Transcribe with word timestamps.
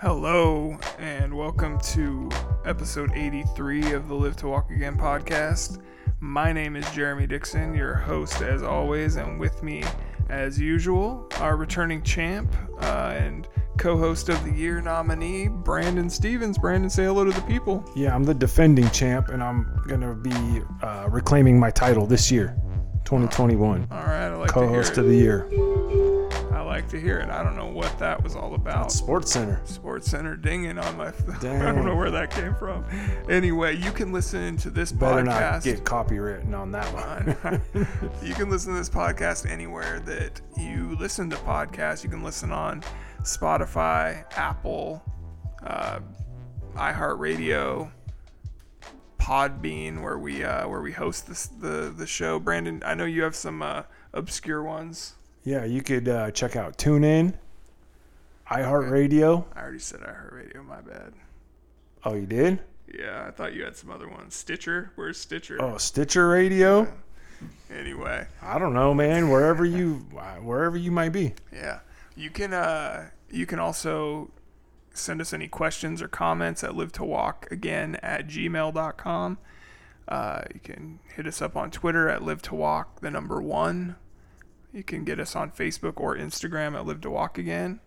Hello, 0.00 0.78
and 1.00 1.36
welcome 1.36 1.80
to 1.80 2.30
episode 2.64 3.10
83 3.16 3.94
of 3.94 4.06
the 4.06 4.14
Live 4.14 4.36
to 4.36 4.46
Walk 4.46 4.70
Again 4.70 4.96
podcast. 4.96 5.82
My 6.20 6.52
name 6.52 6.76
is 6.76 6.88
Jeremy 6.92 7.26
Dixon, 7.26 7.74
your 7.74 7.94
host 7.94 8.40
as 8.40 8.62
always, 8.62 9.16
and 9.16 9.40
with 9.40 9.60
me, 9.64 9.82
as 10.28 10.56
usual, 10.56 11.26
our 11.38 11.56
returning 11.56 12.00
champ 12.04 12.54
uh, 12.80 13.16
and 13.18 13.48
co 13.76 13.98
host 13.98 14.28
of 14.28 14.44
the 14.44 14.52
year 14.52 14.80
nominee, 14.80 15.48
Brandon 15.48 16.08
Stevens. 16.08 16.58
Brandon, 16.58 16.88
say 16.88 17.02
hello 17.02 17.24
to 17.24 17.32
the 17.32 17.42
people. 17.48 17.84
Yeah, 17.96 18.14
I'm 18.14 18.22
the 18.22 18.34
defending 18.34 18.88
champ, 18.90 19.30
and 19.30 19.42
I'm 19.42 19.82
gonna 19.88 20.14
be 20.14 20.62
uh, 20.80 21.08
reclaiming 21.10 21.58
my 21.58 21.72
title 21.72 22.06
this 22.06 22.30
year, 22.30 22.56
2021, 23.04 23.88
All 23.90 23.98
right, 23.98 24.26
I 24.26 24.36
like 24.36 24.48
co-host 24.48 24.96
of 24.96 25.06
the 25.06 25.16
year. 25.16 25.48
Like 26.78 26.88
to 26.88 27.00
hear 27.00 27.18
it. 27.18 27.28
I 27.28 27.42
don't 27.42 27.56
know 27.56 27.66
what 27.66 27.98
that 27.98 28.22
was 28.22 28.36
all 28.36 28.54
about. 28.54 28.92
Sports 28.92 29.32
Center. 29.32 29.60
Sports 29.64 30.08
Center 30.08 30.36
dinging 30.36 30.78
on 30.78 30.96
my. 30.96 31.10
phone. 31.10 31.60
I 31.60 31.72
don't 31.72 31.84
know 31.84 31.96
where 31.96 32.12
that 32.12 32.30
came 32.30 32.54
from. 32.54 32.84
Anyway, 33.28 33.76
you 33.76 33.90
can 33.90 34.12
listen 34.12 34.56
to 34.58 34.70
this 34.70 34.92
Better 34.92 35.22
podcast. 35.22 35.24
not 35.26 35.64
get 35.64 35.82
copywritten 35.82 36.56
on 36.56 36.70
that 36.70 36.86
one. 36.94 37.60
you 38.22 38.32
can 38.34 38.48
listen 38.48 38.74
to 38.74 38.78
this 38.78 38.88
podcast 38.88 39.50
anywhere 39.50 39.98
that 40.00 40.40
you 40.56 40.96
listen 41.00 41.28
to 41.30 41.36
podcasts. 41.38 42.04
You 42.04 42.10
can 42.10 42.22
listen 42.22 42.52
on 42.52 42.84
Spotify, 43.22 44.24
Apple, 44.38 45.02
uh, 45.66 45.98
iHeartRadio, 46.74 47.90
Podbean, 49.18 50.00
where 50.00 50.18
we 50.18 50.44
uh, 50.44 50.68
where 50.68 50.80
we 50.80 50.92
host 50.92 51.26
this, 51.26 51.46
the 51.46 51.92
the 51.96 52.06
show. 52.06 52.38
Brandon, 52.38 52.84
I 52.86 52.94
know 52.94 53.04
you 53.04 53.24
have 53.24 53.34
some 53.34 53.62
uh, 53.62 53.82
obscure 54.12 54.62
ones. 54.62 55.17
Yeah, 55.48 55.64
you 55.64 55.82
could 55.82 56.08
uh, 56.08 56.30
check 56.30 56.56
out 56.56 56.76
TuneIn, 56.76 57.32
iHeartRadio. 58.50 59.46
I 59.56 59.62
already 59.62 59.78
said 59.78 60.00
iHeartRadio. 60.00 60.62
My 60.66 60.82
bad. 60.82 61.14
Oh, 62.04 62.14
you 62.14 62.26
did? 62.26 62.60
Yeah, 62.86 63.24
I 63.26 63.30
thought 63.30 63.54
you 63.54 63.64
had 63.64 63.74
some 63.74 63.90
other 63.90 64.08
ones. 64.08 64.34
Stitcher, 64.34 64.92
where's 64.96 65.18
Stitcher? 65.18 65.56
Oh, 65.60 65.78
Stitcher 65.78 66.28
Radio. 66.28 66.92
Anyway, 67.74 68.26
I 68.42 68.58
don't 68.58 68.74
know, 68.74 68.92
man. 68.92 69.30
Wherever 69.30 69.64
you, 69.64 70.06
wherever 70.42 70.76
you 70.76 70.90
might 70.90 71.10
be. 71.10 71.32
Yeah. 71.52 71.80
You 72.14 72.28
can 72.30 72.52
uh 72.52 73.10
you 73.30 73.46
can 73.46 73.58
also 73.58 74.30
send 74.92 75.20
us 75.20 75.32
any 75.32 75.48
questions 75.48 76.02
or 76.02 76.08
comments 76.08 76.62
at 76.62 76.74
live 76.74 76.92
to 76.92 77.04
walk 77.04 77.46
again 77.50 77.96
at 78.02 78.26
gmail.com. 78.26 79.38
Uh, 80.08 80.42
you 80.52 80.60
can 80.60 80.98
hit 81.14 81.26
us 81.26 81.40
up 81.40 81.56
on 81.56 81.70
Twitter 81.70 82.08
at 82.08 82.22
live 82.22 82.42
to 82.42 82.54
walk 82.54 83.00
the 83.00 83.10
number 83.10 83.40
one. 83.40 83.96
You 84.72 84.82
can 84.82 85.04
get 85.04 85.18
us 85.18 85.34
on 85.34 85.50
Facebook 85.50 85.94
or 85.96 86.16
Instagram 86.16 86.74
at 86.74 86.86
live 86.86 87.00
to 87.02 87.10
walk 87.10 87.38
again. 87.38 87.80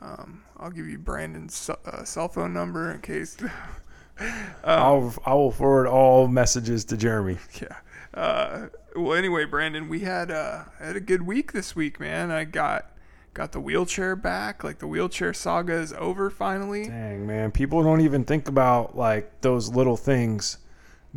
Um, 0.00 0.44
I'll 0.56 0.70
give 0.70 0.86
you 0.86 0.98
Brandon's 0.98 1.70
uh, 1.70 2.04
cell 2.04 2.28
phone 2.28 2.52
number 2.52 2.92
in 2.92 3.00
case. 3.00 3.36
I'll 4.64 5.14
I 5.24 5.34
will 5.34 5.50
forward 5.50 5.88
all 5.88 6.28
messages 6.28 6.84
to 6.86 6.96
Jeremy. 6.96 7.38
yeah. 7.60 7.76
Uh, 8.14 8.68
well, 8.94 9.14
anyway, 9.14 9.44
Brandon, 9.44 9.88
we 9.88 10.00
had 10.00 10.30
uh, 10.30 10.64
had 10.78 10.96
a 10.96 11.00
good 11.00 11.22
week 11.22 11.52
this 11.52 11.76
week, 11.76 12.00
man. 12.00 12.30
I 12.30 12.44
got 12.44 12.90
got 13.34 13.52
the 13.52 13.60
wheelchair 13.60 14.16
back. 14.16 14.64
Like 14.64 14.78
the 14.78 14.86
wheelchair 14.86 15.34
saga 15.34 15.74
is 15.74 15.92
over 15.92 16.30
finally. 16.30 16.86
Dang, 16.86 17.26
man. 17.26 17.50
People 17.50 17.82
don't 17.82 18.00
even 18.00 18.24
think 18.24 18.48
about 18.48 18.96
like 18.96 19.40
those 19.42 19.74
little 19.74 19.96
things 19.96 20.58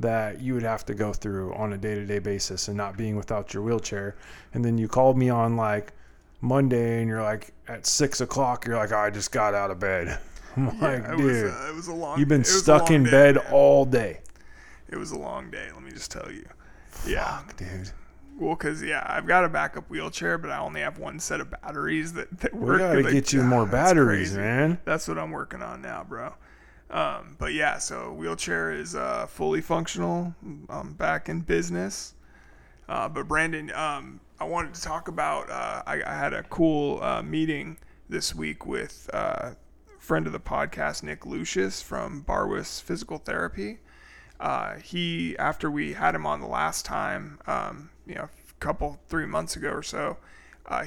that 0.01 0.41
you 0.41 0.53
would 0.53 0.63
have 0.63 0.85
to 0.85 0.93
go 0.93 1.13
through 1.13 1.53
on 1.53 1.73
a 1.73 1.77
day 1.77 1.95
to 1.95 2.05
day 2.05 2.19
basis 2.19 2.67
and 2.67 2.77
not 2.77 2.97
being 2.97 3.15
without 3.15 3.53
your 3.53 3.63
wheelchair. 3.63 4.15
And 4.53 4.63
then 4.63 4.77
you 4.77 4.87
called 4.87 5.17
me 5.17 5.29
on 5.29 5.55
like 5.55 5.93
Monday 6.41 6.99
and 7.01 7.07
you're 7.09 7.21
like 7.23 7.53
at 7.67 7.85
six 7.85 8.21
o'clock, 8.21 8.65
you're 8.65 8.77
like, 8.77 8.91
I 8.91 9.09
just 9.09 9.31
got 9.31 9.53
out 9.53 9.71
of 9.71 9.79
bed. 9.79 10.19
I'm 10.55 10.79
like, 10.79 11.03
it 11.03 11.17
dude, 11.17 11.45
was 11.45 11.53
uh, 11.53 11.67
it 11.69 11.75
was 11.75 11.87
a 11.87 11.93
long. 11.93 12.19
you've 12.19 12.27
been 12.27 12.41
it 12.41 12.47
was 12.47 12.55
a 12.55 12.59
stuck 12.59 12.91
in 12.91 13.03
day, 13.03 13.11
bed 13.11 13.35
man. 13.35 13.45
all 13.51 13.85
day. 13.85 14.21
It 14.89 14.97
was 14.97 15.11
a 15.11 15.17
long 15.17 15.51
day. 15.51 15.67
Let 15.73 15.83
me 15.83 15.91
just 15.91 16.11
tell 16.11 16.31
you. 16.31 16.45
Yeah. 17.07 17.41
Dude. 17.57 17.91
Well, 18.39 18.55
cause 18.55 18.81
yeah, 18.81 19.05
I've 19.05 19.27
got 19.27 19.43
a 19.43 19.49
backup 19.49 19.89
wheelchair, 19.89 20.37
but 20.37 20.49
I 20.49 20.59
only 20.59 20.79
have 20.81 20.97
one 20.97 21.19
set 21.19 21.41
of 21.41 21.51
batteries 21.51 22.13
that, 22.13 22.39
that 22.39 22.53
work. 22.53 22.73
We 22.73 22.77
gotta 22.79 23.01
Like, 23.01 23.11
get 23.13 23.33
you 23.33 23.43
more 23.43 23.65
batteries, 23.65 24.33
man. 24.33 24.79
That's 24.85 25.07
what 25.09 25.17
I'm 25.17 25.31
working 25.31 25.61
on 25.61 25.81
now, 25.81 26.05
bro. 26.07 26.33
Um, 26.89 27.35
but 27.37 27.53
yeah, 27.53 27.77
so 27.77 28.11
wheelchair 28.13 28.71
is 28.71 28.95
uh, 28.95 29.27
fully 29.27 29.61
functional. 29.61 30.33
I'm 30.69 30.93
back 30.93 31.29
in 31.29 31.41
business. 31.41 32.15
Uh, 32.87 33.07
but 33.07 33.27
Brandon, 33.27 33.71
um, 33.75 34.19
I 34.39 34.45
wanted 34.45 34.73
to 34.73 34.81
talk 34.81 35.07
about. 35.07 35.49
Uh, 35.49 35.83
I, 35.85 36.01
I 36.05 36.15
had 36.15 36.33
a 36.33 36.43
cool 36.43 37.01
uh, 37.03 37.21
meeting 37.21 37.77
this 38.09 38.33
week 38.33 38.65
with 38.65 39.07
uh, 39.13 39.51
friend 39.99 40.25
of 40.25 40.33
the 40.33 40.39
podcast, 40.39 41.03
Nick 41.03 41.27
Lucius 41.27 41.83
from 41.83 42.23
Barwis 42.23 42.81
Physical 42.81 43.19
Therapy. 43.19 43.77
Uh, 44.39 44.77
he, 44.77 45.37
after 45.37 45.69
we 45.69 45.93
had 45.93 46.15
him 46.15 46.25
on 46.25 46.41
the 46.41 46.47
last 46.47 46.85
time, 46.85 47.37
um, 47.45 47.91
you 48.07 48.15
know, 48.15 48.23
a 48.23 48.53
couple 48.59 48.99
three 49.07 49.27
months 49.27 49.55
ago 49.55 49.69
or 49.69 49.83
so, 49.83 50.17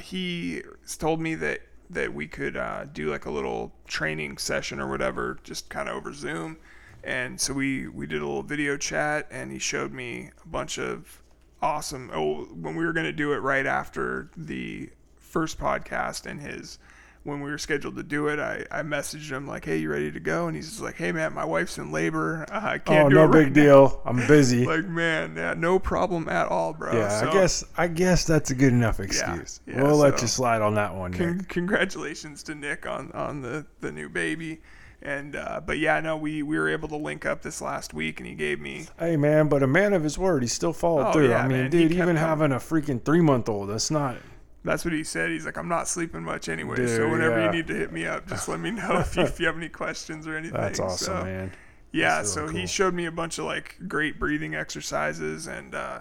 he 0.01 0.63
told 0.99 1.21
me 1.21 1.35
that 1.37 1.61
that 1.93 2.13
we 2.13 2.27
could 2.27 2.57
uh, 2.57 2.85
do 2.93 3.11
like 3.11 3.27
a 3.27 3.31
little 3.31 3.73
training 3.87 4.39
session 4.39 4.81
or 4.81 4.89
whatever, 4.89 5.39
just 5.45 5.69
kind 5.69 5.89
of 5.89 5.97
over 5.97 6.13
Zoom. 6.13 6.57
And 7.05 7.41
so 7.41 7.53
we 7.53 7.89
we 7.89 8.07
did 8.07 8.23
a 8.23 8.27
little 8.27 8.43
video 8.43 8.77
chat, 8.77 9.27
and 9.31 9.51
he 9.51 9.59
showed 9.59 9.93
me 9.93 10.31
a 10.45 10.49
bunch 10.49 10.79
of 10.79 11.23
awesome. 11.61 12.11
Oh, 12.15 12.45
when 12.45 12.77
we 12.77 12.85
were 12.85 12.93
gonna 12.93 13.13
do 13.13 13.33
it 13.33 13.39
right 13.39 13.67
after 13.67 14.31
the 14.37 14.91
first 15.17 15.59
podcast, 15.59 16.27
and 16.27 16.41
his 16.41 16.79
when 17.25 17.41
we 17.41 17.51
were 17.51 17.59
scheduled 17.59 17.95
to 17.97 18.03
do 18.03 18.27
it, 18.29 18.39
I, 18.41 18.65
I 18.71 18.83
messaged 18.83 19.31
him 19.31 19.47
like, 19.47 19.65
"Hey, 19.65 19.77
you 19.79 19.91
ready 19.91 20.11
to 20.11 20.19
go?" 20.21 20.49
And 20.49 20.57
he's 20.57 20.69
just 20.71 20.81
like, 20.81 20.97
"Hey, 20.97 21.13
man, 21.13 21.33
my 21.35 21.45
wife's 21.45 21.79
in 21.79 21.93
labor. 21.93 22.45
Uh, 22.51 22.61
I 22.63 22.79
can't 22.79 23.07
Oh, 23.07 23.09
do 23.09 23.15
no 23.15 23.25
it 23.25 23.27
right 23.29 23.45
big 23.45 23.57
now." 23.57 23.63
deal. 23.63 24.03
I'm 24.05 24.27
busy. 24.27 24.67
Like, 24.73 24.87
man, 24.87 25.35
yeah, 25.37 25.55
no 25.55 25.79
problem 25.79 26.29
at 26.29 26.49
all, 26.49 26.73
bro. 26.73 26.93
yeah, 26.93 27.21
So, 27.21 27.29
I 27.29 27.33
guess 27.33 27.65
I 27.77 27.87
guess 27.89 28.25
that's 28.25 28.51
a 28.51 28.55
good 28.55 28.73
enough 28.73 28.99
excuse. 29.01 29.61
yeah, 29.67 29.83
we'll 29.83 29.97
let 29.97 30.21
you 30.21 30.27
slide 30.29 30.63
on 30.63 30.75
that 30.75 30.95
one. 30.95 31.13
Con- 31.13 31.47
congratulations 31.49 32.43
to 32.45 32.55
Nick 32.55 32.87
on 32.87 33.11
on 33.13 33.41
the 33.43 33.67
the 33.81 33.93
new 33.93 34.09
baby. 34.09 34.61
And 35.05 35.35
uh, 35.35 35.61
but 35.67 35.79
yeah, 35.79 35.99
no, 35.99 36.17
we 36.17 36.43
we 36.45 36.57
were 36.57 36.69
able 36.69 36.89
to 36.89 36.97
link 36.97 37.27
up 37.27 37.43
this 37.43 37.61
last 37.61 37.93
week, 37.93 38.21
and 38.21 38.27
he 38.29 38.35
gave 38.37 38.61
me 38.61 38.87
Hey 39.01 39.17
man, 39.17 39.49
but 39.49 39.63
a 39.63 39.67
man 39.67 39.95
of 39.95 40.05
his 40.05 40.17
word, 40.17 40.43
he 40.43 40.49
still 40.49 40.73
followed 40.73 41.09
Oh, 41.09 41.13
through. 41.13 41.31
yeah, 41.31 41.39
I 41.39 41.49
mean, 41.49 41.63
man, 41.63 41.71
dude, 41.71 41.91
even 41.93 42.15
having 42.15 42.53
a 42.53 42.57
freaking 42.57 43.05
three 43.05 43.21
month 43.21 43.49
old, 43.49 43.69
that's 43.71 43.91
not. 43.91 44.17
That's 44.65 44.85
what 44.85 44.95
he 44.95 45.03
said. 45.03 45.31
He's 45.31 45.45
like, 45.45 45.57
I'm 45.57 45.69
not 45.69 45.89
sleeping 45.89 46.23
much 46.23 46.49
anyway, 46.49 46.87
so 46.87 47.09
whenever 47.09 47.41
yeah. 47.41 47.47
you 47.47 47.53
need 47.53 47.67
to 47.67 47.75
hit 47.75 47.93
me 47.93 48.07
up, 48.07 48.29
just 48.29 48.49
let 48.49 48.61
me 48.61 48.71
know 48.71 49.01
if 49.01 49.17
you, 49.17 49.23
if 49.23 49.41
you 49.41 49.47
have 49.47 49.57
any 49.57 49.69
questions 49.69 50.27
or 50.27 50.37
anything. 50.37 50.61
That's 50.61 50.79
awesome, 50.79 51.07
So, 51.07 51.25
man. 51.25 51.53
Yeah, 51.91 52.23
so 52.23 52.47
he 52.47 52.67
showed 52.67 52.95
me 52.95 53.05
a 53.07 53.13
bunch 53.13 53.39
of 53.39 53.45
like 53.45 53.77
great 53.87 54.19
breathing 54.19 54.55
exercises 54.55 55.47
and 55.47 55.75
uh, 55.75 56.01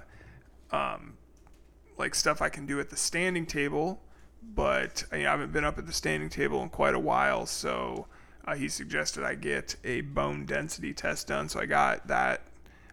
um, 0.71 1.17
like 1.97 2.15
stuff 2.15 2.41
I 2.41 2.49
can 2.49 2.65
do 2.65 2.79
at 2.79 2.89
the 2.89 2.95
standing 2.95 3.45
table, 3.45 3.99
but 4.41 5.03
you 5.11 5.23
know, 5.23 5.27
I 5.27 5.31
haven't 5.31 5.51
been 5.51 5.65
up 5.65 5.77
at 5.77 5.85
the 5.85 5.93
standing 5.93 6.29
table 6.29 6.63
in 6.63 6.69
quite 6.69 6.95
a 6.95 6.99
while, 6.99 7.45
so 7.45 8.07
uh, 8.45 8.55
he 8.55 8.69
suggested 8.69 9.23
I 9.23 9.35
get 9.35 9.75
a 9.83 10.01
bone 10.01 10.45
density 10.45 10.93
test 10.93 11.27
done. 11.27 11.49
So 11.49 11.59
I 11.59 11.65
got 11.65 12.07
that. 12.07 12.41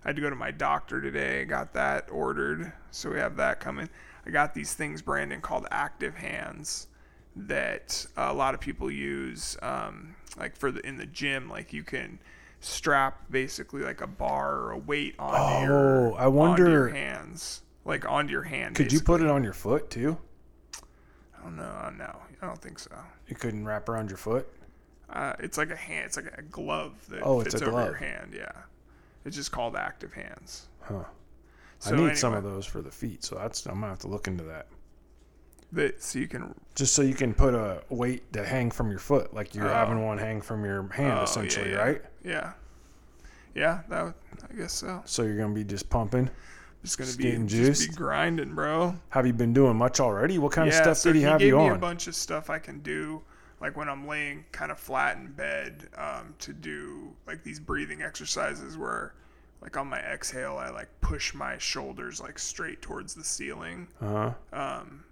I 0.05 0.09
had 0.09 0.17
to 0.17 0.23
go 0.23 0.31
to 0.31 0.37
my 0.37 0.51
doctor 0.51 1.01
today. 1.01 1.43
I 1.43 1.45
got 1.45 1.73
that 1.75 2.09
ordered, 2.11 2.73
so 2.91 3.11
we 3.11 3.19
have 3.19 3.37
that 3.37 3.61
coming. 3.61 3.89
I 4.29 4.31
got 4.31 4.53
these 4.55 4.75
things, 4.75 5.01
Brandon, 5.01 5.41
called 5.41 5.67
Active 5.71 6.15
Hands 6.15 6.87
that 7.35 8.05
a 8.17 8.35
lot 8.35 8.53
of 8.53 8.61
people 8.61 8.91
use, 8.91 9.57
um, 9.63 10.15
like 10.39 10.55
for 10.55 10.71
the 10.71 10.87
in 10.87 10.99
the 10.99 11.07
gym. 11.07 11.49
Like 11.49 11.73
you 11.73 11.83
can 11.83 12.19
strap 12.61 13.31
basically 13.31 13.83
like 13.83 14.03
a 14.03 14.07
bar 14.07 14.57
or 14.57 14.73
a 14.73 14.79
weight 14.79 15.15
your 15.19 15.29
Oh, 15.29 16.15
I 16.19 16.25
onto 16.25 16.37
wonder- 16.37 16.69
your 16.71 16.89
hands, 16.89 17.63
like 17.87 18.07
onto 18.07 18.31
your 18.33 18.43
hand. 18.43 18.77
Could 18.77 18.93
you 18.93 19.01
put 19.01 19.23
it 19.23 19.29
on 19.29 19.43
your 19.43 19.55
foot 19.55 19.89
too? 19.91 20.19
I 21.39 21.43
don't 21.45 21.57
know. 21.57 21.91
No, 21.97 22.17
I 22.43 22.47
don't 22.47 22.61
think 22.61 22.79
so. 22.81 22.91
You 23.29 23.37
couldn't 23.37 23.65
wrap 23.65 23.89
around 23.89 24.11
your 24.11 24.19
foot. 24.19 24.47
Uh, 25.09 25.33
it's 25.39 25.57
like 25.57 25.71
a 25.71 25.77
hand. 25.77 26.05
It's 26.05 26.17
like 26.17 26.35
a 26.37 26.43
glove 26.43 26.93
that 27.09 27.23
Oh, 27.23 27.41
it's 27.41 27.55
fits 27.55 27.63
over 27.63 27.83
your 27.83 27.95
hand. 27.95 28.35
Yeah, 28.37 28.53
it's 29.25 29.37
just 29.37 29.53
called 29.53 29.75
Active 29.75 30.13
Hands. 30.13 30.67
Huh. 30.83 31.05
So 31.81 31.95
I 31.95 32.09
need 32.09 32.19
some 32.19 32.35
of 32.35 32.43
those 32.43 32.67
for 32.67 32.83
the 32.83 32.91
feet, 32.91 33.25
so 33.25 33.37
that's 33.37 33.65
I'm 33.67 33.75
gonna 33.75 33.89
have 33.89 34.01
to 34.01 34.09
look 34.09 34.27
into 34.27 34.45
that. 34.45 34.67
That 35.73 36.03
so 36.03 36.19
you 36.19 36.27
can. 36.29 36.55
Just 36.75 36.95
so 36.95 37.03
you 37.03 37.15
can 37.15 37.35
put 37.35 37.55
a 37.55 37.83
weight 37.89 38.33
to 38.33 38.45
hang 38.45 38.71
from 38.71 38.91
your 38.91 38.99
foot, 38.99 39.35
like 39.35 39.55
you're 39.55 39.69
Oh. 39.69 39.73
having 39.75 40.05
one 40.05 40.19
hang 40.19 40.41
from 40.41 40.65
your 40.65 40.89
hand, 40.89 41.19
oh, 41.21 41.23
essentially, 41.25 41.71
yeah, 41.71 41.77
yeah. 41.77 41.83
right? 41.83 42.03
Yeah, 42.25 42.53
yeah. 43.55 43.81
That 43.89 44.05
would, 44.05 44.15
I 44.51 44.55
guess 44.55 44.73
so. 44.73 45.03
So 45.05 45.23
you're 45.23 45.37
gonna 45.37 45.55
be 45.55 45.65
just 45.65 45.89
pumping. 45.91 46.31
Just 46.83 46.97
gonna 46.97 47.07
Just 47.09 47.19
be 47.19 47.25
getting 47.25 47.47
just 47.49 47.91
be 47.91 47.95
grinding, 47.95 48.55
bro. 48.55 48.95
Have 49.11 49.27
you 49.27 49.33
been 49.33 49.53
doing 49.53 49.77
much 49.77 49.99
already? 50.01 50.39
What 50.39 50.53
kind 50.53 50.71
yeah, 50.71 50.79
of 50.79 50.85
stuff 50.85 50.97
so 50.99 51.13
did 51.13 51.19
he, 51.19 51.23
have 51.25 51.41
gave 51.41 51.49
you 51.49 51.59
me 51.59 51.69
a 51.69 51.75
bunch 51.77 52.07
of 52.07 52.15
stuff 52.15 52.51
I 52.51 52.59
can 52.61 52.79
do, 52.81 53.21
like 53.61 53.77
when 53.77 53.89
I'm 53.89 54.07
laying 54.07 54.45
kind 54.53 54.71
of 54.71 54.79
flat 54.79 55.17
in 55.17 55.33
bed, 55.33 55.89
um, 55.97 56.35
to 56.39 56.53
do 56.53 57.13
like 57.27 57.43
these 57.43 57.59
breathing 57.61 58.01
exercises 58.03 58.79
where, 58.79 59.13
like 59.61 59.77
on 59.77 59.87
my 59.89 59.99
exhale, 60.01 60.57
I 60.57 60.71
like 60.71 60.89
push 61.01 61.35
my 61.35 61.59
shoulders 61.59 62.21
like 62.21 62.39
straight 62.39 62.81
towards 62.83 63.15
the 63.15 63.25
ceiling. 63.25 63.89
Uh 64.01 64.33
huh. 64.53 64.59
Um, 64.61 65.05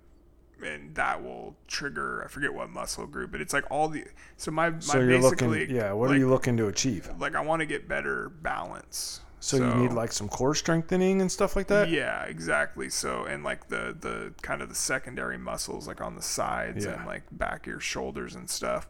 and 0.64 0.94
that 0.94 1.22
will 1.22 1.54
trigger 1.68 2.22
I 2.24 2.28
forget 2.28 2.52
what 2.54 2.70
muscle 2.70 3.06
group, 3.06 3.30
but 3.32 3.40
it's 3.42 3.52
like 3.52 3.64
all 3.70 3.88
the 3.88 4.04
so 4.36 4.50
my 4.50 4.70
my 4.70 4.78
So 4.80 4.98
you're 5.00 5.20
basically 5.20 5.60
looking, 5.60 5.76
yeah. 5.76 5.92
What 5.92 6.08
like, 6.08 6.16
are 6.16 6.18
you 6.18 6.28
looking 6.30 6.56
to 6.58 6.68
achieve? 6.68 7.10
like 7.18 7.34
I 7.34 7.40
want 7.42 7.60
to 7.60 7.66
get 7.66 7.88
better 7.88 8.30
balance. 8.42 9.20
So, 9.38 9.58
you 9.58 9.74
need 9.74 9.92
like 9.92 10.10
some 10.10 10.28
core 10.28 10.56
strengthening 10.56 11.20
and 11.20 11.30
stuff 11.30 11.54
like 11.54 11.68
that. 11.68 11.88
yeah, 11.90 12.24
exactly. 12.24 12.88
So 12.88 13.26
and 13.26 13.44
like 13.44 13.68
the 13.68 13.94
the 14.00 14.32
kind 14.42 14.60
of 14.62 14.68
the 14.70 14.74
secondary 14.74 15.38
muscles 15.38 15.86
like 15.86 16.00
on 16.00 16.16
the 16.16 16.22
sides 16.22 16.84
Yeah. 16.84 16.92
and 16.96 17.06
like 17.06 17.22
back 17.30 17.60
of 17.60 17.66
your 17.66 17.78
shoulders 17.80 18.34
and 18.34 18.48
stuff. 18.50 18.88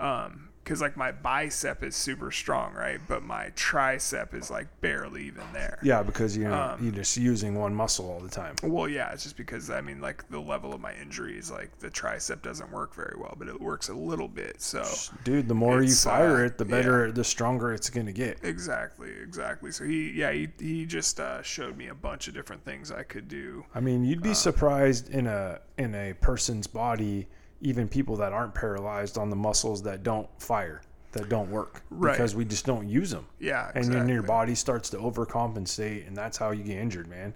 Um, 0.00 0.48
because 0.64 0.80
like 0.80 0.96
my 0.96 1.12
bicep 1.12 1.82
is 1.82 1.94
super 1.94 2.30
strong, 2.30 2.72
right? 2.74 2.98
But 3.06 3.22
my 3.22 3.50
tricep 3.50 4.34
is 4.34 4.50
like 4.50 4.66
barely 4.80 5.24
even 5.24 5.52
there. 5.52 5.78
Yeah, 5.82 6.02
because 6.02 6.36
you 6.36 6.44
know 6.44 6.54
Um, 6.54 6.82
you're 6.82 6.92
just 6.92 7.16
using 7.16 7.54
one 7.54 7.74
muscle 7.74 8.10
all 8.10 8.20
the 8.20 8.30
time. 8.30 8.54
Well, 8.62 8.88
yeah, 8.88 9.12
it's 9.12 9.24
just 9.24 9.36
because 9.36 9.70
I 9.70 9.80
mean, 9.82 10.00
like 10.00 10.28
the 10.30 10.40
level 10.40 10.72
of 10.74 10.80
my 10.80 10.94
injuries, 10.94 11.50
like 11.50 11.78
the 11.80 11.90
tricep 11.90 12.42
doesn't 12.42 12.70
work 12.72 12.94
very 12.94 13.14
well, 13.18 13.34
but 13.38 13.48
it 13.48 13.60
works 13.60 13.88
a 13.90 13.94
little 13.94 14.28
bit. 14.28 14.62
So 14.62 14.82
Dude, 15.24 15.48
the 15.48 15.54
more 15.54 15.82
you 15.82 15.96
fire 15.96 16.44
uh, 16.44 16.46
it, 16.46 16.58
the 16.58 16.64
better, 16.64 17.12
the 17.12 17.24
stronger 17.24 17.72
it's 17.72 17.90
gonna 17.90 18.12
get. 18.12 18.38
exactly, 18.42 19.10
exactly. 19.22 19.70
So 19.72 19.84
he, 19.84 20.10
yeah, 20.12 20.32
he 20.32 20.48
he 20.58 20.86
just 20.86 21.20
uh, 21.20 21.42
showed 21.42 21.76
me 21.76 21.88
a 21.88 21.94
bunch 21.94 22.28
of 22.28 22.34
different 22.34 22.64
things 22.64 22.90
I 22.90 23.02
could 23.02 23.28
do. 23.28 23.64
I 23.74 23.80
mean, 23.80 24.04
you'd 24.04 24.22
be 24.22 24.30
Uh, 24.30 24.34
surprised 24.34 25.10
in 25.10 25.26
a 25.26 25.60
in 25.78 25.94
a 25.94 26.14
person's 26.14 26.66
body, 26.66 27.28
even 27.64 27.88
people 27.88 28.14
that 28.16 28.32
aren't 28.32 28.54
paralyzed 28.54 29.16
on 29.18 29.30
the 29.30 29.36
muscles 29.36 29.82
that 29.82 30.02
don't 30.02 30.28
fire, 30.38 30.82
that 31.12 31.28
don't 31.30 31.50
work, 31.50 31.82
Right. 31.90 32.12
because 32.12 32.36
we 32.36 32.44
just 32.44 32.66
don't 32.66 32.88
use 32.88 33.10
them, 33.10 33.26
Yeah, 33.40 33.72
and 33.74 33.84
then 33.92 34.06
your 34.08 34.22
body 34.22 34.54
starts 34.54 34.90
to 34.90 34.98
overcompensate, 34.98 36.06
and 36.06 36.14
that's 36.16 36.36
how 36.36 36.50
you 36.50 36.62
get 36.62 36.76
injured, 36.76 37.08
man. 37.08 37.32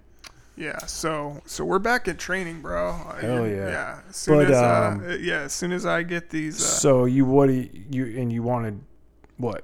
Yeah, 0.55 0.77
so 0.85 1.41
so 1.45 1.63
we're 1.65 1.79
back 1.79 2.07
at 2.07 2.19
training, 2.19 2.61
bro. 2.61 2.89
Uh, 2.89 3.15
Hell 3.15 3.47
yeah. 3.47 3.55
Yeah, 3.69 3.99
as 4.09 4.15
soon 4.17 4.35
But, 4.37 4.51
as 4.51 4.57
um, 4.57 5.03
uh, 5.09 5.13
yeah, 5.15 5.39
as 5.41 5.53
soon 5.53 5.71
as 5.71 5.85
I 5.85 6.03
get 6.03 6.29
these, 6.29 6.61
uh, 6.61 6.65
So 6.65 7.05
you 7.05 7.25
what 7.25 7.49
you, 7.49 7.69
you 7.89 8.19
and 8.21 8.31
you 8.31 8.43
wanted 8.43 8.79
what? 9.37 9.63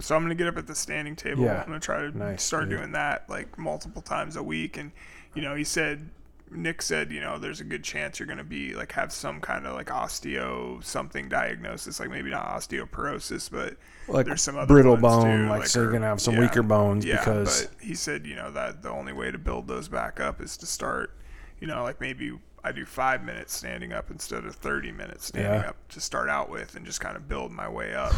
so 0.00 0.14
I'm 0.14 0.22
gonna 0.22 0.34
get 0.34 0.46
up 0.46 0.58
at 0.58 0.66
the 0.66 0.74
standing 0.74 1.16
table. 1.16 1.44
Yeah. 1.44 1.60
I'm 1.60 1.66
gonna 1.66 1.80
try 1.80 2.00
to 2.00 2.16
Nice, 2.16 2.42
start 2.42 2.68
doing 2.68 2.92
that 2.92 3.28
like 3.30 3.58
multiple 3.58 4.02
times 4.02 4.36
a 4.36 4.42
week. 4.42 4.76
And 4.76 4.92
you 5.34 5.40
know, 5.40 5.54
he 5.54 5.64
said, 5.64 6.10
Nick 6.54 6.80
said, 6.82 7.10
you 7.10 7.20
know, 7.20 7.38
there's 7.38 7.60
a 7.60 7.64
good 7.64 7.82
chance 7.84 8.18
you're 8.18 8.26
gonna 8.26 8.44
be 8.44 8.74
like 8.74 8.92
have 8.92 9.12
some 9.12 9.40
kind 9.40 9.66
of 9.66 9.74
like 9.74 9.86
osteo 9.88 10.82
something 10.84 11.28
diagnosis, 11.28 12.00
like 12.00 12.10
maybe 12.10 12.30
not 12.30 12.46
osteoporosis, 12.48 13.50
but 13.50 13.76
Like 14.08 14.26
there's 14.26 14.42
some 14.42 14.56
other 14.56 14.66
brittle 14.72 14.96
bone, 14.96 15.44
too, 15.44 15.48
like, 15.48 15.66
so 15.66 15.82
you're 15.82 15.92
gonna 15.92 16.06
have 16.06 16.20
some 16.20 16.34
yeah, 16.34 16.40
weaker 16.40 16.62
bones 16.62 17.04
yeah, 17.04 17.18
because 17.18 17.66
But 17.66 17.82
he 17.84 17.94
said, 17.94 18.26
you 18.26 18.36
know, 18.36 18.50
that 18.52 18.82
the 18.82 18.90
only 18.90 19.12
way 19.12 19.30
to 19.30 19.38
build 19.38 19.66
those 19.68 19.88
back 19.88 20.20
up 20.20 20.40
is 20.40 20.56
to 20.58 20.66
start, 20.66 21.16
you 21.60 21.66
know, 21.66 21.82
like 21.82 22.00
maybe. 22.00 22.38
I 22.66 22.72
do 22.72 22.86
five 22.86 23.22
minutes 23.22 23.52
standing 23.54 23.92
up 23.92 24.10
instead 24.10 24.46
of 24.46 24.54
30 24.56 24.90
minutes 24.90 25.26
standing 25.26 25.60
Yeah. 25.60 25.68
up 25.68 25.76
to 25.90 26.00
start 26.00 26.30
out 26.30 26.48
with 26.48 26.76
and 26.76 26.86
just 26.86 26.98
kind 26.98 27.14
of 27.14 27.28
build 27.28 27.52
my 27.52 27.68
way 27.68 27.94
up. 27.94 28.14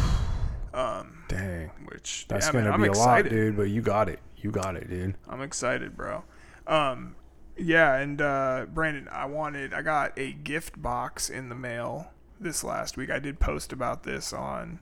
Um, 0.73 1.25
dang, 1.27 1.69
which 1.91 2.25
that's 2.29 2.45
yeah, 2.47 2.61
man, 2.61 2.71
I'm 2.71 2.81
be 2.81 2.87
excited. 2.87 3.31
a 3.31 3.35
lot, 3.35 3.41
dude. 3.41 3.57
But 3.57 3.63
you 3.63 3.81
got 3.81 4.07
it, 4.07 4.19
you 4.37 4.51
got 4.51 4.77
it, 4.77 4.89
dude. 4.89 5.15
I'm 5.27 5.41
excited, 5.41 5.97
bro. 5.97 6.23
Um, 6.65 7.15
yeah, 7.57 7.95
and 7.95 8.21
uh, 8.21 8.65
Brandon, 8.73 9.07
I 9.11 9.25
wanted, 9.25 9.73
I 9.73 9.81
got 9.81 10.17
a 10.17 10.31
gift 10.33 10.81
box 10.81 11.29
in 11.29 11.49
the 11.49 11.55
mail 11.55 12.11
this 12.39 12.63
last 12.63 12.97
week. 12.97 13.09
I 13.09 13.19
did 13.19 13.39
post 13.39 13.73
about 13.73 14.03
this 14.03 14.31
on 14.33 14.79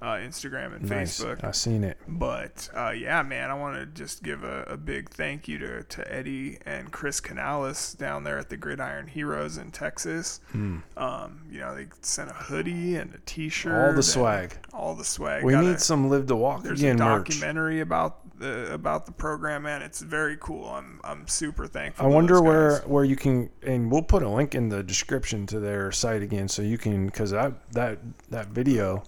uh, 0.00 0.12
Instagram 0.14 0.76
and 0.76 0.88
Nice, 0.88 1.20
Facebook. 1.20 1.42
I 1.42 1.50
seen 1.50 1.82
it. 1.82 1.98
But 2.06 2.68
uh, 2.74 2.90
yeah, 2.90 3.22
man, 3.22 3.50
I 3.50 3.54
want 3.54 3.76
to 3.76 3.86
just 3.86 4.22
give 4.22 4.44
a, 4.44 4.62
a 4.64 4.76
big 4.76 5.10
thank 5.10 5.48
you 5.48 5.58
to, 5.58 5.82
to 5.82 6.12
Eddie 6.14 6.58
and 6.66 6.92
Chris 6.92 7.18
Canales 7.18 7.94
down 7.94 8.22
there 8.22 8.38
at 8.38 8.48
the 8.48 8.56
Gridiron 8.56 9.08
Heroes 9.08 9.56
in 9.56 9.72
Texas. 9.72 10.40
Hmm. 10.52 10.78
Um, 10.96 11.40
you 11.50 11.58
know, 11.58 11.74
they 11.74 11.88
sent 12.02 12.30
a 12.30 12.34
hoodie 12.34 12.94
and 12.94 13.12
a 13.14 13.18
T-shirt, 13.26 13.88
All 13.88 13.92
the 13.94 14.02
swag. 14.04 14.56
all 14.72 14.94
the 14.94 15.04
swag. 15.04 15.42
We 15.42 15.52
Got 15.52 15.64
need 15.64 15.80
some 15.80 16.08
live 16.08 16.26
to 16.26 16.36
walk 16.36 16.62
there's 16.62 16.80
again 16.80 17.00
a 17.00 17.04
merch. 17.04 17.28
documentary 17.30 17.80
about 17.80 18.20
the 18.38 18.72
about 18.72 19.06
the 19.06 19.12
program, 19.12 19.62
man. 19.62 19.82
It's 19.82 20.00
very 20.00 20.36
cool. 20.40 20.66
I'm 20.68 21.00
I'm 21.04 21.26
super 21.28 21.66
thankful. 21.66 22.06
I 22.06 22.08
wonder 22.08 22.40
where 22.42 22.80
where 22.80 23.04
you 23.04 23.16
can, 23.16 23.50
and 23.62 23.90
we'll 23.90 24.02
put 24.02 24.22
a 24.22 24.28
link 24.28 24.54
in 24.54 24.68
the 24.68 24.82
description 24.82 25.46
to 25.46 25.60
their 25.60 25.90
site 25.92 26.22
again, 26.22 26.48
so 26.48 26.62
you 26.62 26.78
can, 26.78 27.06
because 27.06 27.30
that 27.32 27.70
that 27.72 27.98
that 28.30 28.48
video, 28.48 29.02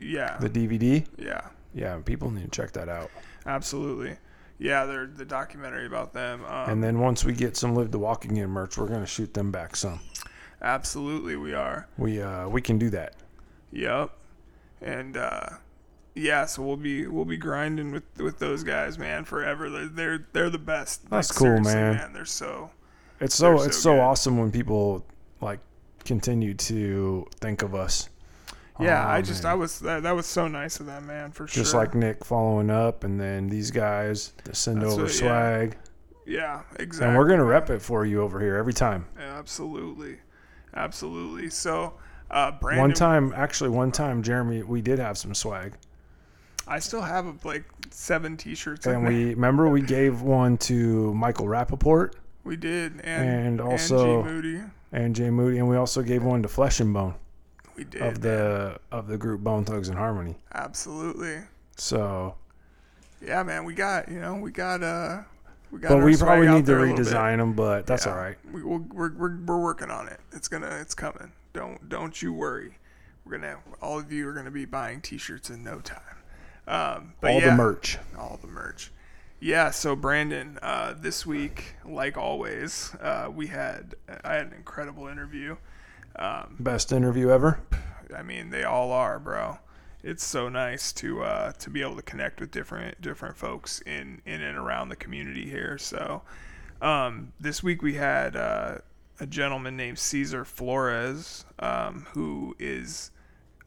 Yeah, 0.00 0.36
the 0.38 0.50
DVD, 0.50 1.06
yeah, 1.18 1.48
yeah, 1.74 1.98
people 2.04 2.30
need 2.30 2.44
to 2.44 2.50
check 2.50 2.72
that 2.72 2.88
out. 2.88 3.10
absolutely. 3.46 4.16
Yeah, 4.58 4.84
they're 4.86 5.06
the 5.08 5.24
documentary 5.24 5.84
about 5.86 6.12
them. 6.12 6.44
Um, 6.44 6.70
And 6.70 6.84
then 6.84 7.00
once 7.00 7.24
we 7.24 7.32
get 7.32 7.56
some 7.56 7.74
live 7.74 7.90
to 7.90 7.98
walk 7.98 8.24
again 8.24 8.48
merch, 8.50 8.78
we're 8.78 8.86
gonna 8.88 9.04
shoot 9.06 9.34
them 9.34 9.50
back 9.50 9.74
some. 9.76 10.00
absolutely, 10.62 11.36
we 11.36 11.52
are. 11.54 11.88
We 11.98 12.22
uh 12.22 12.48
we 12.48 12.60
can 12.62 12.78
do 12.78 12.90
that. 12.90 13.14
Yep. 13.72 14.10
And 14.80 15.16
uh, 15.16 15.48
yeah, 16.14 16.46
so 16.46 16.62
we'll 16.62 16.76
be 16.76 17.06
we'll 17.06 17.24
be 17.24 17.36
grinding 17.36 17.92
with 17.92 18.04
with 18.18 18.38
those 18.38 18.62
guys, 18.64 18.98
man, 18.98 19.24
forever. 19.24 19.68
They're 19.70 19.86
they're, 19.88 20.26
they're 20.32 20.50
the 20.50 20.58
best. 20.58 21.08
That's 21.10 21.30
Like, 21.30 21.38
cool, 21.38 21.64
seriously, 21.64 21.74
man. 21.74 22.12
They're 22.12 22.24
so 22.24 22.70
It's 23.20 23.34
so 23.34 23.56
They're 23.58 23.66
it's 23.66 23.76
so 23.76 23.96
so 23.96 24.00
awesome 24.00 24.38
when 24.38 24.50
people 24.52 25.04
like 25.40 25.60
continue 26.04 26.54
to 26.54 27.26
think 27.40 27.62
of 27.62 27.74
us. 27.74 28.08
yeah. 28.80 29.04
Oh, 29.06 29.10
I 29.10 29.22
just 29.22 29.42
man. 29.44 29.52
I 29.52 29.54
was 29.54 29.78
that, 29.80 30.02
that 30.04 30.14
was 30.14 30.26
so 30.26 30.48
nice 30.48 30.80
of 30.80 30.86
them, 30.86 31.06
man, 31.06 31.32
for 31.32 31.44
just 31.44 31.54
sure. 31.54 31.62
Just 31.62 31.74
like 31.74 31.94
Nick 31.94 32.24
following 32.24 32.70
up, 32.70 33.04
and 33.04 33.20
then 33.20 33.48
these 33.48 33.70
guys 33.70 34.32
to 34.44 34.54
send 34.54 34.82
That's 34.82 34.94
over 34.94 35.08
swag, 35.08 35.76
yeah, 36.26 36.62
exactly. 36.78 37.08
and 37.08 37.16
we're 37.16 37.28
gonna 37.28 37.44
rep 37.44 37.70
it 37.70 37.80
for 37.82 38.04
you 38.04 38.22
over 38.22 38.40
here 38.40 38.56
every 38.56 38.72
time. 38.72 39.06
Absolutely, 39.18 40.18
absolutely. 40.74 41.50
So, 41.50 41.94
uh, 42.30 42.52
Brandon, 42.52 42.80
one 42.82 42.92
time, 42.92 43.32
actually, 43.36 43.70
one 43.70 43.92
time, 43.92 44.22
Jeremy, 44.22 44.62
we 44.62 44.80
did 44.82 44.98
have 44.98 45.18
some 45.18 45.34
swag, 45.34 45.74
I 46.66 46.78
still 46.78 47.02
have 47.02 47.44
like 47.44 47.64
seven 47.90 48.36
T-shirts. 48.36 48.86
and 48.86 49.06
we 49.06 49.30
remember 49.34 49.68
we 49.68 49.82
gave 49.82 50.22
one 50.22 50.56
to 50.58 51.12
Michael 51.14 51.46
Rapaport 51.46 52.14
we 52.44 52.56
did, 52.56 53.00
and 53.04 53.28
and 53.48 53.60
also- 53.60 54.22
G 54.22 54.28
Moody, 54.28 54.60
and 54.92 55.14
Jay 55.14 55.30
Moody, 55.30 55.58
and 55.58 55.68
we 55.68 55.76
also 55.76 56.02
gave 56.02 56.22
one 56.22 56.42
to 56.42 56.48
Flesh 56.48 56.80
and 56.80 56.92
Bone 56.92 57.14
we 57.76 57.84
did 57.84 58.02
of 58.02 58.20
the 58.20 58.78
of 58.92 59.08
the 59.08 59.16
group 59.18 59.40
Bone 59.42 59.64
Thugs 59.64 59.88
and 59.88 59.98
Harmony. 59.98 60.36
absolutely. 60.54 61.38
So, 61.76 62.36
Yeah, 63.20 63.42
man, 63.42 63.64
we 63.64 63.74
got 63.74 64.08
you 64.08 64.20
know 64.20 64.34
we 64.36 64.50
got 64.50 64.82
uh 64.82 65.22
we 65.70 65.80
got. 65.80 65.88
but 65.88 66.04
we 66.04 66.16
probably 66.16 66.46
need 66.48 66.60
to 66.60 66.62
there 66.72 66.78
a 66.78 66.80
little 66.82 66.96
bit. 66.96 67.06
redesign 67.06 67.38
them, 67.38 67.52
but 67.54 67.86
that's 67.86 68.06
Yeah. 68.06 68.12
all 68.12 68.18
right. 68.18 68.36
We, 68.52 68.62
we're, 68.62 69.12
we're 69.12 69.36
we're 69.44 69.58
working 69.58 69.90
on 69.90 70.08
it. 70.08 70.20
It's 70.32 70.48
gonna 70.48 70.78
it's 70.80 70.94
coming. 70.94 71.32
Don't 71.52 71.88
don't 71.88 72.20
you 72.22 72.32
worry. 72.32 72.78
We're 73.24 73.38
gonna 73.38 73.56
all 73.82 73.98
of 73.98 74.12
you 74.12 74.28
are 74.28 74.32
gonna 74.32 74.50
be 74.50 74.64
buying 74.66 75.00
T-shirts 75.00 75.50
in 75.50 75.64
no 75.64 75.80
time. 75.80 75.98
Um, 76.66 77.14
but 77.20 77.30
All 77.32 77.40
yeah, 77.40 77.50
the 77.50 77.56
merch. 77.56 77.98
all 78.18 78.38
the 78.40 78.48
merch. 78.48 78.90
Yeah, 79.40 79.70
so 79.70 79.94
Brandon, 79.94 80.58
uh, 80.62 80.94
this 80.96 81.26
week, 81.26 81.74
like 81.84 82.16
always, 82.16 82.94
uh, 83.00 83.28
we 83.34 83.48
had 83.48 83.94
I 84.24 84.34
had 84.34 84.46
an 84.46 84.52
incredible 84.54 85.06
interview. 85.06 85.56
Um, 86.16 86.56
Best 86.60 86.92
interview 86.92 87.30
ever. 87.30 87.60
I 88.16 88.22
mean, 88.22 88.50
they 88.50 88.64
all 88.64 88.90
are, 88.92 89.18
bro. 89.18 89.58
It's 90.02 90.24
so 90.24 90.48
nice 90.48 90.92
to 90.94 91.22
uh, 91.22 91.52
to 91.52 91.68
be 91.70 91.82
able 91.82 91.96
to 91.96 92.02
connect 92.02 92.40
with 92.40 92.50
different 92.50 93.00
different 93.02 93.36
folks 93.36 93.80
in 93.80 94.22
in 94.24 94.40
and 94.40 94.56
around 94.56 94.88
the 94.88 94.96
community 94.96 95.48
here. 95.50 95.76
So, 95.76 96.22
um, 96.80 97.32
this 97.38 97.62
week 97.62 97.82
we 97.82 97.94
had 97.94 98.36
uh, 98.36 98.78
a 99.20 99.26
gentleman 99.26 99.76
named 99.76 99.98
Caesar 99.98 100.44
Flores, 100.44 101.44
um, 101.58 102.06
who 102.12 102.54
is 102.58 103.10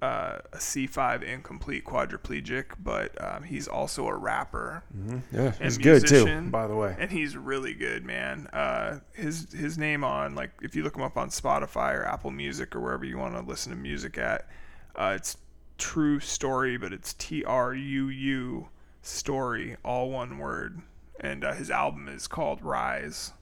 uh, 0.02 0.38
a 0.54 0.58
C5 0.58 1.24
incomplete 1.24 1.84
quadriplegic, 1.84 2.66
but 2.84 3.12
um, 3.24 3.44
he's 3.44 3.68
also 3.68 4.08
a 4.08 4.16
rapper 4.16 4.84
Yeah, 5.32 5.54
and 5.60 5.62
it's 5.62 5.78
good 5.78 6.06
too. 6.06 6.16
musician, 6.26 6.50
By 6.52 6.68
the 6.68 6.76
way, 6.76 6.96
and 7.00 7.10
he's 7.10 7.36
really 7.36 7.74
good, 7.74 8.06
man. 8.06 8.48
Uh, 8.54 9.00
his 9.14 9.52
his 9.54 9.78
name 9.78 10.04
on 10.04 10.36
like 10.36 10.52
if 10.62 10.76
you 10.76 10.84
look 10.84 10.96
him 10.96 11.02
up 11.02 11.18
on 11.18 11.30
Spotify 11.30 11.96
or 11.96 12.06
Apple 12.06 12.32
Music 12.32 12.76
or 12.76 12.80
wherever 12.80 13.06
you 13.06 13.18
want 13.18 13.34
to 13.36 13.42
listen 13.42 13.72
to 13.72 13.78
music 13.78 14.18
at, 14.20 14.48
uh, 14.96 15.14
it's 15.16 15.38
True 15.80 16.20
Story, 16.20 16.78
but 16.78 16.94
it's 16.94 17.14
T 17.14 17.44
R 17.44 17.74
U 17.74 18.08
U 18.10 18.68
Story, 19.02 19.78
all 19.84 20.12
one 20.12 20.38
word. 20.38 20.82
And 21.20 21.44
uh, 21.44 21.54
his 21.54 21.72
album 21.72 22.08
is 22.08 22.28
called 22.28 22.62
Rise, 22.62 23.34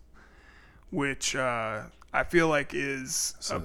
which 0.89 1.35
uh, 1.35 1.83
I 2.13 2.23
feel 2.23 2.47
like 2.47 2.71
is 2.73 3.33
a 3.49 3.59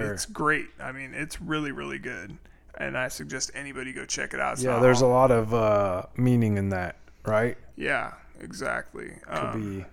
it's 0.00 0.24
it's 0.24 0.26
great. 0.26 0.66
I 0.80 0.92
mean, 0.92 1.12
it's 1.14 1.40
really, 1.40 1.72
really 1.72 1.98
good. 1.98 2.36
And 2.78 2.96
I 2.96 3.08
suggest 3.08 3.50
anybody 3.54 3.92
go 3.92 4.04
check 4.06 4.32
it 4.34 4.40
out. 4.40 4.54
It's 4.54 4.62
yeah, 4.62 4.78
there's 4.78 5.02
a 5.02 5.06
lot 5.06 5.30
of 5.30 5.52
uh, 5.52 6.04
meaning 6.16 6.56
in 6.56 6.70
that, 6.70 6.96
right? 7.24 7.56
yeah, 7.76 8.12
exactly. 8.40 9.12
Could 9.26 9.38
Um, 9.38 9.78
be, 9.78 9.84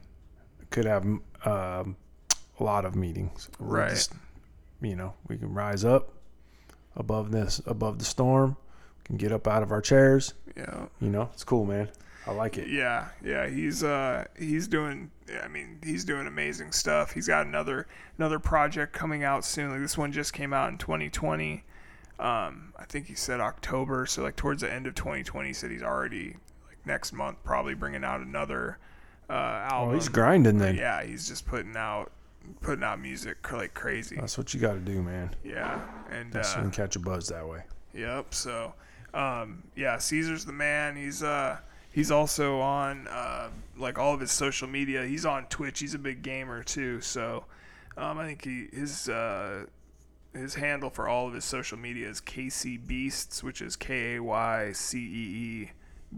could 0.70 0.86
have 0.86 1.04
um, 1.04 1.96
a 2.60 2.64
lot 2.64 2.86
of 2.86 2.96
meetings. 2.96 3.50
Right. 3.60 3.90
just, 3.90 4.14
you 4.82 4.96
know, 4.96 5.14
we 5.28 5.38
can 5.38 5.54
rise 5.54 5.84
up 5.84 6.14
above 6.96 7.32
this, 7.32 7.62
above 7.66 8.00
the 8.00 8.06
storm. 8.06 8.56
Can 9.06 9.18
get 9.18 9.32
up 9.32 9.48
out 9.48 9.64
of 9.64 9.72
our 9.72 9.82
chairs. 9.82 10.34
Yeah. 10.56 10.86
You 11.00 11.10
know, 11.10 11.30
it's 11.34 11.44
cool, 11.44 11.66
man. 11.66 11.90
I 12.28 12.32
like 12.32 12.58
it. 12.58 12.68
Yeah, 12.68 13.08
yeah, 13.24 13.48
he's 13.48 13.84
uh 13.84 14.26
he's 14.38 14.68
doing 14.68 15.10
I 15.44 15.48
mean, 15.48 15.80
he's 15.84 16.06
doing 16.06 16.28
amazing 16.28 16.72
stuff. 16.72 17.12
He's 17.12 17.28
got 17.28 17.48
another 17.48 17.88
another 18.18 18.40
project 18.40 18.94
coming 18.94 19.24
out 19.24 19.44
soon. 19.46 19.72
Like 19.72 19.80
this 19.80 19.98
one 19.98 20.12
just 20.12 20.34
came 20.34 20.54
out 20.54 20.70
in 20.70 20.78
2020. 20.78 21.64
Um, 22.20 22.74
I 22.78 22.84
think 22.86 23.08
he 23.08 23.16
said 23.16 23.40
October, 23.40 24.06
so 24.06 24.24
like 24.24 24.36
towards 24.36 24.62
the 24.62 24.72
end 24.72 24.86
of 24.86 24.96
2020, 24.96 25.48
he 25.48 25.54
said 25.54 25.72
he's 25.72 25.82
already 25.82 26.36
like 26.68 26.86
next 26.86 27.14
month 27.14 27.38
probably 27.44 27.74
bringing 27.74 28.04
out 28.04 28.20
another 28.20 28.78
uh 29.30 29.34
album. 29.34 29.90
Oh, 29.90 29.94
he's 29.94 30.10
grinding 30.10 30.58
then. 30.58 30.76
Yeah, 30.76 31.04
he's 31.04 31.28
just 31.28 31.48
putting 31.48 31.78
out 31.78 32.12
putting 32.62 32.84
out 32.84 33.00
music 33.00 33.52
like 33.52 33.74
crazy. 33.74 34.18
That's 34.18 34.38
what 34.38 34.54
you 34.54 34.60
got 34.60 34.74
to 34.74 34.80
do, 34.80 35.02
man. 35.02 35.34
Yeah, 35.44 35.82
and 36.12 36.32
That's 36.32 36.54
uh, 36.54 36.58
when 36.58 36.66
you 36.66 36.72
catch 36.72 36.96
a 36.96 37.00
buzz 37.00 37.28
that 37.30 37.48
way. 37.48 37.64
Yep. 37.94 38.34
So, 38.34 38.74
um, 39.14 39.64
yeah, 39.76 39.98
Caesar's 39.98 40.46
the 40.46 40.54
man. 40.54 40.96
He's 40.96 41.24
uh 41.24 41.58
he's 41.92 42.12
also 42.12 42.60
on 42.60 43.08
uh, 43.08 43.50
like 43.78 43.98
all 43.98 44.14
of 44.14 44.20
his 44.20 44.32
social 44.32 44.68
media. 44.68 45.06
He's 45.06 45.26
on 45.26 45.46
Twitch. 45.48 45.80
He's 45.80 45.94
a 45.94 46.00
big 46.00 46.22
gamer 46.22 46.64
too. 46.64 47.02
So, 47.02 47.46
um, 47.98 48.18
I 48.18 48.26
think 48.26 48.44
he 48.44 48.68
his 48.72 49.10
uh 49.10 49.66
his 50.34 50.56
handle 50.56 50.90
for 50.90 51.08
all 51.08 51.28
of 51.28 51.34
his 51.34 51.46
social 51.46 51.78
media 51.78 52.08
is 52.08 52.22
Kaycee 52.22 52.86
Beasts, 52.86 53.44
which 53.44 53.62
is 53.62 53.76
K 53.76 54.16
A 54.16 54.24
Y 54.24 54.72
C 54.74 55.00
E 55.00 55.02
E 55.02 55.72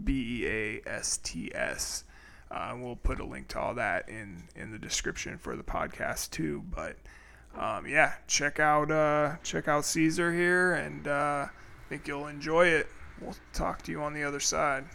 B 0.04 0.42
E 0.42 0.46
A 0.46 0.82
S 0.86 1.18
T 1.18 1.50
S. 1.54 2.04
Uh, 2.50 2.76
we'll 2.76 2.96
put 2.96 3.18
a 3.18 3.24
link 3.24 3.48
to 3.48 3.58
all 3.58 3.74
that 3.74 4.08
in 4.08 4.44
in 4.54 4.70
the 4.70 4.78
description 4.78 5.38
for 5.38 5.56
the 5.56 5.62
podcast 5.62 6.30
too. 6.30 6.62
But 6.70 6.96
um, 7.58 7.86
yeah, 7.86 8.14
check 8.26 8.60
out 8.60 8.90
uh, 8.90 9.36
check 9.42 9.68
out 9.68 9.84
Caesar 9.86 10.32
here, 10.32 10.74
and 10.74 11.08
uh, 11.08 11.46
think 11.92 12.08
you'll 12.08 12.28
enjoy 12.28 12.68
it. 12.68 12.88
We'll 13.20 13.36
talk 13.52 13.82
to 13.82 13.92
you 13.92 14.00
on 14.00 14.14
the 14.14 14.24
other 14.24 14.40
side. 14.40 14.86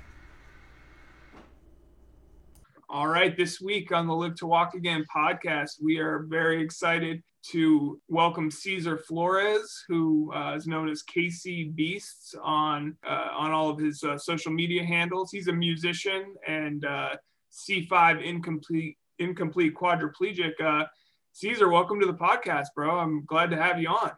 All 2.89 3.07
right, 3.07 3.37
this 3.37 3.61
week 3.61 3.91
on 3.91 4.07
the 4.07 4.15
Live 4.15 4.33
to 4.37 4.47
Walk 4.47 4.73
Again 4.73 5.05
podcast, 5.15 5.73
we 5.79 5.99
are 5.99 6.25
very 6.27 6.59
excited 6.59 7.21
to 7.51 8.01
welcome 8.07 8.49
Caesar 8.49 8.97
Flores, 8.97 9.83
who 9.87 10.33
uh, 10.33 10.55
is 10.55 10.65
known 10.65 10.89
as 10.89 11.03
Kaycee 11.03 11.75
Beasts 11.75 12.33
on 12.41 12.97
uh, 13.07 13.27
on 13.31 13.51
all 13.51 13.69
of 13.69 13.77
his 13.77 14.03
uh, 14.03 14.17
social 14.17 14.51
media 14.51 14.83
handles. 14.83 15.29
He's 15.31 15.49
a 15.49 15.53
musician 15.53 16.33
and 16.47 16.83
uh, 16.83 17.09
C5 17.51 18.25
incomplete 18.25 18.97
incomplete 19.19 19.75
quadriplegic. 19.75 20.59
Uh, 20.59 20.85
Caesar, 21.33 21.69
welcome 21.69 21.99
to 21.99 22.07
the 22.07 22.15
podcast, 22.15 22.69
bro. 22.75 22.97
I'm 22.97 23.23
glad 23.25 23.51
to 23.51 23.55
have 23.61 23.79
you 23.79 23.89
on. 23.89 24.13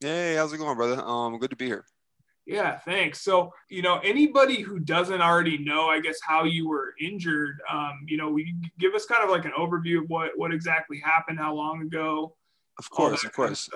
Hey, 0.00 0.34
how's 0.34 0.52
it 0.52 0.58
going, 0.58 0.76
brother? 0.76 1.00
Um, 1.00 1.38
good 1.38 1.50
to 1.50 1.56
be 1.56 1.66
here. 1.66 1.84
Yeah, 2.46 2.78
thanks. 2.78 3.20
So, 3.22 3.52
you 3.68 3.82
know, 3.82 3.98
anybody 4.04 4.62
who 4.62 4.78
doesn't 4.78 5.20
already 5.20 5.58
know, 5.58 5.88
I 5.88 5.98
guess, 6.00 6.18
how 6.22 6.44
you 6.44 6.68
were 6.68 6.94
injured, 7.00 7.58
um, 7.68 7.98
you 8.06 8.16
know, 8.16 8.30
we 8.30 8.54
give 8.78 8.94
us 8.94 9.04
kind 9.04 9.24
of 9.24 9.30
like 9.30 9.44
an 9.44 9.52
overview 9.58 10.02
of 10.02 10.08
what 10.08 10.30
what 10.36 10.52
exactly 10.52 11.00
happened, 11.04 11.40
how 11.40 11.54
long 11.54 11.82
ago. 11.82 12.36
Of 12.78 12.88
course, 12.88 13.24
of 13.24 13.32
kind 13.32 13.48
course. 13.48 13.68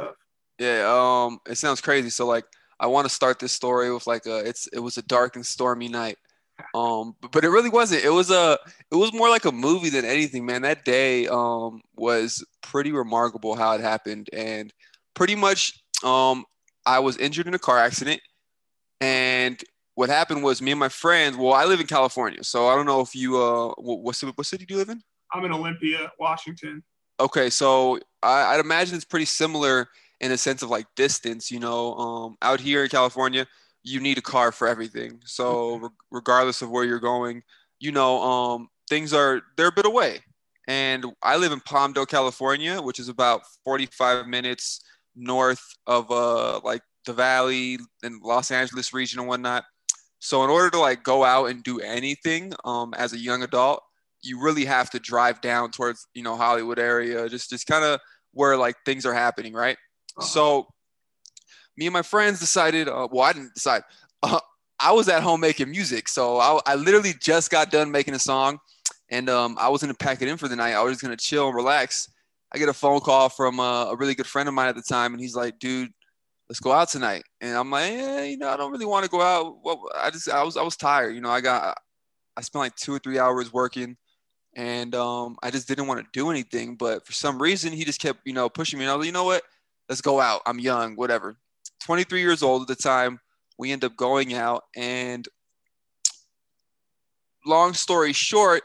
Yeah. 0.61 0.85
Um, 0.87 1.41
it 1.49 1.57
sounds 1.57 1.81
crazy. 1.81 2.11
So 2.11 2.27
like, 2.27 2.45
I 2.79 2.87
want 2.87 3.07
to 3.09 3.15
start 3.15 3.41
this 3.41 3.53
story 3.53 3.93
with 3.93 4.07
like 4.07 4.27
a, 4.27 4.39
it's 4.39 4.69
it 4.69 4.79
was 4.79 4.99
a 4.99 5.03
dark 5.03 5.35
and 5.37 5.45
stormy 5.45 5.89
night. 5.89 6.17
Um, 6.75 7.17
but, 7.23 7.33
but 7.33 7.45
it 7.45 7.49
really 7.49 7.71
wasn't. 7.71 8.05
It 8.05 8.11
was 8.11 8.31
a, 8.31 8.59
it 8.93 8.95
was 8.95 9.15
more 9.15 9.31
like 9.31 9.47
a 9.47 9.51
movie 9.51 9.89
than 9.89 10.05
anything, 10.05 10.45
man. 10.45 10.61
That 10.61 10.85
day, 10.85 11.27
um, 11.27 11.81
was 11.97 12.45
pretty 12.61 12.93
remarkable 12.93 13.55
how 13.55 13.73
it 13.73 13.81
happened, 13.81 14.29
and 14.35 14.71
pretty 15.15 15.35
much, 15.35 15.73
um, 16.05 16.45
I 16.85 16.99
was 16.99 17.17
injured 17.17 17.47
in 17.47 17.55
a 17.55 17.59
car 17.59 17.79
accident, 17.79 18.21
and 19.01 19.63
what 19.95 20.09
happened 20.09 20.43
was 20.43 20.63
me 20.63 20.71
and 20.71 20.81
my 20.81 20.89
friends. 20.89 21.37
Well, 21.37 21.53
I 21.53 21.65
live 21.65 21.81
in 21.81 21.87
California, 21.87 22.43
so 22.45 22.69
I 22.69 22.75
don't 22.75 22.87
know 22.87 23.01
if 23.01 23.15
you, 23.15 23.37
uh, 23.37 23.75
what, 23.77 24.01
what 24.01 24.17
city, 24.17 24.33
what 24.35 24.47
city 24.47 24.65
do 24.65 24.75
you 24.75 24.79
live 24.79 24.89
in? 24.89 25.03
I'm 25.33 25.45
in 25.45 25.53
Olympia, 25.53 26.11
Washington. 26.19 26.83
Okay, 27.19 27.51
so 27.51 27.99
I, 28.23 28.55
I'd 28.55 28.61
imagine 28.61 28.97
it's 28.97 29.05
pretty 29.05 29.27
similar 29.27 29.89
in 30.21 30.33
a 30.33 30.39
sense 30.39 30.63
of 30.63 30.71
like 30.71 30.87
distance. 30.97 31.51
You 31.51 31.61
know, 31.61 31.95
um, 31.95 32.37
out 32.43 32.61
here 32.61 32.83
in 32.83 32.89
California, 32.89 33.47
you 33.83 34.01
need 34.01 34.19
a 34.19 34.23
car 34.23 34.53
for 34.53 34.67
everything. 34.69 35.21
So 35.25 35.77
re- 35.77 35.89
regardless 36.11 36.63
of 36.63 36.71
where 36.71 36.85
you're 36.85 36.99
going, 36.99 37.43
you 37.79 37.93
know, 37.93 38.23
um, 38.23 38.69
things 38.89 39.13
are 39.13 39.43
they're 39.57 39.69
a 39.69 39.73
bit 39.73 39.87
away. 39.87 40.21
And 40.67 41.05
I 41.23 41.37
live 41.37 41.53
in 41.53 41.61
Palmdale, 41.61 42.09
California, 42.09 42.81
which 42.81 43.01
is 43.01 43.09
about 43.09 43.43
45 43.65 44.27
minutes 44.27 44.83
north 45.17 45.75
of 45.89 46.09
uh 46.11 46.61
like 46.63 46.83
the 47.07 47.13
Valley 47.13 47.79
and 48.03 48.21
Los 48.23 48.51
Angeles 48.51 48.93
region 48.93 49.21
and 49.21 49.29
whatnot. 49.29 49.65
So 50.19 50.45
in 50.45 50.51
order 50.51 50.71
to 50.71 50.79
like 50.79 51.03
go 51.03 51.25
out 51.25 51.47
and 51.47 51.63
do 51.63 51.81
anything 51.81 52.53
um, 52.65 52.95
as 52.97 53.13
a 53.13 53.19
young 53.19 53.43
adult, 53.43 53.83
you 54.23 54.41
really 54.41 54.67
have 54.67 54.91
to 54.91 54.99
drive 54.99 55.41
down 55.41 55.71
towards 55.71 56.07
you 56.15 56.23
know 56.23 56.37
Hollywood 56.37 56.79
area, 56.79 57.29
just 57.29 57.51
just 57.51 57.67
kind 57.67 57.85
of 57.85 58.01
where 58.33 58.57
like 58.57 58.77
things 58.85 59.07
are 59.07 59.15
happening, 59.15 59.55
right? 59.55 59.77
Uh-huh. 60.17 60.27
So 60.27 60.67
me 61.77 61.87
and 61.87 61.93
my 61.93 62.03
friends 62.03 62.39
decided. 62.39 62.89
Uh, 62.89 63.09
well, 63.11 63.23
I 63.23 63.33
didn't 63.33 63.55
decide. 63.55 63.83
Uh, 64.23 64.39
I 64.79 64.93
was 64.93 65.09
at 65.09 65.23
home 65.23 65.41
making 65.41 65.71
music, 65.71 66.09
so 66.09 66.39
I, 66.39 66.61
I 66.67 66.75
literally 66.75 67.15
just 67.19 67.51
got 67.51 67.71
done 67.71 67.91
making 67.91 68.13
a 68.13 68.19
song, 68.19 68.59
and 69.11 69.31
um, 69.31 69.57
I 69.59 69.71
was 69.71 69.81
gonna 69.81 69.95
pack 69.95 70.21
it 70.21 70.29
in 70.29 70.37
for 70.37 70.47
the 70.47 70.57
night. 70.57 70.75
I 70.75 70.83
was 70.83 70.93
just 70.93 71.03
gonna 71.03 71.17
chill 71.17 71.47
and 71.47 71.57
relax. 71.57 72.11
I 72.53 72.59
get 72.59 72.69
a 72.69 72.75
phone 72.75 73.01
call 73.01 73.31
from 73.31 73.61
uh, 73.61 73.87
a 73.87 73.97
really 73.97 74.15
good 74.15 74.27
friend 74.27 74.47
of 74.47 74.55
mine 74.55 74.69
at 74.69 74.75
the 74.75 74.83
time, 74.83 75.15
and 75.15 75.23
he's 75.23 75.35
like, 75.35 75.59
"Dude, 75.59 75.91
let's 76.51 76.61
go 76.61 76.73
out 76.73 76.89
tonight." 76.89 77.23
And 77.41 77.57
I'm 77.57 77.71
like, 77.71 77.93
"Yeah, 77.93 78.23
you 78.25 78.37
know, 78.37 78.49
I 78.49 78.57
don't 78.57 78.73
really 78.73 78.85
want 78.85 79.05
to 79.05 79.11
go 79.11 79.23
out. 79.23 79.59
Well, 79.63 79.89
I 79.97 80.11
just 80.11 80.29
I 80.29 80.43
was 80.43 80.57
I 80.57 80.63
was 80.63 80.77
tired. 80.77 81.15
You 81.15 81.21
know, 81.21 81.31
I 81.31 81.41
got 81.41 81.79
I 82.37 82.41
spent 82.43 82.61
like 82.61 82.75
two 82.75 82.93
or 82.93 82.99
three 82.99 83.19
hours 83.19 83.53
working, 83.53 83.97
and 84.57 84.95
um, 84.95 85.37
I 85.43 85.51
just 85.51 85.69
didn't 85.69 85.87
want 85.87 86.01
to 86.01 86.07
do 86.13 86.31
anything. 86.31 86.75
But 86.77 87.07
for 87.07 87.13
some 87.13 87.41
reason, 87.41 87.73
he 87.73 87.85
just 87.85 88.01
kept 88.01 88.21
you 88.25 88.33
know 88.33 88.49
pushing 88.49 88.79
me. 88.79 88.85
And 88.85 88.91
I 88.91 88.97
was 88.97 89.05
like, 89.05 89.07
you 89.07 89.13
know 89.13 89.25
what? 89.25 89.45
Let's 89.89 90.01
go 90.01 90.21
out. 90.21 90.43
I'm 90.47 90.59
young, 90.59 90.97
whatever. 90.97 91.37
23 91.83 92.21
years 92.21 92.43
old 92.43 92.63
at 92.63 92.69
the 92.69 92.81
time. 92.81 93.21
We 93.59 93.73
end 93.73 93.85
up 93.85 93.95
going 93.97 94.35
out, 94.35 94.65
and 94.75 95.29
long 97.47 97.75
story 97.75 98.13
short, 98.13 98.63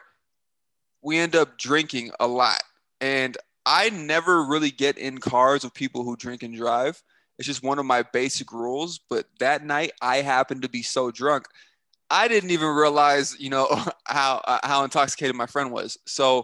we 1.01 1.17
end 1.17 1.35
up 1.35 1.57
drinking 1.57 2.11
a 2.19 2.27
lot. 2.27 2.61
And 3.01 3.37
I 3.65 3.89
never 3.89 4.45
really 4.45 4.71
get 4.71 4.97
in 4.97 5.17
cars 5.17 5.63
with 5.63 5.73
people 5.73 6.03
who 6.03 6.15
drink 6.15 6.43
and 6.43 6.55
drive. 6.55 7.01
It's 7.37 7.47
just 7.47 7.63
one 7.63 7.79
of 7.79 7.85
my 7.85 8.03
basic 8.03 8.51
rules. 8.51 8.99
But 9.09 9.25
that 9.39 9.63
night, 9.63 9.91
I 10.01 10.17
happened 10.17 10.61
to 10.61 10.69
be 10.69 10.81
so 10.81 11.11
drunk, 11.11 11.47
I 12.09 12.27
didn't 12.27 12.51
even 12.51 12.69
realize, 12.69 13.35
you 13.39 13.49
know, 13.49 13.67
how 14.07 14.41
uh, 14.45 14.59
how 14.63 14.83
intoxicated 14.83 15.35
my 15.35 15.45
friend 15.45 15.71
was. 15.71 15.97
So, 16.05 16.39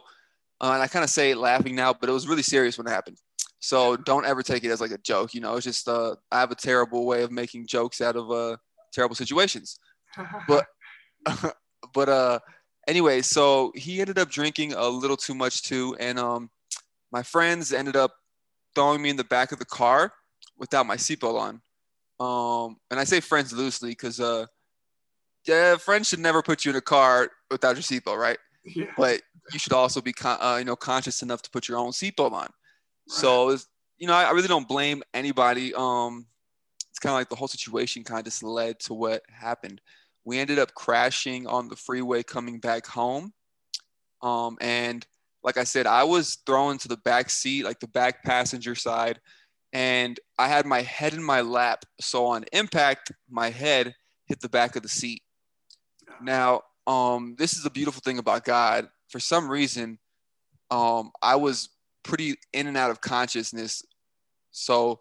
uh, 0.60 0.71
and 0.74 0.81
I 0.81 0.88
kind 0.88 1.03
of 1.03 1.10
say 1.10 1.31
it 1.31 1.38
laughing 1.38 1.75
now, 1.75 1.93
but 1.93 2.10
it 2.10 2.13
was 2.13 2.27
really 2.27 2.43
serious 2.43 2.77
when 2.77 2.88
it 2.88 2.91
happened. 2.91 3.17
So 3.60 3.95
don't 3.95 4.25
ever 4.25 4.41
take 4.41 4.63
it 4.63 4.71
as 4.71 4.81
like 4.81 4.91
a 4.91 4.98
joke. 4.98 5.33
You 5.33 5.41
know, 5.41 5.55
it's 5.55 5.65
just 5.65 5.88
uh, 5.88 6.15
I 6.31 6.39
have 6.39 6.51
a 6.51 6.55
terrible 6.55 7.05
way 7.05 7.21
of 7.21 7.31
making 7.31 7.67
jokes 7.67 8.01
out 8.01 8.15
of 8.15 8.31
uh, 8.31 8.57
terrible 8.93 9.15
situations. 9.15 9.79
But 10.48 10.65
but 11.93 12.10
uh, 12.10 12.39
anyway, 12.88 13.21
so 13.21 13.71
he 13.75 14.01
ended 14.01 14.17
up 14.17 14.29
drinking 14.29 14.74
a 14.74 14.88
little 14.88 15.15
too 15.15 15.36
much 15.36 15.62
too, 15.62 15.95
and 16.00 16.19
um, 16.19 16.50
my 17.12 17.24
friends 17.24 17.71
ended 17.71 17.95
up 17.95 18.15
throwing 18.74 19.01
me 19.01 19.10
in 19.10 19.15
the 19.15 19.24
back 19.24 19.51
of 19.51 19.60
the 19.60 19.65
car 19.65 20.12
without 20.62 20.86
my 20.86 20.96
seatbelt 20.96 21.38
on. 21.38 21.62
Um, 22.20 22.77
and 22.91 23.00
I 23.00 23.03
say 23.03 23.20
friends 23.20 23.51
loosely 23.51 23.89
because 23.89 24.20
uh, 24.20 24.46
yeah, 25.46 25.75
friends 25.75 26.08
should 26.08 26.20
never 26.20 26.41
put 26.44 26.63
you 26.63 26.70
in 26.70 26.77
a 26.77 26.82
car 26.82 27.30
without 27.50 27.75
your 27.75 27.84
seatbelt, 27.84 28.18
right? 28.18 28.38
yeah. 28.63 28.86
But 28.96 29.22
you 29.51 29.60
should 29.60 29.74
also 29.74 30.01
be 30.01 30.13
con- 30.13 30.38
uh, 30.39 30.58
you 30.58 30.65
know 30.65 30.75
conscious 30.75 31.24
enough 31.24 31.41
to 31.41 31.50
put 31.50 31.68
your 31.68 31.80
own 31.80 31.91
seatbelt 31.91 32.32
on. 32.32 32.50
So 33.08 33.50
it's, 33.50 33.68
you 33.98 34.08
know, 34.08 34.13
I, 34.13 34.25
I 34.25 34.32
really 34.32 34.48
don't 34.48 34.68
blame 34.68 35.03
anybody. 35.13 35.74
Um, 35.74 36.27
it's 36.89 37.00
kind 37.00 37.12
of 37.12 37.20
like 37.20 37.30
the 37.30 37.36
whole 37.36 37.48
situation 37.48 38.03
kind 38.03 38.20
of 38.20 38.25
just 38.25 38.44
led 38.44 38.80
to 38.82 38.94
what 38.94 39.24
happened. 39.27 39.82
We 40.24 40.38
ended 40.38 40.60
up 40.60 40.75
crashing 40.75 41.48
on 41.48 41.68
the 41.68 41.75
freeway 41.75 42.24
coming 42.24 42.60
back 42.60 42.86
home. 42.86 43.34
Um, 44.22 44.58
and 44.62 45.06
like 45.44 45.58
I 45.58 45.63
said, 45.63 45.88
I 45.88 46.03
was 46.03 46.38
thrown 46.46 46.77
to 46.77 46.88
the 46.88 46.98
back 46.98 47.32
seat, 47.32 47.65
like 47.65 47.80
the 47.80 47.88
back 47.88 48.24
passenger 48.24 48.75
side, 48.75 49.20
and 49.73 50.19
I 50.37 50.47
had 50.47 50.65
my 50.65 50.81
head 50.81 51.13
in 51.13 51.23
my 51.23 51.41
lap. 51.41 51.85
So 51.99 52.25
on 52.25 52.45
impact, 52.51 53.11
my 53.29 53.49
head 53.49 53.95
hit 54.25 54.41
the 54.41 54.49
back 54.49 54.75
of 54.75 54.83
the 54.83 54.89
seat. 54.89 55.23
Now, 56.21 56.61
um, 56.87 57.35
this 57.37 57.53
is 57.53 57.63
the 57.63 57.69
beautiful 57.69 58.01
thing 58.03 58.17
about 58.17 58.45
God. 58.45 58.89
For 59.09 59.19
some 59.19 59.49
reason, 59.49 59.99
um, 60.69 61.11
I 61.21 61.35
was 61.35 61.69
pretty 62.03 62.35
in 62.53 62.67
and 62.67 62.77
out 62.77 62.91
of 62.91 63.01
consciousness. 63.01 63.83
So 64.51 64.99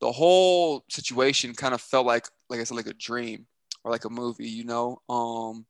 the 0.00 0.12
whole 0.12 0.84
situation 0.90 1.54
kind 1.54 1.74
of 1.74 1.80
felt 1.80 2.06
like, 2.06 2.26
like 2.48 2.60
I 2.60 2.64
said, 2.64 2.76
like 2.76 2.86
a 2.86 2.94
dream 2.94 3.46
or 3.84 3.90
like 3.90 4.04
a 4.04 4.10
movie, 4.10 4.48
you 4.48 4.64
know? 4.64 5.00
Um, 5.08 5.66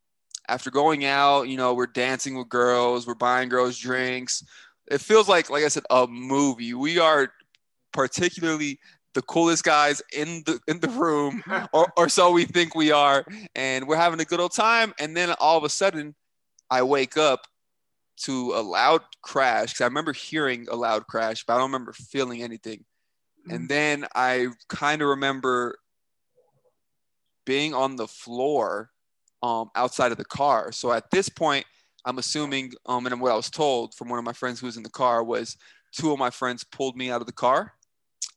after 0.48 0.70
going 0.70 1.04
out, 1.04 1.48
you 1.48 1.56
know, 1.56 1.74
we're 1.74 1.86
dancing 1.86 2.36
with 2.36 2.48
girls, 2.48 3.06
we're 3.06 3.14
buying 3.14 3.48
girls 3.48 3.78
drinks. 3.78 4.44
It 4.90 5.00
feels 5.00 5.28
like, 5.28 5.50
like 5.50 5.64
I 5.64 5.68
said, 5.68 5.84
a 5.90 6.06
movie. 6.06 6.74
We 6.74 6.98
are 6.98 7.32
particularly 7.92 8.78
the 9.14 9.22
coolest 9.22 9.64
guys 9.64 10.00
in 10.12 10.42
the 10.46 10.58
in 10.68 10.80
the 10.80 10.88
room, 10.88 11.42
or, 11.72 11.92
or 11.96 12.08
so 12.08 12.30
we 12.30 12.44
think 12.44 12.74
we 12.74 12.90
are, 12.90 13.24
and 13.54 13.86
we're 13.86 13.96
having 13.96 14.20
a 14.20 14.24
good 14.24 14.40
old 14.40 14.54
time. 14.54 14.92
And 14.98 15.16
then 15.16 15.34
all 15.38 15.58
of 15.58 15.64
a 15.64 15.68
sudden, 15.68 16.14
I 16.70 16.82
wake 16.82 17.16
up 17.16 17.46
to 18.24 18.52
a 18.54 18.62
loud 18.62 19.02
crash 19.22 19.72
because 19.72 19.82
I 19.82 19.86
remember 19.86 20.12
hearing 20.12 20.66
a 20.70 20.76
loud 20.76 21.06
crash, 21.06 21.44
but 21.44 21.54
I 21.54 21.56
don't 21.58 21.70
remember 21.70 21.92
feeling 21.92 22.42
anything. 22.42 22.84
And 23.50 23.68
then 23.68 24.06
I 24.14 24.48
kind 24.68 25.02
of 25.02 25.08
remember 25.08 25.76
being 27.44 27.74
on 27.74 27.96
the 27.96 28.06
floor 28.06 28.90
um, 29.42 29.70
outside 29.74 30.12
of 30.12 30.18
the 30.18 30.24
car. 30.24 30.70
So 30.70 30.92
at 30.92 31.10
this 31.10 31.28
point, 31.28 31.66
I'm 32.04 32.18
assuming, 32.18 32.72
um, 32.86 33.06
and 33.06 33.20
what 33.20 33.32
I 33.32 33.36
was 33.36 33.50
told 33.50 33.94
from 33.94 34.08
one 34.08 34.18
of 34.18 34.24
my 34.24 34.32
friends 34.32 34.60
who 34.60 34.66
was 34.66 34.76
in 34.76 34.84
the 34.84 34.90
car 34.90 35.24
was 35.24 35.56
two 35.92 36.12
of 36.12 36.18
my 36.18 36.30
friends 36.30 36.62
pulled 36.62 36.96
me 36.96 37.10
out 37.10 37.20
of 37.20 37.26
the 37.26 37.32
car 37.32 37.72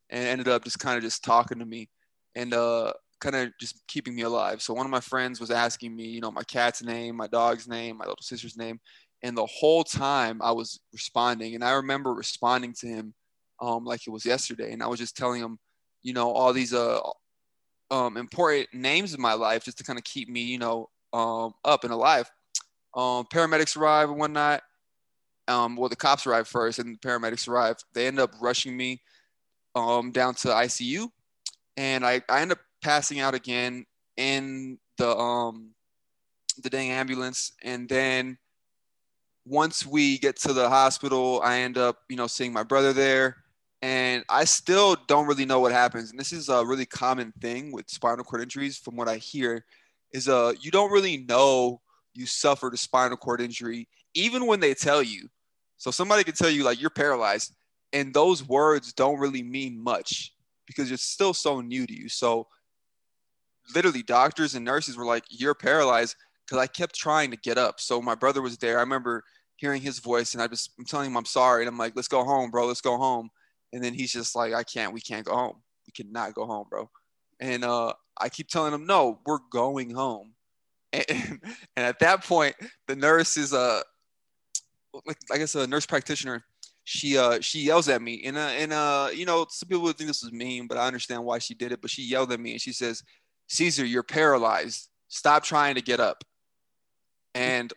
and 0.09 0.27
ended 0.27 0.47
up 0.47 0.63
just 0.63 0.79
kind 0.79 0.97
of 0.97 1.03
just 1.03 1.23
talking 1.23 1.59
to 1.59 1.65
me 1.65 1.89
and 2.35 2.53
uh, 2.53 2.93
kind 3.19 3.35
of 3.35 3.51
just 3.59 3.81
keeping 3.87 4.15
me 4.15 4.23
alive. 4.23 4.61
So 4.61 4.73
one 4.73 4.85
of 4.85 4.91
my 4.91 4.99
friends 4.99 5.39
was 5.39 5.51
asking 5.51 5.95
me, 5.95 6.05
you 6.05 6.21
know, 6.21 6.31
my 6.31 6.43
cat's 6.43 6.83
name, 6.83 7.15
my 7.15 7.27
dog's 7.27 7.67
name, 7.67 7.97
my 7.97 8.05
little 8.05 8.21
sister's 8.21 8.57
name. 8.57 8.79
And 9.23 9.37
the 9.37 9.45
whole 9.45 9.83
time 9.83 10.41
I 10.41 10.51
was 10.51 10.79
responding. 10.93 11.55
And 11.55 11.63
I 11.63 11.71
remember 11.71 12.13
responding 12.13 12.73
to 12.79 12.87
him 12.87 13.13
um, 13.61 13.85
like 13.85 14.05
it 14.05 14.11
was 14.11 14.25
yesterday. 14.25 14.73
And 14.73 14.83
I 14.83 14.87
was 14.87 14.99
just 14.99 15.17
telling 15.17 15.41
him, 15.41 15.57
you 16.03 16.13
know, 16.13 16.31
all 16.31 16.53
these 16.53 16.73
uh, 16.73 16.99
um, 17.89 18.17
important 18.17 18.67
names 18.73 19.13
in 19.13 19.21
my 19.21 19.33
life 19.33 19.63
just 19.63 19.77
to 19.79 19.83
kind 19.83 19.97
of 19.97 20.03
keep 20.03 20.29
me, 20.29 20.41
you 20.41 20.59
know, 20.59 20.89
um, 21.13 21.53
up 21.63 21.83
and 21.83 21.93
alive. 21.93 22.29
Um, 22.95 23.25
paramedics 23.25 23.77
arrive 23.77 24.09
and 24.09 24.19
whatnot. 24.19 24.61
Um, 25.47 25.75
well, 25.75 25.89
the 25.89 25.95
cops 25.95 26.25
arrived 26.25 26.47
first, 26.47 26.79
and 26.79 26.95
the 26.95 27.07
paramedics 27.07 27.47
arrived. 27.47 27.83
They 27.93 28.07
end 28.07 28.19
up 28.19 28.31
rushing 28.41 28.75
me 28.75 29.01
um, 29.75 30.11
down 30.11 30.33
to 30.35 30.47
ICU, 30.47 31.07
and 31.77 32.05
I, 32.05 32.21
I 32.29 32.41
end 32.41 32.51
up 32.51 32.59
passing 32.81 33.19
out 33.19 33.35
again 33.35 33.85
in 34.17 34.77
the 34.97 35.15
um, 35.15 35.71
the 36.61 36.69
dang 36.69 36.91
ambulance. 36.91 37.51
And 37.63 37.87
then 37.87 38.37
once 39.45 39.85
we 39.85 40.17
get 40.17 40.37
to 40.37 40.53
the 40.53 40.69
hospital, 40.69 41.41
I 41.43 41.59
end 41.59 41.77
up, 41.77 41.97
you 42.09 42.15
know, 42.15 42.27
seeing 42.27 42.53
my 42.53 42.63
brother 42.63 42.93
there. 42.93 43.37
And 43.81 44.23
I 44.29 44.45
still 44.45 44.95
don't 45.07 45.27
really 45.27 45.45
know 45.45 45.59
what 45.59 45.71
happens. 45.71 46.09
And 46.09 46.19
this 46.19 46.31
is 46.31 46.49
a 46.49 46.65
really 46.65 46.85
common 46.85 47.33
thing 47.41 47.71
with 47.71 47.89
spinal 47.89 48.23
cord 48.23 48.41
injuries, 48.41 48.77
from 48.77 48.95
what 48.95 49.07
I 49.07 49.17
hear, 49.17 49.65
is 50.11 50.27
uh 50.27 50.53
you 50.59 50.71
don't 50.71 50.91
really 50.91 51.17
know 51.17 51.81
you 52.13 52.25
suffered 52.25 52.73
a 52.73 52.77
spinal 52.77 53.17
cord 53.17 53.41
injury, 53.41 53.87
even 54.13 54.47
when 54.47 54.59
they 54.59 54.73
tell 54.73 55.03
you. 55.03 55.27
So 55.77 55.91
somebody 55.91 56.23
could 56.23 56.35
tell 56.35 56.49
you 56.49 56.63
like 56.63 56.79
you're 56.79 56.89
paralyzed, 56.89 57.53
and 57.95 58.13
those 58.13 58.45
words 58.45 58.91
don't 58.91 59.19
really 59.19 59.41
mean 59.41 59.81
much 59.81 60.33
because 60.67 60.91
it's 60.91 61.05
still 61.05 61.33
so 61.33 61.61
new 61.61 61.87
to 61.87 61.93
you. 61.93 62.09
So 62.09 62.47
literally 63.73 64.03
doctors 64.03 64.53
and 64.53 64.65
nurses 64.65 64.97
were 64.97 65.05
like, 65.05 65.23
You're 65.29 65.55
paralyzed 65.55 66.15
because 66.45 66.61
I 66.61 66.67
kept 66.67 66.93
trying 66.93 67.31
to 67.31 67.37
get 67.37 67.57
up. 67.57 67.79
So 67.79 68.01
my 68.01 68.13
brother 68.13 68.41
was 68.41 68.57
there. 68.57 68.77
I 68.77 68.81
remember 68.81 69.23
hearing 69.55 69.81
his 69.81 69.99
voice 69.99 70.33
and 70.33 70.43
I 70.43 70.47
just 70.47 70.71
I'm 70.77 70.85
telling 70.85 71.07
him 71.07 71.17
I'm 71.17 71.25
sorry. 71.25 71.63
And 71.63 71.69
I'm 71.69 71.77
like, 71.77 71.93
let's 71.95 72.09
go 72.09 72.25
home, 72.25 72.51
bro. 72.51 72.67
Let's 72.67 72.81
go 72.81 72.97
home. 72.97 73.29
And 73.71 73.81
then 73.81 73.93
he's 73.93 74.11
just 74.11 74.35
like, 74.35 74.53
I 74.53 74.63
can't, 74.63 74.93
we 74.93 74.99
can't 74.99 75.25
go 75.25 75.33
home. 75.33 75.63
We 75.87 75.93
cannot 76.03 76.33
go 76.33 76.45
home, 76.45 76.67
bro. 76.69 76.89
And 77.39 77.63
uh 77.63 77.93
I 78.19 78.27
keep 78.27 78.49
telling 78.49 78.73
him, 78.73 78.85
no, 78.85 79.19
we're 79.25 79.39
going 79.51 79.91
home. 79.91 80.33
And, 81.09 81.41
and 81.75 81.85
at 81.85 81.99
that 81.99 82.23
point, 82.23 82.55
the 82.87 82.95
nurse 82.95 83.35
is 83.37 83.53
uh 83.53 83.81
like 85.05 85.17
I 85.31 85.37
guess 85.37 85.55
a 85.55 85.65
nurse 85.65 85.85
practitioner. 85.85 86.45
She 86.85 87.17
uh 87.17 87.39
she 87.41 87.61
yells 87.61 87.89
at 87.89 88.01
me 88.01 88.21
and 88.25 88.37
uh 88.37 88.51
and 88.57 88.71
uh 88.71 89.09
you 89.13 89.25
know 89.25 89.47
some 89.49 89.67
people 89.67 89.83
would 89.83 89.97
think 89.97 90.07
this 90.07 90.21
was 90.23 90.31
mean, 90.31 90.67
but 90.67 90.77
I 90.77 90.85
understand 90.85 91.25
why 91.25 91.39
she 91.39 91.55
did 91.55 91.71
it. 91.71 91.81
But 91.81 91.89
she 91.89 92.03
yelled 92.03 92.31
at 92.31 92.39
me 92.39 92.51
and 92.51 92.61
she 92.61 92.73
says, 92.73 93.03
Caesar, 93.47 93.85
you're 93.85 94.03
paralyzed. 94.03 94.89
Stop 95.07 95.43
trying 95.43 95.75
to 95.75 95.81
get 95.81 95.99
up. 95.99 96.23
And 97.33 97.73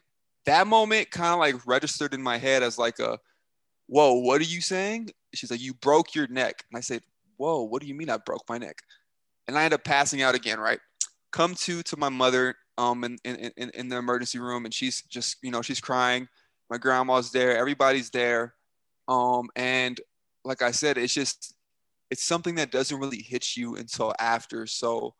that 0.46 0.66
moment 0.66 1.10
kind 1.10 1.32
of 1.32 1.38
like 1.38 1.66
registered 1.66 2.14
in 2.14 2.22
my 2.22 2.38
head 2.38 2.62
as 2.62 2.78
like 2.78 2.98
a, 2.98 3.18
whoa, 3.86 4.14
what 4.14 4.40
are 4.40 4.44
you 4.44 4.60
saying? 4.60 5.10
She's 5.34 5.50
like, 5.50 5.60
you 5.60 5.74
broke 5.74 6.14
your 6.14 6.26
neck. 6.28 6.64
And 6.70 6.78
I 6.78 6.80
said, 6.80 7.02
whoa, 7.36 7.62
what 7.62 7.82
do 7.82 7.88
you 7.88 7.94
mean 7.94 8.08
I 8.08 8.18
broke 8.18 8.44
my 8.48 8.58
neck? 8.58 8.76
And 9.46 9.58
I 9.58 9.64
end 9.64 9.74
up 9.74 9.84
passing 9.84 10.22
out 10.22 10.34
again, 10.34 10.60
right? 10.60 10.80
Come 11.32 11.54
to 11.56 11.82
to 11.82 11.96
my 11.96 12.08
mother 12.08 12.56
um 12.76 13.04
in, 13.04 13.18
in, 13.24 13.50
in, 13.56 13.70
in 13.70 13.88
the 13.88 13.96
emergency 13.96 14.38
room 14.38 14.64
and 14.64 14.72
she's 14.72 15.02
just, 15.02 15.36
you 15.42 15.50
know, 15.50 15.62
she's 15.62 15.80
crying. 15.80 16.28
My 16.70 16.78
grandma's 16.78 17.32
there, 17.32 17.56
everybody's 17.56 18.10
there. 18.10 18.54
Um, 19.08 19.48
and 19.56 20.00
like 20.44 20.62
I 20.62 20.70
said, 20.70 20.98
it's 20.98 21.14
just 21.14 21.54
it's 22.10 22.24
something 22.24 22.54
that 22.56 22.70
doesn't 22.70 22.98
really 23.00 23.22
hit 23.22 23.56
you 23.56 23.76
until 23.76 24.14
after. 24.18 24.66
So 24.66 25.14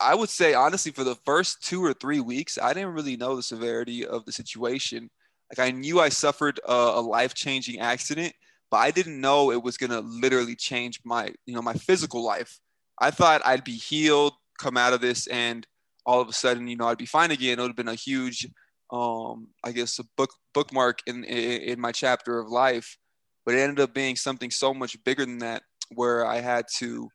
I 0.00 0.14
would 0.14 0.28
say 0.28 0.54
honestly, 0.54 0.92
for 0.92 1.04
the 1.04 1.16
first 1.24 1.62
two 1.62 1.84
or 1.84 1.92
three 1.92 2.20
weeks, 2.20 2.58
I 2.60 2.72
didn't 2.72 2.94
really 2.94 3.16
know 3.16 3.36
the 3.36 3.42
severity 3.42 4.06
of 4.06 4.24
the 4.24 4.32
situation. 4.32 5.10
Like 5.50 5.66
I 5.66 5.70
knew 5.70 5.98
I 6.00 6.10
suffered 6.10 6.60
a, 6.68 6.72
a 6.72 7.00
life-changing 7.00 7.80
accident, 7.80 8.32
but 8.70 8.78
I 8.78 8.90
didn't 8.90 9.20
know 9.20 9.50
it 9.50 9.62
was 9.62 9.76
gonna 9.76 10.00
literally 10.00 10.54
change 10.54 11.00
my, 11.04 11.32
you 11.46 11.54
know, 11.54 11.62
my 11.62 11.74
physical 11.74 12.22
life. 12.24 12.60
I 13.00 13.10
thought 13.10 13.42
I'd 13.44 13.64
be 13.64 13.76
healed, 13.76 14.34
come 14.58 14.76
out 14.76 14.92
of 14.92 15.00
this, 15.00 15.26
and 15.28 15.66
all 16.04 16.20
of 16.20 16.28
a 16.28 16.32
sudden, 16.32 16.68
you 16.68 16.76
know, 16.76 16.88
I'd 16.88 16.98
be 16.98 17.06
fine 17.06 17.30
again. 17.30 17.58
It 17.58 17.62
would 17.62 17.68
have 17.68 17.76
been 17.76 17.88
a 17.88 17.94
huge, 17.94 18.46
um, 18.90 19.48
I 19.64 19.72
guess, 19.72 19.98
a 19.98 20.04
book 20.16 20.30
bookmark 20.54 21.00
in, 21.06 21.24
in 21.24 21.62
in 21.62 21.80
my 21.80 21.92
chapter 21.92 22.38
of 22.38 22.48
life. 22.48 22.96
But 23.44 23.54
it 23.54 23.60
ended 23.60 23.80
up 23.80 23.94
being 23.94 24.16
something 24.16 24.50
so 24.50 24.74
much 24.74 25.02
bigger 25.04 25.24
than 25.24 25.38
that, 25.38 25.62
where 25.94 26.26
I 26.26 26.40
had 26.40 26.66
to 26.78 27.08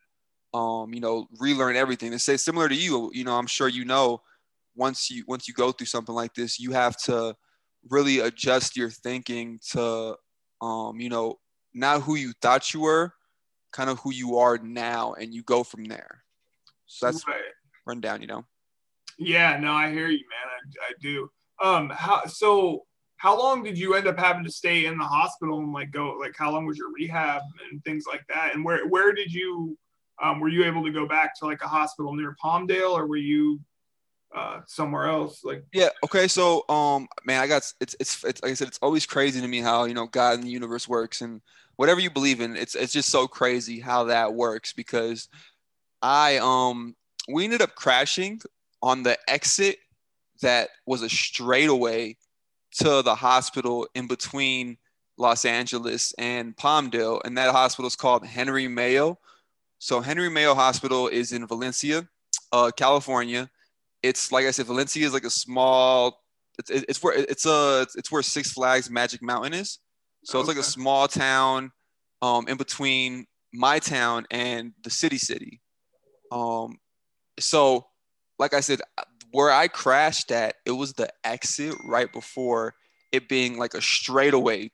um, 0.54 0.94
you 0.94 1.00
know, 1.00 1.28
relearn 1.40 1.76
everything. 1.76 2.12
To 2.12 2.20
say 2.20 2.38
similar 2.38 2.70
to 2.70 2.76
you, 2.76 3.10
you 3.14 3.24
know, 3.24 3.38
I'm 3.38 3.48
sure 3.48 3.68
you 3.68 3.86
know 3.86 4.22
once 4.76 5.10
you 5.10 5.24
once 5.28 5.48
you 5.48 5.54
go 5.54 5.72
through 5.72 5.88
something 5.88 6.16
like 6.16 6.34
this, 6.34 6.60
you 6.60 6.72
have 6.72 6.96
to 7.04 7.36
really 7.90 8.20
adjust 8.20 8.78
your 8.78 8.90
thinking 8.90 9.60
to 9.72 10.16
um, 10.62 11.00
you 11.00 11.10
know, 11.10 11.40
not 11.74 12.02
who 12.02 12.16
you 12.16 12.34
thought 12.42 12.74
you 12.74 12.82
were, 12.82 13.14
kind 13.74 13.90
of 13.90 14.00
who 14.00 14.14
you 14.14 14.38
are 14.38 14.58
now, 14.58 15.14
and 15.14 15.34
you 15.34 15.44
go 15.44 15.64
from 15.64 15.84
there. 15.86 16.24
So 16.86 17.08
that's 17.08 17.28
right. 17.28 17.42
rundown, 17.86 18.22
you 18.22 18.28
know. 18.28 18.46
Yeah, 19.18 19.60
no, 19.60 19.74
I 19.74 19.92
hear 19.92 20.08
you, 20.08 20.20
man. 20.20 20.80
I, 20.82 20.92
I 20.92 20.94
do. 21.02 21.30
Um, 21.62 21.90
how 21.90 22.26
so? 22.26 22.86
How 23.18 23.40
long 23.40 23.64
did 23.64 23.78
you 23.78 23.94
end 23.94 24.06
up 24.06 24.20
having 24.20 24.44
to 24.44 24.52
stay 24.52 24.86
in 24.86 24.98
the 24.98 25.06
hospital 25.06 25.60
and 25.60 25.72
like 25.72 25.92
go? 25.92 26.18
Like, 26.20 26.36
how 26.38 26.52
long 26.52 26.66
was 26.66 26.78
your 26.78 26.92
rehab 26.92 27.42
and 27.72 27.82
things 27.86 28.04
like 28.06 28.24
that? 28.28 28.54
And 28.54 28.66
where 28.66 28.88
where 28.88 29.14
did 29.14 29.32
you 29.32 29.78
um, 30.22 30.40
were 30.40 30.50
you 30.50 30.66
able 30.66 30.84
to 30.84 30.92
go 30.92 31.08
back 31.08 31.38
to 31.40 31.46
like 31.46 31.62
a 31.64 31.68
hospital 31.68 32.14
near 32.16 32.36
Palmdale, 32.44 32.94
or 32.94 33.08
were 33.08 33.16
you 33.16 33.60
uh, 34.36 34.62
somewhere 34.68 35.06
else? 35.06 35.44
Like 35.44 35.64
yeah, 35.74 35.90
okay. 36.04 36.28
So 36.28 36.68
um, 36.70 37.08
man, 37.26 37.42
I 37.42 37.48
got 37.48 37.72
it's, 37.80 37.96
it's 38.00 38.24
it's 38.24 38.42
like 38.44 38.52
I 38.52 38.56
said, 38.56 38.68
it's 38.68 38.80
always 38.82 39.06
crazy 39.06 39.42
to 39.42 39.48
me 39.48 39.60
how 39.60 39.86
you 39.86 39.94
know 39.94 40.08
God 40.08 40.36
and 40.36 40.44
the 40.44 40.52
universe 40.52 40.88
works, 40.88 41.22
and 41.22 41.42
whatever 41.76 42.00
you 42.00 42.10
believe 42.10 42.42
in, 42.42 42.56
it's 42.56 42.76
it's 42.76 42.94
just 42.94 43.10
so 43.10 43.28
crazy 43.28 43.80
how 43.80 44.06
that 44.06 44.34
works 44.34 44.74
because 44.74 45.30
I 46.02 46.38
um 46.38 46.96
we 47.28 47.46
ended 47.46 47.62
up 47.62 47.76
crashing 47.76 48.42
on 48.82 49.04
the 49.04 49.18
exit 49.28 49.78
that 50.44 50.70
was 50.86 51.02
a 51.02 51.10
straightaway 51.10 52.16
to 52.76 53.02
the 53.02 53.16
hospital 53.16 53.88
in 53.96 54.08
between 54.08 54.78
Los 55.18 55.46
Angeles 55.46 56.14
and 56.18 56.56
Palmdale, 56.56 57.22
and 57.26 57.38
that 57.38 57.52
hospital 57.52 57.88
is 57.88 57.96
called 57.96 58.26
Henry 58.26 58.68
Mayo. 58.68 59.20
So 59.80 60.00
Henry 60.02 60.30
Mayo 60.30 60.54
Hospital 60.54 61.08
is 61.08 61.34
in 61.34 61.46
Valencia, 61.46 62.08
uh, 62.52 62.72
California. 62.76 63.50
It's 64.02 64.32
like 64.32 64.46
I 64.46 64.52
said, 64.52 64.66
Valencia 64.66 65.06
is 65.06 65.14
like 65.14 65.26
a 65.26 65.30
small. 65.30 66.20
It's, 66.58 66.70
it's 66.70 67.04
where 67.04 67.16
it's 67.16 67.46
a 67.46 67.86
it's 67.96 68.12
where 68.12 68.22
Six 68.22 68.52
Flags 68.52 68.90
Magic 68.90 69.22
Mountain 69.22 69.54
is. 69.54 69.80
So 70.24 70.40
okay. 70.40 70.42
it's 70.42 70.48
like 70.58 70.66
a 70.66 70.68
small 70.68 71.08
town, 71.08 71.72
um, 72.22 72.48
in 72.48 72.58
between 72.58 73.26
my 73.54 73.80
town 73.80 74.26
and 74.32 74.74
the 74.84 74.90
city 74.90 75.18
city. 75.18 75.62
Um, 76.32 76.80
so 77.40 77.86
like 78.40 78.54
I 78.54 78.62
said, 78.62 78.82
where 79.34 79.52
I 79.52 79.68
crashed 79.68 80.32
at, 80.32 80.58
it 80.64 80.72
was 80.72 80.94
the 80.94 81.12
exit 81.24 81.76
right 81.84 82.12
before 82.12 82.76
it 83.12 83.28
being 83.28 83.58
like 83.58 83.74
a 83.74 83.82
straightaway 83.82 84.70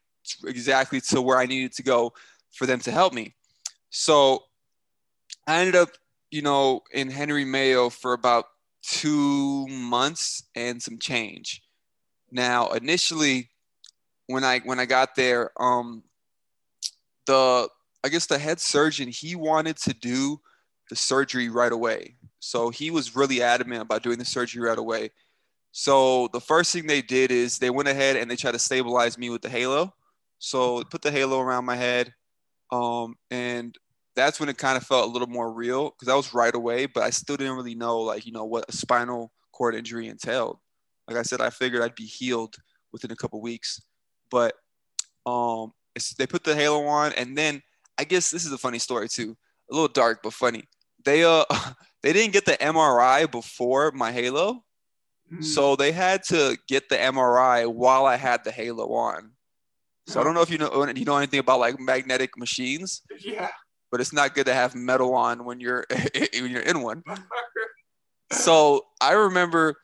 exactly 0.46 1.00
to 1.00 1.22
where 1.22 1.38
I 1.38 1.46
needed 1.46 1.72
to 1.74 1.84
go 1.84 2.12
for 2.52 2.66
them 2.66 2.82
to 2.82 2.92
help 2.92 3.14
me. 3.14 3.36
So 3.90 4.44
I 5.48 5.60
ended 5.60 5.76
up, 5.76 5.90
you 6.30 6.42
know, 6.42 6.82
in 6.92 7.10
Henry 7.10 7.46
Mayo 7.46 7.90
for 7.90 8.12
about 8.12 8.48
two 8.82 9.66
months 9.68 10.44
and 10.56 10.84
some 10.84 11.00
change. 11.00 11.62
Now, 12.30 12.68
initially, 12.72 13.50
when 14.28 14.44
I 14.44 14.60
when 14.60 14.78
I 14.80 14.86
got 14.86 15.16
there, 15.16 15.52
um, 15.60 16.04
the 17.28 17.70
I 18.04 18.10
guess 18.10 18.26
the 18.26 18.38
head 18.38 18.60
surgeon 18.60 19.08
he 19.08 19.36
wanted 19.36 19.78
to 19.78 19.94
do 19.94 20.42
the 20.90 20.98
surgery 20.98 21.48
right 21.48 21.72
away. 21.72 22.18
So 22.40 22.70
he 22.70 22.92
was 22.92 23.16
really 23.16 23.42
adamant 23.42 23.82
about 23.82 24.04
doing 24.04 24.18
the 24.18 24.26
surgery 24.26 24.62
right 24.62 24.78
away. 24.78 25.12
So 25.72 26.30
the 26.34 26.42
first 26.42 26.72
thing 26.74 26.88
they 26.88 27.02
did 27.02 27.32
is 27.32 27.58
they 27.58 27.70
went 27.70 27.90
ahead 27.90 28.16
and 28.16 28.30
they 28.30 28.36
tried 28.36 28.54
to 28.54 28.60
stabilize 28.60 29.18
me 29.18 29.30
with 29.30 29.42
the 29.42 29.50
halo. 29.50 29.94
So 30.40 30.84
put 30.84 31.02
the 31.02 31.12
halo 31.12 31.40
around 31.40 31.66
my 31.66 31.76
head, 31.76 32.14
um, 32.72 33.16
and 33.30 33.78
that's 34.16 34.40
when 34.40 34.50
it 34.50 34.58
kind 34.58 34.78
of 34.78 34.84
felt 34.86 35.10
a 35.10 35.12
little 35.12 35.28
more 35.28 35.52
real 35.52 35.92
because 35.92 36.08
that 36.08 36.16
was 36.16 36.34
right 36.34 36.54
away, 36.56 36.86
but 36.86 37.04
I 37.04 37.10
still 37.10 37.36
didn't 37.36 37.56
really 37.56 37.76
know 37.76 38.00
like 38.00 38.26
you 38.26 38.32
know 38.32 38.46
what 38.46 38.66
a 38.70 38.72
spinal 38.72 39.34
cord 39.52 39.76
injury 39.76 40.08
entailed. 40.08 40.58
Like 41.08 41.18
I 41.18 41.24
said, 41.24 41.42
I 41.42 41.50
figured 41.50 41.82
I'd 41.82 41.96
be 41.96 42.06
healed 42.06 42.56
within 42.94 43.12
a 43.12 43.16
couple 43.16 43.42
weeks, 43.42 43.82
but 44.32 44.56
um, 45.26 45.74
they 46.18 46.26
put 46.26 46.44
the 46.44 46.56
halo 46.56 46.86
on, 46.86 47.12
and 47.14 47.38
then 47.38 47.62
I 47.98 48.06
guess 48.06 48.32
this 48.32 48.46
is 48.46 48.52
a 48.54 48.58
funny 48.58 48.80
story 48.80 49.10
too, 49.10 49.36
a 49.70 49.74
little 49.74 49.90
dark 49.90 50.22
but 50.24 50.34
funny. 50.34 50.64
They 51.04 51.24
uh 51.26 51.44
they 52.04 52.14
didn't 52.14 52.34
get 52.34 52.46
the 52.46 52.58
MRI 52.58 53.30
before 53.30 53.92
my 53.92 54.12
halo, 54.12 54.64
Mm. 55.32 55.44
so 55.44 55.76
they 55.76 55.92
had 55.92 56.24
to 56.30 56.58
get 56.68 56.90
the 56.90 56.96
MRI 56.98 57.68
while 57.72 58.08
I 58.08 58.16
had 58.16 58.44
the 58.44 58.52
halo 58.52 58.92
on. 58.94 59.34
So 60.08 60.20
I 60.20 60.24
don't 60.24 60.34
know 60.34 60.42
if 60.42 60.50
you 60.50 60.58
know 60.58 60.88
you 60.88 61.06
know 61.06 61.18
anything 61.18 61.40
about 61.40 61.60
like 61.60 61.80
magnetic 61.80 62.36
machines, 62.36 63.04
yeah. 63.20 63.50
but 63.92 64.02
it's 64.02 64.12
not 64.12 64.34
good 64.34 64.48
to 64.48 64.56
have 64.56 64.74
metal 64.74 65.14
on 65.14 65.46
when 65.46 65.60
you're 65.60 65.86
when 66.34 66.50
you're 66.50 66.62
in 66.62 66.82
one. 66.82 67.04
So 68.32 68.86
I 69.02 69.14
remember 69.14 69.76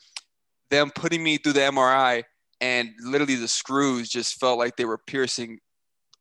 them 0.70 0.92
putting 0.94 1.24
me 1.24 1.38
through 1.38 1.54
the 1.54 1.62
MRI, 1.62 2.24
and 2.62 2.90
literally 3.04 3.36
the 3.36 3.48
screws 3.48 4.10
just 4.10 4.40
felt 4.40 4.60
like 4.60 4.78
they 4.78 4.86
were 4.86 5.00
piercing 5.00 5.60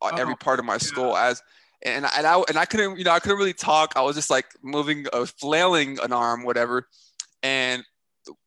uh, 0.03 0.11
every 0.19 0.33
Oh, 0.35 0.37
part 0.41 0.59
of 0.59 0.65
my 0.65 0.79
skull 0.79 1.17
as. 1.17 1.43
And, 1.85 2.07
and 2.17 2.27
I 2.27 2.43
and 2.49 2.59
I 2.59 2.65
couldn't 2.65 2.99
you 2.99 3.05
know 3.05 3.11
I 3.11 3.21
couldn't 3.21 3.39
really 3.39 3.53
talk. 3.53 3.93
I 3.97 4.03
was 4.03 4.17
just 4.17 4.31
like 4.31 4.47
moving, 4.63 5.07
uh, 5.13 5.27
flailing 5.27 5.99
an 6.03 6.13
arm, 6.13 6.45
whatever. 6.45 6.89
And 7.43 7.85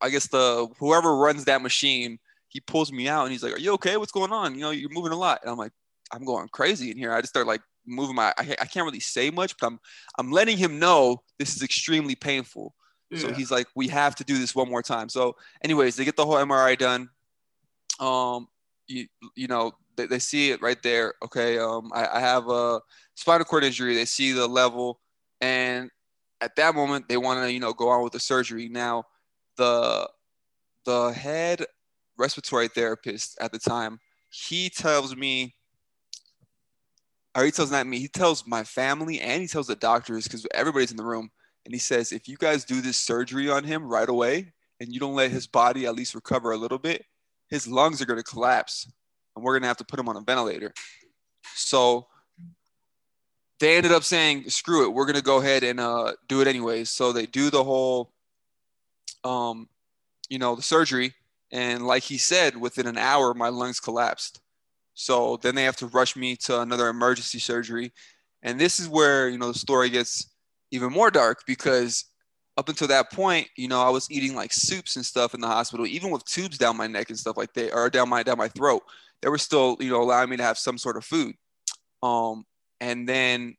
I 0.00 0.10
guess 0.10 0.28
the 0.28 0.68
whoever 0.78 1.16
runs 1.16 1.44
that 1.44 1.62
machine, 1.62 2.18
he 2.48 2.60
pulls 2.60 2.90
me 2.90 3.08
out 3.08 3.24
and 3.24 3.32
he's 3.32 3.42
like, 3.42 3.54
"Are 3.54 3.58
you 3.58 3.74
okay? 3.74 3.96
What's 3.96 4.12
going 4.12 4.32
on? 4.32 4.54
You 4.54 4.60
know, 4.60 4.70
you're 4.70 4.90
moving 4.90 5.12
a 5.12 5.16
lot." 5.16 5.40
And 5.42 5.50
I'm 5.50 5.58
like, 5.58 5.72
"I'm 6.12 6.24
going 6.24 6.48
crazy 6.48 6.90
in 6.90 6.96
here." 6.96 7.12
I 7.12 7.20
just 7.20 7.32
start 7.32 7.46
like 7.46 7.60
moving 7.86 8.16
my. 8.16 8.32
I, 8.38 8.56
I 8.60 8.66
can't 8.66 8.84
really 8.84 9.00
say 9.00 9.30
much, 9.30 9.56
but 9.58 9.68
I'm 9.68 9.78
I'm 10.18 10.32
letting 10.32 10.58
him 10.58 10.78
know 10.78 11.22
this 11.38 11.54
is 11.54 11.62
extremely 11.62 12.16
painful. 12.16 12.74
So 13.16 13.32
he's 13.32 13.50
like, 13.50 13.66
we 13.74 13.88
have 13.88 14.14
to 14.16 14.24
do 14.24 14.36
this 14.36 14.54
one 14.54 14.68
more 14.68 14.82
time. 14.82 15.08
So, 15.08 15.34
anyways, 15.64 15.96
they 15.96 16.04
get 16.04 16.16
the 16.16 16.26
whole 16.26 16.34
MRI 16.34 16.76
done. 16.76 17.08
Um, 18.00 18.48
you 18.86 19.06
you 19.34 19.46
know 19.46 19.72
they, 19.98 20.06
they 20.06 20.18
see 20.18 20.50
it 20.50 20.62
right 20.62 20.82
there. 20.82 21.14
Okay, 21.22 21.58
um, 21.58 21.90
I, 21.92 22.08
I 22.14 22.20
have 22.20 22.48
a 22.48 22.80
spinal 23.14 23.44
cord 23.44 23.64
injury. 23.64 23.94
They 23.94 24.06
see 24.06 24.32
the 24.32 24.46
level, 24.46 25.00
and 25.42 25.90
at 26.40 26.56
that 26.56 26.74
moment 26.74 27.08
they 27.08 27.18
want 27.18 27.42
to 27.44 27.52
you 27.52 27.60
know 27.60 27.74
go 27.74 27.90
on 27.90 28.02
with 28.02 28.14
the 28.14 28.20
surgery. 28.20 28.68
Now, 28.68 29.04
the 29.56 30.08
the 30.86 31.10
head 31.10 31.66
respiratory 32.16 32.68
therapist 32.68 33.36
at 33.40 33.52
the 33.52 33.58
time, 33.58 34.00
he 34.30 34.70
tells 34.70 35.14
me. 35.14 35.54
Or 37.36 37.44
he 37.44 37.50
tells 37.52 37.70
not 37.70 37.86
me, 37.86 38.00
he 38.00 38.08
tells 38.08 38.46
my 38.48 38.64
family 38.64 39.20
and 39.20 39.40
he 39.40 39.46
tells 39.46 39.68
the 39.68 39.76
doctors 39.76 40.24
because 40.24 40.44
everybody's 40.54 40.90
in 40.90 40.96
the 40.96 41.04
room 41.04 41.30
and 41.64 41.74
he 41.74 41.78
says 41.78 42.10
if 42.10 42.26
you 42.26 42.36
guys 42.36 42.64
do 42.64 42.80
this 42.80 42.96
surgery 42.96 43.50
on 43.50 43.62
him 43.62 43.86
right 43.86 44.08
away 44.08 44.52
and 44.80 44.92
you 44.92 44.98
don't 44.98 45.14
let 45.14 45.30
his 45.30 45.46
body 45.46 45.86
at 45.86 45.94
least 45.94 46.14
recover 46.14 46.50
a 46.50 46.56
little 46.56 46.78
bit 46.78 47.04
his 47.50 47.68
lungs 47.68 48.00
are 48.00 48.06
going 48.06 48.18
to 48.18 48.24
collapse 48.24 48.90
and 49.38 49.44
we're 49.44 49.54
going 49.54 49.62
to 49.62 49.68
have 49.68 49.78
to 49.78 49.84
put 49.84 49.98
him 49.98 50.08
on 50.08 50.16
a 50.16 50.20
ventilator. 50.20 50.74
So 51.54 52.06
they 53.60 53.76
ended 53.76 53.92
up 53.92 54.04
saying 54.04 54.48
screw 54.48 54.84
it 54.84 54.92
we're 54.92 55.04
going 55.04 55.16
to 55.16 55.22
go 55.22 55.38
ahead 55.38 55.64
and 55.64 55.80
uh, 55.80 56.12
do 56.28 56.40
it 56.40 56.46
anyways 56.46 56.90
so 56.90 57.10
they 57.10 57.26
do 57.26 57.50
the 57.50 57.64
whole 57.64 58.12
um, 59.24 59.68
you 60.28 60.38
know 60.38 60.54
the 60.54 60.62
surgery 60.62 61.12
and 61.50 61.86
like 61.86 62.02
he 62.02 62.18
said 62.18 62.56
within 62.56 62.86
an 62.86 62.98
hour 62.98 63.34
my 63.34 63.48
lungs 63.48 63.80
collapsed. 63.80 64.40
So 64.94 65.38
then 65.42 65.54
they 65.54 65.64
have 65.64 65.76
to 65.76 65.86
rush 65.86 66.16
me 66.16 66.36
to 66.36 66.60
another 66.60 66.88
emergency 66.88 67.38
surgery. 67.38 67.92
And 68.42 68.60
this 68.60 68.80
is 68.80 68.88
where 68.88 69.28
you 69.28 69.38
know 69.38 69.52
the 69.52 69.58
story 69.58 69.90
gets 69.90 70.28
even 70.70 70.92
more 70.92 71.10
dark 71.10 71.44
because 71.46 72.04
up 72.56 72.68
until 72.68 72.88
that 72.88 73.12
point, 73.12 73.48
you 73.56 73.68
know, 73.68 73.80
I 73.80 73.90
was 73.90 74.10
eating 74.10 74.34
like 74.34 74.52
soups 74.52 74.96
and 74.96 75.06
stuff 75.06 75.32
in 75.34 75.40
the 75.40 75.46
hospital, 75.46 75.86
even 75.86 76.10
with 76.10 76.24
tubes 76.24 76.58
down 76.58 76.76
my 76.76 76.88
neck 76.88 77.08
and 77.08 77.18
stuff 77.18 77.36
like 77.36 77.52
that, 77.54 77.72
or 77.72 77.88
down 77.88 78.08
my 78.08 78.22
down 78.22 78.38
my 78.38 78.48
throat. 78.48 78.82
They 79.22 79.28
were 79.28 79.38
still, 79.38 79.76
you 79.80 79.90
know, 79.90 80.02
allowing 80.02 80.30
me 80.30 80.36
to 80.36 80.42
have 80.42 80.58
some 80.58 80.78
sort 80.78 80.96
of 80.96 81.04
food. 81.04 81.34
Um, 82.02 82.44
and 82.80 83.08
then, 83.08 83.56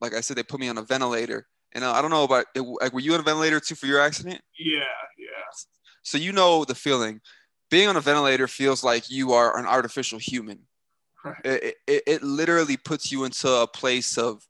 like 0.00 0.14
I 0.14 0.20
said, 0.20 0.36
they 0.36 0.42
put 0.42 0.60
me 0.60 0.68
on 0.68 0.78
a 0.78 0.82
ventilator. 0.82 1.46
And 1.72 1.84
uh, 1.84 1.92
I 1.92 2.02
don't 2.02 2.10
know 2.10 2.24
about 2.24 2.46
it, 2.54 2.60
like, 2.60 2.92
were 2.92 3.00
you 3.00 3.14
on 3.14 3.20
a 3.20 3.24
ventilator 3.24 3.58
too 3.60 3.74
for 3.74 3.86
your 3.86 4.00
accident? 4.00 4.40
yeah. 4.58 4.80
Yeah. 5.18 5.26
So 6.02 6.18
you 6.18 6.32
know 6.32 6.64
the 6.64 6.74
feeling. 6.74 7.20
Being 7.70 7.88
on 7.88 7.96
a 7.96 8.00
ventilator 8.00 8.48
feels 8.48 8.84
like 8.84 9.10
you 9.10 9.32
are 9.32 9.56
an 9.56 9.66
artificial 9.66 10.18
human. 10.18 10.60
Right. 11.24 11.36
It, 11.44 11.76
it, 11.86 12.02
it 12.06 12.22
literally 12.22 12.76
puts 12.76 13.10
you 13.10 13.24
into 13.24 13.48
a 13.48 13.66
place 13.66 14.18
of 14.18 14.46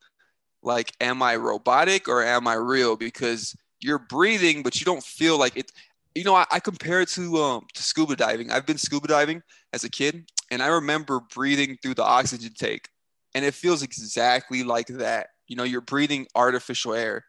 like, 0.63 0.93
am 1.01 1.23
I 1.23 1.37
robotic 1.37 2.09
or 2.09 2.25
am 2.25 2.49
I 2.49 2.55
real? 2.55 2.97
Because 2.97 3.55
you're 3.81 3.99
breathing, 3.99 4.63
but 4.63 4.81
you 4.81 4.85
don't 4.85 5.03
feel 5.03 5.39
like 5.39 5.57
it. 5.57 5.71
You 6.15 6.25
know, 6.25 6.35
I, 6.35 6.47
I 6.51 6.61
compare 6.61 7.01
it 7.01 7.09
to 7.11 7.37
um 7.37 7.67
to 7.75 7.83
scuba 7.83 8.17
diving. 8.17 8.51
I've 8.51 8.67
been 8.67 8.79
scuba 8.79 9.09
diving 9.09 9.43
as 9.73 9.85
a 9.85 9.91
kid, 9.91 10.31
and 10.53 10.63
I 10.63 10.67
remember 10.69 11.21
breathing 11.35 11.79
through 11.83 11.95
the 11.95 12.05
oxygen 12.05 12.53
tank, 12.55 12.89
and 13.35 13.45
it 13.45 13.55
feels 13.55 13.83
exactly 13.83 14.63
like 14.63 14.87
that. 14.89 15.29
You 15.49 15.57
know, 15.57 15.65
you're 15.65 15.81
breathing 15.81 16.27
artificial 16.35 16.93
air, 16.93 17.25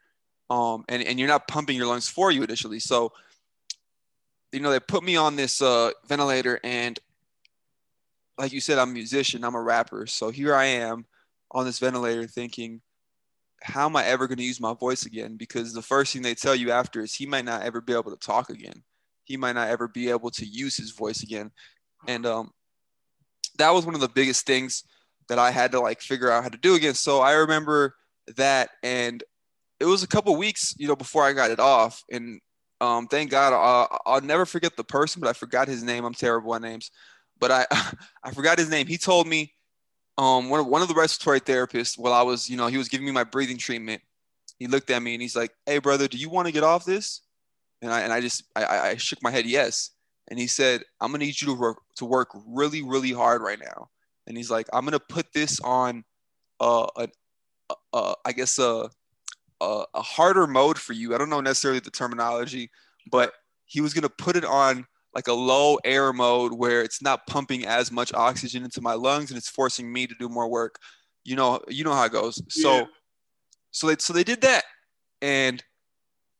um, 0.50 0.84
and 0.88 1.02
and 1.02 1.18
you're 1.18 1.28
not 1.28 1.48
pumping 1.48 1.76
your 1.76 1.86
lungs 1.86 2.08
for 2.08 2.30
you 2.30 2.42
initially. 2.42 2.78
So, 2.80 3.12
you 4.52 4.60
know, 4.60 4.70
they 4.70 4.78
put 4.78 5.02
me 5.02 5.16
on 5.16 5.36
this 5.36 5.62
uh, 5.62 5.92
ventilator, 6.06 6.60
and 6.62 6.98
like 8.38 8.52
you 8.52 8.60
said, 8.60 8.78
I'm 8.78 8.90
a 8.90 8.92
musician, 8.92 9.42
I'm 9.42 9.54
a 9.54 9.62
rapper, 9.62 10.06
so 10.06 10.30
here 10.30 10.54
I 10.54 10.66
am 10.66 11.06
on 11.50 11.64
this 11.64 11.78
ventilator 11.78 12.26
thinking 12.26 12.82
how 13.62 13.86
am 13.86 13.96
I 13.96 14.04
ever 14.04 14.26
going 14.26 14.36
to 14.36 14.44
use 14.44 14.60
my 14.60 14.74
voice 14.74 15.06
again? 15.06 15.36
Because 15.38 15.72
the 15.72 15.80
first 15.80 16.12
thing 16.12 16.20
they 16.20 16.34
tell 16.34 16.54
you 16.54 16.70
after 16.70 17.00
is 17.00 17.14
he 17.14 17.24
might 17.24 17.46
not 17.46 17.62
ever 17.62 17.80
be 17.80 17.94
able 17.94 18.10
to 18.10 18.16
talk 18.18 18.50
again. 18.50 18.82
He 19.24 19.38
might 19.38 19.54
not 19.54 19.70
ever 19.70 19.88
be 19.88 20.10
able 20.10 20.30
to 20.32 20.44
use 20.44 20.76
his 20.76 20.90
voice 20.90 21.22
again. 21.22 21.50
And 22.06 22.26
um, 22.26 22.50
that 23.58 23.70
was 23.70 23.86
one 23.86 23.94
of 23.94 24.00
the 24.00 24.08
biggest 24.08 24.46
things 24.46 24.84
that 25.28 25.38
I 25.38 25.50
had 25.50 25.72
to 25.72 25.80
like 25.80 26.00
figure 26.00 26.30
out 26.30 26.42
how 26.42 26.48
to 26.48 26.58
do 26.58 26.74
again. 26.74 26.94
So 26.94 27.20
I 27.20 27.32
remember 27.32 27.94
that, 28.36 28.70
and 28.82 29.22
it 29.80 29.86
was 29.86 30.02
a 30.02 30.08
couple 30.08 30.34
weeks, 30.36 30.74
you 30.78 30.88
know, 30.88 30.96
before 30.96 31.24
I 31.24 31.32
got 31.32 31.50
it 31.50 31.60
off. 31.60 32.02
And 32.10 32.40
um, 32.80 33.06
thank 33.06 33.30
God, 33.30 33.52
uh, 33.52 33.96
I'll 34.06 34.20
never 34.20 34.44
forget 34.44 34.76
the 34.76 34.84
person, 34.84 35.20
but 35.20 35.28
I 35.28 35.32
forgot 35.32 35.68
his 35.68 35.82
name. 35.82 36.04
I'm 36.04 36.14
terrible 36.14 36.54
at 36.54 36.62
names, 36.62 36.90
but 37.38 37.50
I 37.50 37.66
I 38.22 38.32
forgot 38.32 38.58
his 38.58 38.70
name. 38.70 38.86
He 38.86 38.98
told 38.98 39.26
me 39.26 39.54
um, 40.18 40.48
one 40.48 40.60
of, 40.60 40.66
one 40.66 40.82
of 40.82 40.88
the 40.88 40.94
respiratory 40.94 41.40
therapists, 41.40 41.98
while 41.98 42.12
I 42.12 42.22
was, 42.22 42.48
you 42.48 42.56
know, 42.56 42.68
he 42.68 42.78
was 42.78 42.88
giving 42.88 43.06
me 43.06 43.12
my 43.12 43.24
breathing 43.24 43.58
treatment, 43.58 44.02
he 44.58 44.66
looked 44.66 44.90
at 44.90 45.02
me 45.02 45.14
and 45.14 45.22
he's 45.22 45.36
like, 45.36 45.52
"Hey, 45.66 45.78
brother, 45.78 46.06
do 46.06 46.16
you 46.16 46.28
want 46.28 46.46
to 46.46 46.52
get 46.52 46.62
off 46.62 46.84
this?" 46.84 47.22
And 47.82 47.92
I 47.92 48.00
and 48.00 48.12
I 48.12 48.20
just 48.20 48.44
I, 48.54 48.64
I 48.64 48.96
shook 48.96 49.22
my 49.22 49.30
head 49.30 49.46
yes. 49.46 49.90
And 50.28 50.38
he 50.38 50.46
said, 50.46 50.82
"I'm 51.00 51.12
gonna 51.12 51.24
need 51.24 51.40
you 51.40 51.48
to 51.48 51.54
work 51.54 51.78
to 51.96 52.04
work 52.04 52.30
really 52.46 52.82
really 52.82 53.12
hard 53.12 53.42
right 53.42 53.58
now." 53.58 53.90
And 54.26 54.36
he's 54.36 54.50
like, 54.50 54.66
"I'm 54.72 54.84
gonna 54.84 55.00
put 55.00 55.32
this 55.32 55.60
on, 55.60 56.04
uh, 56.60 56.86
a, 56.96 57.08
a, 57.92 58.14
I 58.24 58.32
guess 58.32 58.58
a, 58.58 58.90
a 59.60 59.84
a 59.94 60.02
harder 60.02 60.46
mode 60.46 60.78
for 60.78 60.92
you. 60.94 61.14
I 61.14 61.18
don't 61.18 61.30
know 61.30 61.40
necessarily 61.40 61.80
the 61.80 61.90
terminology, 61.90 62.70
but 63.10 63.32
he 63.66 63.80
was 63.80 63.94
gonna 63.94 64.08
put 64.08 64.36
it 64.36 64.44
on." 64.44 64.86
like 65.14 65.28
a 65.28 65.32
low 65.32 65.78
air 65.84 66.12
mode 66.12 66.52
where 66.52 66.82
it's 66.82 67.00
not 67.00 67.24
pumping 67.28 67.64
as 67.66 67.92
much 67.92 68.12
oxygen 68.14 68.64
into 68.64 68.80
my 68.80 68.94
lungs 68.94 69.30
and 69.30 69.38
it's 69.38 69.48
forcing 69.48 69.92
me 69.92 70.08
to 70.08 70.14
do 70.18 70.28
more 70.28 70.48
work. 70.48 70.76
You 71.22 71.36
know, 71.36 71.60
you 71.68 71.84
know 71.84 71.92
how 71.92 72.04
it 72.06 72.10
goes. 72.10 72.42
So, 72.48 72.78
Yeah. 72.78 72.84
so 73.70 73.86
they 73.86 73.96
so 74.00 74.12
they 74.12 74.24
did 74.24 74.40
that, 74.40 74.64
and 75.22 75.62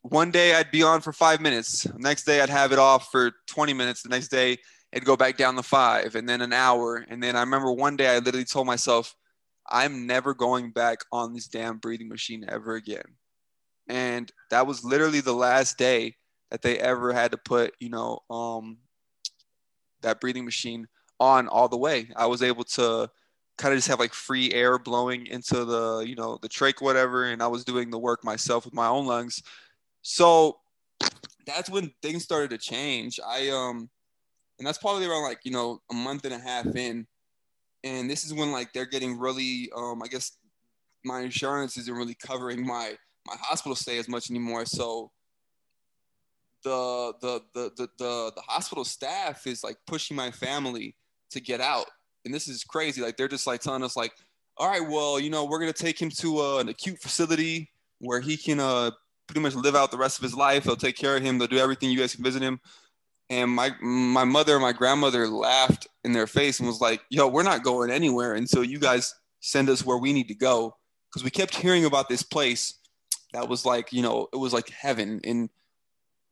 one 0.05 0.31
day 0.31 0.55
I'd 0.55 0.71
be 0.71 0.83
on 0.83 1.01
for 1.01 1.15
five 1.15 1.41
minutes. 1.41 1.87
Next 1.97 2.25
day 2.25 2.43
I'd 2.43 2.51
have 2.51 2.73
it 2.73 2.79
off 2.79 3.11
for 3.11 3.33
20 3.47 3.73
minutes. 3.73 4.03
The 4.03 4.11
next 4.11 4.29
day 4.29 4.59
it'd 4.93 5.07
go 5.07 5.17
back 5.17 5.39
down 5.39 5.57
to 5.57 5.63
five, 5.63 6.15
and 6.15 6.29
then 6.29 6.43
an 6.43 6.53
hour. 6.53 7.05
And 7.09 7.23
then 7.23 7.37
I 7.37 7.41
remember 7.41 7.73
one 7.73 7.97
day 7.97 8.15
I 8.15 8.19
literally 8.19 8.45
told 8.45 8.67
myself, 8.67 9.17
I'm 9.67 10.07
never 10.07 10.35
going 10.35 10.73
back 10.73 10.99
on 11.11 11.33
this 11.33 11.49
damn 11.49 11.79
breathing 11.79 12.09
machine 12.09 12.45
ever 12.47 12.75
again. 12.75 13.17
And 13.89 14.31
that 14.51 14.67
was 14.67 14.85
literally 14.85 15.21
the 15.21 15.33
last 15.33 15.79
day 15.79 16.17
that 16.51 16.61
they 16.61 16.79
ever 16.79 17.15
had 17.15 17.31
to 17.31 17.39
put, 17.39 17.75
you 17.81 17.89
know, 17.89 18.21
um, 18.29 18.77
that 20.03 20.21
breathing 20.21 20.45
machine 20.45 20.87
on 21.19 21.49
all 21.49 21.69
the 21.69 21.79
way. 21.79 22.11
I 22.15 22.27
was 22.27 22.43
able 22.43 22.65
to 22.65 23.11
kind 23.57 23.73
of 23.73 23.79
just 23.79 23.89
have 23.89 24.01
like 24.01 24.13
free 24.13 24.53
air 24.53 24.79
blowing 24.79 25.27
into 25.27 25.65
the, 25.65 26.01
you 26.07 26.15
know, 26.15 26.39
the 26.43 26.49
trach, 26.49 26.83
whatever, 26.83 27.25
and 27.25 27.43
I 27.43 27.47
was 27.47 27.65
doing 27.65 27.91
the 27.91 27.99
work 27.99 28.23
myself 28.23 28.67
with 28.67 28.75
my 28.75 28.87
own 28.87 29.07
lungs. 29.07 29.43
So 30.05 30.59
that's 31.47 31.71
when 31.71 31.91
things 32.03 32.23
started 32.23 32.51
to 32.51 32.59
change. 32.59 33.19
I 33.27 33.49
um, 33.49 33.89
and 34.59 34.67
that's 34.67 34.79
probably 34.79 35.07
around 35.07 35.25
like 35.25 35.41
you 35.45 35.51
know 35.51 35.81
a 35.91 35.95
month 35.95 36.27
and 36.27 36.35
a 36.35 36.39
half 36.39 36.67
in, 36.77 37.07
and 37.83 38.09
this 38.09 38.23
is 38.23 38.35
when 38.35 38.53
like 38.53 38.73
they're 38.75 38.85
getting 38.85 39.19
really 39.19 39.71
um, 39.75 40.03
I 40.03 40.09
guess 40.09 40.37
my 41.05 41.21
insurance 41.21 41.79
isn't 41.79 41.97
really 41.97 42.15
covering 42.15 42.67
my 42.67 42.93
my 43.27 43.35
hospital 43.41 43.75
stay 43.75 43.99
as 43.99 44.07
much 44.07 44.31
anymore. 44.31 44.67
So 44.67 45.11
the 46.65 47.15
the 47.23 47.41
the 47.55 47.73
the 47.75 47.89
the, 47.99 48.33
the 48.37 48.43
hospital 48.43 48.85
staff 48.85 49.47
is 49.47 49.65
like 49.65 49.79
pushing 49.87 50.17
my 50.17 50.31
family 50.31 50.97
to 51.31 51.41
get 51.41 51.63
out. 51.63 51.87
And 52.27 52.33
this 52.33 52.47
is 52.47 52.63
crazy. 52.63 53.01
Like 53.01 53.17
they're 53.17 53.27
just 53.27 53.47
like 53.47 53.63
telling 53.63 53.83
us 53.83 53.97
like, 53.97 54.13
all 54.59 54.69
right, 54.69 54.87
well, 54.87 55.19
you 55.19 55.31
know, 55.31 55.47
we're 55.47 55.61
gonna 55.61 55.73
take 55.73 56.01
him 56.01 56.11
to 56.11 56.41
uh, 56.41 56.59
an 56.59 56.69
acute 56.69 56.99
facility 56.99 57.71
where 58.01 58.21
he 58.21 58.37
can 58.37 58.61
uh, 58.61 58.91
pretty 59.27 59.41
much 59.41 59.55
live 59.55 59.75
out 59.75 59.91
the 59.91 59.99
rest 59.99 60.19
of 60.19 60.23
his 60.23 60.35
life. 60.35 60.65
They'll 60.65 60.77
take 60.77 60.97
care 60.97 61.17
of 61.17 61.23
him. 61.23 61.39
They'll 61.39 61.49
do 61.49 61.59
everything. 61.59 61.91
You 61.91 61.99
guys 61.99 62.15
can 62.15 62.25
visit 62.25 62.43
him. 62.43 62.61
And 63.31 63.51
my 63.51 63.71
my 63.81 64.25
mother 64.25 64.53
and 64.53 64.63
my 64.63 64.73
grandmother 64.73 65.29
laughed 65.29 65.89
in 66.05 66.13
their 66.13 66.27
face 66.27 66.59
and 66.61 66.69
was 66.69 66.81
like, 66.81 67.01
"Yo, 67.09 67.27
we're 67.27 67.43
not 67.43 67.63
going 67.63 67.91
anywhere 67.91 68.35
until 68.35 68.63
you 68.63 68.79
guys 68.79 69.15
send 69.41 69.71
us 69.71 69.85
where 69.85 69.99
we 69.99 70.13
need 70.13 70.29
to 70.29 70.35
go." 70.35 70.77
Because 71.11 71.25
we 71.25 71.31
kept 71.31 71.55
hearing 71.55 71.85
about 71.85 72.09
this 72.09 72.23
place 72.23 72.75
that 73.35 73.49
was 73.49 73.67
like, 73.67 73.93
you 73.93 74.01
know, 74.01 74.29
it 74.33 74.37
was 74.37 74.53
like 74.53 74.71
heaven. 74.71 75.21
And 75.25 75.51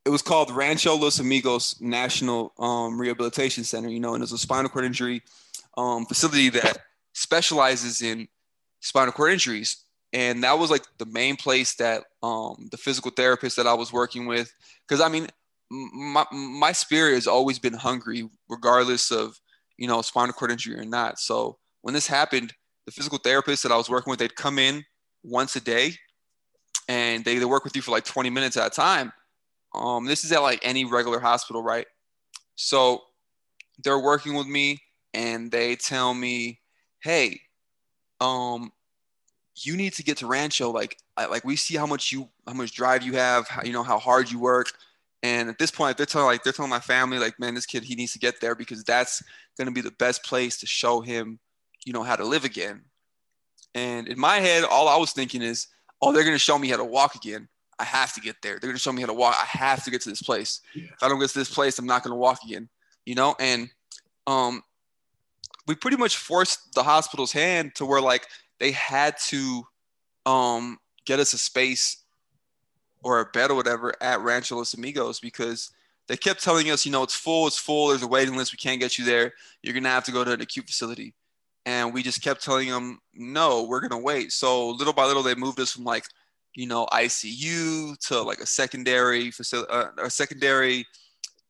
it 0.04 0.10
was 0.10 0.22
called 0.22 0.50
Rancho 0.50 0.96
Los 0.96 1.18
Amigos 1.18 1.80
National 1.80 2.52
um, 2.58 2.98
Rehabilitation 2.98 3.64
Center, 3.64 3.88
you 3.88 4.00
know, 4.00 4.14
and 4.14 4.22
it's 4.22 4.32
a 4.32 4.38
spinal 4.38 4.70
cord 4.70 4.84
injury 4.84 5.22
um, 5.76 6.06
facility 6.06 6.48
that 6.50 6.78
specializes 7.12 8.02
in 8.02 8.28
spinal 8.80 9.12
cord 9.12 9.32
injuries. 9.32 9.81
And 10.12 10.44
that 10.44 10.58
was 10.58 10.70
like 10.70 10.84
the 10.98 11.06
main 11.06 11.36
place 11.36 11.74
that 11.76 12.04
um, 12.22 12.68
the 12.70 12.76
physical 12.76 13.10
therapist 13.10 13.56
that 13.56 13.66
I 13.66 13.74
was 13.74 13.92
working 13.92 14.26
with, 14.26 14.52
because 14.86 15.00
I 15.00 15.08
mean, 15.08 15.28
my, 15.70 16.26
my 16.30 16.72
spirit 16.72 17.14
has 17.14 17.26
always 17.26 17.58
been 17.58 17.72
hungry, 17.72 18.28
regardless 18.48 19.10
of, 19.10 19.40
you 19.78 19.88
know, 19.88 20.02
spinal 20.02 20.34
cord 20.34 20.50
injury 20.50 20.78
or 20.78 20.84
not. 20.84 21.18
So 21.18 21.58
when 21.80 21.94
this 21.94 22.06
happened, 22.06 22.52
the 22.84 22.92
physical 22.92 23.18
therapist 23.18 23.62
that 23.62 23.72
I 23.72 23.76
was 23.76 23.88
working 23.88 24.10
with, 24.10 24.18
they'd 24.18 24.36
come 24.36 24.58
in 24.58 24.84
once 25.22 25.56
a 25.56 25.60
day 25.60 25.94
and 26.88 27.24
they, 27.24 27.38
they 27.38 27.44
work 27.46 27.64
with 27.64 27.74
you 27.74 27.80
for 27.80 27.90
like 27.90 28.04
20 28.04 28.28
minutes 28.28 28.56
at 28.56 28.66
a 28.66 28.70
time. 28.70 29.12
Um, 29.74 30.04
this 30.04 30.24
is 30.24 30.32
at 30.32 30.42
like 30.42 30.60
any 30.62 30.84
regular 30.84 31.20
hospital, 31.20 31.62
right? 31.62 31.86
So 32.54 33.02
they're 33.82 33.98
working 33.98 34.34
with 34.34 34.46
me 34.46 34.82
and 35.14 35.50
they 35.50 35.76
tell 35.76 36.12
me, 36.12 36.60
hey, 37.00 37.40
um, 38.20 38.72
you 39.56 39.76
need 39.76 39.92
to 39.94 40.02
get 40.02 40.18
to 40.18 40.26
Rancho. 40.26 40.70
Like, 40.70 40.96
like 41.16 41.44
we 41.44 41.56
see 41.56 41.76
how 41.76 41.86
much 41.86 42.12
you, 42.12 42.28
how 42.46 42.54
much 42.54 42.72
drive 42.72 43.02
you 43.02 43.14
have, 43.14 43.48
how, 43.48 43.62
you 43.62 43.72
know, 43.72 43.82
how 43.82 43.98
hard 43.98 44.30
you 44.30 44.38
work. 44.38 44.72
And 45.22 45.48
at 45.48 45.58
this 45.58 45.70
point, 45.70 45.96
they're 45.96 46.06
telling 46.06 46.26
like 46.26 46.42
they're 46.42 46.52
telling 46.52 46.70
my 46.70 46.80
family, 46.80 47.18
like, 47.18 47.38
man, 47.38 47.54
this 47.54 47.66
kid 47.66 47.84
he 47.84 47.94
needs 47.94 48.12
to 48.12 48.18
get 48.18 48.40
there 48.40 48.54
because 48.54 48.82
that's 48.82 49.22
gonna 49.56 49.70
be 49.70 49.80
the 49.80 49.92
best 49.92 50.24
place 50.24 50.58
to 50.60 50.66
show 50.66 51.00
him, 51.00 51.38
you 51.84 51.92
know, 51.92 52.02
how 52.02 52.16
to 52.16 52.24
live 52.24 52.44
again. 52.44 52.82
And 53.74 54.08
in 54.08 54.18
my 54.18 54.36
head, 54.36 54.64
all 54.64 54.88
I 54.88 54.96
was 54.96 55.12
thinking 55.12 55.42
is, 55.42 55.68
oh, 56.00 56.12
they're 56.12 56.24
gonna 56.24 56.38
show 56.38 56.58
me 56.58 56.68
how 56.68 56.76
to 56.76 56.84
walk 56.84 57.14
again. 57.14 57.48
I 57.78 57.84
have 57.84 58.12
to 58.14 58.20
get 58.20 58.36
there. 58.42 58.58
They're 58.58 58.70
gonna 58.70 58.78
show 58.78 58.92
me 58.92 59.00
how 59.00 59.08
to 59.08 59.14
walk. 59.14 59.36
I 59.38 59.44
have 59.44 59.84
to 59.84 59.90
get 59.90 60.02
to 60.02 60.10
this 60.10 60.22
place. 60.22 60.60
Yeah. 60.74 60.84
If 60.84 61.02
I 61.02 61.08
don't 61.08 61.20
get 61.20 61.30
to 61.30 61.38
this 61.38 61.52
place, 61.52 61.78
I'm 61.78 61.86
not 61.86 62.02
gonna 62.02 62.16
walk 62.16 62.40
again. 62.44 62.68
You 63.06 63.14
know, 63.14 63.36
and 63.38 63.70
um, 64.26 64.62
we 65.66 65.74
pretty 65.74 65.96
much 65.96 66.16
forced 66.16 66.74
the 66.74 66.82
hospital's 66.82 67.32
hand 67.32 67.74
to 67.76 67.86
where 67.86 68.00
like 68.00 68.26
they 68.62 68.70
had 68.70 69.16
to 69.18 69.64
um 70.24 70.78
get 71.04 71.18
us 71.18 71.32
a 71.32 71.38
space 71.38 72.04
or 73.02 73.18
a 73.18 73.26
bed 73.26 73.50
or 73.50 73.56
whatever 73.56 73.92
at 74.00 74.20
Rancho 74.20 74.56
Los 74.56 74.74
Amigos 74.74 75.18
because 75.18 75.72
they 76.06 76.16
kept 76.16 76.42
telling 76.42 76.70
us, 76.70 76.86
you 76.86 76.92
know, 76.92 77.02
it's 77.02 77.16
full, 77.16 77.48
it's 77.48 77.58
full, 77.58 77.88
there's 77.88 78.04
a 78.04 78.06
waiting 78.06 78.36
list, 78.36 78.52
we 78.52 78.58
can't 78.58 78.80
get 78.80 78.98
you 78.98 79.04
there. 79.04 79.32
You're 79.62 79.74
gonna 79.74 79.88
have 79.88 80.04
to 80.04 80.12
go 80.12 80.22
to 80.22 80.32
an 80.32 80.40
acute 80.40 80.66
facility. 80.66 81.12
And 81.66 81.92
we 81.92 82.04
just 82.04 82.22
kept 82.22 82.44
telling 82.44 82.68
them, 82.68 83.00
no, 83.12 83.64
we're 83.64 83.80
gonna 83.80 83.98
wait. 84.00 84.30
So 84.30 84.70
little 84.70 84.92
by 84.92 85.06
little, 85.06 85.24
they 85.24 85.34
moved 85.34 85.58
us 85.58 85.72
from 85.72 85.82
like, 85.82 86.04
you 86.54 86.68
know, 86.68 86.86
ICU 86.92 87.98
to 88.06 88.22
like 88.22 88.38
a 88.38 88.46
secondary 88.46 89.32
facility, 89.32 89.72
uh, 89.72 89.86
a 90.04 90.10
secondary 90.10 90.86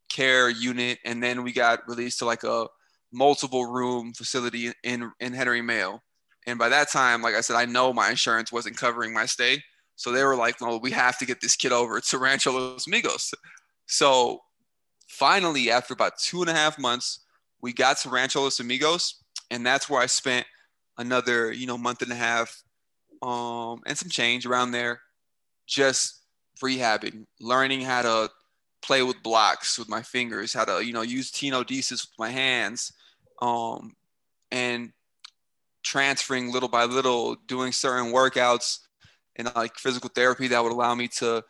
care 0.08 0.48
unit, 0.48 0.98
and 1.04 1.22
then 1.22 1.42
we 1.42 1.52
got 1.52 1.86
released 1.86 2.20
to 2.20 2.24
like 2.24 2.44
a 2.44 2.68
multiple 3.12 3.66
room 3.66 4.14
facility 4.14 4.72
in 4.82 5.12
in 5.20 5.34
Henry 5.34 5.60
Mayo. 5.60 6.00
And 6.46 6.58
by 6.58 6.68
that 6.68 6.90
time, 6.90 7.22
like 7.22 7.34
I 7.34 7.40
said, 7.40 7.56
I 7.56 7.64
know 7.64 7.92
my 7.92 8.10
insurance 8.10 8.50
wasn't 8.50 8.76
covering 8.76 9.12
my 9.12 9.26
stay. 9.26 9.62
So 9.96 10.10
they 10.10 10.24
were 10.24 10.36
like, 10.36 10.60
no, 10.60 10.78
we 10.78 10.90
have 10.90 11.18
to 11.18 11.26
get 11.26 11.40
this 11.40 11.56
kid 11.56 11.72
over 11.72 12.00
to 12.00 12.18
Rancho 12.18 12.52
Los 12.52 12.86
Amigos. 12.86 13.32
So 13.86 14.40
finally, 15.08 15.70
after 15.70 15.94
about 15.94 16.18
two 16.18 16.40
and 16.40 16.50
a 16.50 16.54
half 16.54 16.78
months, 16.78 17.20
we 17.60 17.72
got 17.72 17.98
to 17.98 18.08
Rancho 18.08 18.42
Los 18.42 18.60
Amigos. 18.60 19.22
And 19.50 19.64
that's 19.64 19.88
where 19.88 20.00
I 20.00 20.06
spent 20.06 20.46
another, 20.98 21.52
you 21.52 21.66
know, 21.66 21.78
month 21.78 22.02
and 22.02 22.10
a 22.10 22.16
half 22.16 22.62
um, 23.22 23.80
and 23.86 23.96
some 23.96 24.08
change 24.08 24.46
around 24.46 24.72
there 24.72 25.00
just 25.66 26.22
rehabbing, 26.62 27.26
learning 27.40 27.82
how 27.82 28.02
to 28.02 28.30
play 28.82 29.02
with 29.02 29.22
blocks 29.22 29.78
with 29.78 29.88
my 29.88 30.02
fingers, 30.02 30.52
how 30.52 30.64
to, 30.64 30.84
you 30.84 30.92
know, 30.92 31.02
use 31.02 31.30
tenodesis 31.30 32.02
with 32.02 32.18
my 32.18 32.30
hands, 32.30 32.92
um, 33.40 33.94
and 34.50 34.92
transferring 35.82 36.52
little 36.52 36.68
by 36.68 36.84
little, 36.84 37.36
doing 37.46 37.72
certain 37.72 38.12
workouts 38.12 38.78
and 39.36 39.50
like 39.54 39.76
physical 39.76 40.10
therapy 40.14 40.48
that 40.48 40.62
would 40.62 40.72
allow 40.72 40.94
me 40.94 41.08
to, 41.08 41.42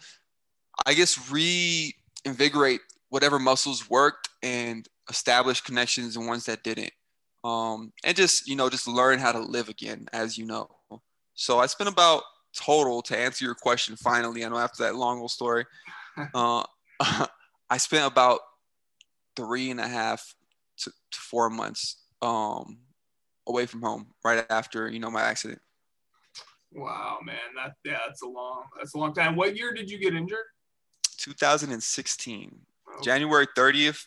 I 0.87 0.95
guess, 0.95 1.31
reinvigorate 1.31 2.81
whatever 3.09 3.39
muscles 3.39 3.91
worked 3.91 4.29
and 4.43 4.89
establish 5.11 5.61
connections 5.61 6.17
and 6.17 6.27
ones 6.27 6.47
that 6.47 6.63
didn't. 6.63 6.93
Um, 7.45 7.93
and 8.05 8.17
just, 8.17 8.49
you 8.49 8.57
know, 8.57 8.71
just 8.71 8.87
learn 8.87 9.19
how 9.19 9.33
to 9.33 9.41
live 9.41 9.69
again, 9.69 10.07
as 10.13 10.39
you 10.39 10.47
know. 10.47 10.71
So 11.35 11.59
I 11.59 11.67
spent 11.67 11.91
about 11.91 12.23
total 12.57 13.03
to 13.03 13.19
answer 13.19 13.45
your 13.45 13.55
question 13.55 13.97
finally. 13.97 14.45
I 14.45 14.49
know 14.49 14.59
after 14.59 14.85
that 14.85 14.95
long 14.95 15.19
old 15.19 15.31
story, 15.31 15.67
uh, 16.35 16.63
I 17.71 17.79
spent 17.79 18.11
about 18.11 18.41
three 19.35 19.71
and 19.71 19.81
a 19.81 19.89
half 19.89 20.35
to, 20.79 20.91
to 20.91 21.19
four 21.19 21.51
months 21.51 22.03
um, 22.21 22.79
away 23.47 23.67
from 23.67 23.83
home 23.83 24.07
right 24.25 24.45
after 24.51 24.91
you 24.91 24.99
know 24.99 25.11
my 25.11 25.23
accident. 25.23 25.61
Wow, 26.73 27.19
man, 27.25 27.37
that 27.57 27.75
yeah, 27.85 27.99
that's 28.07 28.23
a 28.23 28.29
long 28.29 28.65
that's 28.77 28.95
a 28.95 28.99
long 28.99 29.13
time. 29.15 29.37
What 29.37 29.57
year 29.57 29.73
did 29.73 29.91
you 29.91 29.99
get 29.99 30.15
injured? 30.15 30.47
2016. 31.19 32.59
Okay. 32.95 33.05
January 33.05 33.47
30th 33.57 34.07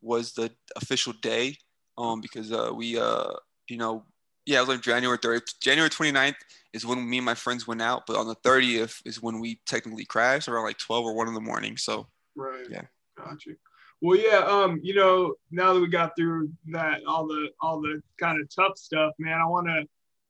was 0.00 0.32
the 0.32 0.50
official 0.76 1.12
day 1.22 1.56
um 1.96 2.20
because 2.20 2.52
uh 2.52 2.70
we 2.74 2.98
uh 2.98 3.32
you 3.68 3.76
know 3.76 4.04
yeah, 4.46 4.58
it 4.58 4.60
was 4.60 4.68
like 4.68 4.82
January 4.82 5.18
30th. 5.18 5.58
January 5.60 5.88
29th 5.88 6.34
is 6.74 6.84
when 6.84 7.08
me 7.08 7.18
and 7.18 7.24
my 7.24 7.34
friends 7.34 7.66
went 7.66 7.80
out, 7.80 8.02
but 8.06 8.16
on 8.16 8.26
the 8.26 8.36
30th 8.36 9.00
is 9.06 9.22
when 9.22 9.40
we 9.40 9.60
technically 9.66 10.04
crashed 10.04 10.48
around 10.48 10.64
like 10.64 10.78
12 10.78 11.06
or 11.06 11.14
1 11.14 11.28
in 11.28 11.34
the 11.34 11.40
morning. 11.40 11.76
So, 11.76 12.08
right. 12.36 12.66
Yeah. 12.70 12.82
Got 13.16 13.46
you. 13.46 13.56
Well, 14.04 14.18
yeah, 14.18 14.40
um, 14.40 14.80
you 14.82 14.94
know, 14.94 15.32
now 15.50 15.72
that 15.72 15.80
we 15.80 15.88
got 15.88 16.14
through 16.14 16.50
that, 16.66 17.00
all 17.08 17.26
the 17.26 17.48
all 17.62 17.80
the 17.80 18.02
kind 18.20 18.38
of 18.38 18.54
tough 18.54 18.76
stuff, 18.76 19.14
man, 19.18 19.40
I 19.40 19.46
want 19.46 19.66
to 19.66 19.86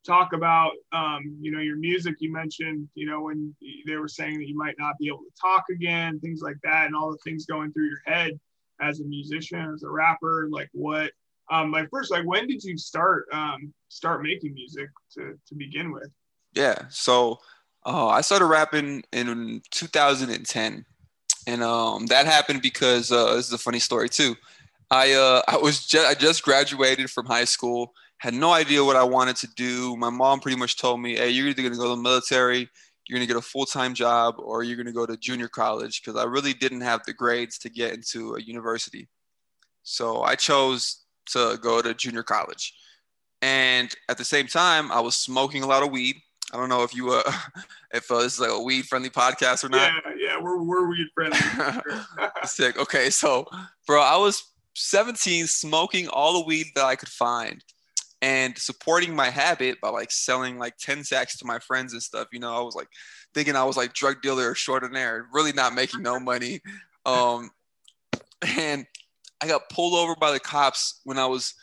talk 0.07 0.33
about 0.33 0.75
um, 0.93 1.37
you 1.41 1.51
know 1.51 1.59
your 1.59 1.77
music. 1.77 2.15
You 2.21 2.33
mentioned 2.33 2.89
you 2.95 3.05
know 3.05 3.23
when 3.23 3.53
they 3.85 3.97
were 3.97 4.07
saying 4.07 4.39
that 4.39 4.47
you 4.47 4.57
might 4.57 4.77
not 4.79 4.97
be 5.01 5.09
able 5.09 5.25
to 5.25 5.41
talk 5.41 5.65
again 5.73 6.21
things 6.21 6.41
like 6.41 6.55
that 6.63 6.87
and 6.87 6.95
all 6.95 7.11
the 7.11 7.19
things 7.25 7.47
going 7.47 7.73
through 7.73 7.87
your 7.87 8.01
head 8.07 8.39
as 8.81 9.01
a 9.01 9.05
musician 9.05 9.73
as 9.75 9.83
a 9.83 9.91
rapper 9.91 10.47
like 10.53 10.69
what 10.73 11.11
um 11.51 11.73
like 11.73 11.89
first 11.91 12.13
like 12.13 12.25
when 12.27 12.47
did 12.47 12.63
you 12.63 12.79
start 12.79 13.27
um 13.33 13.75
start 13.89 14.23
making 14.23 14.55
music 14.55 14.89
to 15.13 15.37
to 15.49 15.57
begin 15.57 15.91
with? 15.91 16.09
Yeah 16.53 16.77
so 16.91 17.41
uh, 17.85 18.07
i 18.07 18.21
started 18.21 18.47
rapping 18.47 19.03
in 19.13 19.63
2010 19.73 20.85
and 21.47 21.63
um 21.63 22.07
that 22.07 22.27
happened 22.27 22.63
because 22.63 23.13
uh 23.13 23.35
this 23.35 23.47
is 23.47 23.53
a 23.53 23.59
funny 23.59 23.79
story 23.79 24.09
too 24.09 24.35
i 24.91 25.13
uh 25.13 25.43
i 25.49 25.57
was 25.57 25.87
just 25.87 26.07
i 26.07 26.15
just 26.15 26.43
graduated 26.43 27.11
from 27.11 27.27
high 27.27 27.45
school 27.45 27.95
had 28.25 28.33
no 28.33 28.53
idea 28.53 28.83
what 28.83 28.97
I 28.97 29.05
wanted 29.05 29.37
to 29.37 29.49
do. 29.49 29.97
My 29.97 30.09
mom 30.09 30.41
pretty 30.41 30.57
much 30.57 30.79
told 30.79 30.99
me, 30.99 31.17
hey, 31.17 31.29
you're 31.29 31.49
either 31.49 31.63
to 31.63 31.69
go 31.69 31.83
to 31.83 31.89
the 31.91 31.97
military, 31.97 32.71
you're 33.07 33.19
to 33.19 33.27
get 33.27 33.37
a 33.37 33.43
full 33.43 33.67
time 33.67 33.93
job, 33.93 34.37
or 34.39 34.63
you're 34.63 34.83
to 34.83 34.93
go 34.93 35.05
to 35.05 35.17
junior 35.19 35.47
college 35.47 36.01
because 36.01 36.19
I 36.19 36.25
really 36.25 36.55
didn't 36.55 36.81
have 36.81 37.03
the 37.05 37.13
grades 37.13 37.59
to 37.59 37.69
get 37.69 37.93
into 37.93 38.35
a 38.37 38.41
university. 38.41 39.09
So 39.83 40.23
I 40.23 40.37
chose 40.37 41.05
to 41.33 41.59
go 41.61 41.83
to 41.83 41.93
junior 41.93 42.23
college. 42.23 42.75
And 43.43 43.95
at 44.09 44.17
the 44.17 44.25
same 44.25 44.47
time, 44.47 44.91
I 44.91 45.01
was 45.01 45.17
smoking 45.17 45.63
a 45.63 45.67
lot 45.67 45.83
of 45.83 45.91
weed. 45.91 46.17
I 46.51 46.57
don't 46.57 46.71
know 46.71 46.83
if 46.83 46.95
you, 46.95 47.11
uh, 47.11 47.31
if 47.93 48.11
uh, 48.11 48.21
this 48.21 48.35
is 48.35 48.41
like 48.41 48.53
a 48.53 48.63
weed 48.63 48.87
friendly 48.87 49.11
podcast 49.11 49.65
or 49.65 49.69
not. 49.69 49.93
Yeah, 49.93 50.14
yeah, 50.25 50.41
we're, 50.41 50.63
we're 50.63 50.89
weed 50.89 51.09
friendly. 51.15 51.39
Sick. 52.45 52.79
Okay, 52.79 53.11
so, 53.11 53.47
bro, 53.87 54.01
I 54.01 54.17
was 54.17 54.53
17 54.75 55.47
smoking 55.47 56.09
all 56.09 56.35
the 56.35 56.47
weed 56.47 56.67
that 56.75 56.85
I 56.85 56.97
could 56.97 57.09
find 57.09 57.63
and 58.23 58.57
supporting 58.57 59.15
my 59.15 59.29
habit 59.29 59.81
by 59.83 59.91
like 59.91 60.11
selling 60.11 60.59
like 60.59 60.77
10 60.79 61.05
sacks 61.05 61.37
to 61.39 61.45
my 61.45 61.59
friends 61.59 61.93
and 61.93 62.03
stuff. 62.03 62.29
You 62.33 62.41
know, 62.41 62.55
I 62.55 62.63
was 62.63 62.75
like 62.75 62.89
thinking 63.35 63.55
I 63.55 63.65
was 63.65 63.77
like 63.77 63.93
drug 63.93 64.23
dealer 64.23 64.51
extraordinaire, 64.51 65.27
really 65.33 65.53
not 65.53 65.75
making 65.75 66.03
no 66.03 66.19
money. 66.21 66.61
Um, 67.05 67.51
and 68.59 68.87
I 69.43 69.47
got 69.47 69.69
pulled 69.69 69.95
over 69.95 70.15
by 70.17 70.33
the 70.33 70.41
cops 70.41 71.01
when 71.05 71.19
I 71.19 71.27
was 71.27 71.55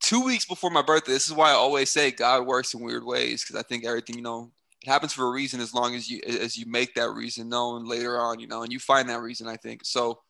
two 0.00 0.24
weeks 0.24 0.44
before 0.44 0.70
my 0.70 0.82
birthday. 0.82 1.12
This 1.12 1.26
is 1.26 1.34
why 1.34 1.50
I 1.50 1.54
always 1.54 1.90
say 1.90 2.12
God 2.12 2.46
works 2.46 2.72
in 2.74 2.80
weird 2.80 3.04
ways 3.04 3.42
because 3.42 3.56
I 3.56 3.62
think 3.62 3.84
everything, 3.84 4.16
you 4.16 4.22
know, 4.22 4.52
it 4.82 4.88
happens 4.88 5.12
for 5.12 5.26
a 5.26 5.30
reason 5.30 5.60
as 5.60 5.74
long 5.74 5.94
as 5.94 6.08
you 6.08 6.20
as 6.26 6.56
you 6.56 6.66
make 6.66 6.94
that 6.94 7.10
reason 7.10 7.48
known 7.48 7.86
later 7.86 8.18
on, 8.18 8.40
you 8.40 8.46
know, 8.46 8.62
and 8.62 8.72
you 8.72 8.78
find 8.78 9.08
that 9.08 9.20
reason. 9.20 9.46
I 9.46 9.56
think 9.56 9.84
so. 9.84 10.20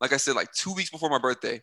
Like 0.00 0.12
I 0.12 0.18
said, 0.18 0.36
like 0.36 0.52
two 0.52 0.74
weeks 0.74 0.90
before 0.90 1.08
my 1.08 1.18
birthday, 1.18 1.62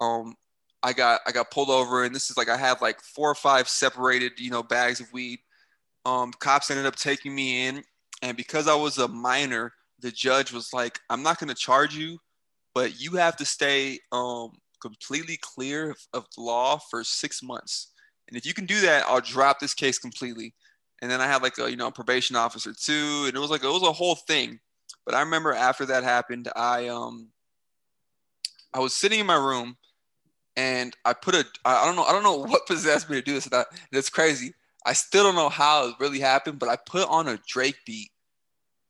um, 0.00 0.34
I 0.82 0.92
got 0.92 1.20
I 1.26 1.32
got 1.32 1.50
pulled 1.50 1.70
over, 1.70 2.04
and 2.04 2.14
this 2.14 2.30
is 2.30 2.36
like 2.36 2.48
I 2.48 2.56
had 2.56 2.80
like 2.80 3.00
four 3.00 3.30
or 3.30 3.36
five 3.36 3.68
separated, 3.68 4.32
you 4.38 4.50
know, 4.50 4.62
bags 4.62 5.00
of 5.00 5.12
weed. 5.12 5.38
Um, 6.04 6.32
cops 6.32 6.70
ended 6.70 6.86
up 6.86 6.96
taking 6.96 7.34
me 7.34 7.66
in, 7.66 7.82
and 8.22 8.36
because 8.36 8.66
I 8.66 8.74
was 8.74 8.98
a 8.98 9.06
minor, 9.06 9.72
the 10.00 10.10
judge 10.10 10.52
was 10.52 10.72
like, 10.72 10.98
"I'm 11.10 11.22
not 11.22 11.38
going 11.38 11.48
to 11.48 11.54
charge 11.54 11.94
you, 11.96 12.18
but 12.74 13.00
you 13.00 13.12
have 13.12 13.36
to 13.36 13.44
stay 13.44 14.00
um, 14.10 14.50
completely 14.82 15.38
clear 15.40 15.90
of, 15.90 15.98
of 16.12 16.26
law 16.36 16.78
for 16.90 17.04
six 17.04 17.40
months. 17.40 17.92
And 18.28 18.36
if 18.36 18.44
you 18.44 18.52
can 18.52 18.66
do 18.66 18.80
that, 18.80 19.04
I'll 19.06 19.20
drop 19.20 19.60
this 19.60 19.74
case 19.74 20.00
completely." 20.00 20.54
And 21.00 21.10
then 21.10 21.20
I 21.20 21.26
had 21.26 21.42
like 21.42 21.58
a 21.58 21.70
you 21.70 21.76
know 21.76 21.90
probation 21.90 22.36
officer 22.36 22.72
too, 22.72 23.24
and 23.26 23.34
it 23.34 23.38
was 23.38 23.50
like 23.50 23.64
it 23.64 23.68
was 23.68 23.82
a 23.82 23.92
whole 23.92 24.16
thing. 24.16 24.60
But 25.04 25.14
I 25.14 25.20
remember 25.20 25.52
after 25.52 25.86
that 25.86 26.04
happened, 26.04 26.48
I 26.54 26.88
um 26.88 27.28
I 28.74 28.80
was 28.80 28.94
sitting 28.94 29.20
in 29.20 29.26
my 29.26 29.36
room 29.36 29.76
and 30.56 30.94
I 31.04 31.12
put 31.12 31.34
a 31.34 31.44
I 31.64 31.86
don't 31.86 31.96
know 31.96 32.04
I 32.04 32.12
don't 32.12 32.24
know 32.24 32.38
what 32.50 32.66
possessed 32.66 33.08
me 33.08 33.16
to 33.16 33.22
do 33.22 33.34
this. 33.34 33.46
And 33.46 33.64
it's 33.92 34.10
crazy. 34.10 34.54
I 34.84 34.92
still 34.92 35.24
don't 35.24 35.34
know 35.34 35.48
how 35.48 35.88
it 35.88 35.94
really 36.00 36.20
happened, 36.20 36.58
but 36.58 36.68
I 36.68 36.76
put 36.76 37.08
on 37.08 37.28
a 37.28 37.38
Drake 37.46 37.76
beat, 37.84 38.10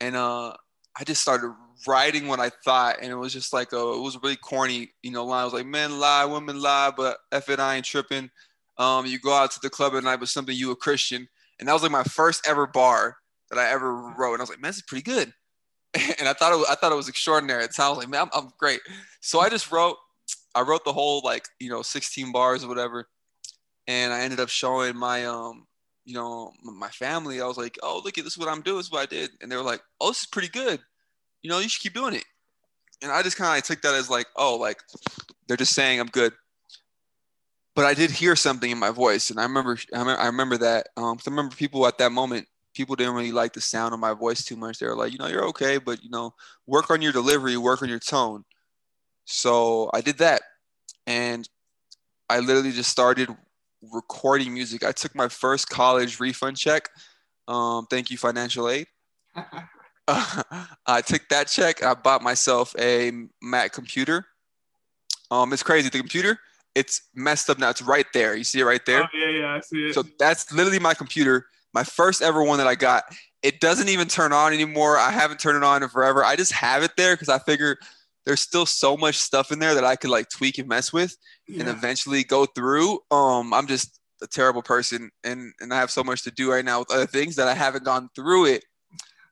and 0.01 0.17
uh, 0.17 0.53
I 0.99 1.05
just 1.05 1.23
started 1.23 1.53
writing 1.87 2.29
what 2.29 2.41
I 2.41 2.51
thought, 2.51 2.97
and 3.01 3.11
it 3.11 3.17
was 3.17 3.33
just 3.33 3.53
like 3.53 3.73
a, 3.73 3.79
it 3.79 4.01
was 4.01 4.23
really 4.23 4.37
corny, 4.37 4.91
you 5.03 5.11
know, 5.11 5.25
line. 5.25 5.43
I 5.43 5.45
was 5.45 5.55
like, 5.55 5.67
"Men 5.67 5.99
lie, 5.99 6.25
women 6.25 6.61
lie, 6.61 6.93
but 6.97 7.19
F 7.33 7.49
it, 7.49 7.59
I 7.59 7.77
ain't 7.77 7.85
tripping." 7.85 8.31
Um, 8.77 9.07
you 9.07 9.19
go 9.19 9.33
out 9.33 9.51
to 9.53 9.61
the 9.61 9.71
club 9.71 9.95
at 9.95 10.05
night 10.05 10.21
with 10.21 10.29
something 10.29 10.55
you 10.55 10.71
a 10.71 10.77
Christian, 10.77 11.29
and 11.59 11.69
that 11.69 11.73
was 11.73 11.83
like 11.83 11.93
my 11.93 12.05
first 12.05 12.47
ever 12.47 12.67
bar 12.67 13.17
that 13.51 13.59
I 13.59 13.71
ever 13.71 13.93
wrote, 14.17 14.35
and 14.35 14.41
I 14.41 14.43
was 14.43 14.51
like, 14.51 14.61
"Man, 14.61 14.71
this 14.71 14.77
is 14.77 14.83
pretty 14.83 15.03
good." 15.03 15.33
and 16.19 16.29
I 16.29 16.33
thought 16.33 16.53
it, 16.53 16.67
I 16.69 16.75
thought 16.75 16.93
it 16.93 16.97
was 16.97 17.09
extraordinary. 17.09 17.65
It 17.65 17.73
sounds 17.73 17.99
like, 17.99 18.09
man, 18.09 18.23
I'm, 18.23 18.31
I'm 18.35 18.51
great. 18.59 18.81
So 19.21 19.41
I 19.41 19.49
just 19.49 19.73
wrote 19.73 19.97
I 20.55 20.63
wrote 20.63 20.85
the 20.85 20.93
whole 20.93 21.23
like 21.25 21.47
you 21.61 21.71
know 21.71 21.83
16 21.83 22.33
bars 22.33 22.65
or 22.65 22.69
whatever, 22.69 23.09
and 23.87 24.13
I 24.13 24.21
ended 24.21 24.41
up 24.41 24.49
showing 24.49 24.97
my 24.97 25.25
um 25.25 25.67
you 26.05 26.15
know 26.15 26.53
my 26.63 26.89
family. 26.89 27.41
I 27.41 27.47
was 27.47 27.57
like, 27.57 27.79
oh 27.83 28.01
look 28.05 28.19
at 28.19 28.25
this, 28.25 28.35
is 28.35 28.39
what 28.39 28.49
I'm 28.49 28.63
doing. 28.63 28.79
This 28.79 28.87
is 28.87 28.93
what 28.93 29.03
I 29.03 29.07
did, 29.07 29.31
and 29.41 29.51
they 29.51 29.57
were 29.57 29.63
like, 29.63 29.81
oh 30.01 30.09
this 30.09 30.21
is 30.21 30.27
pretty 30.27 30.49
good. 30.49 30.81
You 31.43 31.51
know 31.51 31.59
you 31.59 31.69
should 31.69 31.83
keep 31.83 31.95
doing 31.95 32.15
it. 32.15 32.25
And 33.01 33.13
I 33.13 33.23
just 33.23 33.37
kind 33.37 33.57
of 33.57 33.65
took 33.65 33.81
that 33.83 33.95
as 33.95 34.11
like, 34.11 34.27
oh 34.37 34.57
like 34.57 34.79
they're 35.47 35.57
just 35.57 35.75
saying 35.75 36.01
I'm 36.01 36.09
good. 36.09 36.33
But 37.79 37.87
I 37.87 37.95
did 37.95 38.11
hear 38.11 38.35
something 38.35 38.73
in 38.73 38.77
my 38.77 38.91
voice, 38.91 39.31
and 39.31 39.39
I 39.39 39.45
remember 39.45 39.79
I 39.95 40.01
remember, 40.01 40.21
I 40.21 40.27
remember 40.27 40.57
that. 40.59 40.89
Um, 40.97 41.17
I 41.25 41.31
remember 41.31 41.55
people 41.55 41.87
at 41.87 41.97
that 41.99 42.11
moment 42.11 42.49
people 42.75 42.97
didn't 42.97 43.15
really 43.15 43.31
like 43.31 43.53
the 43.53 43.61
sound 43.61 43.95
of 43.95 44.01
my 44.01 44.15
voice 44.15 44.45
too 44.45 44.57
much. 44.57 44.81
They 44.81 44.87
were 44.87 44.97
like, 44.97 45.13
you 45.13 45.19
know, 45.19 45.29
you're 45.29 45.47
okay, 45.51 45.79
but 45.79 46.03
you 46.03 46.11
know, 46.11 46.35
work 46.67 46.91
on 46.91 47.01
your 47.03 47.13
delivery, 47.13 47.57
work 47.57 47.81
on 47.81 47.89
your 47.89 48.01
tone. 48.01 48.45
So 49.27 49.91
I 49.95 50.01
did 50.01 50.19
that. 50.19 50.43
And 51.07 51.49
I 52.29 52.41
literally 52.41 52.73
just 52.73 52.91
started 52.91 53.29
recording 53.81 54.53
music. 54.53 54.83
I 54.83 54.91
took 54.91 55.15
my 55.15 55.29
first 55.29 55.69
college 55.69 56.19
refund 56.19 56.57
check. 56.57 56.89
Um, 57.47 57.87
thank 57.87 58.11
you, 58.11 58.19
financial 58.19 58.69
aid. 58.69 58.89
uh, 60.09 60.43
I 60.89 61.01
took 61.01 61.29
that 61.29 61.47
check. 61.47 61.85
I 61.85 61.95
bought 61.95 62.23
myself 62.23 62.75
a 62.77 63.13
Mac 63.41 63.73
computer. 63.73 64.27
Um, 65.31 65.53
it's 65.53 65.63
crazy. 65.63 65.91
The 65.91 65.99
computer, 65.99 66.41
it's 66.79 67.03
messed 67.13 67.51
up 67.51 67.59
now. 67.59 67.71
It's 67.71 67.83
right 67.83 68.07
there. 68.15 68.37
You 68.37 68.45
see 68.45 68.61
it 68.61 68.65
right 68.65 68.85
there? 68.87 69.03
Oh, 69.03 69.09
yeah, 69.13 69.31
yeah, 69.31 69.55
I 69.55 69.61
see 69.61 69.87
it. 69.87 69.95
So 69.95 70.05
that's 70.19 70.53
literally 70.53 70.79
my 70.79 70.95
computer. 70.95 71.47
My 71.75 71.83
first 71.83 72.23
ever 72.23 72.43
one 72.43 72.59
that 72.59 72.69
I 72.69 72.77
got. 72.77 73.05
It 73.43 73.61
doesn't 73.61 73.89
even 73.89 74.07
turn 74.07 74.33
on 74.33 74.53
anymore. 74.53 74.97
I 74.97 75.11
haven't 75.11 75.41
turned 75.41 75.57
it 75.57 75.65
on 75.65 75.83
in 75.83 75.89
forever. 75.89 76.25
I 76.25 76.37
just 76.37 76.53
have 76.53 76.85
it 76.85 76.93
there 76.97 77.15
because 77.15 77.29
I 77.29 77.41
figure 77.41 77.77
there's 78.25 78.41
still 78.41 78.65
so 78.65 78.97
much 78.97 79.17
stuff 79.17 79.51
in 79.51 79.59
there 79.59 79.75
that 79.75 79.85
I 79.85 79.97
could 79.97 80.11
like 80.11 80.29
tweak 80.29 80.59
and 80.59 80.69
mess 80.69 80.93
with 80.93 81.17
yeah. 81.49 81.61
and 81.61 81.69
eventually 81.69 82.23
go 82.23 82.47
through. 82.47 83.01
Um, 83.11 83.53
I'm 83.53 83.67
just 83.67 84.01
a 84.23 84.27
terrible 84.27 84.63
person 84.63 85.11
and 85.25 85.53
and 85.61 85.73
I 85.73 85.77
have 85.79 85.91
so 85.91 86.05
much 86.05 86.23
to 86.25 86.31
do 86.31 86.51
right 86.51 86.65
now 86.65 86.81
with 86.81 86.93
other 86.93 87.07
things 87.07 87.37
that 87.37 87.49
I 87.49 87.55
haven't 87.55 87.85
gone 87.85 88.09
through 88.15 88.47
it. 88.47 88.65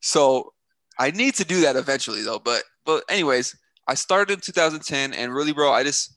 So 0.00 0.52
I 0.98 1.10
need 1.10 1.34
to 1.36 1.44
do 1.44 1.60
that 1.62 1.76
eventually 1.76 2.22
though. 2.22 2.38
But 2.38 2.62
but 2.84 3.04
anyways, 3.08 3.56
I 3.88 3.94
started 3.94 4.34
in 4.34 4.40
2010 4.40 5.12
and 5.12 5.34
really, 5.34 5.52
bro, 5.52 5.72
I 5.72 5.84
just 5.84 6.15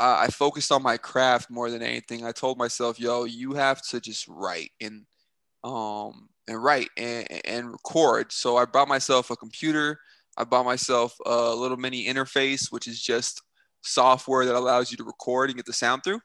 uh, 0.00 0.16
I 0.20 0.28
focused 0.28 0.72
on 0.72 0.82
my 0.82 0.96
craft 0.96 1.50
more 1.50 1.70
than 1.70 1.82
anything. 1.82 2.24
I 2.24 2.32
told 2.32 2.58
myself, 2.58 2.98
yo, 2.98 3.24
you 3.24 3.52
have 3.54 3.82
to 3.88 4.00
just 4.00 4.26
write 4.28 4.70
and 4.80 5.04
um 5.62 6.28
and 6.48 6.62
write 6.62 6.88
and, 6.96 7.26
and 7.44 7.70
record. 7.70 8.32
So 8.32 8.56
I 8.56 8.64
bought 8.64 8.88
myself 8.88 9.30
a 9.30 9.36
computer 9.36 10.00
I 10.40 10.44
bought 10.44 10.64
myself 10.64 11.14
a 11.26 11.54
little 11.54 11.76
mini 11.76 12.06
interface, 12.06 12.70
which 12.70 12.86
is 12.86 13.00
just 13.00 13.42
software 13.82 14.46
that 14.46 14.54
allows 14.54 14.90
you 14.90 14.96
to 14.96 15.04
record 15.04 15.50
and 15.50 15.56
get 15.56 15.66
the 15.66 15.72
sound 15.72 16.02
through. 16.02 16.20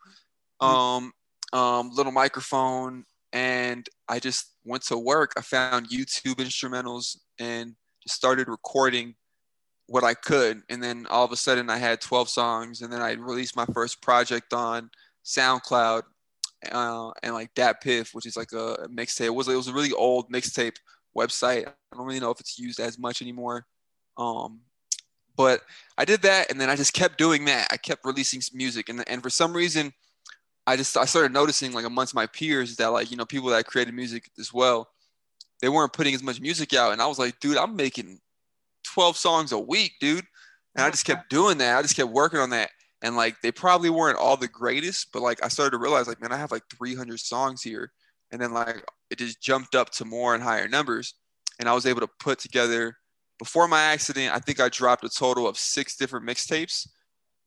Mm-hmm. 0.62 0.66
Um, 0.66 1.12
um, 1.54 1.92
little 1.94 2.12
microphone, 2.12 3.04
and 3.34 3.88
I 4.08 4.20
just 4.20 4.54
went 4.64 4.84
to 4.84 4.98
work. 4.98 5.34
I 5.38 5.42
found 5.42 5.90
YouTube 5.90 6.36
instrumentals 6.36 7.18
and 7.40 7.76
just 8.04 8.16
started 8.16 8.48
recording 8.48 9.16
what 9.88 10.04
I 10.04 10.14
could. 10.14 10.64
And 10.70 10.82
then 10.82 11.06
all 11.10 11.26
of 11.26 11.32
a 11.32 11.36
sudden, 11.36 11.70
I 11.70 11.78
had 11.78 12.02
12 12.02 12.30
songs, 12.30 12.82
and 12.82 12.92
then 12.92 13.02
I 13.02 13.14
released 13.14 13.56
my 13.56 13.66
first 13.68 14.02
project 14.02 14.54
on 14.54 14.90
SoundCloud 15.24 16.04
uh, 16.72 17.12
and 17.22 17.34
like 17.34 17.54
that 17.56 17.82
DatPiff, 17.84 18.14
which 18.14 18.26
is 18.26 18.38
like 18.38 18.52
a 18.54 18.88
mixtape. 18.90 19.26
It 19.26 19.36
was 19.36 19.48
it 19.48 19.56
was 19.56 19.68
a 19.68 19.74
really 19.74 19.92
old 19.92 20.32
mixtape 20.32 20.78
website. 21.16 21.68
I 21.68 21.96
don't 21.96 22.06
really 22.06 22.20
know 22.20 22.32
if 22.32 22.40
it's 22.40 22.60
used 22.60 22.80
as 22.80 22.98
much 22.98 23.22
anymore. 23.22 23.66
Um, 24.18 24.62
but 25.38 25.62
I 25.98 26.06
did 26.06 26.22
that, 26.22 26.50
and 26.50 26.60
then 26.60 26.70
I 26.70 26.76
just 26.76 26.94
kept 26.94 27.18
doing 27.18 27.46
that. 27.46 27.68
I 27.72 27.78
kept 27.78 28.06
releasing 28.06 28.42
music, 28.54 28.90
and 28.90 29.08
and 29.08 29.22
for 29.22 29.30
some 29.30 29.54
reason, 29.54 29.94
I 30.66 30.78
just 30.78 30.96
I 30.98 31.06
started 31.06 31.34
noticing 31.34 31.74
like 31.74 31.86
amongst 31.86 32.16
my 32.16 32.26
peers 32.26 32.76
that 32.78 32.88
like 32.88 33.12
you 33.12 33.18
know 33.18 33.26
people 33.26 33.50
that 33.50 33.68
created 33.68 33.94
music 33.94 34.30
as 34.40 34.54
well, 34.54 34.90
they 35.62 35.70
weren't 35.70 35.94
putting 35.94 36.16
as 36.16 36.24
much 36.24 36.40
music 36.40 36.74
out, 36.74 36.94
and 36.94 37.02
I 37.02 37.08
was 37.08 37.20
like, 37.20 37.40
dude, 37.40 37.58
I'm 37.58 37.76
making 37.76 38.20
12 38.96 39.18
songs 39.18 39.52
a 39.52 39.60
week, 39.60 39.94
dude, 40.00 40.26
and 40.76 40.86
I 40.86 40.90
just 40.90 41.06
kept 41.06 41.30
doing 41.30 41.58
that. 41.60 41.78
I 41.78 41.82
just 41.82 41.96
kept 41.96 42.12
working 42.12 42.40
on 42.40 42.50
that, 42.52 42.70
and 43.04 43.16
like 43.16 43.36
they 43.42 43.52
probably 43.52 43.90
weren't 43.90 44.18
all 44.18 44.38
the 44.38 44.48
greatest, 44.48 45.10
but 45.14 45.22
like 45.22 45.44
I 45.44 45.50
started 45.50 45.72
to 45.72 45.78
realize 45.78 46.08
like 46.08 46.22
man, 46.22 46.32
I 46.32 46.38
have 46.38 46.52
like 46.52 46.64
300 46.78 47.20
songs 47.20 47.62
here, 47.62 47.92
and 48.32 48.42
then 48.42 48.54
like 48.54 48.84
it 49.12 49.20
just 49.20 49.42
jumped 49.42 49.76
up 49.76 49.92
to 49.92 50.06
more 50.06 50.34
and 50.34 50.42
higher 50.42 50.68
numbers, 50.68 51.14
and 51.60 51.70
I 51.70 51.74
was 51.74 51.86
able 51.86 52.02
to 52.02 52.10
put 52.20 52.40
together 52.40 52.96
before 53.38 53.68
my 53.68 53.82
accident, 53.82 54.34
I 54.34 54.40
think 54.40 54.60
I 54.60 54.70
dropped 54.70 55.04
a 55.04 55.10
total 55.10 55.48
of 55.48 55.58
six 55.58 55.98
different 55.98 56.26
mixtapes, 56.26 56.88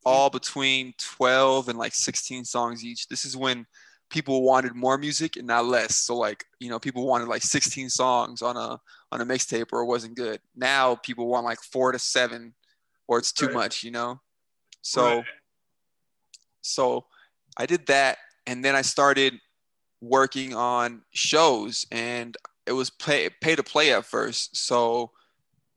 all 0.05 0.31
between 0.31 0.93
12 0.99 1.69
and 1.69 1.79
like 1.79 1.95
16 1.95 2.45
songs 2.45 2.85
each. 2.85 3.09
This 3.09 3.25
is 3.25 3.37
when 3.37 3.67
people 4.11 4.43
wanted 4.43 4.75
more 4.75 4.97
music 4.97 5.37
and 5.37 5.47
not 5.47 5.67
less. 5.67 5.97
So 5.97 6.17
like, 6.17 6.45
you 6.61 6.71
know, 6.71 6.79
people 6.79 7.07
wanted 7.07 7.29
like 7.29 7.43
16 7.43 7.91
songs 7.91 8.43
on 8.43 8.57
a 8.57 8.81
on 9.11 9.21
a 9.21 9.27
mixtape 9.27 9.69
or 9.73 9.83
it 9.83 9.87
wasn't 9.87 10.17
good. 10.17 10.41
Now 10.57 10.97
people 10.97 11.27
want 11.27 11.45
like 11.45 11.61
4 11.61 11.93
to 11.93 11.99
7 11.99 12.55
or 13.07 13.19
it's 13.19 13.33
too 13.33 13.47
right. 13.47 13.55
much, 13.55 13.85
you 13.85 13.91
know. 13.91 14.21
So 14.83 15.17
right. 15.17 15.25
so 16.63 17.07
I 17.57 17.67
did 17.67 17.87
that 17.87 18.19
and 18.47 18.65
then 18.65 18.75
I 18.75 18.83
started 18.83 19.35
working 20.01 20.55
on 20.55 21.03
shows 21.11 21.87
and 21.91 22.37
it 22.67 22.73
was 22.73 22.91
pay 22.91 23.31
pay 23.41 23.57
to 23.57 23.63
play 23.63 23.93
at 23.93 24.05
first. 24.05 24.57
So 24.57 25.11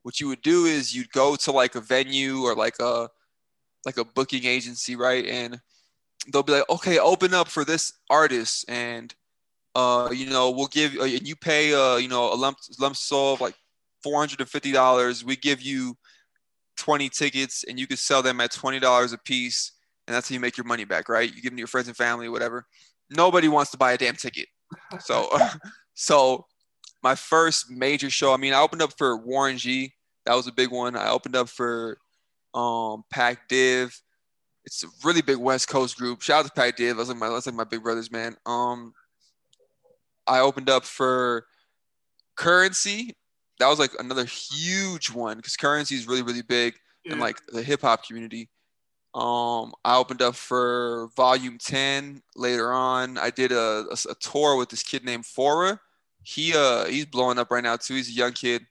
what 0.03 0.19
you 0.19 0.27
would 0.27 0.41
do 0.41 0.65
is 0.65 0.95
you'd 0.95 1.11
go 1.11 1.35
to 1.35 1.51
like 1.51 1.75
a 1.75 1.81
venue 1.81 2.43
or 2.43 2.55
like 2.55 2.79
a 2.79 3.09
like 3.85 3.97
a 3.97 4.05
booking 4.05 4.45
agency, 4.45 4.95
right? 4.95 5.25
And 5.25 5.59
they'll 6.27 6.43
be 6.43 6.53
like, 6.53 6.69
okay, 6.69 6.99
open 6.99 7.33
up 7.33 7.47
for 7.47 7.65
this 7.65 7.93
artist, 8.09 8.65
and 8.67 9.13
uh, 9.75 10.09
you 10.13 10.29
know, 10.29 10.51
we'll 10.51 10.67
give 10.67 10.95
uh, 10.97 11.03
and 11.03 11.27
you 11.27 11.35
pay 11.35 11.73
uh, 11.73 11.97
you 11.97 12.07
know, 12.07 12.33
a 12.33 12.35
lump 12.35 12.57
lump 12.79 12.95
sum 12.95 13.33
of 13.33 13.41
like 13.41 13.55
four 14.03 14.19
hundred 14.19 14.39
and 14.39 14.49
fifty 14.49 14.71
dollars. 14.71 15.23
We 15.23 15.35
give 15.35 15.61
you 15.61 15.97
twenty 16.77 17.09
tickets, 17.09 17.63
and 17.67 17.79
you 17.79 17.87
can 17.87 17.97
sell 17.97 18.21
them 18.21 18.41
at 18.41 18.51
twenty 18.51 18.79
dollars 18.79 19.13
a 19.13 19.17
piece, 19.17 19.71
and 20.07 20.15
that's 20.15 20.29
how 20.29 20.33
you 20.33 20.39
make 20.39 20.57
your 20.57 20.65
money 20.65 20.85
back, 20.85 21.09
right? 21.09 21.29
You 21.33 21.41
give 21.41 21.51
them 21.51 21.57
to 21.57 21.61
your 21.61 21.67
friends 21.67 21.87
and 21.87 21.97
family, 21.97 22.29
whatever. 22.29 22.65
Nobody 23.09 23.47
wants 23.47 23.71
to 23.71 23.77
buy 23.77 23.93
a 23.93 23.97
damn 23.97 24.15
ticket, 24.15 24.47
so 24.99 25.29
so 25.93 26.45
my 27.03 27.15
first 27.15 27.71
major 27.71 28.09
show. 28.09 28.33
I 28.33 28.37
mean, 28.37 28.53
I 28.53 28.61
opened 28.61 28.81
up 28.81 28.93
for 28.97 29.17
Warren 29.17 29.57
G. 29.57 29.93
That 30.25 30.35
was 30.35 30.47
a 30.47 30.51
big 30.51 30.69
one. 30.69 30.95
I 30.95 31.09
opened 31.09 31.35
up 31.35 31.49
for 31.49 31.97
um, 32.53 33.03
Pac 33.09 33.47
Div. 33.47 33.99
It's 34.65 34.83
a 34.83 34.87
really 35.03 35.21
big 35.21 35.37
West 35.37 35.67
Coast 35.67 35.97
group. 35.97 36.21
Shout 36.21 36.45
out 36.45 36.45
to 36.45 36.51
Pac 36.51 36.77
Div. 36.77 36.97
That's 36.97 37.09
like 37.09 37.17
my 37.17 37.29
that's 37.29 37.45
like 37.45 37.55
my 37.55 37.63
big 37.63 37.83
brothers, 37.83 38.11
man. 38.11 38.35
Um, 38.45 38.93
I 40.27 40.39
opened 40.39 40.69
up 40.69 40.85
for 40.85 41.45
Curren$y. 42.35 43.11
That 43.59 43.67
was 43.67 43.79
like 43.79 43.91
another 43.99 44.25
huge 44.25 45.11
one 45.11 45.37
because 45.37 45.55
Curren$y 45.55 45.97
is 45.97 46.07
really 46.07 46.21
really 46.21 46.41
big 46.41 46.75
yeah. 47.03 47.13
in 47.13 47.19
like 47.19 47.37
the 47.47 47.63
hip 47.63 47.81
hop 47.81 48.05
community. 48.05 48.49
Um, 49.13 49.73
I 49.83 49.97
opened 49.97 50.21
up 50.21 50.35
for 50.35 51.09
Volume 51.17 51.57
10 51.57 52.21
later 52.37 52.71
on. 52.71 53.17
I 53.17 53.29
did 53.29 53.51
a, 53.51 53.85
a, 53.91 54.11
a 54.11 54.15
tour 54.21 54.55
with 54.55 54.69
this 54.69 54.83
kid 54.83 55.03
named 55.03 55.25
Fora 55.25 55.81
he 56.23 56.53
uh 56.55 56.85
he's 56.85 57.05
blowing 57.05 57.37
up 57.37 57.51
right 57.51 57.63
now 57.63 57.75
too. 57.75 57.95
He's 57.95 58.09
a 58.09 58.13
young 58.13 58.33
kid. 58.33 58.61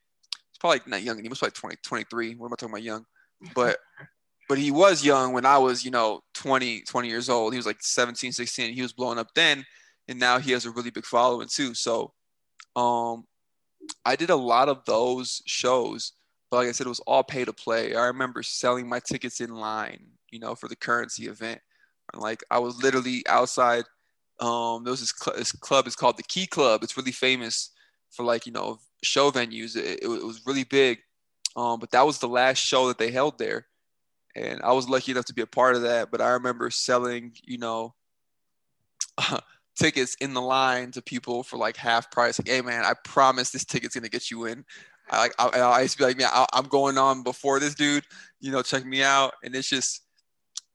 He's 0.50 0.58
probably 0.58 0.80
not 0.86 1.02
young. 1.02 1.22
He 1.22 1.28
was 1.28 1.42
like 1.42 1.54
20, 1.54 1.76
23. 1.82 2.34
What 2.34 2.46
am 2.46 2.52
I 2.52 2.56
talking 2.56 2.72
about 2.72 2.82
young? 2.82 3.06
But 3.54 3.78
but 4.50 4.58
he 4.58 4.72
was 4.72 5.04
young 5.04 5.32
when 5.32 5.46
I 5.46 5.58
was, 5.58 5.84
you 5.84 5.92
know, 5.92 6.24
20, 6.34 6.80
20 6.80 7.08
years 7.08 7.28
old. 7.28 7.52
He 7.52 7.56
was 7.56 7.66
like 7.66 7.80
17, 7.80 8.32
16. 8.32 8.74
He 8.74 8.82
was 8.82 8.92
blowing 8.92 9.16
up 9.16 9.28
then. 9.36 9.64
And 10.08 10.18
now 10.18 10.40
he 10.40 10.50
has 10.50 10.66
a 10.66 10.72
really 10.72 10.90
big 10.90 11.04
following 11.04 11.46
too. 11.46 11.72
So 11.72 12.12
um, 12.74 13.26
I 14.04 14.16
did 14.16 14.30
a 14.30 14.34
lot 14.34 14.68
of 14.68 14.84
those 14.86 15.40
shows. 15.46 16.14
But 16.50 16.56
like 16.56 16.68
I 16.68 16.72
said, 16.72 16.86
it 16.86 16.88
was 16.88 16.98
all 17.06 17.22
pay 17.22 17.44
to 17.44 17.52
play. 17.52 17.94
I 17.94 18.06
remember 18.06 18.42
selling 18.42 18.88
my 18.88 18.98
tickets 18.98 19.40
in 19.40 19.54
line, 19.54 20.04
you 20.32 20.40
know, 20.40 20.56
for 20.56 20.66
the 20.66 20.74
Curren$y 20.74 21.30
event. 21.30 21.60
And 22.12 22.20
like 22.20 22.42
I 22.50 22.58
was 22.58 22.82
literally 22.82 23.22
outside. 23.28 23.84
Um, 24.40 24.82
there 24.82 24.90
was 24.90 24.98
this, 24.98 25.14
cl- 25.16 25.36
this 25.36 25.52
club. 25.52 25.86
It's 25.86 25.94
called 25.94 26.16
the 26.16 26.24
Key 26.24 26.48
Club. 26.48 26.82
It's 26.82 26.96
really 26.96 27.12
famous 27.12 27.70
for 28.10 28.24
like 28.24 28.46
you 28.46 28.52
know 28.52 28.80
show 29.04 29.30
venues. 29.30 29.76
It, 29.76 30.00
it, 30.02 30.06
it 30.06 30.26
was 30.26 30.44
really 30.44 30.64
big. 30.64 30.98
Um, 31.54 31.78
but 31.78 31.92
that 31.92 32.04
was 32.04 32.18
the 32.18 32.26
last 32.26 32.58
show 32.58 32.88
that 32.88 32.98
they 32.98 33.12
held 33.12 33.38
there 33.38 33.66
and 34.36 34.60
I 34.62 34.72
was 34.72 34.88
lucky 34.88 35.12
enough 35.12 35.26
to 35.26 35.34
be 35.34 35.42
a 35.42 35.46
part 35.46 35.76
of 35.76 35.82
that. 35.82 36.10
But 36.10 36.20
I 36.20 36.30
remember 36.30 36.70
selling, 36.70 37.32
you 37.44 37.58
know, 37.58 37.94
tickets 39.76 40.16
in 40.20 40.34
the 40.34 40.40
line 40.40 40.90
to 40.92 41.02
people 41.02 41.42
for 41.42 41.56
like 41.56 41.76
half 41.76 42.10
price. 42.10 42.38
Like, 42.38 42.48
hey 42.48 42.60
man, 42.60 42.84
I 42.84 42.94
promise 43.04 43.50
this 43.50 43.64
ticket's 43.64 43.94
gonna 43.94 44.08
get 44.08 44.30
you 44.30 44.46
in. 44.46 44.64
I 45.10 45.18
like 45.18 45.34
I, 45.38 45.46
I 45.46 45.80
used 45.82 45.94
to 45.94 45.98
be 45.98 46.04
like, 46.04 46.18
man, 46.18 46.30
I, 46.32 46.46
I'm 46.52 46.66
going 46.66 46.98
on 46.98 47.22
before 47.22 47.58
this 47.58 47.74
dude. 47.74 48.04
You 48.40 48.52
know, 48.52 48.62
check 48.62 48.84
me 48.84 49.02
out. 49.02 49.34
And 49.42 49.54
it's 49.54 49.68
just, 49.68 50.02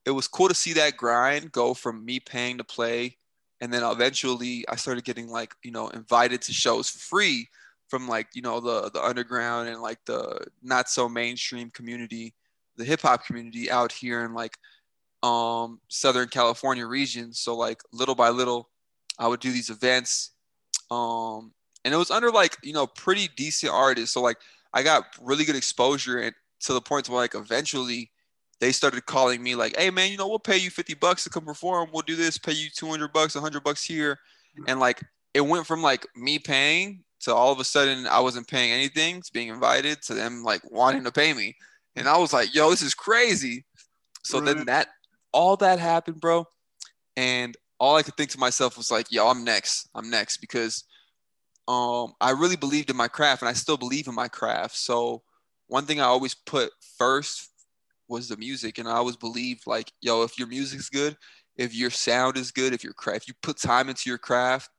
it 0.06 0.12
was 0.12 0.28
cool 0.28 0.50
to 0.50 0.54
see 0.54 0.74
that 0.74 0.98
grind 0.98 1.52
go 1.52 1.74
from 1.74 2.04
me 2.04 2.20
paying 2.20 2.58
to 2.58 2.64
play, 2.64 3.18
and 3.62 3.74
then 3.74 3.84
eventually 3.84 4.66
I 4.70 4.76
started 4.76 5.06
getting 5.06 5.30
like, 5.30 5.56
you 5.64 5.72
know, 5.72 5.88
invited 5.90 6.42
to 6.44 6.54
shows 6.54 6.90
free 6.90 7.48
from 7.88 8.08
like, 8.08 8.28
you 8.34 8.42
know, 8.42 8.60
the 8.60 8.90
the 8.92 9.02
underground 9.02 9.70
and 9.70 9.82
like 9.82 10.00
the 10.06 10.46
not 10.62 10.90
so 10.90 11.08
mainstream 11.08 11.70
community 11.70 12.34
the 12.78 12.86
hip 12.86 13.02
hop 13.02 13.26
community 13.26 13.70
out 13.70 13.92
here 13.92 14.24
in 14.24 14.34
like 14.34 14.58
um, 15.24 15.80
Southern 15.88 16.28
California 16.28 16.86
region. 16.86 17.34
So 17.34 17.56
like 17.56 17.82
little 17.92 18.16
by 18.16 18.30
little, 18.30 18.70
I 19.18 19.28
would 19.28 19.40
do 19.40 19.52
these 19.52 19.70
events, 19.70 20.32
um, 20.92 21.54
and 21.84 21.94
it 21.94 21.98
was 21.98 22.12
under 22.12 22.32
like 22.32 22.58
you 22.64 22.74
know 22.74 22.88
pretty 22.88 23.30
decent 23.36 23.74
artists. 23.74 24.14
So 24.14 24.22
like 24.22 24.38
I 24.74 24.84
got 24.84 25.06
really 25.22 25.46
good 25.46 25.56
exposure, 25.56 26.20
and 26.20 26.36
to 26.62 26.74
the 26.74 26.82
point 26.82 27.10
where 27.10 27.22
like 27.22 27.36
eventually 27.36 28.12
they 28.60 28.72
started 28.72 29.06
calling 29.06 29.42
me 29.42 29.56
like, 29.56 29.76
"Hey 29.78 29.90
man, 29.90 30.12
you 30.12 30.18
know 30.18 30.28
we'll 30.28 30.40
pay 30.40 30.58
you 30.58 30.70
fifty 30.70 30.94
bucks 30.94 31.24
to 31.24 31.30
come 31.30 31.46
perform. 31.46 31.90
We'll 31.92 32.02
do 32.02 32.16
this. 32.16 32.38
Pay 32.38 32.54
you 32.54 32.70
two 32.70 32.88
hundred 32.88 33.14
bucks, 33.14 33.36
hundred 33.36 33.64
bucks 33.64 33.84
here," 33.84 34.20
and 34.68 34.80
like 34.80 35.02
it 35.34 35.42
went 35.42 35.68
from 35.68 35.82
like 35.82 36.08
me 36.16 36.40
paying 36.40 37.04
to 37.22 37.34
all 37.34 37.52
of 37.52 37.60
a 37.60 37.64
sudden 37.64 38.08
I 38.08 38.20
wasn't 38.20 38.48
paying 38.48 38.72
anything 38.72 39.22
to 39.22 39.34
being 39.34 39.48
invited 39.50 40.02
to 40.04 40.14
them 40.14 40.44
like 40.44 40.62
wanting 40.72 41.04
to 41.06 41.12
pay 41.12 41.34
me. 41.34 41.56
And 41.96 42.08
I 42.08 42.18
was 42.18 42.34
like, 42.34 42.54
yo, 42.54 42.70
this 42.70 42.82
is 42.82 42.94
crazy. 42.94 43.66
So 44.24 44.40
right. 44.40 44.56
then 44.56 44.66
that 44.66 44.90
all 45.32 45.58
that 45.58 45.80
happened, 45.80 46.20
bro. 46.20 46.46
And 47.16 47.56
all 47.80 47.96
I 47.96 48.04
could 48.04 48.16
think 48.16 48.32
to 48.32 48.40
myself 48.40 48.78
was 48.78 48.92
like, 48.92 49.12
yo, 49.12 49.28
I'm 49.28 49.44
next. 49.44 49.90
I'm 49.96 50.10
next 50.10 50.38
because 50.38 50.84
um 51.68 52.14
I 52.22 52.32
really 52.32 52.56
believed 52.56 52.90
in 52.90 52.96
my 52.96 53.08
craft 53.08 53.42
and 53.42 53.50
I 53.50 53.54
still 53.54 53.78
believe 53.78 54.08
in 54.08 54.16
my 54.16 54.28
craft. 54.28 54.76
So 54.76 55.24
one 55.68 55.86
thing 55.86 56.00
I 56.00 56.06
always 56.06 56.36
put 56.36 56.72
first 56.98 57.52
was 58.08 58.28
the 58.28 58.38
music. 58.38 58.78
And 58.78 58.88
I 58.88 58.94
always 58.94 59.16
believed 59.16 59.68
like, 59.68 59.92
yo, 60.02 60.24
if 60.24 60.38
your 60.38 60.48
music's 60.48 60.90
good, 60.90 61.18
if 61.58 61.74
your 61.74 61.90
sound 61.90 62.38
is 62.38 62.52
good, 62.52 62.74
if 62.74 62.84
your 62.84 62.94
craft, 62.94 63.24
if 63.24 63.28
you 63.28 63.34
put 63.42 63.58
time 63.58 63.90
into 63.90 64.10
your 64.10 64.18
craft, 64.18 64.70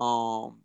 um, 0.00 0.60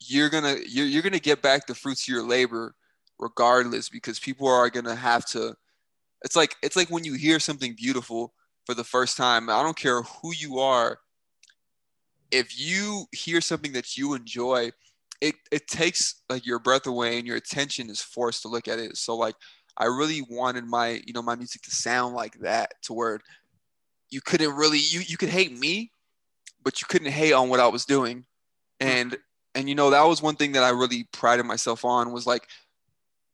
you're 0.00 0.30
gonna 0.30 0.56
you're, 0.66 0.86
you're 0.86 1.02
gonna 1.02 1.18
get 1.18 1.42
back 1.42 1.66
the 1.66 1.74
fruits 1.74 2.08
of 2.08 2.12
your 2.12 2.22
labor 2.22 2.74
regardless 3.18 3.88
because 3.88 4.18
people 4.18 4.48
are 4.48 4.70
going 4.70 4.84
to 4.84 4.94
have 4.94 5.24
to 5.26 5.54
it's 6.22 6.36
like 6.36 6.56
it's 6.62 6.76
like 6.76 6.90
when 6.90 7.04
you 7.04 7.14
hear 7.14 7.38
something 7.38 7.74
beautiful 7.74 8.32
for 8.66 8.74
the 8.74 8.84
first 8.84 9.16
time 9.16 9.48
i 9.50 9.62
don't 9.62 9.76
care 9.76 10.02
who 10.02 10.32
you 10.34 10.58
are 10.58 10.98
if 12.30 12.58
you 12.58 13.06
hear 13.12 13.40
something 13.40 13.72
that 13.72 13.96
you 13.96 14.14
enjoy 14.14 14.70
it 15.20 15.34
it 15.50 15.66
takes 15.66 16.22
like 16.28 16.46
your 16.46 16.58
breath 16.58 16.86
away 16.86 17.18
and 17.18 17.26
your 17.26 17.36
attention 17.36 17.90
is 17.90 18.00
forced 18.00 18.42
to 18.42 18.48
look 18.48 18.68
at 18.68 18.78
it. 18.78 18.96
So 18.96 19.16
like 19.16 19.34
i 19.76 19.84
really 19.84 20.22
wanted 20.28 20.64
my 20.64 21.00
you 21.06 21.12
know 21.12 21.22
my 21.22 21.36
music 21.36 21.62
to 21.62 21.70
sound 21.70 22.14
like 22.14 22.38
that 22.40 22.74
to 22.82 22.92
where 22.92 23.20
you 24.10 24.20
couldn't 24.20 24.54
really 24.56 24.78
you 24.78 25.00
you 25.06 25.16
could 25.16 25.28
hate 25.28 25.56
me 25.56 25.92
but 26.64 26.80
you 26.80 26.86
couldn't 26.88 27.12
hate 27.12 27.32
on 27.32 27.48
what 27.48 27.60
i 27.60 27.68
was 27.68 27.84
doing. 27.84 28.24
Hmm. 28.80 28.88
And 28.88 29.18
and 29.54 29.68
you 29.68 29.74
know 29.74 29.90
that 29.90 30.02
was 30.02 30.22
one 30.22 30.36
thing 30.36 30.52
that 30.52 30.62
i 30.62 30.70
really 30.70 31.04
prided 31.12 31.46
myself 31.46 31.84
on 31.84 32.12
was 32.12 32.26
like 32.26 32.48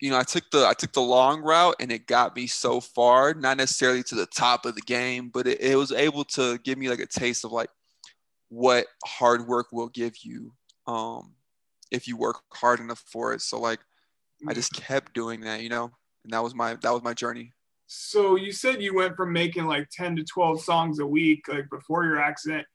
you 0.05 0.11
know, 0.11 0.19
I 0.19 0.23
took 0.23 0.51
the 0.51 0.67
I 0.67 0.75
took 0.75 0.93
the 0.93 1.01
long 1.01 1.41
route 1.41 1.77
and 1.81 1.91
it 1.91 2.07
got 2.07 2.37
me 2.37 2.47
so 2.47 2.79
far, 2.79 3.33
not 3.33 3.57
necessarily 3.57 4.03
to 4.03 4.15
the 4.15 4.27
top 4.27 4.67
of 4.67 4.75
the 4.75 4.83
game, 4.83 5.31
but 5.33 5.47
it, 5.47 5.63
it 5.63 5.77
was 5.77 5.93
able 5.93 6.25
to 6.25 6.59
give 6.59 6.77
me 6.77 6.91
like 6.91 6.99
a 6.99 7.07
taste 7.07 7.43
of 7.43 7.53
like 7.53 7.71
what 8.51 8.87
hard 9.03 9.47
work 9.47 9.69
will 9.73 9.89
give 9.89 10.13
you 10.23 10.53
um 10.87 11.33
if 11.91 12.07
you 12.07 12.19
work 12.19 12.43
hard 12.53 12.81
enough 12.81 13.03
for 13.11 13.33
it. 13.33 13.41
So 13.41 13.59
like 13.59 13.81
I 14.47 14.53
just 14.53 14.75
kept 14.75 15.15
doing 15.15 15.41
that, 15.41 15.63
you 15.63 15.71
know, 15.71 15.91
and 16.25 16.35
that 16.35 16.43
was 16.43 16.55
my 16.55 16.75
that 16.75 16.93
was 16.93 17.03
my 17.03 17.15
journey. 17.15 17.55
So 17.87 18.37
you 18.37 18.53
said 18.53 18.83
you 18.83 18.95
went 18.95 19.17
from 19.17 19.33
making 19.33 19.65
like 19.65 19.89
10 19.89 20.17
to 20.17 20.25
12 20.25 20.61
songs 20.61 20.99
a 20.99 21.07
week 21.07 21.49
like 21.49 21.71
before 21.71 22.05
your 22.05 22.21
accident 22.21 22.67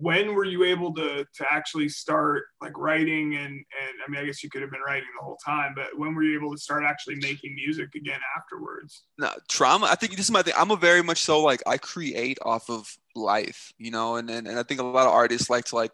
when 0.00 0.34
were 0.34 0.44
you 0.44 0.62
able 0.64 0.94
to 0.94 1.26
to 1.34 1.46
actually 1.50 1.88
start 1.88 2.44
like 2.60 2.76
writing 2.78 3.34
and 3.34 3.52
and 3.52 3.94
I 4.06 4.10
mean 4.10 4.22
I 4.22 4.26
guess 4.26 4.44
you 4.44 4.50
could 4.50 4.62
have 4.62 4.70
been 4.70 4.80
writing 4.86 5.08
the 5.18 5.24
whole 5.24 5.38
time, 5.44 5.72
but 5.74 5.86
when 5.96 6.14
were 6.14 6.22
you 6.22 6.38
able 6.38 6.52
to 6.54 6.60
start 6.60 6.84
actually 6.84 7.16
making 7.16 7.54
music 7.54 7.94
again 7.94 8.20
afterwards? 8.36 9.04
No, 9.18 9.30
trauma. 9.48 9.86
I 9.86 9.96
think 9.96 10.12
this 10.12 10.26
is 10.26 10.30
my 10.30 10.42
thing. 10.42 10.54
I'm 10.56 10.70
a 10.70 10.76
very 10.76 11.02
much 11.02 11.22
so 11.22 11.42
like 11.42 11.62
I 11.66 11.78
create 11.78 12.38
off 12.42 12.70
of 12.70 12.96
life, 13.16 13.72
you 13.78 13.90
know, 13.90 14.16
and 14.16 14.30
and, 14.30 14.46
and 14.46 14.58
I 14.58 14.62
think 14.62 14.80
a 14.80 14.84
lot 14.84 15.06
of 15.06 15.12
artists 15.12 15.50
like 15.50 15.64
to 15.66 15.74
like 15.74 15.92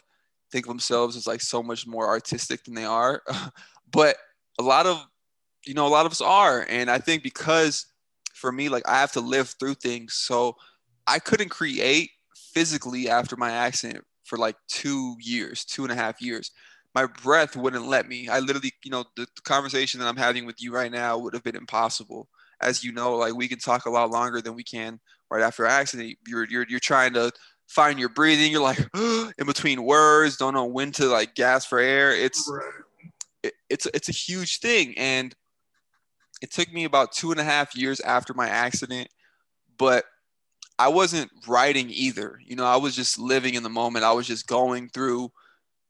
think 0.52 0.66
of 0.66 0.68
themselves 0.68 1.16
as 1.16 1.26
like 1.26 1.40
so 1.40 1.62
much 1.62 1.86
more 1.86 2.06
artistic 2.06 2.64
than 2.64 2.74
they 2.74 2.84
are. 2.84 3.22
but 3.90 4.16
a 4.58 4.62
lot 4.62 4.86
of 4.86 5.04
you 5.66 5.72
know, 5.72 5.86
a 5.86 5.88
lot 5.88 6.04
of 6.04 6.12
us 6.12 6.20
are. 6.20 6.66
And 6.68 6.90
I 6.90 6.98
think 6.98 7.22
because 7.22 7.86
for 8.34 8.52
me, 8.52 8.68
like 8.68 8.86
I 8.86 9.00
have 9.00 9.12
to 9.12 9.20
live 9.20 9.54
through 9.58 9.74
things. 9.74 10.14
So 10.14 10.56
I 11.06 11.18
couldn't 11.18 11.48
create 11.48 12.10
physically 12.54 13.08
after 13.08 13.36
my 13.36 13.50
accident 13.50 14.04
for 14.24 14.38
like 14.38 14.56
two 14.68 15.16
years, 15.20 15.64
two 15.64 15.82
and 15.82 15.92
a 15.92 15.96
half 15.96 16.20
years. 16.20 16.50
My 16.94 17.06
breath 17.06 17.56
wouldn't 17.56 17.86
let 17.86 18.08
me. 18.08 18.28
I 18.28 18.38
literally, 18.38 18.72
you 18.84 18.90
know, 18.90 19.04
the, 19.16 19.26
conversation 19.44 19.98
that 20.00 20.06
I'm 20.06 20.16
having 20.16 20.46
with 20.46 20.62
you 20.62 20.72
right 20.72 20.92
now 20.92 21.18
would 21.18 21.34
have 21.34 21.42
been 21.42 21.56
impossible. 21.56 22.28
As 22.60 22.84
you 22.84 22.92
know, 22.92 23.16
like 23.16 23.34
we 23.34 23.48
can 23.48 23.58
talk 23.58 23.84
a 23.84 23.90
lot 23.90 24.10
longer 24.10 24.40
than 24.40 24.54
we 24.54 24.62
can 24.62 25.00
right 25.30 25.42
after 25.42 25.66
accident. 25.66 26.16
You're 26.26 26.46
you're 26.48 26.64
you're 26.68 26.80
trying 26.80 27.12
to 27.14 27.32
find 27.66 27.98
your 27.98 28.08
breathing. 28.08 28.52
You're 28.52 28.62
like 28.62 28.78
in 28.94 29.46
between 29.46 29.82
words, 29.82 30.36
don't 30.36 30.54
know 30.54 30.64
when 30.64 30.92
to 30.92 31.06
like 31.06 31.34
gasp 31.34 31.68
for 31.68 31.80
air. 31.80 32.12
It's 32.14 32.48
it, 33.42 33.54
it's 33.68 33.86
it's 33.86 34.08
a 34.08 34.12
huge 34.12 34.60
thing, 34.60 34.94
and 34.96 35.34
it 36.40 36.52
took 36.52 36.72
me 36.72 36.84
about 36.84 37.12
two 37.12 37.32
and 37.32 37.40
a 37.40 37.44
half 37.44 37.76
years 37.76 38.00
after 38.00 38.34
my 38.34 38.48
accident, 38.48 39.08
but 39.76 40.04
I 40.78 40.88
wasn't 40.88 41.30
writing 41.46 41.90
either. 41.90 42.38
You 42.44 42.56
know, 42.56 42.64
I 42.64 42.76
was 42.76 42.96
just 42.96 43.18
living 43.18 43.54
in 43.54 43.62
the 43.62 43.68
moment. 43.68 44.04
I 44.04 44.12
was 44.12 44.26
just 44.26 44.46
going 44.46 44.88
through 44.88 45.30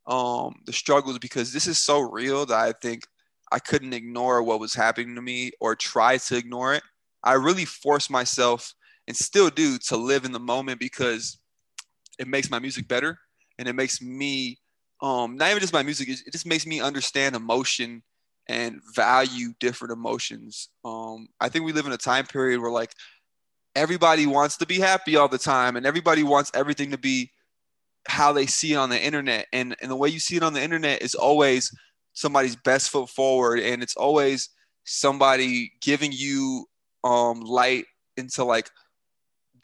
um, 0.07 0.57
the 0.67 0.73
struggles 0.73 1.19
because 1.19 1.53
this 1.53 1.67
is 1.67 1.79
so 1.79 2.01
real 2.01 2.47
that 2.47 2.59
I 2.59 2.73
think 2.73 3.07
I 3.51 3.59
couldn't 3.59 3.95
ignore 3.95 4.43
what 4.43 4.61
was 4.61 4.75
happening 4.75 5.15
to 5.15 5.23
me 5.23 5.53
or 5.61 5.75
try 5.75 6.19
to 6.19 6.37
ignore 6.37 6.75
it. 6.75 6.83
I 7.23 7.35
really 7.35 7.65
forced 7.65 8.11
myself 8.11 8.75
and 9.07 9.17
still 9.17 9.49
do 9.49 9.79
to 9.79 9.97
live 9.97 10.25
in 10.25 10.33
the 10.33 10.41
moment 10.41 10.79
because 10.81 11.39
it 12.19 12.29
makes 12.29 12.51
my 12.51 12.59
music 12.59 12.87
better 12.89 13.19
and 13.59 13.69
it 13.69 13.75
makes 13.75 14.03
me 14.03 14.59
um, 15.03 15.37
not 15.37 15.51
even 15.51 15.61
just 15.61 15.73
my 15.73 15.83
music, 15.83 16.09
it 16.09 16.33
just 16.33 16.47
makes 16.47 16.67
me 16.67 16.81
understand 16.81 17.37
emotion 17.37 18.03
and 18.49 18.81
value 18.95 19.53
different 19.61 19.93
emotions. 19.93 20.69
Um, 20.85 21.29
I 21.41 21.49
think 21.49 21.65
we 21.65 21.73
live 21.73 21.87
in 21.87 21.93
a 21.93 21.99
time 21.99 22.27
period 22.27 22.61
where 22.61 22.71
like 22.71 22.93
everybody 23.75 24.27
wants 24.27 24.57
to 24.59 24.67
be 24.67 24.79
happy 24.79 25.17
all 25.17 25.29
the 25.29 25.39
time 25.39 25.77
and 25.77 25.87
everybody 25.87 26.23
wants 26.23 26.51
everything 26.55 26.91
to 26.91 26.99
be 26.99 27.31
how 28.07 28.33
they 28.33 28.47
see 28.47 28.75
it 28.75 28.77
on 28.77 28.91
the 28.91 29.03
internet. 29.03 29.47
And 29.53 29.77
and 29.81 29.91
the 29.91 29.97
way 29.97 30.09
you 30.09 30.21
see 30.21 30.37
it 30.37 30.43
on 30.43 30.53
the 30.53 30.63
internet 30.63 31.03
is 31.03 31.15
always 31.15 31.75
somebody's 32.13 32.57
best 32.57 32.91
foot 32.91 33.09
forward 33.09 33.59
and 33.61 33.83
it's 33.83 33.97
always 33.97 34.51
somebody 34.85 35.73
giving 35.81 36.13
you 36.13 36.67
um 37.03 37.41
light 37.41 37.87
into 38.17 38.45
like 38.45 38.71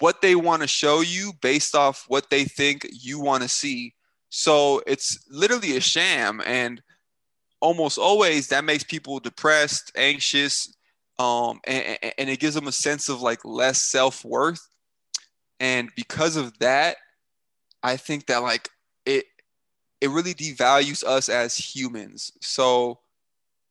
what 0.01 0.23
they 0.23 0.35
want 0.35 0.63
to 0.63 0.69
show 0.69 1.01
you 1.01 1.33
based 1.43 1.75
off 1.75 2.05
what 2.09 2.31
they 2.31 2.45
think 2.45 2.89
you 2.91 3.21
want 3.21 3.43
to 3.43 3.49
see. 3.49 3.95
So 4.31 4.83
it's 4.87 5.27
literally 5.31 5.77
a 5.77 5.81
sham 5.81 6.41
and 6.47 6.83
almost 7.61 7.99
always 7.99 8.49
that 8.49 8.65
makes 8.65 8.85
people 8.85 9.21
depressed 9.21 9.93
anxious 9.95 10.75
um, 11.21 11.61
and, 11.67 11.99
and 12.17 12.31
it 12.31 12.41
gives 12.41 12.55
them 12.55 12.67
a 12.67 12.73
sense 12.73 13.11
of 13.11 13.21
like 13.21 13.45
less 13.45 13.83
self 13.83 14.25
worth. 14.25 14.67
And 15.61 15.91
because 15.95 16.37
of 16.37 16.59
that, 16.61 16.97
I 17.83 17.99
think 17.99 18.27
that 18.27 18.39
like 18.39 18.71
it 19.05 19.27
it 20.01 20.09
really 20.09 20.33
devalues 20.33 21.05
us 21.05 21.29
as 21.29 21.55
humans. 21.55 22.33
So 22.41 23.01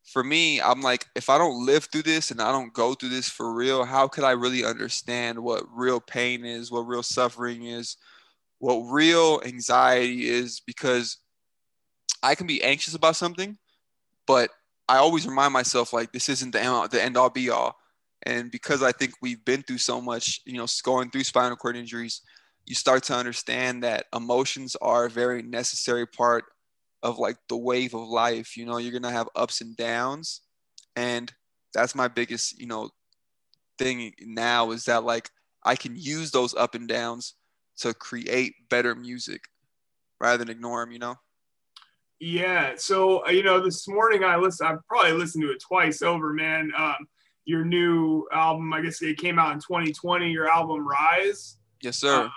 for 0.04 0.24
me, 0.24 0.62
I'm 0.62 0.82
like, 0.82 1.08
if 1.16 1.28
I 1.28 1.40
don't 1.40 1.66
live 1.66 1.86
through 1.86 2.04
this 2.04 2.30
and 2.30 2.40
I 2.40 2.52
don't 2.52 2.72
go 2.72 2.94
through 2.94 3.10
this 3.10 3.30
for 3.30 3.52
real, 3.52 3.84
how 3.84 4.08
could 4.08 4.24
I 4.24 4.32
really 4.32 4.64
understand 4.64 5.40
what 5.40 5.64
real 5.74 6.00
pain 6.00 6.46
is, 6.46 6.72
what 6.72 6.82
real 6.82 7.02
suffering 7.02 7.66
is, 7.66 7.98
what 8.60 8.92
real 8.92 9.42
anxiety 9.44 10.30
is? 10.30 10.60
Because 10.60 11.18
I 12.22 12.36
can 12.36 12.46
be 12.46 12.64
anxious 12.64 12.94
about 12.94 13.16
something, 13.16 13.58
but 14.28 14.52
I 14.90 14.98
always 14.98 15.28
remind 15.28 15.54
myself 15.54 15.94
like 15.94 16.12
this 16.12 16.30
isn't 16.30 16.52
the 16.52 16.62
end, 16.62 16.90
the 16.90 17.02
end 17.02 17.16
all 17.16 17.30
be 17.30 17.52
all. 17.52 17.78
And 18.24 18.50
because 18.52 18.82
I 18.82 18.92
think 18.92 19.14
we've 19.22 19.44
been 19.46 19.62
through 19.62 19.78
so 19.78 20.02
much, 20.02 20.42
you 20.46 20.58
know, 20.58 20.66
going 20.84 21.12
through 21.12 21.24
spinal 21.24 21.56
cord 21.56 21.78
injuries, 21.78 22.22
you 22.66 22.74
start 22.74 23.04
to 23.04 23.14
understand 23.16 23.84
that 23.84 24.08
emotions 24.16 24.76
are 24.82 25.06
a 25.06 25.10
very 25.10 25.44
necessary 25.44 26.08
part 26.08 26.46
of 27.04 27.20
like 27.20 27.38
the 27.50 27.56
wave 27.56 27.94
of 27.94 28.08
life. 28.08 28.58
You 28.58 28.66
know, 28.66 28.78
you're 28.78 28.92
gonna 28.92 29.12
have 29.12 29.30
ups 29.36 29.62
and 29.62 29.78
downs, 29.78 30.42
and 30.96 31.32
that's 31.74 31.96
my 31.96 32.08
biggest, 32.08 32.60
you 32.60 32.66
know, 32.66 32.90
thing 33.78 34.14
now 34.22 34.72
is 34.72 34.86
that 34.86 35.04
like 35.04 35.30
I 35.64 35.76
can 35.76 35.96
use 35.96 36.32
those 36.32 36.56
up 36.56 36.74
and 36.74 36.88
downs 36.88 37.36
to 37.78 37.94
create 37.94 38.56
better 38.70 38.96
music 38.96 39.44
rather 40.20 40.40
than 40.40 40.50
ignore 40.50 40.84
them. 40.84 40.92
You 40.92 41.00
know. 41.00 41.16
Yeah. 42.20 42.74
So 42.78 43.26
uh, 43.26 43.30
you 43.30 43.44
know, 43.44 43.60
this 43.60 43.88
morning 43.88 44.24
I 44.24 44.36
listened. 44.38 44.70
I 44.70 44.76
probably 44.88 45.14
listened 45.14 45.44
to 45.44 45.52
it 45.52 45.62
twice 45.62 46.02
over, 46.02 46.34
man. 46.34 46.72
Um, 46.78 47.08
your 47.46 47.66
new 47.66 48.28
album, 48.32 48.72
I 48.74 48.82
guess 48.82 49.02
it 49.02 49.18
came 49.18 49.40
out 49.40 49.54
in 49.54 49.60
2020. 49.60 50.30
Your 50.30 50.48
album 50.48 50.88
Rise. 50.88 51.58
Yes, 51.82 51.98
sir. 51.98 52.24
Um, 52.24 52.32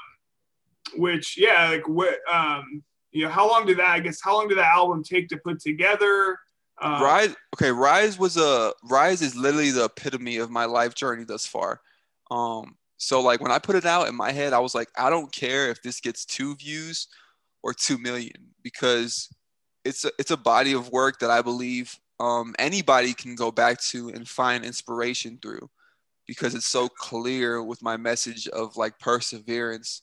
which, 0.97 1.39
yeah, 1.39 1.69
like 1.69 1.89
what, 1.89 2.19
um, 2.33 2.83
you 3.13 3.25
know, 3.25 3.31
how 3.31 3.49
long 3.49 3.67
did 3.67 3.79
that? 3.79 3.91
I 3.91 4.01
guess 4.01 4.21
how 4.23 4.35
long 4.35 4.49
did 4.49 4.59
that 4.59 4.75
album 4.75 5.03
take 5.03 5.29
to 5.29 5.37
put 5.37 5.61
together? 5.61 6.39
Um, 6.81 7.03
Rise. 7.03 7.35
Okay, 7.55 7.71
Rise 7.71 8.19
was 8.19 8.37
a 8.37 8.73
Rise 8.85 9.21
is 9.21 9.37
literally 9.37 9.71
the 9.71 9.85
epitome 9.85 10.39
of 10.39 10.51
my 10.51 10.65
life 10.65 10.95
journey 10.95 11.25
thus 11.25 11.47
far. 11.47 11.81
Um, 12.31 12.77
so 12.97 13.21
like 13.21 13.41
when 13.41 13.53
I 13.53 13.59
put 13.59 13.77
it 13.77 13.85
out 13.85 14.09
in 14.09 14.17
my 14.17 14.33
head, 14.33 14.53
I 14.53 14.61
was 14.61 14.75
like, 14.75 14.89
I 14.97 15.11
don't 15.11 15.31
care 15.31 15.69
if 15.69 15.83
this 15.83 16.01
gets 16.01 16.25
two 16.25 16.57
views 16.57 17.09
or 17.63 17.75
two 17.75 17.99
million 17.99 18.55
because 18.63 19.29
it's 19.85 20.05
a, 20.05 20.11
it's 20.19 20.31
a 20.31 20.37
body 20.37 20.73
of 20.73 20.91
work 20.91 21.19
that 21.21 21.31
I 21.31 21.43
believe 21.43 21.99
um, 22.21 22.55
anybody 22.59 23.15
can 23.15 23.35
go 23.35 23.51
back 23.51 23.81
to 23.83 24.09
and 24.11 24.29
find 24.29 24.65
inspiration 24.65 25.39
through 25.43 25.69
because 26.27 26.55
it's 26.55 26.67
so 26.67 26.89
clear 26.89 27.63
with 27.63 27.83
my 27.83 27.97
message 27.97 28.47
of 28.49 28.77
like 28.77 28.99
perseverance 28.99 30.03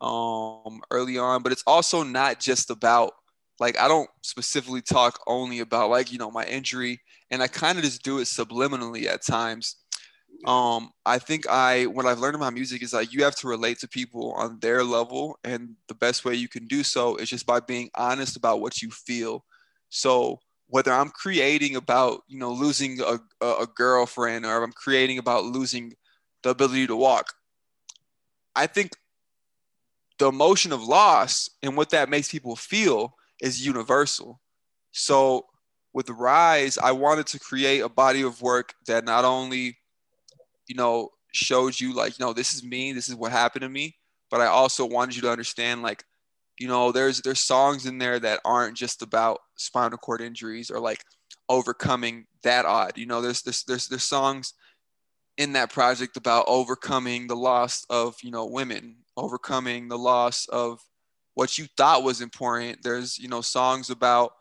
um, 0.00 0.80
early 0.90 1.18
on. 1.18 1.42
But 1.42 1.52
it's 1.52 1.64
also 1.66 2.02
not 2.02 2.40
just 2.40 2.70
about 2.70 3.12
like 3.60 3.78
I 3.78 3.88
don't 3.88 4.10
specifically 4.22 4.82
talk 4.82 5.20
only 5.26 5.60
about 5.60 5.90
like 5.90 6.12
you 6.12 6.18
know 6.18 6.30
my 6.30 6.44
injury, 6.44 7.00
and 7.30 7.42
I 7.42 7.46
kind 7.46 7.78
of 7.78 7.84
just 7.84 8.02
do 8.02 8.18
it 8.18 8.24
subliminally 8.24 9.06
at 9.06 9.24
times. 9.24 9.76
Um, 10.46 10.90
I 11.06 11.18
think 11.18 11.48
I 11.48 11.86
what 11.86 12.06
I've 12.06 12.18
learned 12.18 12.36
about 12.36 12.54
music 12.54 12.82
is 12.82 12.92
like 12.92 13.12
you 13.12 13.24
have 13.24 13.36
to 13.36 13.48
relate 13.48 13.78
to 13.80 13.88
people 13.88 14.32
on 14.32 14.58
their 14.60 14.84
level, 14.84 15.38
and 15.44 15.76
the 15.88 15.94
best 15.94 16.24
way 16.24 16.34
you 16.34 16.48
can 16.48 16.66
do 16.66 16.82
so 16.82 17.16
is 17.16 17.30
just 17.30 17.46
by 17.46 17.60
being 17.60 17.90
honest 17.94 18.36
about 18.36 18.60
what 18.60 18.82
you 18.82 18.90
feel. 18.90 19.44
So 19.88 20.40
whether 20.66 20.92
I'm 20.92 21.10
creating 21.10 21.76
about 21.76 22.22
you 22.28 22.38
know 22.38 22.52
losing 22.52 23.00
a, 23.00 23.18
a 23.42 23.66
girlfriend 23.74 24.44
or 24.44 24.62
I'm 24.62 24.72
creating 24.72 25.18
about 25.18 25.44
losing 25.44 25.94
the 26.42 26.50
ability 26.50 26.86
to 26.88 26.96
walk, 26.96 27.32
I 28.54 28.66
think 28.66 28.92
the 30.18 30.28
emotion 30.28 30.72
of 30.72 30.82
loss 30.82 31.50
and 31.62 31.76
what 31.76 31.90
that 31.90 32.08
makes 32.08 32.30
people 32.30 32.56
feel 32.56 33.16
is 33.40 33.64
universal. 33.66 34.40
So 34.92 35.46
with 35.92 36.10
Rise, 36.10 36.78
I 36.78 36.92
wanted 36.92 37.26
to 37.28 37.38
create 37.38 37.80
a 37.80 37.88
body 37.88 38.22
of 38.22 38.42
work 38.42 38.74
that 38.86 39.04
not 39.04 39.24
only, 39.24 39.78
you 40.66 40.74
know, 40.74 41.10
showed 41.32 41.78
you 41.80 41.94
like, 41.94 42.18
you 42.18 42.24
know, 42.24 42.32
this 42.32 42.54
is 42.54 42.62
me, 42.62 42.92
this 42.92 43.08
is 43.08 43.14
what 43.14 43.32
happened 43.32 43.62
to 43.62 43.68
me, 43.68 43.96
but 44.30 44.40
I 44.40 44.46
also 44.46 44.86
wanted 44.86 45.16
you 45.16 45.22
to 45.22 45.30
understand 45.30 45.82
like 45.82 46.04
you 46.58 46.68
know 46.68 46.92
there's 46.92 47.20
there's 47.22 47.40
songs 47.40 47.86
in 47.86 47.98
there 47.98 48.18
that 48.20 48.40
aren't 48.44 48.76
just 48.76 49.02
about 49.02 49.40
spinal 49.56 49.98
cord 49.98 50.20
injuries 50.20 50.70
or 50.70 50.78
like 50.78 51.04
overcoming 51.48 52.26
that 52.42 52.64
odd. 52.64 52.96
You 52.96 53.06
know 53.06 53.20
there's 53.20 53.42
there's 53.42 53.64
there's, 53.64 53.88
there's 53.88 54.04
songs 54.04 54.54
in 55.36 55.52
that 55.54 55.72
project 55.72 56.16
about 56.16 56.44
overcoming 56.46 57.26
the 57.26 57.36
loss 57.36 57.84
of 57.90 58.16
you 58.22 58.30
know 58.30 58.46
women 58.46 58.96
overcoming 59.16 59.88
the 59.88 59.98
loss 59.98 60.46
of 60.48 60.80
what 61.34 61.58
you 61.58 61.66
thought 61.76 62.04
was 62.04 62.20
important. 62.20 62.82
There's 62.82 63.18
you 63.18 63.28
know 63.28 63.40
songs 63.40 63.90
about 63.90 64.34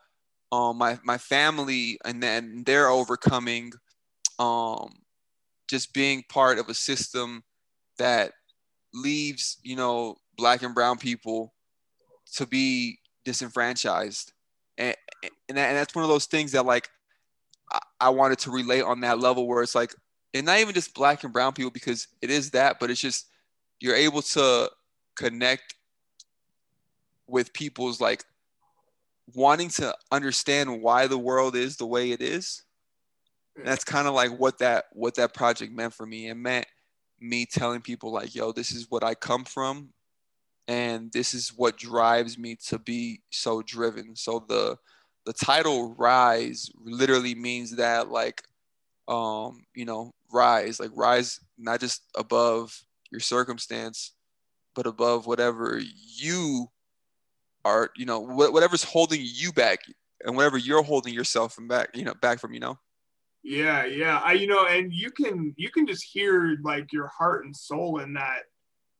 um 0.51 0.77
my 0.77 0.99
my 1.03 1.17
family 1.17 1.99
and 2.05 2.21
then 2.21 2.63
they're 2.65 2.89
overcoming 2.89 3.73
um 4.37 4.93
just 5.73 5.91
being 5.91 6.23
part 6.29 6.59
of 6.59 6.69
a 6.69 6.73
system 6.75 7.43
that 7.97 8.31
leaves 8.93 9.57
you 9.63 9.75
know 9.75 10.15
black 10.37 10.61
and 10.61 10.75
brown 10.75 10.99
people 10.99 11.51
to 12.35 12.45
be 12.45 12.99
disenfranchised. 13.25 14.33
And 14.77 14.95
and, 15.49 15.57
that, 15.57 15.69
and 15.69 15.77
that's 15.77 15.95
one 15.95 16.03
of 16.03 16.09
those 16.09 16.27
things 16.27 16.51
that 16.51 16.67
like 16.67 16.89
I, 17.71 17.79
I 18.01 18.09
wanted 18.09 18.37
to 18.39 18.51
relate 18.51 18.83
on 18.83 19.01
that 19.01 19.17
level 19.17 19.47
where 19.47 19.63
it's 19.63 19.73
like 19.73 19.95
and 20.35 20.45
not 20.45 20.59
even 20.59 20.75
just 20.75 20.93
black 20.93 21.23
and 21.23 21.33
brown 21.33 21.53
people 21.53 21.71
because 21.71 22.07
it 22.21 22.29
is 22.29 22.51
that 22.51 22.79
but 22.79 22.91
it's 22.91 23.01
just 23.01 23.29
you're 23.79 23.95
able 23.95 24.21
to 24.21 24.69
connect 25.15 25.73
with 27.27 27.51
people's 27.51 27.99
like 27.99 28.23
wanting 29.33 29.69
to 29.69 29.95
understand 30.11 30.83
why 30.83 31.07
the 31.07 31.17
world 31.17 31.55
is 31.55 31.77
the 31.77 31.85
way 31.87 32.11
it 32.11 32.21
is 32.21 32.63
and 33.55 33.67
that's 33.67 33.83
kind 33.83 34.07
of 34.07 34.13
like 34.13 34.31
what 34.37 34.59
that 34.59 34.85
what 34.93 35.15
that 35.15 35.33
project 35.33 35.71
meant 35.73 35.93
for 35.93 36.05
me. 36.05 36.27
It 36.27 36.35
meant 36.35 36.65
me 37.19 37.45
telling 37.45 37.81
people 37.81 38.11
like 38.11 38.35
yo 38.35 38.51
this 38.51 38.71
is 38.71 38.87
what 38.89 39.01
i 39.01 39.13
come 39.15 39.45
from 39.45 39.93
and 40.67 41.11
this 41.11 41.33
is 41.33 41.49
what 41.55 41.77
drives 41.77 42.37
me 42.37 42.55
to 42.67 42.79
be 42.79 43.21
so 43.29 43.61
driven. 43.61 44.15
So 44.15 44.45
the 44.47 44.77
the 45.25 45.33
title 45.33 45.95
rise 45.95 46.69
literally 46.83 47.35
means 47.35 47.75
that 47.77 48.09
like 48.09 48.43
um 49.07 49.65
you 49.75 49.85
know 49.85 50.11
rise 50.31 50.79
like 50.79 50.91
rise 50.95 51.39
not 51.57 51.79
just 51.79 52.03
above 52.15 52.83
your 53.11 53.19
circumstance 53.19 54.13
but 54.75 54.87
above 54.87 55.27
whatever 55.27 55.79
you 56.17 56.67
are 57.65 57.91
you 57.95 58.05
know 58.05 58.19
whatever's 58.19 58.83
holding 58.83 59.21
you 59.21 59.51
back 59.51 59.79
and 60.25 60.35
whatever 60.35 60.57
you're 60.57 60.83
holding 60.83 61.13
yourself 61.13 61.53
from 61.53 61.67
back 61.67 61.89
you 61.93 62.03
know 62.03 62.13
back 62.21 62.39
from 62.39 62.53
you 62.53 62.59
know 62.59 62.77
yeah 63.43 63.85
yeah 63.85 64.19
i 64.23 64.33
you 64.33 64.47
know 64.47 64.65
and 64.67 64.93
you 64.93 65.11
can 65.11 65.53
you 65.57 65.69
can 65.69 65.85
just 65.85 66.03
hear 66.03 66.57
like 66.63 66.91
your 66.93 67.07
heart 67.07 67.45
and 67.45 67.55
soul 67.55 67.99
in 67.99 68.13
that 68.13 68.43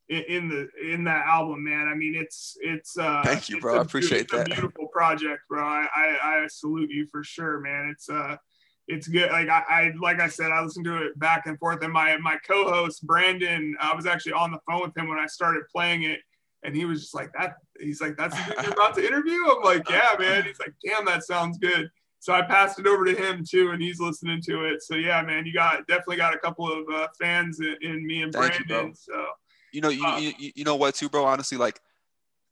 in 0.09 0.49
the 0.49 0.67
in 0.93 1.03
that 1.05 1.25
album, 1.25 1.63
man. 1.63 1.87
I 1.87 1.95
mean, 1.95 2.15
it's 2.15 2.57
it's. 2.61 2.97
uh 2.97 3.21
Thank 3.23 3.49
you, 3.49 3.59
bro. 3.59 3.77
I 3.77 3.81
appreciate 3.81 4.29
that. 4.31 4.47
beautiful 4.47 4.87
project, 4.87 5.41
bro. 5.49 5.63
I, 5.63 5.87
I 5.95 6.43
I 6.43 6.47
salute 6.47 6.89
you 6.91 7.07
for 7.11 7.23
sure, 7.23 7.59
man. 7.61 7.89
It's 7.89 8.09
uh 8.09 8.37
it's 8.87 9.07
good. 9.07 9.31
Like 9.31 9.49
I, 9.49 9.63
I 9.69 9.91
like 9.99 10.19
I 10.19 10.27
said, 10.27 10.51
I 10.51 10.61
listened 10.61 10.85
to 10.85 11.03
it 11.05 11.17
back 11.17 11.45
and 11.45 11.57
forth. 11.57 11.81
And 11.83 11.93
my 11.93 12.17
my 12.17 12.37
co-host 12.45 13.05
Brandon, 13.07 13.75
I 13.79 13.95
was 13.95 14.05
actually 14.05 14.33
on 14.33 14.51
the 14.51 14.59
phone 14.69 14.81
with 14.81 14.97
him 14.97 15.07
when 15.07 15.19
I 15.19 15.25
started 15.25 15.63
playing 15.71 16.03
it, 16.03 16.19
and 16.63 16.75
he 16.75 16.85
was 16.85 17.01
just 17.01 17.15
like 17.15 17.31
that. 17.37 17.55
He's 17.79 18.01
like, 18.01 18.17
"That's 18.17 18.35
the 18.35 18.55
you're 18.61 18.73
about 18.73 18.95
to 18.95 19.05
interview." 19.05 19.39
I'm 19.49 19.63
like, 19.63 19.89
"Yeah, 19.89 20.15
man." 20.19 20.43
He's 20.43 20.59
like, 20.59 20.73
"Damn, 20.85 21.05
that 21.05 21.23
sounds 21.23 21.57
good." 21.57 21.89
So 22.23 22.31
I 22.31 22.41
passed 22.41 22.79
it 22.79 22.87
over 22.87 23.03
to 23.03 23.13
him 23.13 23.43
too, 23.43 23.71
and 23.71 23.81
he's 23.81 23.99
listening 23.99 24.41
to 24.43 24.63
it. 24.63 24.81
So 24.81 24.95
yeah, 24.95 25.21
man, 25.23 25.45
you 25.45 25.51
got 25.51 25.85
definitely 25.87 26.15
got 26.15 26.33
a 26.33 26.37
couple 26.37 26.71
of 26.71 26.87
uh, 26.87 27.09
fans 27.19 27.59
in, 27.59 27.75
in, 27.81 28.07
me 28.07 28.21
and 28.21 28.31
Thank 28.31 28.65
Brandon. 28.65 28.87
You, 28.87 28.93
so 28.95 29.25
you 29.73 29.81
know, 29.81 29.89
you, 29.89 30.05
uh, 30.05 30.17
you, 30.17 30.51
you 30.55 30.63
know 30.63 30.77
what 30.77 30.95
too, 30.95 31.09
bro? 31.09 31.25
Honestly, 31.25 31.57
like 31.57 31.81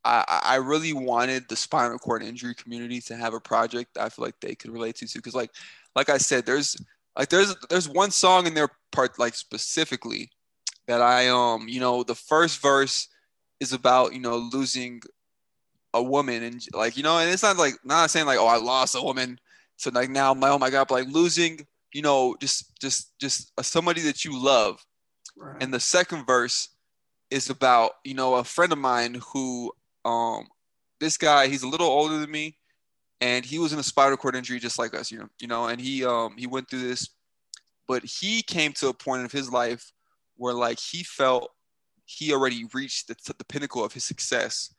I, 0.03 0.41
I 0.43 0.55
really 0.55 0.91
wanted 0.91 1.47
the 1.47 1.55
spinal 1.55 1.97
cord 1.99 2.21
injury 2.21 2.53
community 2.53 2.99
to 2.99 3.15
have 3.15 3.33
a 3.33 3.39
project 3.39 3.97
I 3.97 4.09
feel 4.09 4.25
like 4.25 4.37
they 4.41 4.55
could 4.55 4.71
relate 4.71 4.97
to 4.97 5.07
too. 5.07 5.21
Cause 5.21 5.35
like, 5.35 5.51
like 5.95 6.09
I 6.09 6.17
said, 6.17 6.45
there's 6.45 6.75
like, 7.17 7.29
there's, 7.29 7.55
there's 7.69 7.87
one 7.87 8.11
song 8.11 8.47
in 8.47 8.53
their 8.53 8.67
part, 8.91 9.17
like 9.19 9.35
specifically 9.35 10.31
that 10.87 11.01
I, 11.01 11.29
um, 11.29 11.69
you 11.69 11.79
know, 11.79 12.03
the 12.03 12.15
first 12.15 12.61
verse 12.61 13.07
is 13.61 13.71
about, 13.71 14.13
you 14.13 14.19
know, 14.19 14.49
losing 14.51 15.01
a 15.93 16.03
woman 16.03 16.43
and 16.43 16.61
like, 16.73 16.97
you 16.97 17.03
know, 17.03 17.19
and 17.19 17.29
it's 17.29 17.43
not 17.43 17.55
like, 17.55 17.75
not 17.85 18.09
saying 18.09 18.25
like, 18.25 18.39
oh, 18.39 18.47
I 18.47 18.57
lost 18.57 18.95
a 18.95 19.01
woman. 19.01 19.39
So 19.81 19.91
like 19.91 20.09
now 20.09 20.31
I'm 20.31 20.43
oh 20.43 20.59
my 20.59 20.69
God, 20.69 20.87
but 20.87 20.95
like 20.95 21.13
losing, 21.13 21.65
you 21.93 22.01
know, 22.01 22.35
just, 22.39 22.79
just, 22.79 23.17
just 23.19 23.51
somebody 23.61 24.01
that 24.01 24.23
you 24.23 24.37
love. 24.37 24.85
Right. 25.37 25.57
And 25.61 25.73
the 25.73 25.79
second 25.79 26.25
verse 26.25 26.69
is 27.31 27.49
about 27.49 27.93
you 28.03 28.13
know 28.13 28.35
a 28.35 28.43
friend 28.43 28.71
of 28.71 28.77
mine 28.77 29.19
who 29.33 29.71
um 30.05 30.45
this 30.99 31.17
guy 31.17 31.47
he's 31.47 31.63
a 31.63 31.67
little 31.67 31.87
older 31.87 32.19
than 32.19 32.29
me 32.29 32.57
and 33.21 33.45
he 33.45 33.57
was 33.57 33.73
in 33.73 33.79
a 33.79 33.83
spinal 33.83 34.17
cord 34.17 34.35
injury 34.35 34.59
just 34.59 34.77
like 34.77 34.93
us 34.93 35.09
you 35.09 35.17
know 35.17 35.29
you 35.39 35.47
know 35.47 35.67
and 35.67 35.79
he 35.81 36.05
um 36.05 36.35
he 36.37 36.45
went 36.45 36.69
through 36.69 36.81
this 36.81 37.09
but 37.87 38.03
he 38.03 38.41
came 38.43 38.73
to 38.73 38.89
a 38.89 38.93
point 38.93 39.23
of 39.23 39.31
his 39.31 39.51
life 39.51 39.91
where 40.35 40.53
like 40.53 40.79
he 40.79 41.03
felt 41.03 41.49
he 42.05 42.33
already 42.33 42.65
reached 42.73 43.07
the, 43.07 43.33
the 43.37 43.45
pinnacle 43.45 43.83
of 43.83 43.93
his 43.93 44.03
success 44.03 44.75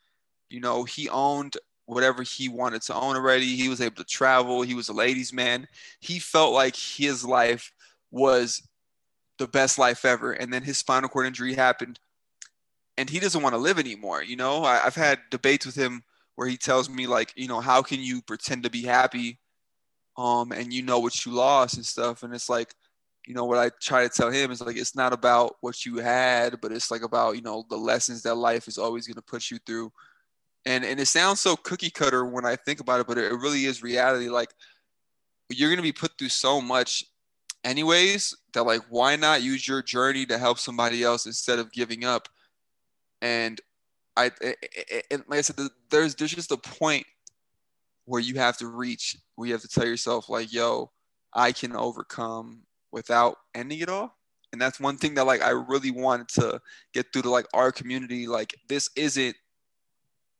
you 0.51 0.61
know 0.61 0.85
he 0.85 1.09
owned 1.09 1.57
whatever 1.93 2.23
he 2.23 2.49
wanted 2.49 2.83
to 2.83 2.95
own 2.95 3.17
already. 3.17 3.57
He 3.57 3.69
was 3.69 3.81
able 3.81 3.97
to 3.97 4.05
travel. 4.05 4.63
He 4.63 4.75
was 4.75 4.89
a 4.89 4.93
ladies' 4.93 5.33
man. 5.33 5.69
He 6.01 6.19
felt 6.19 6.53
like 6.53 6.77
his 6.77 7.25
life 7.25 7.73
was 8.11 8.63
the 9.39 9.47
best 9.47 9.79
life 9.79 10.05
ever. 10.05 10.33
And 10.33 10.53
then 10.53 10.63
his 10.63 10.79
spinal 10.79 11.09
cord 11.09 11.27
injury 11.27 11.55
happened, 11.55 11.99
and 12.97 13.11
he 13.11 13.19
doesn't 13.19 13.43
want 13.43 13.55
to 13.55 13.61
live 13.61 13.79
anymore. 13.79 14.23
You 14.23 14.37
know, 14.37 14.63
I, 14.65 14.85
I've 14.85 14.95
had 14.95 15.21
debates 15.31 15.67
with 15.67 15.75
him 15.75 16.03
where 16.37 16.49
he 16.49 16.57
tells 16.57 16.89
me 16.89 17.07
like, 17.07 17.33
you 17.37 17.49
know, 17.49 17.61
how 17.61 17.83
can 17.83 18.01
you 18.01 18.23
pretend 18.23 18.63
to 18.65 18.71
be 18.71 18.83
happy, 18.83 19.39
um, 20.17 20.53
and 20.53 20.73
you 20.73 20.83
know 20.83 20.99
what 20.99 21.25
you 21.25 21.33
lost 21.33 21.77
and 21.77 21.87
stuff, 21.87 22.23
and 22.23 22.35
it's 22.35 22.49
like. 22.49 22.75
You 23.25 23.35
know 23.35 23.45
what 23.45 23.59
I 23.59 23.71
try 23.81 24.03
to 24.03 24.09
tell 24.09 24.33
him 24.33 24.51
is 24.51 24.61
like 24.61 24.77
it's 24.77 24.97
not 24.97 25.13
about 25.13 25.55
what 25.61 25.87
you 25.87 25.99
had, 25.99 26.61
but 26.61 26.73
it's 26.73 26.91
like 26.91 27.05
about 27.05 27.37
you 27.37 27.41
know 27.41 27.65
the 27.71 27.77
lessons 27.77 28.21
that 28.23 28.35
life 28.35 28.67
is 28.67 28.79
always 28.79 29.07
going 29.07 29.15
to 29.15 29.23
put 29.23 29.49
you 29.49 29.59
through 29.65 29.93
and 30.65 30.85
and 30.85 31.01
it 31.01 31.07
sounds 31.07 31.41
so 31.41 31.57
cookie 31.57 31.91
cutter 31.91 32.25
when 32.25 32.45
I 32.45 32.57
think 32.57 32.81
about 32.81 33.01
it, 33.01 33.07
but 33.07 33.19
it, 33.19 33.33
really 33.33 33.65
is 33.65 33.83
reality. 33.83 34.29
Like 34.29 34.51
you're 35.49 35.71
gonna 35.71 35.83
be 35.83 35.93
put 35.93 36.19
through 36.19 36.29
so 36.29 36.61
much, 36.61 37.05
anyways. 37.65 38.35
That 38.55 38.65
like, 38.65 38.83
why 38.89 39.17
not 39.17 39.43
use 39.43 39.67
your 39.67 39.83
journey 39.83 40.27
to 40.27 40.39
help 40.39 40.59
somebody 40.59 41.03
else 41.03 41.27
instead 41.27 41.59
of 41.59 41.73
giving 41.73 42.05
up? 42.05 42.29
And 43.21 43.61
I 44.17 44.31
and 45.11 45.25
like 45.29 45.39
I 45.39 45.43
said, 45.43 45.57
there's 45.91 46.15
there's 46.15 46.33
just 46.33 46.53
a 46.53 46.57
point 46.57 47.07
where 48.05 48.21
you 48.21 48.37
have 48.37 48.57
to 48.59 48.67
reach, 48.67 49.17
where 49.37 49.49
you 49.49 49.55
have 49.55 49.63
to 49.63 49.69
tell 49.69 49.87
yourself 49.87 50.29
like, 50.29 50.53
yo, 50.53 50.91
I 51.33 51.53
can 51.53 51.75
overcome 51.75 52.63
without 52.91 53.37
ending 53.55 53.81
it 53.81 53.89
all. 53.89 54.17
And 54.53 54.61
that's 54.61 54.79
one 54.79 54.99
thing 54.99 55.15
that 55.15 55.27
like 55.27 55.43
I 55.43 55.51
really 55.51 55.91
wanted 55.91 56.29
to 56.41 56.61
get 56.93 57.07
through 57.13 57.23
to 57.23 57.31
like 57.31 57.47
our 57.55 57.73
community. 57.73 58.27
Like 58.27 58.55
this 58.69 58.91
isn't 58.97 59.35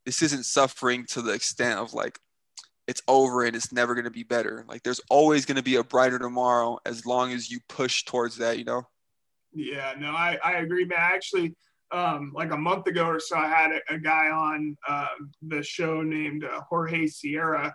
this 0.05 0.23
isn't 0.23 0.45
suffering 0.45 1.07
to 1.11 1.23
the 1.23 1.33
extent 1.33 1.79
of 1.79 1.95
like 1.95 2.19
it's 2.89 3.03
over 3.07 3.45
and 3.45 3.55
it's 3.55 3.73
never 3.73 3.95
going 3.95 4.05
to 4.05 4.11
be 4.11 4.25
better. 4.25 4.65
Like 4.69 4.83
there's 4.83 5.01
always 5.09 5.47
going 5.47 5.57
to 5.57 5.63
be 5.63 5.77
a 5.77 5.85
brighter 5.85 6.19
tomorrow 6.19 6.79
as 6.85 7.07
long 7.07 7.33
as 7.33 7.51
you 7.51 7.61
push 7.69 8.05
towards 8.05 8.37
that, 8.39 8.59
you 8.59 8.65
know? 8.65 8.83
Yeah, 9.53 9.95
no, 9.99 10.11
I, 10.11 10.39
I 10.43 10.53
agree, 10.59 10.85
man. 10.85 10.99
Actually, 10.99 11.55
um, 11.93 12.33
like 12.35 12.53
a 12.53 12.57
month 12.57 12.87
ago 12.87 13.07
or 13.07 13.21
so, 13.21 13.37
I 13.37 13.49
had 13.49 13.71
a, 13.71 13.95
a 13.95 13.99
guy 13.99 14.31
on 14.31 14.77
uh, 14.89 15.07
the 15.43 15.63
show 15.63 16.03
named 16.03 16.45
uh, 16.45 16.63
Jorge 16.69 17.07
Sierra, 17.07 17.75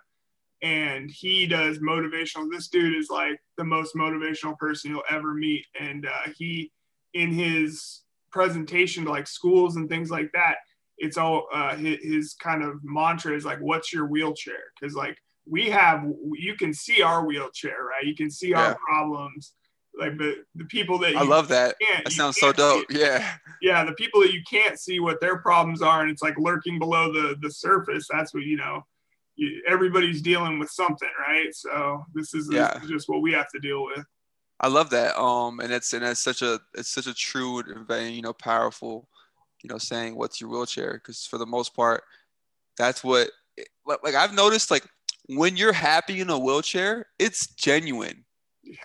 and 0.63 1.09
he 1.09 1.45
does 1.45 1.78
motivational. 1.78 2.49
This 2.51 2.67
dude 2.67 2.95
is 2.95 3.09
like 3.09 3.39
the 3.57 3.63
most 3.63 3.95
motivational 3.95 4.57
person 4.57 4.91
you'll 4.91 5.03
ever 5.09 5.34
meet. 5.34 5.65
And 5.80 6.07
uh, 6.07 6.32
he, 6.36 6.71
in 7.13 7.32
his 7.32 8.01
presentation 8.32 9.05
to 9.05 9.11
like 9.11 9.28
schools 9.28 9.75
and 9.75 9.88
things 9.88 10.09
like 10.09 10.32
that, 10.34 10.57
it's 10.98 11.18
all 11.18 11.48
uh, 11.54 11.76
his, 11.76 11.98
his 12.02 12.34
kind 12.34 12.64
of 12.64 12.80
mantra 12.84 13.36
is 13.36 13.45
like, 13.45 13.60
"What's 13.60 13.93
your 13.93 14.08
wheelchair?" 14.08 14.64
Because 14.80 14.95
like 14.95 15.18
we 15.45 15.70
have, 15.70 16.04
you 16.34 16.56
can 16.56 16.74
see 16.74 17.02
our 17.02 17.26
wheelchair, 17.26 17.84
right? 17.84 18.06
You 18.06 18.16
can 18.16 18.30
see 18.30 18.50
yeah. 18.50 18.62
our 18.62 18.78
problems. 18.88 19.54
Like 19.98 20.18
the 20.18 20.43
the 20.56 20.66
people 20.66 21.00
that 21.00 21.16
I 21.16 21.24
love 21.24 21.48
that. 21.48 21.76
That 22.04 22.12
sounds 22.12 22.38
so 22.38 22.54
dope. 22.54 22.86
Yeah. 22.89 23.36
Yeah, 23.62 23.84
the 23.84 23.93
people 23.93 24.22
that 24.22 24.32
you 24.32 24.41
can't 24.48 24.80
see 24.80 25.00
what 25.00 25.20
their 25.20 25.39
problems 25.39 25.82
are, 25.82 26.02
and 26.02 26.12
it's 26.12 26.22
like 26.22 26.38
lurking 26.38 26.78
below 26.78 27.12
the 27.12 27.36
the 27.41 27.52
surface. 27.52 28.08
That's 28.12 28.34
what 28.34 28.43
you 28.43 28.58
know. 28.58 28.84
You, 29.36 29.64
everybody's 29.68 30.22
dealing 30.22 30.60
with 30.60 30.70
something, 30.70 31.10
right? 31.28 31.54
So 31.54 32.06
this 32.14 32.34
is, 32.34 32.50
yeah. 32.52 32.74
this 32.74 32.84
is 32.84 32.89
just 32.89 33.10
what 33.10 33.22
we 33.22 33.34
have 33.34 33.50
to 33.52 33.60
deal 33.60 33.86
with. 33.86 34.04
I 34.60 34.68
love 34.68 34.89
that. 34.91 35.20
Um, 35.20 35.60
and 35.60 35.72
it's 35.72 35.93
and 35.93 36.04
it's 36.04 36.20
such 36.20 36.41
a 36.41 36.60
it's 36.74 36.89
such 36.89 37.08
a 37.08 37.14
true 37.14 37.60
and 37.60 38.16
you 38.16 38.22
know 38.22 38.34
powerful 38.34 39.08
you 39.68 39.74
know, 39.74 39.78
saying 39.78 40.15
what's 40.15 40.39
your 40.39 40.49
wheelchair 40.49 40.93
because 40.93 41.26
for 41.26 41.38
the 41.38 41.45
most 41.45 41.76
part, 41.76 42.03
that's 42.78 43.03
what 43.03 43.30
like 43.86 44.15
I've 44.15 44.34
noticed 44.34 44.72
like 44.72 44.88
when 45.28 45.57
you're 45.57 45.74
happy 45.74 46.22
in 46.22 46.30
a 46.30 46.39
wheelchair, 46.39 47.07
it's 47.20 47.47
genuine. 47.47 48.24
Yeah. 48.63 48.76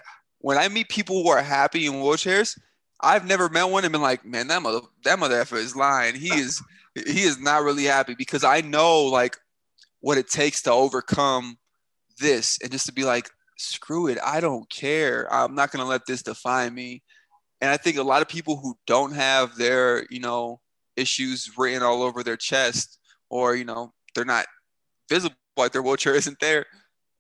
When 0.41 0.59
I 0.59 0.67
meet 0.69 0.89
people 0.89 1.23
who 1.23 1.31
are 1.31 1.41
happy 1.41 1.87
in 1.87 1.93
wheelchairs, 1.95 2.59
I've 3.01 3.29
never 3.29 3.49
met 3.49 3.71
one 3.71 3.85
and 3.85 3.93
been 3.93 4.03
like, 4.03 4.25
man, 4.25 4.49
that 4.49 4.61
mother 4.61 4.81
that 5.05 5.21
mother 5.21 5.41
effer 5.41 5.57
is 5.57 5.77
lying. 5.77 6.17
He 6.17 6.35
is 6.35 6.61
he 6.97 7.23
is 7.23 7.39
not 7.39 7.63
really 7.63 7.85
happy 7.85 8.17
because 8.17 8.43
I 8.43 8.61
know 8.61 9.05
like 9.05 9.37
what 10.01 10.19
it 10.19 10.29
takes 10.29 10.63
to 10.63 10.73
overcome 10.73 11.59
this 12.19 12.59
and 12.61 12.73
just 12.73 12.87
to 12.87 12.93
be 12.93 13.05
like, 13.05 13.31
screw 13.57 14.09
it, 14.09 14.19
I 14.25 14.41
don't 14.41 14.69
care. 14.69 15.33
I'm 15.33 15.55
not 15.55 15.71
gonna 15.71 15.87
let 15.87 16.07
this 16.07 16.25
define 16.25 16.75
me. 16.75 17.05
And 17.61 17.71
I 17.71 17.77
think 17.77 17.97
a 17.97 18.03
lot 18.03 18.23
of 18.23 18.29
people 18.29 18.57
who 18.57 18.77
don't 18.89 19.13
have 19.13 19.57
their, 19.57 20.05
you 20.11 20.19
know, 20.19 20.61
issues 20.97 21.51
written 21.57 21.83
all 21.83 22.03
over 22.03 22.23
their 22.23 22.37
chest 22.37 22.99
or 23.31 23.55
you 23.57 23.65
know 23.65 23.93
they're 24.15 24.25
not 24.25 24.47
visible 25.09 25.37
like 25.57 25.73
their 25.73 25.83
wheelchair 25.83 26.15
isn't 26.23 26.39
there 26.41 26.67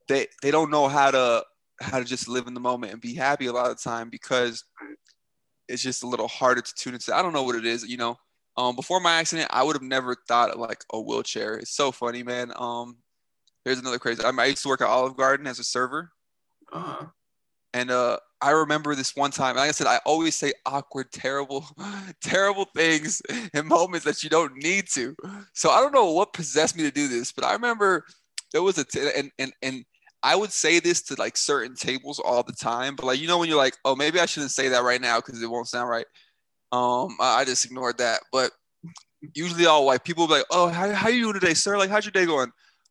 they 0.09 0.27
they 0.43 0.51
don't 0.51 0.71
know 0.71 0.89
how 0.89 1.11
to 1.11 1.45
how 1.81 1.99
to 1.99 2.05
just 2.05 2.29
live 2.29 2.47
in 2.47 2.55
the 2.55 2.61
moment 2.61 2.93
and 2.93 3.01
be 3.01 3.15
happy 3.15 3.47
a 3.47 3.53
lot 3.53 3.71
of 3.71 3.77
the 3.77 3.83
time 3.83 4.09
because 4.09 4.65
it's 5.69 5.83
just 5.83 6.03
a 6.03 6.07
little 6.07 6.29
harder 6.29 6.61
to 6.61 6.75
tune 6.75 6.95
into. 6.95 7.15
I 7.15 7.23
don't 7.23 7.33
know 7.33 7.43
what 7.43 7.57
it 7.57 7.65
is 7.65 7.85
you 7.87 7.97
know. 7.97 8.17
Um 8.57 8.77
before 8.77 9.01
my 9.01 9.15
accident 9.15 9.49
i 9.51 9.63
would 9.63 9.75
have 9.77 9.83
never 9.83 10.15
thought 10.29 10.51
of 10.51 10.61
like 10.61 10.85
a 10.93 11.01
wheelchair. 11.01 11.57
It's 11.57 11.75
so 11.75 11.91
funny 11.91 12.23
man. 12.23 12.53
Um 12.57 12.99
here's 13.65 13.79
another 13.79 13.99
crazy 13.99 14.23
i, 14.25 14.45
used 14.47 14.63
to 14.63 14.69
work 14.69 14.81
at 14.81 14.89
olive 14.89 15.17
garden 15.17 15.47
as 15.47 15.59
a 15.59 15.65
server. 15.65 16.11
Uh-huh. 16.73 17.07
and 17.75 17.91
uh 17.91 18.19
I 18.43 18.51
remember 18.51 18.95
this 18.95 19.15
one 19.15 19.31
time, 19.31 19.57
like 19.57 19.69
I 19.69 19.73
said, 19.73 19.87
I 19.87 20.01
always 20.05 20.35
say 20.35 20.53
awkward, 20.67 21.13
terrible, 21.13 21.65
terrible 22.23 22.67
things 22.75 23.23
in 23.55 23.69
moments 23.69 24.05
that 24.05 24.23
you 24.23 24.31
don't 24.31 24.57
need 24.57 24.87
to. 24.95 25.15
So 25.55 25.71
I 25.71 25.81
don't 25.81 25.95
know 25.95 26.11
what 26.13 26.33
possessed 26.33 26.77
me 26.77 26.83
to 26.83 26.91
do 26.91 27.09
this, 27.09 27.31
but 27.33 27.45
I 27.45 27.53
remember 27.53 28.05
there 28.53 28.63
was 28.63 28.79
a 28.79 28.85
t- 28.85 29.11
and 29.17 29.31
and 29.39 29.53
and 29.63 29.85
I 30.23 30.37
would 30.37 30.53
say 30.53 30.81
this 30.81 31.03
to 31.03 31.15
like 31.19 31.37
certain 31.37 31.75
tables 31.77 32.19
all 32.19 32.43
the 32.43 32.53
time, 32.53 32.97
but 32.97 33.07
like 33.07 33.21
you 33.21 33.29
know 33.29 33.39
when 33.39 33.49
you're 33.49 33.59
like, 33.59 33.77
oh 33.85 33.97
maybe 33.97 34.21
I 34.21 34.27
shouldn't 34.27 34.53
say 34.53 34.69
that 34.69 34.83
right 34.83 35.01
now 35.01 35.19
because 35.21 35.41
it 35.41 35.51
won't 35.51 35.69
sound 35.69 35.89
right. 35.89 36.07
Um, 36.73 37.17
I, 37.21 37.41
I 37.41 37.45
just 37.45 37.65
ignored 37.65 37.99
that. 37.99 38.21
But 38.33 38.51
usually 39.35 39.67
all 39.67 39.87
white 39.87 40.05
people 40.05 40.27
be 40.27 40.35
like, 40.35 40.47
oh 40.51 40.69
how 40.69 40.91
how 40.93 41.09
you 41.09 41.23
doing 41.23 41.35
today, 41.35 41.55
sir? 41.55 41.79
Like 41.79 41.91
how's 41.91 42.05
your 42.05 42.13
day 42.13 42.27
going? 42.27 42.51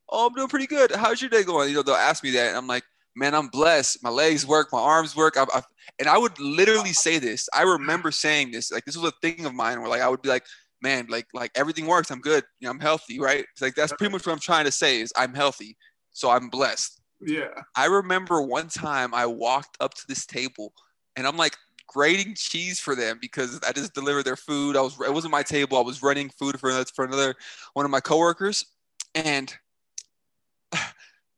Oh, 0.09 0.27
I'm 0.27 0.33
doing 0.33 0.49
pretty 0.49 0.67
good. 0.67 0.91
How's 0.91 1.21
your 1.21 1.29
day 1.29 1.43
going? 1.43 1.69
You 1.69 1.75
know 1.75 1.83
they'll 1.83 1.95
ask 1.95 2.23
me 2.23 2.31
that, 2.31 2.49
and 2.49 2.57
I'm 2.57 2.67
like 2.67 2.83
man, 3.15 3.35
I'm 3.35 3.47
blessed. 3.47 4.03
My 4.03 4.09
legs 4.09 4.45
work, 4.45 4.69
my 4.71 4.79
arms 4.79 5.15
work. 5.15 5.37
I, 5.37 5.45
I, 5.53 5.61
and 5.99 6.07
I 6.07 6.17
would 6.17 6.39
literally 6.39 6.93
say 6.93 7.19
this. 7.19 7.47
I 7.53 7.63
remember 7.63 8.11
saying 8.11 8.51
this. 8.51 8.71
Like 8.71 8.85
this 8.85 8.97
was 8.97 9.11
a 9.11 9.27
thing 9.27 9.45
of 9.45 9.53
mine 9.53 9.79
where 9.79 9.89
like 9.89 10.01
I 10.01 10.09
would 10.09 10.21
be 10.21 10.29
like, 10.29 10.45
man, 10.81 11.07
like 11.09 11.27
like 11.33 11.51
everything 11.55 11.87
works. 11.87 12.11
I'm 12.11 12.21
good. 12.21 12.43
You 12.59 12.65
know, 12.65 12.71
I'm 12.71 12.79
healthy, 12.79 13.19
right? 13.19 13.45
It's 13.51 13.61
like 13.61 13.75
that's 13.75 13.93
pretty 13.93 14.11
much 14.11 14.25
what 14.25 14.33
I'm 14.33 14.39
trying 14.39 14.65
to 14.65 14.71
say 14.71 15.01
is 15.01 15.13
I'm 15.15 15.33
healthy, 15.33 15.77
so 16.11 16.29
I'm 16.29 16.49
blessed. 16.49 17.01
Yeah. 17.21 17.49
I 17.75 17.85
remember 17.85 18.41
one 18.41 18.67
time 18.67 19.13
I 19.13 19.25
walked 19.25 19.77
up 19.79 19.93
to 19.93 20.01
this 20.07 20.25
table 20.25 20.73
and 21.15 21.27
I'm 21.27 21.37
like 21.37 21.55
grating 21.87 22.33
cheese 22.35 22.79
for 22.79 22.95
them 22.95 23.19
because 23.21 23.59
I 23.67 23.73
just 23.73 23.93
delivered 23.93 24.23
their 24.23 24.35
food. 24.35 24.75
I 24.75 24.81
was 24.81 24.99
it 24.99 25.13
wasn't 25.13 25.31
my 25.31 25.43
table. 25.43 25.77
I 25.77 25.81
was 25.81 26.01
running 26.01 26.29
food 26.29 26.59
for 26.59 26.69
another, 26.69 26.85
for 26.95 27.05
another 27.05 27.35
one 27.73 27.85
of 27.85 27.91
my 27.91 27.99
coworkers, 27.99 28.65
and 29.13 29.53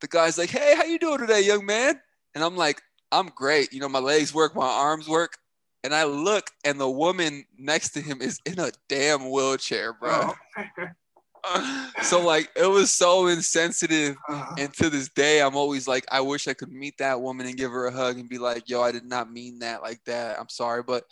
the 0.03 0.07
guy's 0.09 0.37
like, 0.37 0.49
"Hey, 0.49 0.75
how 0.75 0.83
you 0.83 0.99
doing 0.99 1.19
today, 1.19 1.41
young 1.41 1.65
man?" 1.65 1.99
And 2.35 2.43
I'm 2.43 2.57
like, 2.57 2.81
"I'm 3.11 3.29
great. 3.29 3.71
You 3.71 3.79
know, 3.79 3.89
my 3.89 3.99
legs 3.99 4.33
work, 4.33 4.53
my 4.53 4.67
arms 4.67 5.07
work." 5.07 5.37
And 5.83 5.95
I 5.95 6.03
look, 6.03 6.51
and 6.63 6.79
the 6.79 6.89
woman 6.89 7.45
next 7.57 7.91
to 7.91 8.01
him 8.01 8.21
is 8.21 8.39
in 8.45 8.59
a 8.59 8.71
damn 8.89 9.31
wheelchair, 9.31 9.93
bro. 9.93 10.33
Oh. 10.65 10.93
so 12.03 12.21
like 12.21 12.49
it 12.55 12.67
was 12.67 12.89
so 12.91 13.27
insensitive 13.27 14.15
uh-huh. 14.29 14.55
and 14.57 14.73
to 14.73 14.89
this 14.89 15.09
day 15.09 15.41
i'm 15.41 15.57
always 15.57 15.89
like 15.89 16.05
i 16.09 16.21
wish 16.21 16.47
i 16.47 16.53
could 16.53 16.71
meet 16.71 16.97
that 16.97 17.19
woman 17.19 17.45
and 17.45 17.57
give 17.57 17.69
her 17.69 17.87
a 17.87 17.91
hug 17.91 18.17
and 18.17 18.29
be 18.29 18.37
like 18.37 18.69
yo 18.69 18.81
i 18.81 18.93
did 18.93 19.03
not 19.03 19.29
mean 19.29 19.59
that 19.59 19.81
like 19.81 20.01
that 20.05 20.39
i'm 20.39 20.47
sorry 20.47 20.81
but 20.81 21.03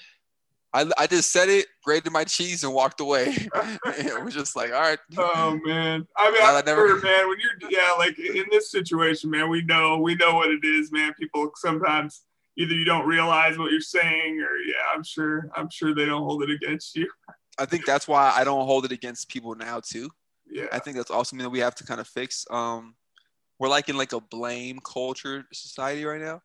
I, 0.74 0.90
I 0.98 1.08
just 1.08 1.32
said 1.32 1.50
it, 1.50 1.68
grated 1.84 2.14
my 2.14 2.24
cheese, 2.24 2.64
and 2.64 2.74
walked 2.74 3.02
away. 3.02 3.36
it 3.86 4.24
was 4.24 4.34
just 4.34 4.56
like, 4.56 4.72
all 4.72 4.80
right. 4.80 5.00
Oh 5.18 5.60
man, 5.66 6.08
I 6.18 6.32
mean, 6.32 6.42
I 6.42 6.62
never, 6.66 6.88
sure, 6.88 7.02
man. 7.02 7.28
When 7.28 7.38
you're, 7.40 7.70
yeah, 7.70 7.92
like 7.98 8.18
in 8.18 8.46
this 8.52 8.72
situation, 8.72 9.30
man, 9.30 9.50
we 9.50 9.64
know, 9.64 9.98
we 9.98 10.16
know 10.16 10.36
what 10.36 10.50
it 10.50 10.64
is, 10.64 10.92
man. 10.92 11.14
People 11.20 11.52
sometimes 11.56 12.22
either 12.58 12.74
you 12.74 12.86
don't 12.86 13.06
realize 13.06 13.58
what 13.58 13.72
you're 13.72 13.82
saying, 13.82 14.40
or 14.40 14.56
yeah, 14.66 14.84
I'm 14.96 15.04
sure, 15.04 15.50
I'm 15.56 15.70
sure 15.70 15.94
they 15.94 16.06
don't 16.06 16.24
hold 16.24 16.44
it 16.44 16.50
against 16.50 16.96
you. 16.96 17.10
I 17.60 17.66
think 17.66 17.86
that's 17.86 18.08
why 18.08 18.32
I 18.34 18.46
don't 18.46 18.66
hold 18.66 18.86
it 18.86 18.94
against 18.94 19.28
people 19.28 19.56
now 19.56 19.82
too. 19.82 20.10
Yeah, 20.50 20.68
I 20.72 20.80
think 20.80 20.96
that's 20.96 21.12
also 21.12 21.32
something 21.32 21.44
that 21.44 21.50
we 21.50 21.60
have 21.60 21.76
to 21.76 21.84
kind 21.84 22.00
of 22.00 22.08
fix. 22.08 22.46
Um, 22.50 22.96
we're 23.60 23.68
like 23.68 23.90
in 23.90 23.98
like 23.98 24.14
a 24.14 24.22
blame 24.22 24.80
culture 24.80 25.44
society 25.52 26.06
right 26.06 26.22
now, 26.22 26.42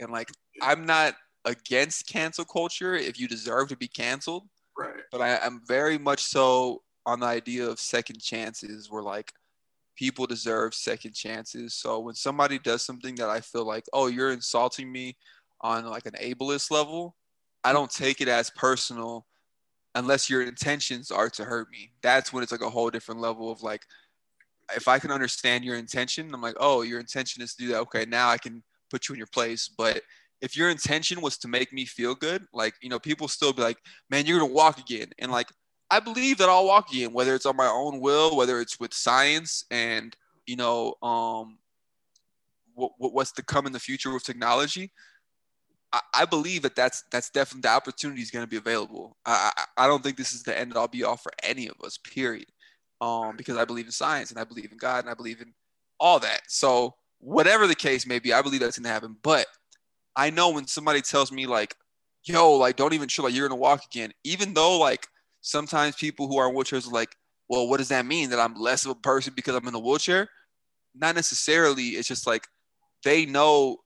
and 0.00 0.10
like 0.10 0.28
I'm 0.60 0.86
not 0.86 1.14
against 1.44 2.06
cancel 2.06 2.44
culture 2.44 2.94
if 2.94 3.18
you 3.18 3.28
deserve 3.28 3.68
to 3.68 3.76
be 3.76 3.88
canceled. 3.88 4.48
Right. 4.76 5.02
But 5.10 5.20
I, 5.20 5.46
am 5.46 5.62
very 5.66 5.98
much 5.98 6.22
so 6.22 6.82
on 7.06 7.20
the 7.20 7.26
idea 7.26 7.66
of 7.66 7.78
second 7.80 8.20
chances 8.20 8.90
where 8.90 9.02
like 9.02 9.32
people 9.96 10.26
deserve 10.26 10.74
second 10.74 11.14
chances. 11.14 11.74
So 11.74 12.00
when 12.00 12.14
somebody 12.14 12.58
does 12.58 12.84
something 12.84 13.14
that 13.16 13.28
I 13.28 13.40
feel 13.40 13.66
like, 13.66 13.84
oh, 13.92 14.06
you're 14.06 14.32
insulting 14.32 14.90
me 14.90 15.16
on 15.60 15.84
like 15.86 16.06
an 16.06 16.14
ableist 16.14 16.70
level, 16.70 17.16
I 17.64 17.72
don't 17.72 17.90
take 17.90 18.20
it 18.20 18.28
as 18.28 18.50
personal 18.50 19.26
unless 19.94 20.30
your 20.30 20.42
intentions 20.42 21.10
are 21.10 21.28
to 21.30 21.44
hurt 21.44 21.68
me. 21.70 21.90
That's 22.02 22.32
when 22.32 22.42
it's 22.42 22.52
like 22.52 22.62
a 22.62 22.70
whole 22.70 22.90
different 22.90 23.20
level 23.20 23.50
of 23.50 23.62
like 23.62 23.82
if 24.76 24.88
I 24.88 24.98
can 24.98 25.10
understand 25.10 25.64
your 25.64 25.76
intention, 25.76 26.32
I'm 26.32 26.40
like, 26.40 26.56
oh, 26.60 26.82
your 26.82 27.00
intention 27.00 27.42
is 27.42 27.54
to 27.54 27.64
do 27.64 27.68
that. 27.72 27.80
Okay, 27.80 28.04
now 28.06 28.28
I 28.28 28.38
can 28.38 28.62
put 28.90 29.08
you 29.08 29.14
in 29.14 29.18
your 29.18 29.26
place. 29.26 29.68
But 29.68 30.02
if 30.40 30.56
your 30.56 30.70
intention 30.70 31.20
was 31.20 31.36
to 31.38 31.48
make 31.48 31.72
me 31.72 31.84
feel 31.84 32.14
good, 32.14 32.46
like, 32.52 32.74
you 32.80 32.88
know, 32.88 32.98
people 32.98 33.28
still 33.28 33.52
be 33.52 33.62
like, 33.62 33.78
man, 34.08 34.26
you're 34.26 34.38
going 34.38 34.50
to 34.50 34.54
walk 34.54 34.78
again. 34.78 35.08
And 35.18 35.30
like, 35.30 35.48
I 35.90 36.00
believe 36.00 36.38
that 36.38 36.48
I'll 36.48 36.66
walk 36.66 36.90
again, 36.92 37.12
whether 37.12 37.34
it's 37.34 37.46
on 37.46 37.56
my 37.56 37.66
own 37.66 38.00
will, 38.00 38.36
whether 38.36 38.60
it's 38.60 38.78
with 38.78 38.94
science 38.94 39.64
and, 39.70 40.16
you 40.46 40.56
know, 40.56 40.94
um, 41.02 41.58
what, 42.74 42.92
what's 42.98 43.32
to 43.32 43.42
come 43.42 43.66
in 43.66 43.72
the 43.72 43.80
future 43.80 44.12
with 44.12 44.24
technology. 44.24 44.92
I, 45.92 46.00
I 46.14 46.24
believe 46.24 46.62
that 46.62 46.76
that's 46.76 47.02
that's 47.10 47.30
definitely 47.30 47.62
the 47.62 47.74
opportunity 47.74 48.22
is 48.22 48.30
going 48.30 48.44
to 48.44 48.50
be 48.50 48.56
available. 48.56 49.16
I, 49.26 49.50
I 49.56 49.84
I 49.84 49.86
don't 49.86 50.02
think 50.02 50.16
this 50.16 50.32
is 50.32 50.42
the 50.42 50.56
end 50.56 50.76
all 50.76 50.88
be 50.88 51.04
all 51.04 51.16
for 51.16 51.32
any 51.42 51.68
of 51.68 51.74
us. 51.82 51.98
Period. 51.98 52.46
Um, 53.00 53.36
because 53.36 53.56
I 53.56 53.64
believe 53.64 53.86
in 53.86 53.92
science 53.92 54.30
and 54.30 54.38
I 54.38 54.44
believe 54.44 54.70
in 54.70 54.78
God 54.78 55.04
and 55.04 55.10
I 55.10 55.14
believe 55.14 55.40
in 55.40 55.52
all 55.98 56.18
that. 56.20 56.42
So 56.48 56.94
whatever 57.18 57.66
the 57.66 57.74
case 57.74 58.06
may 58.06 58.18
be, 58.18 58.32
I 58.32 58.42
believe 58.42 58.60
that's 58.60 58.78
going 58.78 58.84
to 58.84 58.90
happen. 58.90 59.16
But 59.22 59.46
I 60.16 60.30
know 60.30 60.50
when 60.50 60.66
somebody 60.66 61.00
tells 61.02 61.32
me 61.32 61.46
like, 61.46 61.74
"Yo, 62.24 62.52
like 62.54 62.76
don't 62.76 62.94
even 62.94 63.08
chill, 63.08 63.24
like 63.24 63.34
you're 63.34 63.48
to 63.48 63.54
walk 63.54 63.84
again," 63.86 64.12
even 64.24 64.54
though 64.54 64.78
like 64.78 65.06
sometimes 65.40 65.96
people 65.96 66.28
who 66.28 66.38
are 66.38 66.48
in 66.48 66.54
wheelchairs 66.54 66.86
are 66.88 66.92
like, 66.92 67.16
"Well, 67.48 67.68
what 67.68 67.78
does 67.78 67.88
that 67.88 68.06
mean? 68.06 68.30
That 68.30 68.40
I'm 68.40 68.54
less 68.54 68.84
of 68.84 68.92
a 68.92 68.94
person 68.96 69.34
because 69.36 69.54
I'm 69.54 69.68
in 69.68 69.74
a 69.74 69.78
wheelchair?" 69.78 70.28
Not 70.94 71.14
necessarily. 71.16 71.90
It's 71.90 72.08
just 72.08 72.26
like 72.26 72.46
they 73.04 73.26
know 73.26 73.78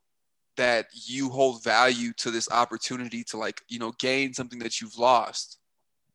that 0.56 0.86
you 0.92 1.28
hold 1.30 1.62
value 1.64 2.12
to 2.14 2.30
this 2.30 2.48
opportunity 2.50 3.24
to 3.24 3.36
like 3.36 3.60
you 3.68 3.78
know 3.78 3.92
gain 3.98 4.32
something 4.32 4.58
that 4.58 4.80
you've 4.80 4.98
lost 4.98 5.58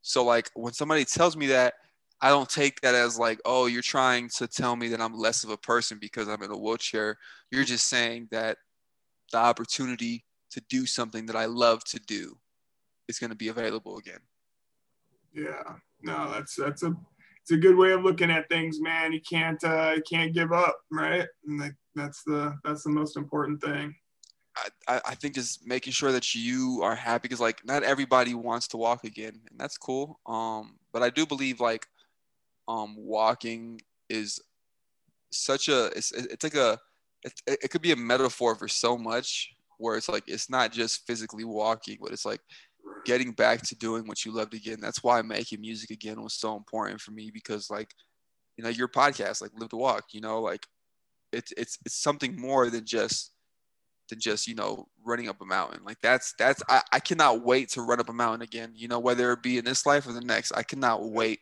so 0.01 0.23
like 0.23 0.49
when 0.55 0.73
somebody 0.73 1.03
tells 1.03 1.35
me 1.35 1.47
that 1.47 1.73
i 2.21 2.29
don't 2.29 2.49
take 2.49 2.79
that 2.81 2.95
as 2.95 3.17
like 3.19 3.39
oh 3.45 3.65
you're 3.65 3.81
trying 3.81 4.29
to 4.29 4.47
tell 4.47 4.75
me 4.75 4.87
that 4.87 5.01
i'm 5.01 5.13
less 5.17 5.43
of 5.43 5.49
a 5.49 5.57
person 5.57 5.97
because 5.99 6.27
i'm 6.27 6.41
in 6.43 6.51
a 6.51 6.57
wheelchair 6.57 7.17
you're 7.51 7.63
just 7.63 7.87
saying 7.87 8.27
that 8.31 8.57
the 9.31 9.37
opportunity 9.37 10.25
to 10.51 10.61
do 10.69 10.85
something 10.85 11.25
that 11.25 11.35
i 11.35 11.45
love 11.45 11.83
to 11.83 11.99
do 11.99 12.37
is 13.09 13.19
going 13.19 13.31
to 13.31 13.35
be 13.35 13.49
available 13.49 13.97
again. 13.97 14.19
Yeah. 15.33 15.63
No 16.01 16.31
that's 16.31 16.55
that's 16.55 16.83
a 16.83 16.95
it's 17.41 17.51
a 17.51 17.57
good 17.57 17.75
way 17.75 17.91
of 17.91 18.03
looking 18.03 18.31
at 18.31 18.47
things 18.47 18.79
man. 18.79 19.11
You 19.11 19.19
can't 19.27 19.61
uh 19.63 19.93
you 19.97 20.03
can't 20.09 20.33
give 20.33 20.53
up 20.53 20.77
right? 20.91 21.27
And 21.45 21.59
like 21.59 21.75
that's 21.95 22.23
the 22.23 22.55
that's 22.63 22.83
the 22.83 22.91
most 22.91 23.17
important 23.17 23.61
thing. 23.61 23.95
I, 24.87 25.01
I 25.05 25.15
think 25.15 25.35
just 25.35 25.65
making 25.65 25.93
sure 25.93 26.11
that 26.11 26.35
you 26.35 26.81
are 26.83 26.95
happy 26.95 27.23
because 27.23 27.39
like 27.39 27.65
not 27.65 27.83
everybody 27.83 28.33
wants 28.33 28.67
to 28.69 28.77
walk 28.77 29.03
again 29.03 29.41
and 29.49 29.59
that's 29.59 29.77
cool. 29.77 30.19
Um 30.25 30.77
but 30.93 31.03
i 31.03 31.09
do 31.09 31.25
believe 31.25 31.59
like 31.59 31.87
um 32.67 32.95
walking 32.97 33.81
is 34.09 34.39
such 35.31 35.67
a 35.67 35.85
it's, 35.95 36.11
it's 36.11 36.43
like 36.43 36.55
a 36.55 36.79
it, 37.23 37.33
it 37.47 37.69
could 37.69 37.81
be 37.81 37.91
a 37.91 37.97
metaphor 37.97 38.55
for 38.55 38.67
so 38.67 38.97
much 38.97 39.53
where 39.77 39.95
it's 39.95 40.09
like 40.09 40.23
it's 40.27 40.49
not 40.49 40.71
just 40.71 41.05
physically 41.07 41.45
walking 41.45 41.97
but 42.01 42.11
it's 42.11 42.25
like 42.25 42.41
getting 43.05 43.31
back 43.31 43.61
to 43.61 43.75
doing 43.75 44.07
what 44.07 44.25
you 44.25 44.31
loved 44.31 44.53
again. 44.53 44.79
That's 44.81 45.03
why 45.03 45.21
making 45.21 45.61
music 45.61 45.91
again 45.91 46.21
was 46.21 46.33
so 46.33 46.55
important 46.55 47.01
for 47.01 47.11
me 47.11 47.31
because 47.33 47.69
like 47.69 47.93
you 48.57 48.63
know 48.63 48.69
your 48.69 48.87
podcast 48.87 49.41
like 49.41 49.51
live 49.55 49.69
to 49.69 49.77
walk 49.77 50.05
you 50.11 50.19
know 50.19 50.41
like 50.41 50.65
it's 51.31 51.53
it's 51.55 51.77
it's 51.85 51.95
something 51.95 52.35
more 52.39 52.69
than 52.69 52.85
just 52.85 53.31
than 54.09 54.19
just 54.19 54.47
you 54.47 54.55
know 54.55 54.87
running 55.05 55.29
up 55.29 55.41
a 55.41 55.45
mountain. 55.45 55.81
Like 55.85 56.01
that's 56.01 56.33
that's 56.37 56.61
I, 56.67 56.81
I 56.91 56.99
cannot 56.99 57.43
wait 57.43 57.69
to 57.69 57.81
run 57.81 57.99
up 57.99 58.09
a 58.09 58.13
mountain 58.13 58.41
again 58.41 58.71
you 58.75 58.87
know 58.87 58.99
whether 58.99 59.31
it 59.31 59.43
be 59.43 59.57
in 59.57 59.65
this 59.65 59.85
life 59.85 60.07
or 60.07 60.13
the 60.13 60.21
next. 60.21 60.51
I 60.51 60.63
cannot 60.63 61.09
wait 61.09 61.39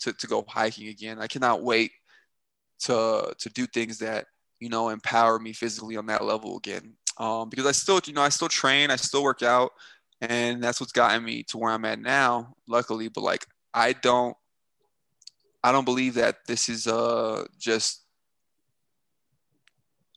to, 0.00 0.12
to 0.12 0.26
go 0.26 0.44
hiking 0.48 0.88
again. 0.88 1.18
I 1.18 1.26
cannot 1.26 1.62
wait 1.62 1.92
to 2.80 3.34
to 3.38 3.48
do 3.50 3.66
things 3.66 3.98
that 3.98 4.26
you 4.60 4.68
know 4.68 4.88
empower 4.88 5.38
me 5.38 5.52
physically 5.52 5.96
on 5.96 6.06
that 6.06 6.24
level 6.24 6.56
again 6.56 6.94
um, 7.18 7.48
because 7.48 7.66
i 7.66 7.72
still 7.72 8.00
you 8.06 8.12
know 8.12 8.22
i 8.22 8.28
still 8.28 8.48
train 8.48 8.90
i 8.90 8.96
still 8.96 9.22
work 9.22 9.42
out 9.42 9.72
and 10.20 10.62
that's 10.62 10.80
what's 10.80 10.92
gotten 10.92 11.24
me 11.24 11.42
to 11.42 11.58
where 11.58 11.72
i'm 11.72 11.84
at 11.84 11.98
now 11.98 12.54
luckily 12.68 13.08
but 13.08 13.22
like 13.22 13.46
i 13.74 13.92
don't 13.92 14.36
i 15.64 15.72
don't 15.72 15.84
believe 15.84 16.14
that 16.14 16.36
this 16.46 16.68
is 16.68 16.86
uh 16.86 17.44
just 17.58 18.04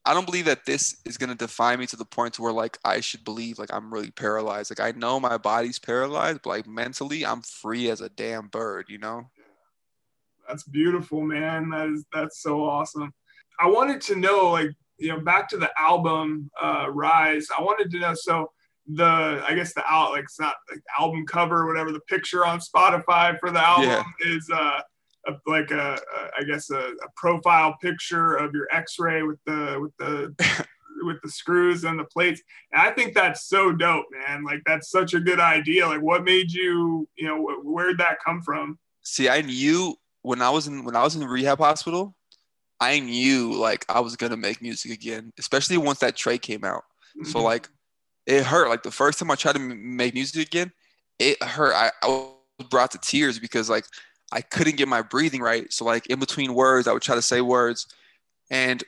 I 0.06 0.14
don't 0.14 0.26
believe 0.26 0.46
that 0.46 0.66
this 0.66 0.98
is 1.06 1.18
gonna 1.18 1.36
define 1.36 1.80
me 1.80 1.88
to 1.88 1.96
the 1.96 2.04
point 2.04 2.34
to 2.34 2.42
where 2.42 2.52
like 2.52 2.78
I 2.84 3.00
should 3.00 3.24
believe 3.24 3.58
like 3.58 3.74
I'm 3.74 3.94
really 3.94 4.12
paralyzed. 4.12 4.70
Like 4.70 4.86
I 4.86 4.98
know 4.98 5.20
my 5.20 5.38
body's 5.38 5.80
paralyzed, 5.80 6.42
but 6.44 6.50
like 6.50 6.68
mentally 6.68 7.26
I'm 7.26 7.42
free 7.42 7.90
as 7.90 8.02
a 8.02 8.10
damn 8.10 8.48
bird, 8.48 8.88
you 8.90 8.98
know? 8.98 9.30
That's 10.48 10.64
beautiful, 10.64 11.22
man. 11.22 11.70
That 11.70 11.88
is 11.88 12.06
that's 12.12 12.42
so 12.42 12.66
awesome. 12.66 13.14
I 13.60 13.68
wanted 13.68 14.02
to 14.02 14.16
know, 14.16 14.52
like, 14.52 14.72
you 14.98 15.10
know, 15.10 15.20
back 15.20 15.50
to 15.50 15.58
the 15.58 15.72
album 15.78 16.50
uh 16.62 16.88
Rise, 16.90 17.48
I 17.58 17.62
wanted 17.62 17.92
to 17.92 18.00
know 18.00 18.14
so 18.14 18.52
the 18.88 19.44
I 19.48 19.54
guess 19.56 19.74
the 19.74 19.84
out 19.86 20.12
like 20.12 20.24
it's 20.24 20.40
not 20.40 20.56
like 20.70 20.82
album 21.00 21.26
cover, 21.26 21.68
whatever 21.68 21.92
the 21.92 22.02
picture 22.02 22.46
on 22.46 22.60
Spotify 22.60 23.40
for 23.40 23.52
the 23.52 23.66
album 23.66 23.90
yeah. 23.90 24.04
is 24.36 24.50
uh 24.54 24.82
a, 25.28 25.34
like 25.48 25.72
a, 25.72 25.94
a 25.94 26.42
I 26.42 26.44
guess 26.44 26.70
a, 26.70 26.80
a, 26.80 27.10
profile 27.16 27.78
picture 27.82 28.36
of 28.36 28.54
your 28.54 28.68
X-ray 28.72 29.24
with 29.24 29.40
the 29.46 29.80
with 29.80 29.96
the 29.98 30.68
with 31.04 31.22
the 31.22 31.30
screws 31.30 31.84
and 31.84 32.00
the 32.00 32.06
plates. 32.06 32.42
And 32.72 32.82
I 32.82 32.92
think 32.92 33.14
that's 33.14 33.48
so 33.48 33.72
dope, 33.72 34.06
man. 34.12 34.44
Like 34.44 34.62
that's 34.66 34.90
such 34.90 35.14
a 35.14 35.20
good 35.20 35.40
idea. 35.40 35.88
Like 35.88 36.02
what 36.02 36.24
made 36.24 36.52
you, 36.52 37.08
you 37.16 37.28
know, 37.28 37.50
where'd 37.64 37.98
that 38.00 38.18
come 38.26 38.42
from? 38.42 38.78
See, 39.04 39.30
I 39.30 39.42
knew 39.42 39.96
when 40.22 40.42
I 40.42 40.50
was 40.50 40.68
in 40.68 40.84
when 40.84 40.96
I 40.96 41.04
was 41.04 41.16
in 41.16 41.22
the 41.22 41.28
rehab 41.28 41.60
hospital, 41.60 42.16
I 42.84 43.00
knew 43.00 43.54
like 43.54 43.86
I 43.88 44.02
was 44.02 44.18
gonna 44.18 44.36
make 44.36 44.62
music 44.62 44.92
again, 44.92 45.32
especially 45.40 45.78
once 45.78 46.00
that 46.00 46.18
trach 46.18 46.42
came 46.42 46.66
out. 46.66 46.84
Mm-hmm. 47.18 47.30
So 47.30 47.42
like 47.42 47.70
it 48.26 48.44
hurt. 48.44 48.68
Like 48.68 48.84
the 48.84 48.92
first 48.92 49.20
time 49.20 49.32
I 49.32 49.36
tried 49.36 49.54
to 49.54 49.60
make 49.60 50.14
music 50.14 50.46
again, 50.46 50.70
it 51.18 51.42
hurt. 51.42 51.74
I, 51.74 51.92
I 52.02 52.08
was 52.08 52.68
brought 52.70 52.92
to 52.92 52.98
tears 52.98 53.40
because 53.40 53.70
like 53.70 53.86
I 54.34 54.42
couldn't 54.42 54.76
get 54.76 54.90
my 54.90 55.02
breathing 55.02 55.42
right. 55.42 55.72
So 55.72 55.86
like 55.86 56.08
in 56.08 56.20
between 56.20 56.54
words, 56.54 56.88
I 56.88 56.92
would 56.92 57.02
try 57.02 57.16
to 57.16 57.22
say 57.22 57.40
words, 57.40 57.88
and 58.52 58.84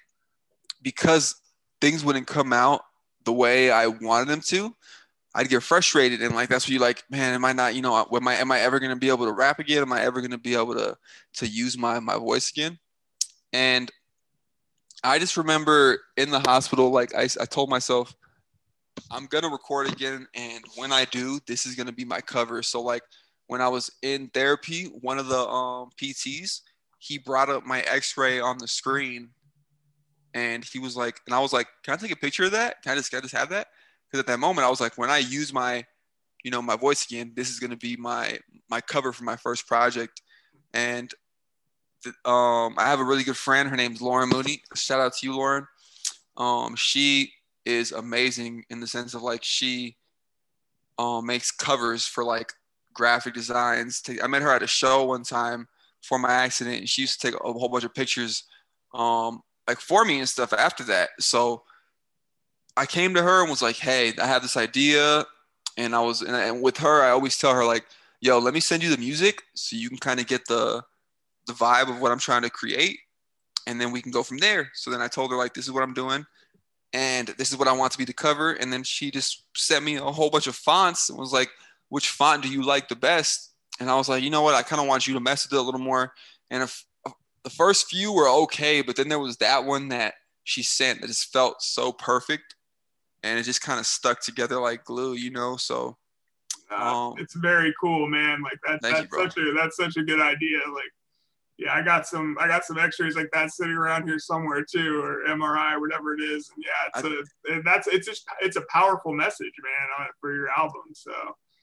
because 0.81 1.35
things 1.79 2.03
wouldn't 2.03 2.27
come 2.27 2.51
out 2.51 2.81
the 3.23 3.33
way 3.33 3.71
I 3.71 3.87
wanted 3.87 4.27
them 4.27 4.41
to, 4.47 4.75
I'd 5.33 5.47
get 5.49 5.63
frustrated 5.63 6.21
and 6.21 6.35
like 6.35 6.49
that's 6.49 6.67
where 6.67 6.73
you 6.73 6.79
like, 6.79 7.03
man, 7.09 7.33
am 7.33 7.45
I 7.45 7.53
not, 7.53 7.75
you 7.75 7.81
know, 7.81 7.95
am 8.11 8.27
I 8.27 8.35
am 8.35 8.51
I 8.51 8.59
ever 8.59 8.81
gonna 8.81 8.97
be 8.97 9.09
able 9.09 9.25
to 9.25 9.31
rap 9.31 9.59
again? 9.59 9.83
Am 9.83 9.93
I 9.93 10.01
ever 10.01 10.19
gonna 10.19 10.37
be 10.37 10.53
able 10.53 10.73
to 10.73 10.97
to 11.35 11.47
use 11.47 11.77
my 11.77 12.01
my 12.01 12.17
voice 12.17 12.51
again? 12.51 12.77
And 13.55 13.89
I 15.01 15.17
just 15.17 15.37
remember 15.37 16.01
in 16.17 16.29
the 16.29 16.41
hospital, 16.41 16.91
like 16.91 17.15
I, 17.15 17.29
I 17.39 17.45
told 17.45 17.69
myself, 17.69 18.13
I'm 19.09 19.27
gonna 19.27 19.47
record 19.47 19.87
again, 19.87 20.27
and 20.35 20.61
when 20.75 20.91
I 20.91 21.05
do, 21.05 21.39
this 21.47 21.65
is 21.65 21.73
gonna 21.73 21.93
be 21.93 22.03
my 22.03 22.19
cover. 22.19 22.61
So 22.63 22.81
like 22.81 23.01
when 23.47 23.61
I 23.61 23.69
was 23.69 23.89
in 24.01 24.27
therapy, 24.27 24.87
one 24.99 25.19
of 25.19 25.27
the 25.27 25.39
um, 25.39 25.91
PTs, 25.95 26.61
he 26.99 27.17
brought 27.17 27.49
up 27.49 27.65
my 27.65 27.79
x-ray 27.81 28.41
on 28.41 28.57
the 28.57 28.67
screen 28.67 29.29
and 30.33 30.65
he 30.65 30.79
was 30.79 30.97
like, 30.97 31.21
and 31.25 31.33
I 31.33 31.39
was 31.39 31.53
like, 31.53 31.67
can 31.83 31.93
I 31.93 31.97
take 31.97 32.11
a 32.11 32.17
picture 32.17 32.43
of 32.43 32.51
that? 32.51 32.81
Can 32.81 32.91
I 32.91 32.95
just, 32.95 33.09
can 33.09 33.19
I 33.19 33.21
just 33.21 33.35
have 33.35 33.49
that? 33.49 33.67
Because 34.05 34.19
at 34.19 34.27
that 34.27 34.39
moment 34.39 34.67
I 34.67 34.69
was 34.69 34.81
like, 34.81 34.97
when 34.97 35.09
I 35.09 35.19
use 35.19 35.53
my, 35.53 35.85
you 36.43 36.51
know, 36.51 36.61
my 36.61 36.75
voice 36.75 37.05
again, 37.05 37.31
this 37.35 37.49
is 37.49 37.59
going 37.59 37.71
to 37.71 37.77
be 37.77 37.95
my, 37.95 38.37
my 38.69 38.81
cover 38.81 39.13
for 39.13 39.23
my 39.23 39.37
first 39.37 39.65
project. 39.65 40.21
And 40.73 41.13
um, 42.25 42.75
I 42.77 42.85
have 42.85 42.99
a 42.99 43.03
really 43.03 43.23
good 43.23 43.37
friend. 43.37 43.69
Her 43.69 43.75
name's 43.75 44.01
Lauren 44.01 44.29
Mooney. 44.29 44.61
Shout 44.75 44.99
out 44.99 45.13
to 45.17 45.25
you, 45.25 45.35
Lauren. 45.35 45.67
Um, 46.37 46.75
she 46.75 47.31
is 47.65 47.91
amazing 47.91 48.63
in 48.69 48.79
the 48.79 48.87
sense 48.87 49.13
of 49.13 49.23
like 49.23 49.43
she 49.43 49.97
um, 50.97 51.25
makes 51.25 51.51
covers 51.51 52.05
for 52.05 52.23
like 52.23 52.53
graphic 52.93 53.33
designs. 53.33 54.01
I 54.21 54.27
met 54.27 54.41
her 54.41 54.51
at 54.51 54.63
a 54.63 54.67
show 54.67 55.05
one 55.05 55.23
time 55.23 55.67
for 56.01 56.19
my 56.19 56.31
accident, 56.31 56.77
and 56.77 56.89
she 56.89 57.01
used 57.01 57.19
to 57.19 57.27
take 57.27 57.39
a 57.39 57.53
whole 57.53 57.69
bunch 57.69 57.83
of 57.83 57.93
pictures, 57.93 58.43
um, 58.93 59.41
like 59.67 59.79
for 59.79 60.05
me 60.05 60.19
and 60.19 60.29
stuff 60.29 60.53
after 60.53 60.83
that. 60.85 61.09
So 61.19 61.63
I 62.77 62.85
came 62.85 63.13
to 63.15 63.23
her 63.23 63.41
and 63.41 63.49
was 63.49 63.61
like, 63.61 63.77
"Hey, 63.77 64.13
I 64.21 64.27
have 64.27 64.41
this 64.41 64.57
idea," 64.57 65.25
and 65.77 65.95
I 65.95 66.01
was, 66.01 66.21
and, 66.21 66.35
and 66.35 66.61
with 66.61 66.77
her, 66.77 67.03
I 67.03 67.09
always 67.09 67.37
tell 67.37 67.53
her 67.53 67.65
like, 67.65 67.85
"Yo, 68.21 68.39
let 68.39 68.53
me 68.53 68.59
send 68.59 68.83
you 68.83 68.89
the 68.89 68.97
music 68.97 69.41
so 69.55 69.75
you 69.75 69.89
can 69.89 69.97
kind 69.97 70.19
of 70.19 70.27
get 70.27 70.45
the 70.47 70.83
the 71.47 71.53
vibe 71.53 71.89
of 71.89 71.99
what 72.01 72.11
I'm 72.11 72.19
trying 72.19 72.43
to 72.43 72.49
create, 72.49 72.97
and 73.67 73.79
then 73.79 73.91
we 73.91 74.01
can 74.01 74.11
go 74.11 74.23
from 74.23 74.37
there." 74.37 74.71
So 74.73 74.91
then 74.91 75.01
I 75.01 75.07
told 75.07 75.31
her 75.31 75.37
like, 75.37 75.53
"This 75.53 75.65
is 75.65 75.71
what 75.71 75.83
I'm 75.83 75.93
doing." 75.93 76.25
And 76.93 77.27
this 77.37 77.51
is 77.51 77.57
what 77.57 77.67
I 77.67 77.73
want 77.73 77.91
to 77.91 77.97
be 77.97 78.05
the 78.05 78.13
cover. 78.13 78.53
And 78.53 78.71
then 78.71 78.81
she 78.81 79.11
just 79.11 79.43
sent 79.53 79.83
me 79.83 79.97
a 79.97 80.03
whole 80.03 80.29
bunch 80.29 80.47
of 80.47 80.55
fonts 80.55 81.09
and 81.09 81.19
was 81.19 81.33
like, 81.33 81.49
which 81.89 82.09
font 82.09 82.41
do 82.41 82.49
you 82.49 82.63
like 82.63 82.87
the 82.87 82.95
best? 82.95 83.53
And 83.81 83.89
I 83.89 83.95
was 83.95 84.07
like, 84.07 84.23
you 84.23 84.29
know 84.29 84.43
what? 84.43 84.55
I 84.55 84.61
kind 84.61 84.81
of 84.81 84.87
want 84.87 85.05
you 85.05 85.13
to 85.13 85.19
mess 85.19 85.45
with 85.45 85.51
it 85.51 85.61
a 85.61 85.61
little 85.61 85.81
more. 85.81 86.13
And 86.49 86.63
if, 86.63 86.85
the 87.45 87.49
first 87.51 87.87
few 87.87 88.11
were 88.11 88.27
okay, 88.27 88.81
but 88.81 88.95
then 88.95 89.07
there 89.07 89.19
was 89.19 89.37
that 89.37 89.63
one 89.65 89.89
that 89.89 90.15
she 90.43 90.63
sent 90.63 90.99
that 90.99 91.07
just 91.07 91.31
felt 91.31 91.61
so 91.61 91.93
perfect, 91.93 92.55
and 93.23 93.39
it 93.39 93.43
just 93.43 93.61
kind 93.61 93.79
of 93.79 93.85
stuck 93.85 94.19
together 94.19 94.59
like 94.59 94.83
glue, 94.83 95.13
you 95.13 95.29
know. 95.29 95.55
So 95.55 95.95
uh, 96.71 97.09
um, 97.09 97.13
it's 97.19 97.35
very 97.35 97.73
cool, 97.79 98.07
man. 98.07 98.41
Like 98.41 98.57
that, 98.65 98.81
that's 98.81 99.01
you, 99.01 99.19
such 99.23 99.37
a 99.37 99.53
that's 99.53 99.77
such 99.77 99.95
a 99.95 100.03
good 100.03 100.19
idea. 100.19 100.57
Like 100.73 100.91
yeah, 101.57 101.73
I 101.73 101.81
got 101.81 102.05
some 102.05 102.35
I 102.39 102.47
got 102.47 102.65
some 102.65 102.77
X-rays 102.77 103.15
like 103.15 103.29
that 103.31 103.51
sitting 103.51 103.73
around 103.73 104.07
here 104.07 104.19
somewhere 104.19 104.63
too, 104.63 105.01
or 105.01 105.23
MRI, 105.29 105.79
whatever 105.79 106.13
it 106.13 106.21
is. 106.21 106.51
And 106.53 106.65
yeah, 106.65 107.01
it's 107.09 107.33
I, 107.49 107.57
a 107.57 107.61
that's 107.63 107.87
it's 107.87 108.05
just 108.05 108.27
it's 108.41 108.57
a 108.57 108.63
powerful 108.69 109.13
message, 109.13 109.53
man, 109.63 110.07
for 110.19 110.33
your 110.33 110.49
album. 110.57 110.81
So 110.93 111.13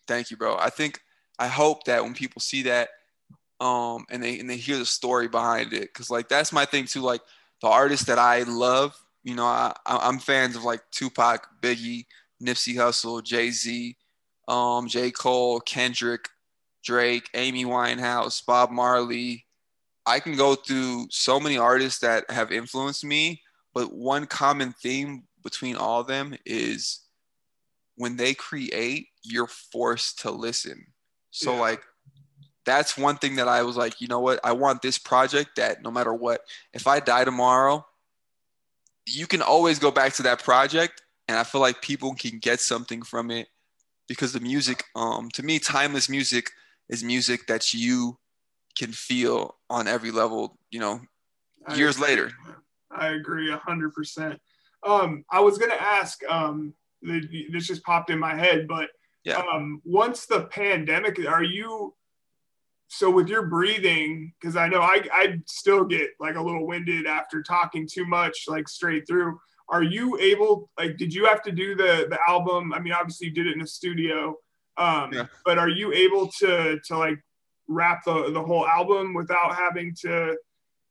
thank 0.09 0.31
you, 0.31 0.37
bro. 0.39 0.57
I 0.57 0.71
think 0.71 1.01
I 1.39 1.49
hope 1.49 1.85
that 1.85 2.03
when 2.03 2.15
people 2.15 2.41
see 2.41 2.63
that, 2.63 2.89
um, 3.61 4.07
and 4.11 4.23
they 4.23 4.39
and 4.39 4.49
they 4.49 4.57
hear 4.57 4.79
the 4.79 4.87
story 4.87 5.29
behind 5.29 5.75
it, 5.75 5.93
because 5.93 6.09
like 6.09 6.29
that's 6.29 6.53
my 6.53 6.65
thing 6.65 6.87
too. 6.87 7.03
Like 7.03 7.21
the 7.61 7.69
artists 7.69 8.07
that 8.07 8.19
I 8.19 8.45
love, 8.45 8.97
you 9.25 9.35
know, 9.35 9.45
I 9.45 9.75
I'm 9.85 10.19
fans 10.19 10.57
of 10.57 10.65
like 10.65 10.81
Tupac, 10.91 11.47
Biggie, 11.61 12.07
Nipsey 12.43 12.77
Hussle, 12.77 13.23
Jay 13.23 13.51
Z, 13.51 13.95
um, 14.49 14.89
J 14.89 15.11
Cole, 15.11 15.61
Kendrick, 15.61 16.31
Drake, 16.83 17.29
Amy 17.35 17.67
Winehouse, 17.67 18.45
Bob 18.45 18.71
Marley 18.71 19.45
I 20.07 20.21
can 20.21 20.37
go 20.37 20.55
through 20.55 21.07
so 21.11 21.39
many 21.39 21.57
artists 21.57 22.01
that 22.01 22.31
have 22.31 22.51
influenced 22.51 23.05
me, 23.05 23.43
but 23.75 23.93
one 23.93 24.27
common 24.27 24.73
theme 24.73 25.25
between 25.43 25.77
all 25.77 26.01
of 26.01 26.07
them 26.07 26.35
is 26.45 27.01
when 27.97 28.17
they 28.17 28.35
create, 28.35 29.09
you're 29.23 29.47
forced 29.47 30.21
to 30.21 30.31
listen. 30.31 30.87
So 31.31 31.55
yeah. 31.55 31.61
like 31.61 31.83
that's 32.65 32.97
one 32.97 33.17
thing 33.17 33.37
that 33.37 33.49
I 33.49 33.63
was 33.63 33.77
like, 33.77 34.01
you 34.01 34.09
know 34.09 34.21
what? 34.21 34.41
I 34.45 34.53
want 34.53 34.83
this 34.83 34.99
project 34.99 35.57
that 35.57 35.83
no 35.83 35.91
matter 35.91 36.15
what, 36.15 36.43
if 36.73 36.87
I 36.87 37.01
die 37.01 37.25
tomorrow, 37.25 37.85
you 39.07 39.27
can 39.27 39.43
always 39.43 39.79
go 39.79 39.91
back 39.91 40.13
to 40.15 40.23
that 40.25 40.43
project 40.43 41.03
and 41.29 41.37
I 41.39 41.45
feel 41.45 41.61
like 41.61 41.83
people 41.83 42.15
can 42.15 42.39
get 42.39 42.61
something 42.61 43.03
from 43.03 43.31
it 43.31 43.49
because 44.09 44.33
the 44.33 44.41
music 44.41 44.85
um 44.95 45.31
to 45.31 45.43
me 45.43 45.59
timeless 45.59 46.09
music 46.09 46.51
is 46.89 47.03
music 47.03 47.47
that 47.47 47.73
you 47.73 48.19
can 48.79 48.93
feel 48.93 49.57
on 49.73 49.89
every 49.89 50.11
level, 50.11 50.59
you 50.71 50.79
know, 50.79 51.01
I 51.67 51.75
years 51.75 51.97
agree. 51.97 52.09
later. 52.09 52.33
I 52.91 53.09
agree 53.09 53.51
a 53.51 53.57
hundred 53.57 53.95
percent. 53.95 54.39
Um, 54.87 55.25
I 55.31 55.41
was 55.41 55.57
gonna 55.59 55.75
ask, 55.75 56.23
um, 56.29 56.75
this 57.01 57.67
just 57.67 57.83
popped 57.83 58.11
in 58.11 58.19
my 58.19 58.35
head, 58.35 58.69
but 58.69 58.91
yeah. 59.25 59.39
um, 59.39 59.81
once 59.85 60.27
the 60.27 60.43
pandemic, 60.43 61.19
are 61.27 61.43
you 61.43 61.95
so 62.89 63.11
with 63.11 63.29
your 63.29 63.47
breathing? 63.47 64.35
Because 64.39 64.57
I 64.57 64.69
know 64.69 64.83
I 64.83 65.03
I 65.11 65.39
still 65.47 65.85
get 65.85 66.11
like 66.21 66.37
a 66.37 66.43
little 66.43 66.67
winded 66.67 67.07
after 67.07 67.43
talking 67.43 67.89
too 67.91 68.05
much, 68.05 68.45
like 68.49 68.69
straight 68.69 69.07
through. 69.09 69.41
Are 69.71 69.83
you 69.83 70.19
able? 70.19 70.69
Like, 70.79 70.99
did 70.99 71.15
you 71.15 71.25
have 71.25 71.43
to 71.45 71.53
do 71.53 71.75
the 71.75 72.07
the 72.11 72.19
album? 72.29 72.75
I 72.75 72.79
mean, 72.79 72.93
obviously 72.93 73.29
you 73.29 73.33
did 73.33 73.47
it 73.47 73.55
in 73.55 73.63
a 73.63 73.67
studio, 73.67 74.37
um, 74.77 75.13
yeah. 75.15 75.27
but 75.47 75.57
are 75.57 75.71
you 75.71 75.95
able 75.95 76.29
to 76.41 76.79
to 76.89 76.99
like 76.99 77.19
rap 77.69 78.03
the, 78.05 78.31
the 78.31 78.43
whole 78.43 78.67
album 78.67 79.15
without 79.15 79.55
having 79.55 79.95
to 80.03 80.37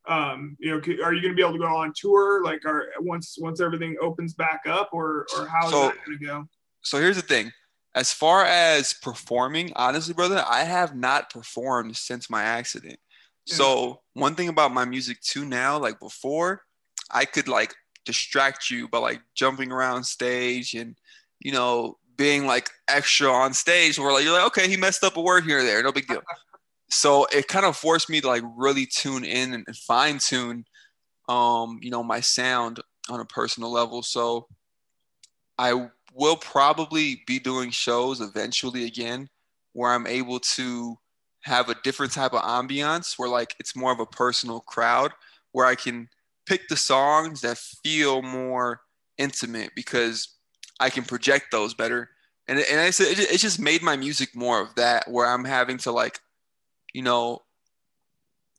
um, 0.08 0.58
you 0.60 0.72
know, 0.72 0.78
are 1.04 1.14
you 1.14 1.22
going 1.22 1.32
to 1.32 1.36
be 1.36 1.42
able 1.42 1.54
to 1.54 1.60
go 1.60 1.68
on 1.68 1.94
tour 1.96 2.44
like 2.44 2.66
are 2.66 2.88
once 3.00 3.38
once 3.40 3.62
everything 3.62 3.96
opens 4.02 4.34
back 4.34 4.62
up 4.68 4.90
or 4.94 5.28
or 5.38 5.46
how 5.48 5.66
is 5.66 5.72
so, 5.72 5.82
that 5.84 5.96
going 6.06 6.18
to 6.18 6.26
go? 6.26 6.50
So 6.82 7.00
here's 7.00 7.18
the 7.18 7.22
thing. 7.22 7.52
As 7.94 8.12
far 8.12 8.46
as 8.46 8.94
performing, 8.94 9.74
honestly, 9.76 10.14
brother, 10.14 10.44
I 10.50 10.64
have 10.64 10.96
not 10.96 11.30
performed 11.30 11.98
since 11.98 12.30
my 12.30 12.42
accident. 12.42 12.98
Yeah. 13.46 13.56
So 13.56 14.02
one 14.14 14.34
thing 14.34 14.48
about 14.50 14.74
my 14.74 14.86
music 14.86 15.22
too 15.22 15.46
now, 15.46 15.78
like 15.78 16.00
before, 16.00 16.64
I 17.12 17.26
could 17.26 17.48
like 17.48 17.76
distract 18.06 18.70
you 18.70 18.88
by 18.88 18.98
like 18.98 19.22
jumping 19.36 19.72
around 19.72 20.04
stage 20.04 20.74
and 20.74 20.98
you 21.40 21.52
know 21.52 21.98
being 22.18 22.46
like 22.46 22.70
extra 22.88 23.30
on 23.30 23.54
stage 23.54 24.00
where 24.00 24.12
like 24.12 24.24
you're 24.24 24.34
like 24.34 24.46
okay 24.46 24.68
he 24.68 24.76
messed 24.76 25.04
up 25.04 25.18
a 25.18 25.22
word 25.22 25.44
here 25.44 25.60
or 25.60 25.64
there 25.64 25.84
no 25.84 25.92
big 25.92 26.08
deal 26.08 26.22
so 26.92 27.26
it 27.32 27.48
kind 27.48 27.66
of 27.66 27.78
forced 27.78 28.10
me 28.10 28.20
to 28.22 28.28
like 28.28 28.44
really 28.56 28.86
tune 28.86 29.24
in 29.24 29.54
and 29.54 29.66
fine 29.76 30.20
tune 30.20 30.66
um 31.30 31.80
you 31.82 31.90
know 31.90 32.04
my 32.04 32.20
sound 32.20 32.80
on 33.10 33.20
a 33.20 33.26
personal 33.26 33.72
level. 33.72 34.04
So 34.04 34.48
i 35.58 35.90
will 36.14 36.38
probably 36.38 37.22
be 37.26 37.40
doing 37.40 37.72
shows 37.72 38.22
eventually 38.22 38.86
again 38.86 39.30
where 39.74 39.92
i'm 39.92 40.08
able 40.08 40.40
to 40.40 40.98
have 41.42 41.70
a 41.70 41.76
different 41.84 42.12
type 42.12 42.34
of 42.34 42.42
ambiance 42.42 43.18
where 43.18 43.30
like 43.30 43.56
it's 43.60 43.76
more 43.76 43.92
of 43.92 44.00
a 44.00 44.06
personal 44.06 44.60
crowd 44.60 45.12
where 45.52 45.66
i 45.66 45.76
can 45.76 46.08
pick 46.46 46.68
the 46.68 46.78
songs 46.78 47.42
that 47.42 47.58
feel 47.58 48.22
more 48.22 48.82
intimate 49.18 49.72
because 49.76 50.36
i 50.80 50.90
can 50.90 51.04
project 51.04 51.46
those 51.52 51.74
better. 51.74 52.10
And, 52.48 52.60
and 52.60 52.82
I 52.82 52.90
said 52.90 53.18
it 53.18 53.38
just 53.38 53.60
made 53.60 53.82
my 53.82 53.96
music 53.96 54.36
more 54.36 54.60
of 54.60 54.76
that 54.76 55.10
where 55.10 55.28
i'm 55.28 55.46
having 55.46 55.78
to 55.80 55.92
like 55.92 56.20
you 56.94 57.02
know, 57.02 57.42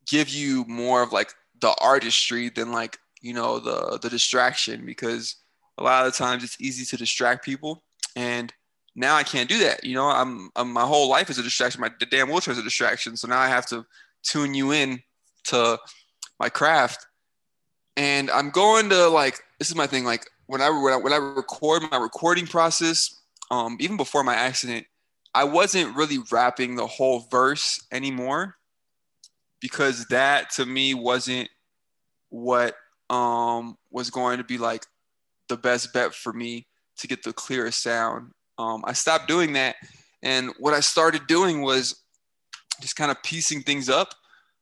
give 0.07 0.29
you 0.29 0.65
more 0.67 1.03
of 1.03 1.13
like 1.13 1.33
the 1.61 1.75
artistry 1.81 2.49
than 2.49 2.73
like, 2.73 2.99
you 3.21 3.33
know, 3.35 3.59
the 3.59 3.99
the 4.01 4.11
distraction 4.11 4.85
because 4.85 5.37
a 5.79 5.83
lot 5.83 6.07
of 6.07 6.15
times 6.15 6.45
it's 6.45 6.61
easy 6.61 6.85
to 6.85 6.97
distract 6.97 7.45
people 7.45 7.83
and 8.17 8.53
now 8.95 9.17
I 9.17 9.23
can't 9.23 9.49
do 9.49 9.59
that. 9.61 9.85
You 9.85 9.95
know, 9.95 10.07
I'm, 10.07 10.51
I'm 10.57 10.73
my 10.73 10.83
whole 10.83 11.09
life 11.09 11.31
is 11.31 11.39
a 11.39 11.43
distraction. 11.43 11.81
My 11.81 11.91
the 11.99 12.07
damn 12.07 12.29
wheelchair 12.29 12.53
is 12.53 12.59
a 12.59 12.63
distraction. 12.63 13.17
So 13.17 13.29
now 13.29 13.39
I 13.39 13.49
have 13.49 13.67
to 13.67 13.87
tune 14.23 14.55
you 14.55 14.73
in 14.73 15.03
to 15.45 15.79
my 16.39 16.49
craft. 16.49 17.07
And 17.97 18.31
I'm 18.31 18.51
going 18.51 18.89
to 18.91 19.09
like 19.09 19.41
this 19.59 19.69
is 19.69 19.77
my 19.77 19.87
thing. 19.87 20.05
Like 20.05 20.29
when 20.47 20.61
I 20.61 20.71
when 20.71 20.93
I, 20.93 20.97
when 20.97 21.13
I 21.13 21.17
record 21.17 21.83
my 21.91 21.97
recording 21.97 22.47
process, 22.47 23.21
um, 23.51 23.77
even 23.81 23.97
before 23.97 24.25
my 24.25 24.35
accident, 24.35 24.87
I 25.35 25.45
wasn't 25.45 25.97
really 25.97 26.19
rapping 26.31 26.77
the 26.77 26.87
whole 26.87 27.21
verse 27.31 27.85
anymore 27.91 28.57
because 29.61 30.07
that 30.07 30.51
to 30.51 30.67
me 30.67 30.93
wasn't 30.93 31.49
what 32.29 32.75
um, 33.09 33.77
was 33.91 34.11
going 34.11 34.39
to 34.39 34.45
be 34.45 34.59
like 34.59 34.85
the 35.49 35.57
best 35.57 35.93
bet 35.93 36.15
for 36.15 36.33
me 36.33 36.67
to 36.99 37.07
get 37.07 37.23
the 37.23 37.33
clearest 37.33 37.83
sound. 37.83 38.33
Um, 38.59 38.83
I 38.87 38.93
stopped 38.93 39.29
doing 39.29 39.55
that, 39.55 39.77
and 40.23 40.53
what 40.59 40.75
I 40.75 40.81
started 40.81 41.27
doing 41.27 41.63
was 41.63 42.03
just 42.81 42.97
kind 42.97 43.11
of 43.11 43.23
piecing 43.23 43.63
things 43.63 43.89
up. 43.89 44.15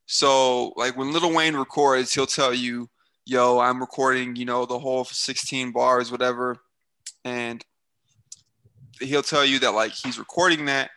So, 0.06 0.72
like 0.76 0.96
when 0.96 1.12
Lil 1.12 1.32
Wayne 1.32 1.56
records, 1.56 2.14
he'll 2.14 2.26
tell 2.26 2.52
you, 2.52 2.88
"Yo, 3.24 3.58
I'm 3.58 3.80
recording, 3.80 4.36
you 4.36 4.44
know, 4.44 4.66
the 4.66 4.78
whole 4.78 5.04
16 5.04 5.72
bars, 5.72 6.10
whatever," 6.10 6.56
and 7.24 7.64
he'll 9.00 9.22
tell 9.22 9.44
you 9.44 9.58
that 9.60 9.72
like 9.72 9.92
he's 9.92 10.18
recording 10.18 10.66
that 10.66 10.90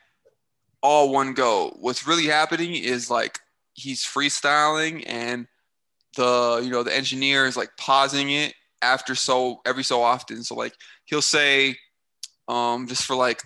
all 0.82 1.12
one 1.12 1.34
go. 1.34 1.76
What's 1.80 2.06
really 2.06 2.26
happening 2.26 2.76
is 2.76 3.10
like 3.10 3.40
he's 3.74 4.04
freestyling 4.04 5.04
and 5.08 5.48
the 6.16 6.62
you 6.64 6.70
know 6.70 6.84
the 6.84 6.96
engineer 6.96 7.46
is 7.46 7.58
like 7.58 7.70
pausing 7.78 8.30
it 8.32 8.54
after 8.82 9.16
so 9.16 9.62
every 9.66 9.84
so 9.84 10.02
often. 10.02 10.44
So 10.44 10.56
like 10.56 10.74
he'll 11.06 11.22
say 11.22 11.78
um 12.48 12.88
just 12.88 13.06
for 13.06 13.16
like 13.16 13.42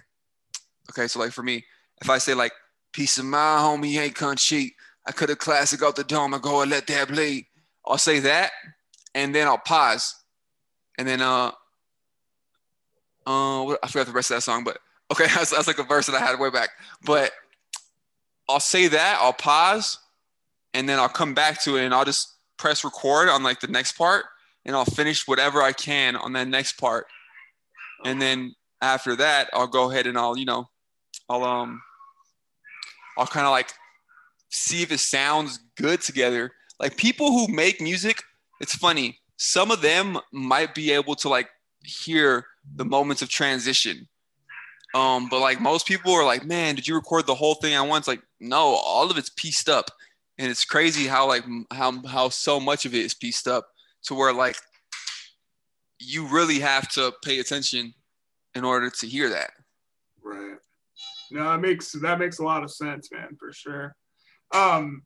okay, 0.89 1.07
so 1.07 1.19
like 1.19 1.31
for 1.31 1.43
me, 1.43 1.63
if 2.01 2.09
I 2.09 2.17
say 2.17 2.33
like 2.33 2.51
piece 2.91 3.17
of 3.17 3.25
my 3.25 3.57
homie 3.59 3.99
ain't 3.99 4.15
come 4.15 4.35
cheap, 4.35 4.73
I 5.05 5.11
cut 5.11 5.29
a 5.29 5.35
classic 5.35 5.83
off 5.83 5.95
the 5.95 6.03
dome, 6.03 6.33
I 6.33 6.39
go 6.39 6.61
and 6.61 6.71
let 6.71 6.87
that 6.87 7.07
bleed. 7.07 7.45
I'll 7.85 7.97
say 7.97 8.19
that 8.19 8.51
and 9.13 9.33
then 9.33 9.47
I'll 9.47 9.57
pause. 9.57 10.15
And 10.97 11.07
then 11.07 11.21
uh 11.21 11.51
uh, 13.27 13.75
I 13.83 13.87
forgot 13.87 14.07
the 14.07 14.13
rest 14.13 14.31
of 14.31 14.37
that 14.37 14.41
song, 14.41 14.63
but 14.63 14.79
okay, 15.11 15.25
that's, 15.35 15.51
that's 15.51 15.67
like 15.67 15.79
a 15.79 15.83
verse 15.83 16.07
that 16.07 16.15
I 16.15 16.25
had 16.25 16.39
way 16.39 16.49
back. 16.49 16.69
But 17.03 17.31
I'll 18.49 18.59
say 18.59 18.87
that, 18.87 19.19
I'll 19.21 19.33
pause, 19.33 19.99
and 20.73 20.87
then 20.87 20.97
I'll 20.99 21.09
come 21.09 21.33
back 21.33 21.61
to 21.63 21.75
it, 21.75 21.83
and 21.83 21.93
I'll 21.93 22.05
just 22.05 22.35
press 22.57 22.83
record 22.83 23.29
on 23.29 23.43
like 23.43 23.59
the 23.59 23.67
next 23.67 23.93
part, 23.93 24.25
and 24.65 24.75
I'll 24.75 24.85
finish 24.85 25.27
whatever 25.27 25.61
I 25.61 25.73
can 25.73 26.15
on 26.15 26.33
that 26.33 26.47
next 26.47 26.73
part, 26.73 27.07
and 28.05 28.21
then 28.21 28.55
after 28.81 29.15
that, 29.17 29.49
I'll 29.53 29.67
go 29.67 29.91
ahead 29.91 30.07
and 30.07 30.17
I'll 30.17 30.37
you 30.37 30.45
know, 30.45 30.69
I'll 31.27 31.43
um, 31.43 31.81
I'll 33.17 33.27
kind 33.27 33.45
of 33.45 33.51
like 33.51 33.73
see 34.49 34.81
if 34.81 34.91
it 34.91 34.99
sounds 34.99 35.59
good 35.75 36.01
together. 36.01 36.51
Like 36.79 36.95
people 36.95 37.31
who 37.31 37.53
make 37.53 37.81
music, 37.81 38.23
it's 38.61 38.75
funny. 38.75 39.19
Some 39.35 39.71
of 39.71 39.81
them 39.81 40.19
might 40.31 40.73
be 40.73 40.91
able 40.91 41.15
to 41.15 41.29
like 41.29 41.49
hear 41.83 42.45
the 42.75 42.85
moments 42.85 43.21
of 43.21 43.29
transition. 43.29 44.07
Um, 44.93 45.27
but 45.29 45.41
like 45.41 45.59
most 45.59 45.87
people 45.87 46.13
are 46.13 46.25
like, 46.25 46.45
man, 46.45 46.75
did 46.75 46.87
you 46.87 46.95
record 46.95 47.27
the 47.27 47.35
whole 47.35 47.55
thing 47.55 47.73
at 47.73 47.81
once? 47.81 48.07
Like, 48.07 48.21
no, 48.39 48.57
all 48.57 49.11
of 49.11 49.17
it's 49.17 49.31
pieced 49.35 49.69
up, 49.69 49.91
and 50.37 50.49
it's 50.49 50.65
crazy 50.65 51.07
how 51.07 51.27
like 51.27 51.43
how 51.71 52.05
how 52.07 52.29
so 52.29 52.59
much 52.59 52.85
of 52.85 52.93
it 52.93 53.05
is 53.05 53.13
pieced 53.13 53.47
up 53.47 53.67
to 54.03 54.15
where 54.15 54.33
like 54.33 54.55
you 55.99 56.27
really 56.27 56.59
have 56.59 56.87
to 56.89 57.13
pay 57.23 57.39
attention 57.39 57.93
in 58.55 58.63
order 58.63 58.89
to 58.89 59.07
hear 59.07 59.29
that. 59.29 59.51
Right. 60.23 60.57
No, 61.31 61.43
that 61.43 61.59
makes 61.59 61.91
that 61.91 62.19
makes 62.19 62.39
a 62.39 62.43
lot 62.43 62.63
of 62.63 62.71
sense, 62.71 63.11
man, 63.11 63.35
for 63.37 63.51
sure. 63.51 63.95
Um, 64.53 65.03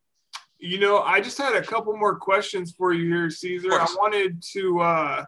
you 0.60 0.80
know, 0.80 1.00
I 1.00 1.22
just 1.22 1.40
had 1.40 1.56
a 1.56 1.66
couple 1.66 1.98
more 1.98 2.16
questions 2.16 2.74
for 2.78 2.94
you 2.94 3.08
here, 3.08 3.30
Caesar. 3.30 3.74
I 3.74 3.88
wanted 3.98 4.44
to 4.54 4.80
uh 4.80 5.26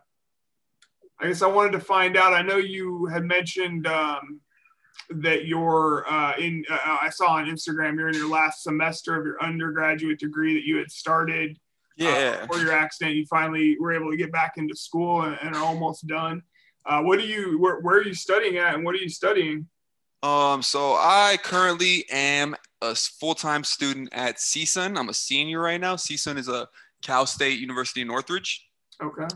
I 1.20 1.28
guess 1.28 1.42
I 1.42 1.48
wanted 1.48 1.74
to 1.74 1.80
find 1.80 2.18
out. 2.18 2.34
I 2.34 2.42
know 2.42 2.58
you 2.58 3.06
had 3.06 3.24
mentioned 3.24 3.88
um, 3.88 4.42
that 5.10 5.46
you're 5.46 6.06
uh, 6.10 6.34
in. 6.38 6.64
Uh, 6.70 6.98
I 7.02 7.10
saw 7.10 7.34
on 7.34 7.46
Instagram 7.46 7.98
you're 7.98 8.10
in 8.10 8.16
your 8.16 8.30
last 8.30 8.64
semester 8.64 9.18
of 9.18 9.26
your 9.26 9.42
undergraduate 9.42 10.20
degree 10.20 10.54
that 10.56 10.66
you 10.66 10.78
had 10.78 10.92
started. 10.92 11.58
Yeah. 11.96 12.38
Uh, 12.42 12.48
before 12.48 12.64
your 12.64 12.74
accident, 12.74 13.16
you 13.16 13.26
finally 13.28 13.78
were 13.80 13.94
able 13.94 14.10
to 14.10 14.18
get 14.18 14.32
back 14.32 14.54
into 14.58 14.76
school 14.76 15.22
and, 15.22 15.38
and 15.42 15.56
are 15.56 15.64
almost 15.64 16.08
done. 16.08 16.42
Uh, 16.86 17.02
what 17.02 17.20
do 17.20 17.26
you? 17.26 17.60
Where, 17.60 17.80
where 17.80 17.98
are 17.98 18.04
you 18.04 18.14
studying 18.14 18.58
at, 18.58 18.74
and 18.74 18.84
what 18.84 18.96
are 18.96 19.00
you 19.00 19.10
studying? 19.10 19.68
Um, 20.24 20.62
so 20.62 20.94
I 20.94 21.38
currently 21.44 22.06
am 22.10 22.56
a 22.82 22.96
full-time 22.96 23.64
student 23.66 24.10
at 24.14 24.38
CSUN. 24.38 24.98
I'm 24.98 25.10
a 25.10 25.14
senior 25.14 25.60
right 25.60 25.80
now. 25.80 25.96
CSUN 25.96 26.38
is 26.38 26.48
a 26.48 26.68
Cal 27.02 27.26
State 27.26 27.60
University 27.60 28.02
in 28.02 28.08
Northridge. 28.08 28.66
Okay. 29.02 29.28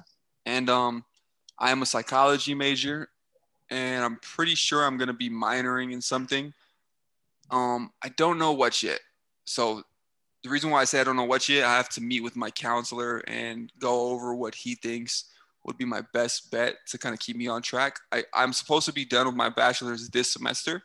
And 0.45 0.69
um, 0.69 1.03
I 1.59 1.71
am 1.71 1.81
a 1.81 1.85
psychology 1.85 2.53
major, 2.53 3.09
and 3.69 4.03
I'm 4.03 4.17
pretty 4.17 4.55
sure 4.55 4.83
I'm 4.83 4.97
gonna 4.97 5.13
be 5.13 5.29
minoring 5.29 5.91
in 5.91 6.01
something. 6.01 6.53
Um, 7.49 7.91
I 8.03 8.09
don't 8.09 8.37
know 8.37 8.51
what 8.51 8.83
yet. 8.83 8.99
So 9.45 9.83
the 10.43 10.49
reason 10.49 10.69
why 10.69 10.81
I 10.81 10.85
say 10.85 11.01
I 11.01 11.03
don't 11.03 11.15
know 11.15 11.23
what 11.23 11.49
yet, 11.49 11.65
I 11.65 11.75
have 11.77 11.89
to 11.89 12.01
meet 12.01 12.21
with 12.21 12.35
my 12.35 12.51
counselor 12.51 13.19
and 13.27 13.71
go 13.79 14.09
over 14.09 14.35
what 14.35 14.55
he 14.55 14.75
thinks 14.75 15.25
would 15.65 15.77
be 15.77 15.85
my 15.85 16.01
best 16.13 16.51
bet 16.51 16.75
to 16.87 16.97
kind 16.97 17.13
of 17.13 17.19
keep 17.19 17.35
me 17.35 17.47
on 17.47 17.61
track. 17.61 17.99
I, 18.11 18.23
I'm 18.33 18.53
supposed 18.53 18.85
to 18.85 18.93
be 18.93 19.05
done 19.05 19.27
with 19.27 19.35
my 19.35 19.49
bachelor's 19.49 20.09
this 20.09 20.31
semester. 20.31 20.83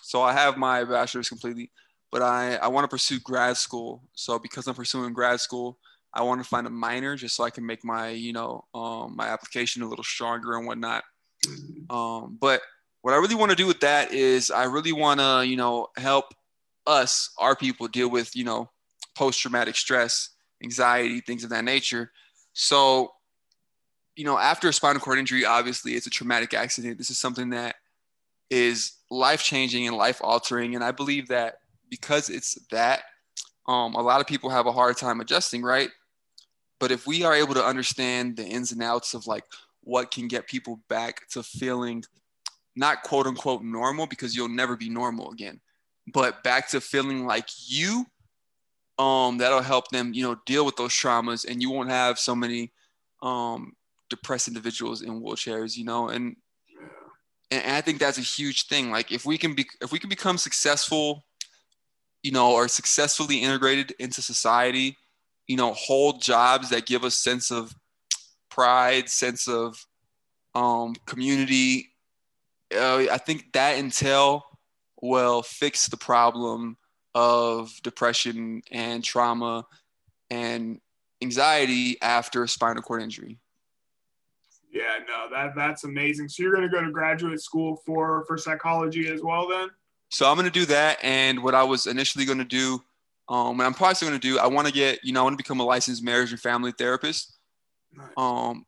So 0.00 0.22
I 0.22 0.32
have 0.32 0.56
my 0.56 0.84
bachelor's 0.84 1.28
completely, 1.28 1.70
but 2.10 2.22
I, 2.22 2.56
I 2.56 2.68
want 2.68 2.84
to 2.84 2.88
pursue 2.88 3.20
grad 3.20 3.56
school. 3.56 4.02
So 4.14 4.38
because 4.38 4.66
I'm 4.66 4.74
pursuing 4.74 5.12
grad 5.12 5.40
school, 5.40 5.78
I 6.16 6.22
want 6.22 6.40
to 6.40 6.48
find 6.48 6.66
a 6.66 6.70
minor 6.70 7.16
just 7.16 7.34
so 7.34 7.42
I 7.42 7.50
can 7.50 7.66
make 7.66 7.84
my, 7.84 8.10
you 8.10 8.32
know, 8.32 8.64
um, 8.72 9.16
my 9.16 9.26
application 9.26 9.82
a 9.82 9.88
little 9.88 10.04
stronger 10.04 10.56
and 10.56 10.66
whatnot. 10.66 11.02
Um, 11.90 12.38
but 12.40 12.62
what 13.02 13.12
I 13.12 13.16
really 13.16 13.34
want 13.34 13.50
to 13.50 13.56
do 13.56 13.66
with 13.66 13.80
that 13.80 14.12
is 14.12 14.50
I 14.50 14.64
really 14.64 14.92
want 14.92 15.18
to, 15.20 15.44
you 15.44 15.56
know, 15.56 15.88
help 15.96 16.26
us, 16.86 17.30
our 17.38 17.56
people 17.56 17.88
deal 17.88 18.08
with, 18.08 18.36
you 18.36 18.44
know, 18.44 18.70
post-traumatic 19.16 19.74
stress, 19.74 20.30
anxiety, 20.62 21.20
things 21.20 21.42
of 21.44 21.50
that 21.50 21.64
nature. 21.64 22.12
So, 22.52 23.12
you 24.14 24.24
know, 24.24 24.38
after 24.38 24.68
a 24.68 24.72
spinal 24.72 25.00
cord 25.00 25.18
injury, 25.18 25.44
obviously 25.44 25.94
it's 25.94 26.06
a 26.06 26.10
traumatic 26.10 26.54
accident. 26.54 26.96
This 26.96 27.10
is 27.10 27.18
something 27.18 27.50
that 27.50 27.74
is 28.50 28.92
life-changing 29.10 29.86
and 29.88 29.96
life-altering. 29.96 30.76
And 30.76 30.84
I 30.84 30.92
believe 30.92 31.28
that 31.28 31.58
because 31.90 32.30
it's 32.30 32.54
that, 32.70 33.02
um, 33.66 33.94
a 33.94 34.02
lot 34.02 34.20
of 34.20 34.26
people 34.26 34.50
have 34.50 34.66
a 34.66 34.72
hard 34.72 34.96
time 34.96 35.20
adjusting, 35.20 35.62
right? 35.62 35.90
But 36.80 36.90
if 36.90 37.06
we 37.06 37.24
are 37.24 37.34
able 37.34 37.54
to 37.54 37.64
understand 37.64 38.36
the 38.36 38.44
ins 38.44 38.72
and 38.72 38.82
outs 38.82 39.14
of 39.14 39.26
like 39.26 39.44
what 39.82 40.10
can 40.10 40.28
get 40.28 40.48
people 40.48 40.80
back 40.88 41.28
to 41.30 41.42
feeling 41.42 42.04
not 42.76 43.02
quote 43.02 43.26
unquote 43.26 43.62
normal, 43.62 44.06
because 44.06 44.34
you'll 44.34 44.48
never 44.48 44.76
be 44.76 44.88
normal 44.88 45.30
again, 45.30 45.60
but 46.12 46.42
back 46.42 46.68
to 46.68 46.80
feeling 46.80 47.26
like 47.26 47.48
you 47.66 48.04
um, 48.98 49.38
that'll 49.38 49.62
help 49.62 49.88
them, 49.88 50.12
you 50.14 50.22
know, 50.22 50.36
deal 50.46 50.64
with 50.64 50.76
those 50.76 50.92
traumas, 50.92 51.48
and 51.48 51.60
you 51.62 51.70
won't 51.70 51.90
have 51.90 52.18
so 52.18 52.34
many 52.34 52.72
um, 53.22 53.74
depressed 54.10 54.48
individuals 54.48 55.02
in 55.02 55.20
wheelchairs, 55.20 55.76
you 55.76 55.84
know, 55.84 56.08
and, 56.08 56.36
and 57.50 57.72
I 57.76 57.80
think 57.80 57.98
that's 57.98 58.18
a 58.18 58.22
huge 58.22 58.66
thing. 58.66 58.90
Like 58.90 59.12
if 59.12 59.24
we 59.24 59.38
can 59.38 59.54
be, 59.54 59.66
if 59.80 59.92
we 59.92 59.98
can 59.98 60.08
become 60.08 60.38
successful, 60.38 61.24
you 62.22 62.32
know, 62.32 62.52
or 62.52 62.68
successfully 62.68 63.38
integrated 63.38 63.94
into 63.98 64.22
society, 64.22 64.96
you 65.46 65.56
know, 65.56 65.72
hold 65.72 66.22
jobs 66.22 66.70
that 66.70 66.86
give 66.86 67.04
a 67.04 67.10
sense 67.10 67.50
of 67.50 67.74
pride, 68.50 69.08
sense 69.08 69.48
of 69.48 69.76
um, 70.54 70.94
community. 71.06 71.90
Uh, 72.74 73.06
I 73.10 73.18
think 73.18 73.52
that 73.52 73.76
intel 73.76 74.42
will 75.02 75.42
fix 75.42 75.86
the 75.88 75.96
problem 75.96 76.76
of 77.14 77.70
depression 77.82 78.62
and 78.70 79.04
trauma 79.04 79.66
and 80.30 80.80
anxiety 81.22 82.00
after 82.02 82.42
a 82.42 82.48
spinal 82.48 82.82
cord 82.82 83.02
injury. 83.02 83.38
Yeah, 84.72 84.98
no, 85.06 85.28
that 85.30 85.54
that's 85.54 85.84
amazing. 85.84 86.28
So 86.28 86.42
you're 86.42 86.52
going 86.52 86.68
to 86.68 86.74
go 86.74 86.82
to 86.82 86.90
graduate 86.90 87.40
school 87.40 87.80
for 87.86 88.24
for 88.26 88.36
psychology 88.36 89.08
as 89.08 89.22
well, 89.22 89.46
then? 89.48 89.68
So 90.10 90.28
I'm 90.28 90.36
going 90.36 90.46
to 90.46 90.50
do 90.50 90.66
that, 90.66 90.98
and 91.02 91.42
what 91.42 91.54
I 91.54 91.62
was 91.62 91.86
initially 91.86 92.24
going 92.24 92.38
to 92.38 92.44
do, 92.44 92.82
um, 93.28 93.58
and 93.60 93.62
I'm 93.62 93.74
probably 93.74 93.94
still 93.94 94.08
going 94.08 94.20
to 94.20 94.28
do, 94.28 94.38
I 94.38 94.46
want 94.46 94.66
to 94.66 94.72
get, 94.72 95.00
you 95.02 95.12
know, 95.12 95.20
I 95.20 95.22
want 95.24 95.34
to 95.34 95.42
become 95.42 95.60
a 95.60 95.64
licensed 95.64 96.02
marriage 96.02 96.30
and 96.30 96.40
family 96.40 96.72
therapist. 96.72 97.36
Nice. 97.92 98.08
Um, 98.16 98.66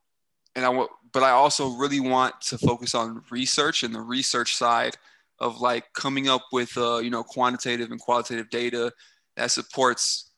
and 0.55 0.65
I 0.65 0.69
want, 0.71 0.91
but 1.13 1.23
I 1.23 1.31
also 1.31 1.71
really 1.77 2.01
want 2.01 2.41
to 2.43 2.59
focus 2.59 2.95
on 2.95 3.23
research 3.31 3.83
and 3.83 3.95
the 3.95 4.01
research 4.01 4.55
side 4.55 4.97
of 5.39 5.61
like 5.61 5.93
coming 5.93 6.29
up 6.29 6.43
with 6.53 6.77
uh, 6.77 6.99
you 6.99 7.11
know 7.11 7.23
quantitative 7.23 7.91
and 7.91 8.01
qualitative 8.01 8.51
data 8.51 8.93
that 9.37 9.51
supports 9.51 10.31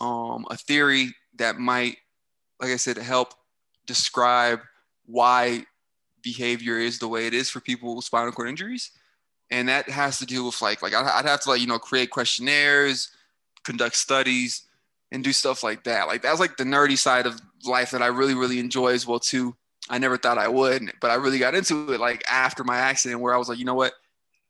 um, 0.00 0.46
a 0.50 0.56
theory 0.56 1.14
that 1.36 1.58
might 1.58 1.96
like 2.60 2.70
i 2.70 2.76
said 2.76 2.96
help 2.96 3.34
describe 3.86 4.60
why 5.04 5.64
behavior 6.22 6.78
is 6.78 6.98
the 6.98 7.08
way 7.08 7.26
it 7.26 7.34
is 7.34 7.50
for 7.50 7.60
people 7.60 7.94
with 7.94 8.04
spinal 8.04 8.32
cord 8.32 8.48
injuries 8.48 8.90
and 9.50 9.68
that 9.68 9.88
has 9.88 10.18
to 10.18 10.26
do 10.26 10.44
with 10.44 10.60
like 10.62 10.82
like 10.82 10.94
i'd 10.94 11.24
have 11.24 11.40
to 11.40 11.50
like 11.50 11.60
you 11.60 11.66
know 11.66 11.78
create 11.78 12.10
questionnaires 12.10 13.10
conduct 13.66 13.96
studies 13.96 14.62
and 15.12 15.22
do 15.22 15.32
stuff 15.32 15.62
like 15.62 15.84
that 15.84 16.06
like 16.06 16.22
that's 16.22 16.40
like 16.40 16.56
the 16.56 16.64
nerdy 16.64 16.96
side 16.96 17.26
of 17.26 17.38
life 17.64 17.90
that 17.90 18.02
i 18.02 18.06
really 18.06 18.34
really 18.34 18.58
enjoy 18.58 18.88
as 18.88 19.06
well 19.06 19.20
too 19.20 19.54
i 19.90 19.98
never 19.98 20.16
thought 20.16 20.38
i 20.38 20.48
would 20.48 20.90
but 21.00 21.10
i 21.10 21.14
really 21.14 21.38
got 21.38 21.54
into 21.54 21.92
it 21.92 22.00
like 22.00 22.24
after 22.30 22.64
my 22.64 22.76
accident 22.76 23.20
where 23.20 23.34
i 23.34 23.38
was 23.38 23.48
like 23.48 23.58
you 23.58 23.64
know 23.64 23.74
what 23.74 23.92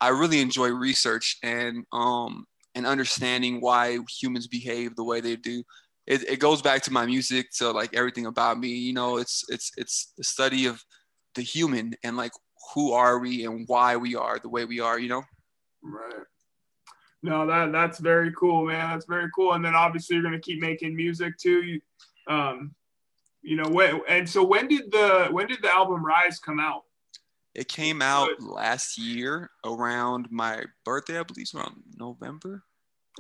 I 0.01 0.09
really 0.09 0.41
enjoy 0.41 0.69
research 0.69 1.39
and 1.43 1.85
um 1.93 2.47
and 2.75 2.87
understanding 2.87 3.61
why 3.61 3.99
humans 4.21 4.47
behave 4.47 4.97
the 4.97 5.05
way 5.05 5.21
they 5.21 5.37
do. 5.37 5.62
It, 6.07 6.29
it 6.29 6.41
goes 6.41 6.62
back 6.62 6.83
to 6.83 6.93
my 6.93 7.07
music, 7.07 7.51
to 7.57 7.71
like 7.73 7.95
everything 7.95 8.27
about 8.27 8.61
me. 8.61 8.69
You 8.69 8.93
know, 8.93 9.17
it's 9.17 9.45
it's 9.49 9.73
it's 9.77 10.12
the 10.17 10.25
study 10.25 10.67
of 10.67 10.85
the 11.35 11.43
human 11.43 11.95
and 12.05 12.17
like 12.17 12.33
who 12.75 12.93
are 12.93 13.19
we 13.19 13.45
and 13.45 13.67
why 13.67 13.97
we 13.97 14.14
are 14.14 14.39
the 14.39 14.49
way 14.49 14.64
we 14.67 14.81
are. 14.81 14.99
You 14.99 15.09
know. 15.09 15.23
Right. 15.83 16.25
No, 17.23 17.47
that 17.47 17.73
that's 17.73 17.99
very 17.99 18.33
cool, 18.33 18.67
man. 18.67 18.91
That's 18.91 19.07
very 19.07 19.29
cool. 19.35 19.53
And 19.55 19.64
then 19.64 19.75
obviously 19.75 20.14
you're 20.14 20.23
gonna 20.23 20.39
keep 20.39 20.61
making 20.61 20.95
music 20.95 21.37
too. 21.39 21.62
You, 21.62 21.81
um, 22.29 22.75
you 23.43 23.57
know, 23.57 23.69
when 23.69 24.01
and 24.09 24.29
so 24.29 24.45
when 24.45 24.69
did 24.69 24.91
the 24.93 25.29
when 25.31 25.47
did 25.47 25.62
the 25.62 25.73
album 25.73 26.05
Rise 26.05 26.39
come 26.39 26.61
out? 26.61 26.83
It 27.55 27.69
came 27.69 28.03
out 28.03 28.29
last 28.41 28.99
year 28.99 29.51
around 29.64 30.31
my 30.31 30.64
birthday, 30.85 31.19
I 31.19 31.23
believe, 31.23 31.49
around 31.55 31.83
November. 31.97 32.62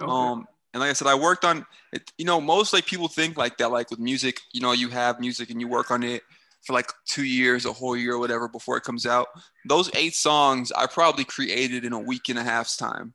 Okay. 0.00 0.10
Um, 0.10 0.46
and 0.74 0.82
like 0.82 0.90
I 0.90 0.92
said, 0.92 1.08
I 1.08 1.14
worked 1.14 1.46
on 1.46 1.64
it. 1.94 2.12
You 2.18 2.26
know, 2.26 2.38
most 2.38 2.74
like 2.74 2.84
people 2.84 3.08
think 3.08 3.38
like 3.38 3.56
that, 3.56 3.70
like 3.70 3.90
with 3.90 3.98
music, 3.98 4.40
you 4.52 4.60
know, 4.60 4.72
you 4.72 4.90
have 4.90 5.20
music 5.20 5.48
and 5.48 5.58
you 5.58 5.68
work 5.68 5.90
on 5.90 6.02
it 6.02 6.22
for 6.66 6.74
like 6.74 6.92
two 7.06 7.24
years, 7.24 7.64
a 7.64 7.72
whole 7.72 7.96
year, 7.96 8.14
or 8.14 8.18
whatever 8.18 8.46
before 8.46 8.76
it 8.76 8.82
comes 8.82 9.06
out. 9.06 9.28
Those 9.66 9.90
eight 9.94 10.14
songs 10.14 10.70
I 10.72 10.86
probably 10.86 11.24
created 11.24 11.86
in 11.86 11.94
a 11.94 11.98
week 11.98 12.28
and 12.28 12.38
a 12.38 12.42
half's 12.42 12.76
time. 12.76 13.14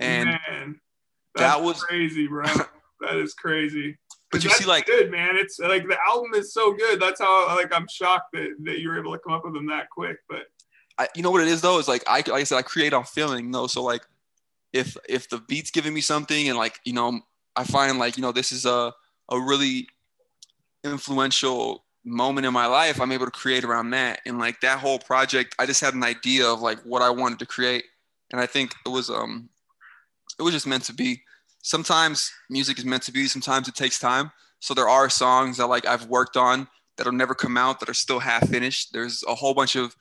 And 0.00 0.30
man, 0.30 0.80
that 1.36 1.62
was 1.62 1.82
crazy, 1.82 2.26
bro. 2.26 2.44
that 3.00 3.16
is 3.16 3.34
crazy. 3.34 3.96
But 4.32 4.44
you 4.44 4.50
see, 4.50 4.64
like, 4.64 4.86
good, 4.86 5.10
man. 5.10 5.36
It's 5.36 5.58
like 5.58 5.88
the 5.88 5.98
album 6.06 6.34
is 6.34 6.52
so 6.52 6.72
good. 6.72 7.00
That's 7.00 7.20
how 7.20 7.54
like 7.56 7.74
I'm 7.74 7.86
shocked 7.88 8.32
that, 8.32 8.54
that 8.64 8.78
you 8.78 8.88
were 8.88 8.98
able 8.98 9.12
to 9.12 9.18
come 9.18 9.32
up 9.32 9.44
with 9.44 9.54
them 9.54 9.66
that 9.66 9.90
quick. 9.90 10.18
But 10.28 10.46
I, 11.00 11.08
you 11.16 11.22
know 11.22 11.30
what 11.30 11.40
it 11.40 11.48
is 11.48 11.62
though 11.62 11.78
is 11.78 11.88
like 11.88 12.04
I 12.06 12.16
like 12.18 12.28
I 12.28 12.44
said 12.44 12.58
I 12.58 12.62
create 12.62 12.92
on 12.92 13.04
feeling 13.04 13.50
though 13.50 13.66
so 13.66 13.82
like 13.82 14.02
if 14.74 14.98
if 15.08 15.30
the 15.30 15.38
beat's 15.38 15.70
giving 15.70 15.94
me 15.94 16.02
something 16.02 16.50
and 16.50 16.58
like 16.58 16.78
you 16.84 16.92
know 16.92 17.20
I 17.56 17.64
find 17.64 17.98
like 17.98 18.18
you 18.18 18.22
know 18.22 18.32
this 18.32 18.52
is 18.52 18.66
a 18.66 18.92
a 19.30 19.40
really 19.40 19.88
influential 20.84 21.86
moment 22.04 22.46
in 22.46 22.52
my 22.52 22.66
life 22.66 23.00
I'm 23.00 23.12
able 23.12 23.24
to 23.24 23.30
create 23.30 23.64
around 23.64 23.90
that 23.90 24.20
and 24.26 24.38
like 24.38 24.60
that 24.60 24.78
whole 24.78 24.98
project 24.98 25.54
I 25.58 25.64
just 25.64 25.80
had 25.80 25.94
an 25.94 26.04
idea 26.04 26.46
of 26.46 26.60
like 26.60 26.78
what 26.82 27.00
I 27.00 27.08
wanted 27.08 27.38
to 27.38 27.46
create 27.46 27.84
and 28.30 28.38
I 28.38 28.44
think 28.44 28.74
it 28.84 28.90
was 28.90 29.08
um 29.08 29.48
it 30.40 30.42
was 30.42 30.54
just 30.54 30.66
meant 30.66 30.84
to 30.84 30.94
be. 30.94 31.22
Sometimes 31.62 32.32
music 32.48 32.78
is 32.78 32.86
meant 32.86 33.02
to 33.02 33.12
be 33.12 33.28
sometimes 33.28 33.68
it 33.68 33.74
takes 33.74 33.98
time. 33.98 34.32
So 34.58 34.72
there 34.72 34.88
are 34.88 35.10
songs 35.10 35.58
that 35.58 35.66
like 35.66 35.86
I've 35.86 36.06
worked 36.06 36.36
on 36.36 36.66
that'll 36.96 37.12
never 37.12 37.34
come 37.34 37.58
out 37.58 37.80
that 37.80 37.90
are 37.90 37.94
still 37.94 38.18
half 38.18 38.48
finished. 38.48 38.94
There's 38.94 39.22
a 39.28 39.34
whole 39.34 39.52
bunch 39.52 39.76
of 39.76 39.94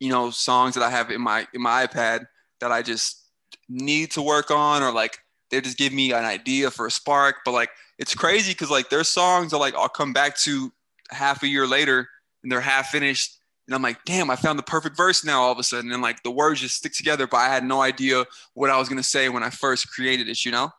you 0.00 0.10
know 0.10 0.30
songs 0.30 0.74
that 0.74 0.82
I 0.82 0.90
have 0.90 1.10
in 1.12 1.20
my 1.20 1.46
in 1.54 1.62
my 1.62 1.86
iPad 1.86 2.26
that 2.60 2.72
I 2.72 2.82
just 2.82 3.24
need 3.68 4.10
to 4.12 4.22
work 4.22 4.50
on 4.50 4.82
or 4.82 4.92
like 4.92 5.18
they 5.50 5.60
just 5.60 5.78
give 5.78 5.92
me 5.92 6.12
an 6.12 6.24
idea 6.24 6.72
for 6.72 6.86
a 6.86 6.90
spark. 6.90 7.36
But 7.44 7.52
like 7.52 7.70
it's 7.98 8.14
crazy 8.14 8.52
because 8.52 8.70
like 8.70 8.90
there's 8.90 9.08
songs 9.08 9.52
that 9.52 9.58
like 9.58 9.76
I'll 9.76 9.88
come 9.88 10.12
back 10.12 10.36
to 10.38 10.72
half 11.10 11.44
a 11.44 11.48
year 11.48 11.68
later 11.68 12.08
and 12.42 12.50
they're 12.50 12.60
half 12.60 12.88
finished 12.88 13.38
and 13.68 13.74
I'm 13.74 13.82
like 13.82 14.04
damn 14.04 14.30
I 14.30 14.36
found 14.36 14.58
the 14.58 14.64
perfect 14.64 14.96
verse 14.96 15.24
now 15.24 15.42
all 15.42 15.52
of 15.52 15.58
a 15.58 15.62
sudden. 15.62 15.92
And 15.92 16.02
like 16.02 16.22
the 16.22 16.30
words 16.30 16.60
just 16.60 16.76
stick 16.76 16.92
together 16.92 17.26
but 17.26 17.36
I 17.36 17.48
had 17.48 17.64
no 17.64 17.80
idea 17.80 18.24
what 18.54 18.70
I 18.70 18.78
was 18.78 18.88
gonna 18.88 19.02
say 19.02 19.28
when 19.28 19.42
I 19.42 19.50
first 19.50 19.92
created 19.92 20.28
it 20.28 20.44
you 20.44 20.50
know? 20.50 20.70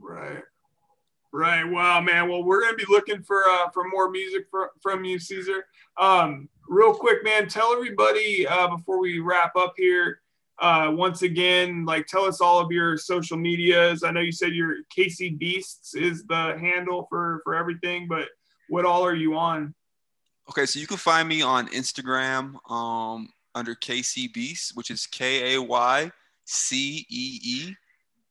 Right. 0.00 0.42
Right. 1.32 1.64
Wow 1.64 2.00
man. 2.00 2.28
Well 2.28 2.44
we're 2.44 2.62
gonna 2.62 2.76
be 2.76 2.86
looking 2.88 3.22
for 3.22 3.42
uh 3.48 3.70
for 3.70 3.88
more 3.88 4.10
music 4.10 4.46
for, 4.50 4.70
from 4.80 5.04
you 5.04 5.18
caesar. 5.18 5.66
Um 5.98 6.48
real 6.68 6.94
quick 6.94 7.24
man 7.24 7.48
tell 7.48 7.72
everybody 7.72 8.46
uh 8.46 8.68
before 8.68 9.00
we 9.00 9.18
wrap 9.18 9.56
up 9.56 9.74
here 9.76 10.20
uh, 10.58 10.90
once 10.94 11.22
again, 11.22 11.84
like 11.84 12.06
tell 12.06 12.24
us 12.24 12.40
all 12.40 12.60
of 12.60 12.70
your 12.70 12.96
social 12.96 13.36
medias. 13.36 14.04
I 14.04 14.10
know 14.12 14.20
you 14.20 14.32
said 14.32 14.54
your 14.54 14.76
Kaycee 14.96 15.36
Beasts 15.36 15.94
is 15.94 16.24
the 16.24 16.56
handle 16.58 17.06
for 17.08 17.40
for 17.44 17.54
everything, 17.54 18.06
but 18.08 18.28
what 18.68 18.84
all 18.84 19.04
are 19.04 19.14
you 19.14 19.36
on? 19.36 19.74
Okay, 20.48 20.66
so 20.66 20.78
you 20.78 20.86
can 20.86 20.98
find 20.98 21.28
me 21.28 21.42
on 21.42 21.68
Instagram 21.68 22.56
um, 22.70 23.28
under 23.54 23.74
Kaycee 23.74 24.32
Beast, 24.32 24.76
which 24.76 24.90
is 24.90 25.06
K 25.06 25.54
A 25.54 25.62
Y 25.62 26.10
C 26.44 27.06
E 27.08 27.40
E 27.42 27.74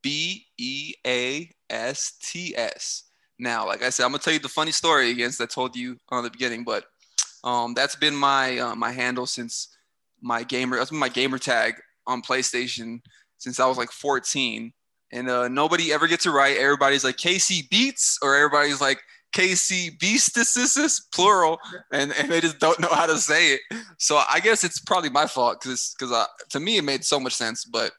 B 0.01 0.45
E 0.57 0.93
A 1.07 1.49
S 1.69 2.13
T 2.21 2.55
S. 2.55 3.05
Now, 3.39 3.65
like 3.65 3.81
I 3.81 3.89
said, 3.89 4.05
I'm 4.05 4.11
gonna 4.11 4.21
tell 4.21 4.33
you 4.33 4.39
the 4.39 4.49
funny 4.49 4.71
story 4.71 5.05
again, 5.09 5.25
against 5.25 5.41
I 5.41 5.47
told 5.47 5.75
you 5.75 5.97
on 6.09 6.23
the 6.23 6.29
beginning, 6.29 6.63
but 6.63 6.85
um, 7.43 7.73
that's 7.73 7.95
been 7.95 8.15
my 8.15 8.59
uh, 8.59 8.75
my 8.75 8.91
handle 8.91 9.25
since 9.25 9.75
my 10.21 10.43
gamer 10.43 10.77
that's 10.77 10.91
been 10.91 10.99
my 10.99 11.09
gamer 11.09 11.39
tag 11.39 11.75
on 12.05 12.21
PlayStation 12.21 13.01
since 13.37 13.59
I 13.59 13.65
was 13.65 13.77
like 13.77 13.91
14. 13.91 14.71
And 15.11 15.29
uh, 15.29 15.47
nobody 15.47 15.93
ever 15.93 16.07
gets 16.07 16.25
it 16.25 16.31
right. 16.31 16.57
Everybody's 16.57 17.03
like 17.03 17.17
KC 17.17 17.69
Beats, 17.69 18.17
or 18.23 18.35
everybody's 18.35 18.81
like 18.81 18.99
KC 19.33 19.99
Beastices, 19.99 21.07
plural, 21.13 21.59
and, 21.91 22.13
and 22.13 22.31
they 22.31 22.39
just 22.39 22.59
don't 22.59 22.79
know 22.79 22.89
how 22.89 23.05
to 23.05 23.17
say 23.17 23.53
it. 23.53 23.61
So 23.97 24.21
I 24.29 24.39
guess 24.39 24.63
it's 24.63 24.79
probably 24.79 25.09
my 25.09 25.25
fault 25.25 25.61
because 25.61 25.95
because 25.97 26.27
to 26.49 26.59
me 26.59 26.77
it 26.77 26.83
made 26.83 27.03
so 27.03 27.19
much 27.19 27.33
sense, 27.33 27.65
but 27.65 27.91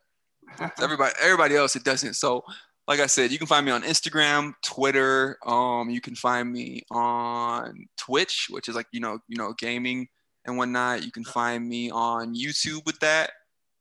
everybody 0.80 1.14
everybody 1.20 1.56
else 1.56 1.76
it 1.76 1.84
doesn't. 1.84 2.14
So 2.14 2.44
like 2.86 3.00
I 3.00 3.06
said, 3.06 3.32
you 3.32 3.38
can 3.38 3.46
find 3.46 3.64
me 3.64 3.72
on 3.72 3.82
Instagram, 3.82 4.52
Twitter. 4.62 5.38
Um, 5.44 5.90
you 5.90 6.00
can 6.00 6.14
find 6.14 6.52
me 6.52 6.82
on 6.90 7.86
Twitch, 7.96 8.46
which 8.50 8.68
is 8.68 8.74
like 8.74 8.86
you 8.92 9.00
know 9.00 9.18
you 9.28 9.36
know 9.36 9.54
gaming 9.58 10.08
and 10.46 10.56
whatnot. 10.56 11.04
You 11.04 11.10
can 11.10 11.24
find 11.24 11.68
me 11.68 11.90
on 11.90 12.34
YouTube 12.34 12.84
with 12.86 13.00
that. 13.00 13.30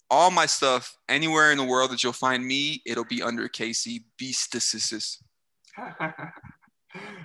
All 0.09 0.31
my 0.31 0.45
stuff 0.45 0.95
anywhere 1.09 1.51
in 1.51 1.57
the 1.57 1.63
world 1.63 1.91
that 1.91 2.03
you'll 2.03 2.13
find 2.13 2.45
me, 2.45 2.81
it'll 2.85 3.05
be 3.05 3.21
under 3.23 3.47
KC 3.47 4.03
Beastices. 4.17 5.21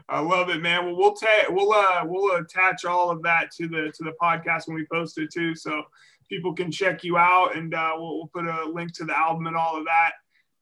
I 0.08 0.20
love 0.20 0.48
it, 0.48 0.62
man. 0.62 0.86
Well, 0.86 0.96
we'll 0.96 1.14
ta- 1.14 1.50
we'll 1.50 1.72
uh 1.72 2.02
we'll 2.04 2.36
attach 2.36 2.84
all 2.84 3.10
of 3.10 3.22
that 3.22 3.50
to 3.52 3.68
the 3.68 3.92
to 3.94 4.04
the 4.04 4.14
podcast 4.20 4.66
when 4.66 4.76
we 4.76 4.86
post 4.92 5.18
it 5.18 5.30
too, 5.32 5.54
so 5.54 5.82
people 6.28 6.54
can 6.54 6.70
check 6.70 7.04
you 7.04 7.16
out, 7.18 7.56
and 7.56 7.74
uh, 7.74 7.92
we'll 7.96 8.16
we'll 8.16 8.30
put 8.34 8.46
a 8.46 8.70
link 8.70 8.92
to 8.94 9.04
the 9.04 9.16
album 9.16 9.46
and 9.46 9.56
all 9.56 9.76
of 9.76 9.84
that. 9.84 10.12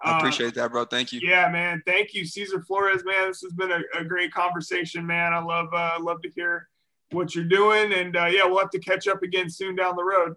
I 0.03 0.19
appreciate 0.19 0.55
that, 0.55 0.71
bro. 0.71 0.85
Thank 0.85 1.13
you. 1.13 1.21
Yeah, 1.23 1.49
man. 1.49 1.83
Thank 1.87 2.13
you, 2.13 2.25
Caesar 2.25 2.63
Flores, 2.63 3.03
man. 3.05 3.29
This 3.29 3.41
has 3.41 3.53
been 3.53 3.73
a, 3.73 3.81
a 3.99 4.05
great 4.05 4.33
conversation, 4.33 5.07
man. 5.07 5.33
I 5.33 5.43
love 5.43 5.69
uh, 5.73 5.97
love 6.01 6.21
to 6.23 6.31
hear 6.31 6.69
what 7.13 7.35
you're 7.35 7.45
doing, 7.45 7.93
and 7.93 8.17
uh, 8.17 8.27
yeah, 8.27 8.45
we'll 8.45 8.59
have 8.59 8.71
to 8.71 8.79
catch 8.79 9.09
up 9.09 9.23
again 9.23 9.49
soon 9.49 9.75
down 9.77 9.97
the 9.97 10.05
road. 10.05 10.35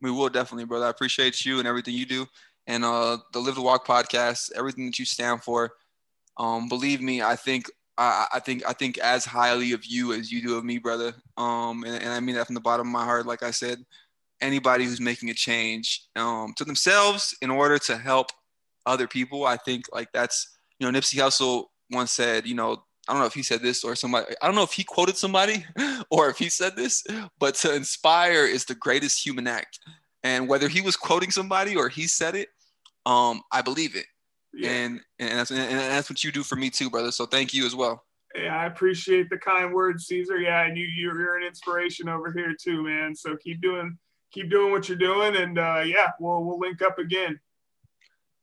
We 0.00 0.10
will 0.10 0.28
definitely, 0.28 0.64
brother. 0.64 0.86
I 0.86 0.90
appreciate 0.90 1.44
you 1.44 1.58
and 1.58 1.68
everything 1.68 1.94
you 1.94 2.06
do, 2.06 2.26
and 2.66 2.84
uh, 2.84 3.18
the 3.32 3.38
Live 3.38 3.56
to 3.56 3.62
Walk 3.62 3.86
podcast, 3.86 4.50
everything 4.56 4.86
that 4.86 4.98
you 4.98 5.04
stand 5.04 5.42
for. 5.42 5.72
Um, 6.38 6.68
believe 6.68 7.02
me, 7.02 7.20
I 7.20 7.36
think 7.36 7.70
I, 7.98 8.26
I, 8.34 8.40
think 8.40 8.62
I 8.68 8.72
think 8.72 8.98
as 8.98 9.24
highly 9.24 9.72
of 9.72 9.84
you 9.84 10.12
as 10.12 10.32
you 10.32 10.42
do 10.42 10.56
of 10.56 10.64
me, 10.64 10.78
brother. 10.78 11.14
Um, 11.36 11.84
and, 11.84 12.02
and, 12.02 12.08
I 12.08 12.20
mean 12.20 12.36
that 12.36 12.46
from 12.46 12.54
the 12.54 12.60
bottom 12.60 12.86
of 12.86 12.92
my 12.92 13.04
heart. 13.04 13.26
Like 13.26 13.42
I 13.42 13.50
said, 13.50 13.84
anybody 14.40 14.84
who's 14.84 15.00
making 15.00 15.30
a 15.30 15.34
change 15.34 16.06
um, 16.16 16.54
to 16.56 16.64
themselves 16.64 17.36
in 17.42 17.50
order 17.50 17.78
to 17.78 17.96
help 17.96 18.28
other 18.86 19.06
people, 19.06 19.46
I 19.46 19.56
think 19.56 19.84
like 19.92 20.08
that's 20.12 20.56
you 20.78 20.90
know 20.90 20.98
Nipsey 20.98 21.18
Hussle 21.18 21.66
once 21.90 22.12
said, 22.12 22.46
you 22.46 22.54
know, 22.54 22.82
I 23.08 23.12
don't 23.12 23.20
know 23.20 23.26
if 23.26 23.34
he 23.34 23.42
said 23.42 23.62
this 23.62 23.84
or 23.84 23.94
somebody, 23.94 24.34
I 24.40 24.46
don't 24.46 24.54
know 24.54 24.62
if 24.62 24.72
he 24.72 24.84
quoted 24.84 25.16
somebody 25.16 25.64
or 26.10 26.28
if 26.30 26.38
he 26.38 26.48
said 26.48 26.76
this, 26.76 27.04
but 27.38 27.54
to 27.56 27.74
inspire 27.74 28.46
is 28.46 28.64
the 28.64 28.74
greatest 28.74 29.24
human 29.24 29.46
act. 29.46 29.80
And 30.24 30.48
whether 30.48 30.68
he 30.68 30.80
was 30.80 30.96
quoting 30.96 31.30
somebody 31.30 31.74
or 31.74 31.88
he 31.88 32.06
said 32.06 32.36
it, 32.36 32.48
um, 33.04 33.42
I 33.50 33.62
believe 33.62 33.96
it. 33.96 34.06
Yeah. 34.54 34.70
And 34.70 35.00
and 35.18 35.38
that's 35.38 35.50
and 35.50 35.78
that's 35.78 36.10
what 36.10 36.22
you 36.22 36.32
do 36.32 36.42
for 36.42 36.56
me 36.56 36.70
too, 36.70 36.90
brother. 36.90 37.10
So 37.10 37.26
thank 37.26 37.54
you 37.54 37.64
as 37.66 37.74
well. 37.74 38.04
Yeah, 38.34 38.56
I 38.56 38.66
appreciate 38.66 39.28
the 39.28 39.38
kind 39.38 39.72
words, 39.72 40.06
Caesar. 40.06 40.38
Yeah, 40.38 40.64
and 40.64 40.76
you 40.76 40.86
you're 40.86 41.36
an 41.36 41.44
inspiration 41.44 42.08
over 42.08 42.32
here 42.32 42.54
too, 42.60 42.82
man. 42.82 43.14
So 43.14 43.36
keep 43.36 43.60
doing 43.60 43.98
keep 44.32 44.50
doing 44.50 44.72
what 44.72 44.88
you're 44.88 44.98
doing, 44.98 45.36
and 45.36 45.58
uh, 45.58 45.82
yeah, 45.84 46.10
we'll 46.18 46.44
we'll 46.44 46.58
link 46.58 46.82
up 46.82 46.98
again. 46.98 47.38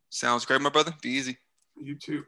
Sounds 0.10 0.46
great, 0.46 0.62
my 0.62 0.70
brother. 0.70 0.94
Be 1.02 1.10
easy. 1.10 1.38
You 1.76 1.96
too. 1.96 2.26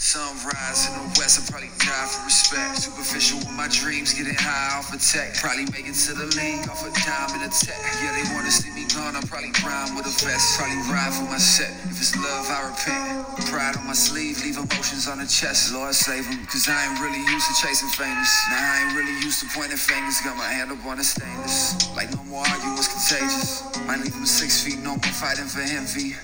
Sunrise 0.00 0.88
in 0.88 0.96
the 0.96 1.20
west, 1.20 1.36
I 1.36 1.44
probably 1.44 1.68
die 1.76 2.08
for 2.08 2.24
respect. 2.24 2.88
Superficial 2.88 3.36
with 3.44 3.52
my 3.52 3.68
dreams, 3.68 4.16
getting 4.16 4.32
high 4.32 4.80
off 4.80 4.88
a 4.88 4.96
tech. 4.96 5.36
Probably 5.36 5.68
make 5.76 5.84
it 5.84 5.92
to 6.08 6.16
the 6.16 6.24
league 6.40 6.64
off 6.72 6.80
a 6.80 6.90
dime 7.04 7.36
and 7.36 7.44
a 7.44 7.52
tech. 7.52 7.76
Yeah, 8.00 8.16
they 8.16 8.24
wanna 8.32 8.48
see 8.48 8.72
me 8.72 8.88
gone, 8.88 9.12
I 9.12 9.20
probably 9.28 9.52
rhyme 9.60 9.92
with 9.92 10.08
a 10.08 10.14
vest. 10.24 10.56
Probably 10.56 10.80
ride 10.88 11.12
for 11.12 11.28
my 11.28 11.36
set. 11.36 11.68
If 11.92 12.00
it's 12.00 12.16
love, 12.16 12.48
I 12.48 12.72
repent. 12.72 13.28
Pride 13.52 13.76
on 13.76 13.84
my 13.84 13.92
sleeve, 13.92 14.40
leave 14.40 14.56
emotions 14.56 15.04
on 15.04 15.20
the 15.20 15.28
chest. 15.28 15.76
Lord 15.76 15.92
save 15.92 16.24
them, 16.24 16.48
cause 16.48 16.64
I 16.64 16.80
ain't 16.80 16.96
really 17.04 17.20
used 17.20 17.52
to 17.52 17.54
chasing 17.60 17.92
famous. 17.92 18.32
Now 18.48 18.56
I 18.56 18.88
ain't 18.88 18.96
really 18.96 19.20
used 19.20 19.44
to 19.44 19.52
pointing 19.52 19.76
fingers. 19.76 20.16
Got 20.24 20.40
my 20.40 20.48
hand 20.48 20.72
up 20.72 20.80
on 20.88 20.96
the 20.96 21.04
stainless. 21.04 21.76
Like 21.92 22.08
no 22.16 22.24
more 22.24 22.40
arguing 22.48 22.72
was 22.80 22.88
contagious. 22.88 23.68
Might 23.84 24.00
leave 24.00 24.16
him 24.16 24.24
six 24.24 24.64
feet, 24.64 24.80
no 24.80 24.96
more 24.96 25.12
fighting 25.20 25.44
for 25.44 25.60
envy. 25.60 26.16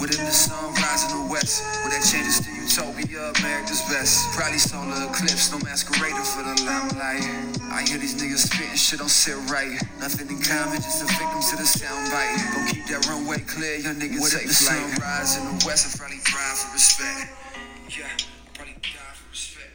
Within 0.00 0.24
the 0.26 0.32
sunrise 0.32 1.10
in 1.10 1.24
the 1.24 1.26
west, 1.32 1.64
where 1.82 1.90
that 1.90 2.04
changes 2.04 2.40
to 2.44 2.50
utopia, 2.52 3.32
America's 3.40 3.80
best. 3.88 4.28
Probably 4.36 4.58
solar 4.58 5.08
eclipse, 5.08 5.50
no 5.50 5.58
masquerader 5.64 6.20
for 6.22 6.44
the 6.44 6.54
limelight. 6.68 7.24
I 7.72 7.82
hear 7.88 7.98
these 7.98 8.14
niggas 8.14 8.44
spitting 8.52 8.76
shit 8.76 8.98
don't 9.00 9.08
sit 9.08 9.36
right. 9.50 9.80
Nothing 9.98 10.28
in 10.28 10.42
common, 10.42 10.76
just 10.76 11.02
a 11.02 11.06
victim 11.06 11.40
to 11.40 11.56
the 11.56 11.64
soundbite. 11.66 12.36
Gon' 12.54 12.66
keep 12.68 12.86
that 12.92 13.06
runway 13.08 13.40
clear, 13.48 13.76
young 13.80 13.96
niggas 13.96 14.20
Within 14.20 14.40
take 14.44 14.48
the 14.48 14.54
flight. 14.54 14.84
sunrise 15.00 15.36
in 15.38 15.44
the 15.48 15.64
west, 15.64 15.88
I 15.88 15.98
probably 15.98 16.18
thrive 16.18 16.56
for 16.60 16.72
respect. 16.76 17.32
Yeah, 17.88 18.04
I 18.06 18.52
probably 18.54 18.74
die 18.82 19.12
for 19.16 19.30
respect. 19.32 19.72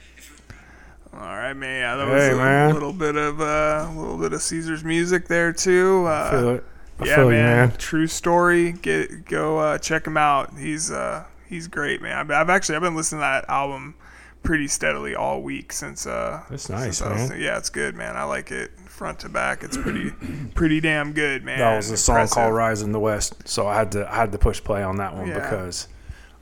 All 1.14 1.36
right, 1.36 1.54
man. 1.54 1.82
Yeah, 1.82 1.96
that 1.98 2.08
was 2.08 2.24
hey, 2.24 2.32
a 2.32 2.38
man. 2.38 2.74
little 2.74 2.94
bit 2.94 3.16
of 3.18 3.42
uh, 3.42 3.88
a 3.90 3.94
little 4.00 4.18
bit 4.18 4.34
of 4.34 4.42
Caesar's 4.42 4.84
music 4.84 5.28
there 5.28 5.52
too. 5.52 6.06
Uh, 6.06 6.32
feel 6.32 6.50
it. 6.50 6.64
I 7.02 7.06
yeah, 7.06 7.18
man. 7.18 7.30
man. 7.30 7.78
True 7.78 8.08
story. 8.08 8.74
Get 8.74 9.26
go 9.26 9.60
uh, 9.60 9.78
check 9.78 10.06
him 10.06 10.18
out. 10.18 10.58
He's 10.58 10.92
uh 10.92 11.26
he's 11.48 11.68
great, 11.68 12.02
man. 12.02 12.18
I've, 12.18 12.32
I've, 12.32 12.50
actually 12.50 12.76
I've 12.76 12.82
been 12.82 12.96
listening 12.96 13.20
to 13.20 13.24
that 13.24 13.46
album 13.50 13.96
pretty 14.44 14.68
steadily 14.68 15.16
all 15.16 15.42
week 15.42 15.74
since 15.74 16.06
uh. 16.06 16.44
That's 16.50 16.70
nice, 16.70 16.98
since 16.98 17.10
man. 17.10 17.30
Was, 17.30 17.40
yeah, 17.40 17.58
it's 17.58 17.70
good, 17.70 17.96
man. 17.96 18.16
I 18.16 18.24
like 18.24 18.52
it 18.52 18.72
front 19.02 19.20
to 19.22 19.30
back. 19.30 19.64
It's 19.64 19.78
pretty 19.78 20.12
pretty 20.56 20.80
damn 20.80 21.14
good, 21.14 21.44
man. 21.44 21.58
That 21.58 21.76
was 21.76 21.90
a 21.90 21.98
song 21.98 22.28
called 22.28 22.54
"Rise 22.54 22.84
in 22.84 22.92
the 22.92 23.00
West," 23.00 23.48
so 23.48 23.68
I 23.68 23.76
had 23.76 23.92
to 23.94 24.08
I 24.08 24.16
had 24.16 24.32
to 24.32 24.38
push 24.38 24.64
play 24.64 24.84
on 24.84 24.98
that 24.98 25.16
one 25.16 25.28
yeah. 25.28 25.40
because 25.40 25.88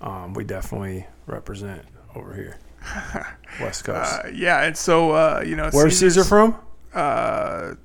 um, 0.02 0.34
we 0.34 0.44
definitely 0.44 1.08
represent 1.26 1.86
over 2.16 2.34
here, 2.34 2.58
West 3.62 3.86
Coast. 3.86 4.26
Uh, 4.26 4.28
yeah, 4.34 4.64
and 4.64 4.76
so 4.76 5.12
uh, 5.12 5.44
you 5.46 5.56
know, 5.56 5.70
where's 5.72 5.98
Caesar 6.00 6.26
from? 6.26 6.56
Uh, 6.94 7.76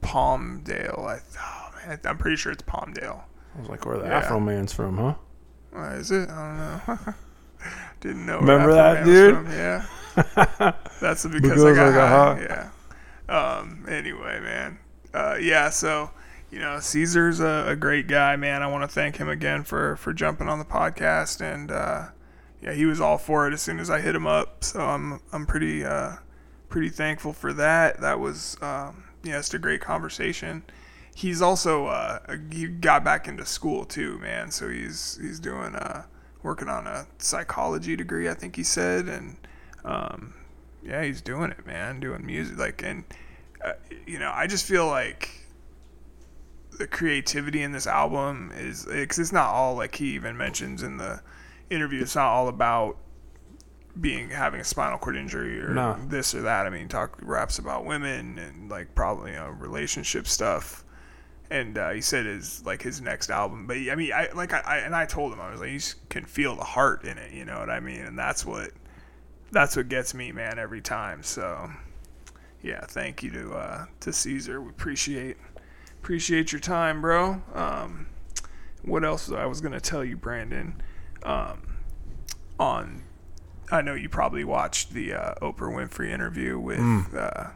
Palmdale. 0.00 1.06
I 1.06 1.18
thought 1.18 1.61
I'm 2.04 2.18
pretty 2.18 2.36
sure 2.36 2.52
it's 2.52 2.62
Palmdale. 2.62 3.22
I 3.54 3.60
was 3.60 3.68
like, 3.68 3.84
where 3.84 3.98
the 3.98 4.04
yeah. 4.04 4.22
Afroman's 4.22 4.72
from, 4.72 4.96
huh? 4.96 5.14
Uh, 5.74 5.94
is 5.94 6.10
it? 6.10 6.28
I 6.28 6.82
don't 6.86 7.06
know. 7.06 7.14
Didn't 8.00 8.26
know. 8.26 8.40
Remember 8.40 8.74
that, 8.74 9.04
dude? 9.04 9.36
From. 9.36 9.50
Yeah. 9.50 9.86
That's 11.00 11.24
because, 11.26 11.40
because 11.40 11.64
I 11.64 11.74
got 11.74 12.38
like 12.38 12.48
high. 12.48 12.70
Yeah. 13.28 13.58
Um. 13.58 13.86
Anyway, 13.88 14.40
man. 14.40 14.78
Uh. 15.14 15.36
Yeah. 15.40 15.70
So, 15.70 16.10
you 16.50 16.58
know, 16.58 16.80
Caesar's 16.80 17.40
a, 17.40 17.64
a 17.68 17.76
great 17.76 18.08
guy, 18.08 18.36
man. 18.36 18.62
I 18.62 18.66
want 18.66 18.82
to 18.82 18.88
thank 18.88 19.16
him 19.16 19.28
again 19.28 19.64
for 19.64 19.96
for 19.96 20.12
jumping 20.12 20.48
on 20.48 20.58
the 20.58 20.64
podcast, 20.64 21.40
and 21.40 21.70
uh, 21.70 22.08
yeah, 22.60 22.72
he 22.72 22.84
was 22.84 23.00
all 23.00 23.18
for 23.18 23.46
it 23.46 23.52
as 23.52 23.62
soon 23.62 23.78
as 23.78 23.90
I 23.90 24.00
hit 24.00 24.14
him 24.14 24.26
up. 24.26 24.64
So 24.64 24.80
I'm 24.80 25.20
I'm 25.32 25.46
pretty 25.46 25.84
uh 25.84 26.16
pretty 26.68 26.88
thankful 26.88 27.32
for 27.32 27.52
that. 27.54 28.00
That 28.00 28.18
was 28.18 28.56
um 28.60 29.04
yeah, 29.22 29.38
it's 29.38 29.52
a 29.54 29.58
great 29.58 29.80
conversation 29.80 30.64
he's 31.14 31.42
also 31.42 31.86
uh, 31.86 32.18
he 32.50 32.66
got 32.66 33.04
back 33.04 33.28
into 33.28 33.44
school 33.44 33.84
too, 33.84 34.18
man. 34.18 34.50
So 34.50 34.68
he's 34.68 35.18
he's 35.20 35.40
doing 35.40 35.74
uh, 35.74 36.04
working 36.42 36.68
on 36.68 36.86
a 36.86 37.06
psychology 37.18 37.96
degree, 37.96 38.28
I 38.28 38.34
think 38.34 38.56
he 38.56 38.64
said, 38.64 39.06
and 39.06 39.36
um, 39.84 40.34
yeah, 40.82 41.02
he's 41.02 41.20
doing 41.20 41.50
it, 41.50 41.66
man. 41.66 42.00
Doing 42.00 42.24
music, 42.24 42.58
like, 42.58 42.82
and 42.82 43.04
uh, 43.64 43.72
you 44.06 44.18
know, 44.18 44.32
I 44.34 44.46
just 44.46 44.66
feel 44.66 44.86
like 44.86 45.30
the 46.78 46.86
creativity 46.86 47.62
in 47.62 47.72
this 47.72 47.86
album 47.86 48.50
is 48.56 48.86
because 48.86 49.18
it's 49.18 49.32
not 49.32 49.50
all 49.50 49.76
like 49.76 49.94
he 49.94 50.14
even 50.14 50.36
mentions 50.36 50.82
in 50.82 50.96
the 50.96 51.20
interview. 51.70 52.02
It's 52.02 52.16
not 52.16 52.26
all 52.26 52.48
about 52.48 52.96
being 54.00 54.30
having 54.30 54.58
a 54.58 54.64
spinal 54.64 54.96
cord 54.98 55.16
injury 55.16 55.60
or 55.60 55.74
no. 55.74 55.98
this 56.08 56.34
or 56.34 56.42
that. 56.42 56.66
I 56.66 56.70
mean, 56.70 56.88
talk 56.88 57.18
raps 57.22 57.58
about 57.58 57.84
women 57.84 58.38
and 58.38 58.70
like 58.70 58.94
probably 58.94 59.32
you 59.32 59.36
know 59.36 59.48
relationship 59.48 60.26
stuff 60.26 60.84
and 61.52 61.76
uh, 61.76 61.90
he 61.90 62.00
said 62.00 62.24
his 62.24 62.64
like 62.64 62.82
his 62.82 63.00
next 63.00 63.30
album. 63.30 63.66
But 63.66 63.76
I 63.76 63.94
mean, 63.94 64.12
I 64.12 64.30
like 64.34 64.52
I, 64.52 64.60
I, 64.60 64.76
and 64.78 64.96
I 64.96 65.04
told 65.04 65.32
him 65.32 65.40
I 65.40 65.50
was 65.50 65.60
like, 65.60 65.70
you 65.70 65.80
can 66.08 66.24
feel 66.24 66.56
the 66.56 66.64
heart 66.64 67.04
in 67.04 67.18
it. 67.18 67.32
You 67.32 67.44
know 67.44 67.58
what 67.58 67.70
I 67.70 67.78
mean? 67.78 68.00
And 68.00 68.18
that's 68.18 68.44
what 68.46 68.70
that's 69.50 69.76
what 69.76 69.88
gets 69.88 70.14
me, 70.14 70.32
man, 70.32 70.58
every 70.58 70.80
time. 70.80 71.22
So 71.22 71.70
yeah, 72.62 72.80
thank 72.86 73.22
you 73.22 73.30
to 73.32 73.52
uh, 73.52 73.84
to 74.00 74.12
Caesar. 74.12 74.62
We 74.62 74.70
appreciate 74.70 75.36
appreciate 76.00 76.52
your 76.52 76.60
time, 76.60 77.02
bro. 77.02 77.42
Um, 77.54 78.06
what 78.82 79.04
else 79.04 79.30
I 79.30 79.46
was 79.46 79.60
gonna 79.60 79.80
tell 79.80 80.04
you, 80.04 80.16
Brandon? 80.16 80.82
Um, 81.22 81.76
on, 82.58 83.02
I 83.70 83.82
know 83.82 83.94
you 83.94 84.08
probably 84.08 84.44
watched 84.44 84.92
the 84.92 85.12
uh, 85.12 85.34
Oprah 85.42 85.72
Winfrey 85.72 86.10
interview 86.10 86.58
with 86.58 87.14
uh, 87.14 87.50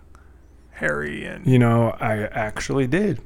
Harry 0.72 1.24
and. 1.24 1.46
You 1.46 1.58
know, 1.58 1.96
I 1.98 2.24
actually 2.26 2.86
did. 2.86 3.20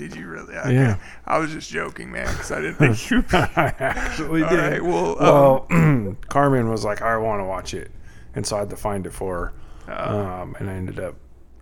Did 0.00 0.16
you 0.16 0.26
really? 0.28 0.56
Okay. 0.56 0.74
Yeah. 0.74 0.96
I 1.26 1.38
was 1.38 1.52
just 1.52 1.70
joking, 1.70 2.10
man, 2.10 2.26
because 2.26 2.50
I 2.50 2.60
didn't 2.62 2.76
think 2.76 3.10
you. 3.10 3.22
I 3.32 3.74
actually 3.78 4.40
did. 4.48 4.58
right. 4.58 4.82
Well. 4.82 5.22
um, 5.22 5.66
Well, 6.04 6.16
Carmen 6.28 6.70
was 6.70 6.84
like, 6.84 7.02
I 7.02 7.16
want 7.18 7.40
to 7.40 7.44
watch 7.44 7.74
it. 7.74 7.90
And 8.34 8.46
so 8.46 8.56
I 8.56 8.60
had 8.60 8.70
to 8.70 8.76
find 8.76 9.06
it 9.06 9.12
for 9.12 9.52
her. 9.86 9.92
Um, 9.92 10.56
and 10.58 10.70
I 10.70 10.74
ended 10.74 10.98
up 11.00 11.16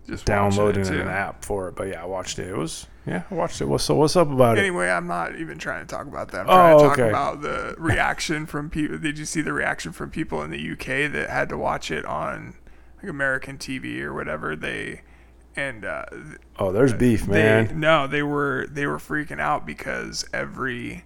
just 0.07 0.25
downloading 0.25 0.87
an 0.87 1.09
app 1.09 1.45
for 1.45 1.69
it. 1.69 1.75
But 1.75 1.89
yeah, 1.89 2.03
I 2.03 2.07
watched 2.07 2.39
it. 2.39 2.49
It 2.49 2.57
was, 2.57 2.87
yeah, 3.07 3.23
I 3.31 3.35
watched 3.35 3.61
it. 3.61 3.79
So 3.81 3.95
what's 3.95 4.17
up 4.17 4.31
about 4.31 4.57
it? 4.57 4.61
Anyway, 4.61 4.89
I'm 4.89 5.07
not 5.07 5.37
even 5.37 5.59
trying 5.59 5.85
to 5.85 5.93
talk 5.93 6.07
about 6.07 6.31
that. 6.33 6.43
I'm 6.43 6.51
Oh, 6.51 6.55
trying 6.55 6.79
to 6.79 6.85
talk 6.85 6.99
okay. 6.99 7.09
about 7.09 7.43
the 7.43 7.75
reaction 7.79 8.47
from 8.47 8.71
people. 8.71 8.99
Did 8.99 9.19
you 9.19 9.25
see 9.25 9.41
the 9.41 9.53
reaction 9.53 9.93
from 9.93 10.11
people 10.11 10.43
in 10.43 10.51
the 10.51 10.73
UK 10.73 11.11
that 11.13 11.29
had 11.31 11.49
to 11.49 11.59
watch 11.59 11.91
it 11.91 12.05
on 12.05 12.55
like 13.03 13.11
American 13.11 13.59
TV 13.59 14.01
or 14.03 14.13
whatever? 14.15 14.55
They 14.55 15.03
and 15.59 15.85
uh, 15.85 16.05
Oh, 16.59 16.73
there's 16.73 16.93
beef, 16.95 17.27
they 17.27 17.43
man. 17.43 17.81
no, 17.81 18.07
they 18.07 18.23
were 18.23 18.67
they 18.71 18.87
were 18.87 18.99
freaking 18.99 19.41
out 19.41 19.67
because 19.67 20.25
every 20.33 21.05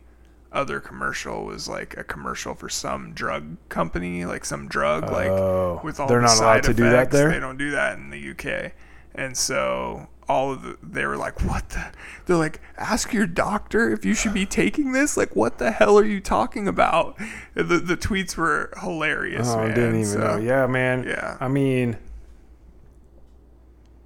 other 0.52 0.80
commercial 0.80 1.44
was 1.46 1.66
like 1.68 1.96
a 1.96 2.04
commercial 2.04 2.54
for 2.54 2.68
some 2.68 3.12
drug 3.14 3.56
company, 3.70 4.24
like 4.26 4.44
some 4.44 4.68
drug, 4.68 5.10
like 5.10 5.28
Oh, 5.30 5.80
with 5.82 5.98
all 5.98 6.06
they're 6.08 6.20
the 6.20 6.26
not 6.26 6.36
allowed 6.36 6.54
side 6.56 6.62
to 6.64 6.74
do 6.74 6.84
that 6.90 7.10
there? 7.10 7.30
They 7.30 7.40
don't 7.40 7.56
do 7.56 7.70
that 7.72 7.96
in 7.98 8.10
the 8.10 8.30
UK, 8.30 8.72
and 9.14 9.36
so 9.36 10.08
all 10.28 10.52
of 10.52 10.62
the 10.62 10.76
they 10.82 11.04
were 11.06 11.16
like, 11.16 11.40
"What 11.42 11.68
the?" 11.70 11.90
They're 12.26 12.36
like, 12.36 12.60
"Ask 12.76 13.12
your 13.12 13.26
doctor 13.26 13.90
if 13.92 14.04
you 14.04 14.14
should 14.14 14.32
be 14.34 14.46
taking 14.46 14.92
this." 14.92 15.16
Like, 15.16 15.34
what 15.34 15.58
the 15.58 15.70
hell 15.72 15.98
are 15.98 16.04
you 16.04 16.20
talking 16.20 16.68
about? 16.68 17.18
The 17.54 17.62
the 17.78 17.96
tweets 17.96 18.36
were 18.36 18.72
hilarious. 18.80 19.48
Oh, 19.48 19.56
man. 19.56 19.68
didn't 19.74 19.94
even 20.00 20.04
So, 20.04 20.18
know. 20.18 20.36
Yeah, 20.36 20.66
man. 20.66 21.04
Yeah. 21.04 21.36
I 21.40 21.48
mean, 21.48 21.96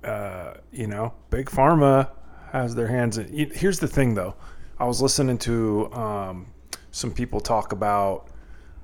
uh, 0.07 0.55
you 0.73 0.87
know, 0.87 1.13
Big 1.31 1.47
Pharma 1.47 2.11
has 2.53 2.75
their 2.75 2.87
hands 2.87 3.19
in. 3.19 3.51
Here's 3.53 3.79
the 3.79 3.89
thing, 3.89 4.15
though. 4.15 4.35
I 4.79 4.85
was 4.85 5.03
listening 5.03 5.39
to 5.39 5.93
um, 5.93 6.47
some 6.91 7.13
people 7.13 7.41
talk 7.41 7.73
about. 7.73 8.29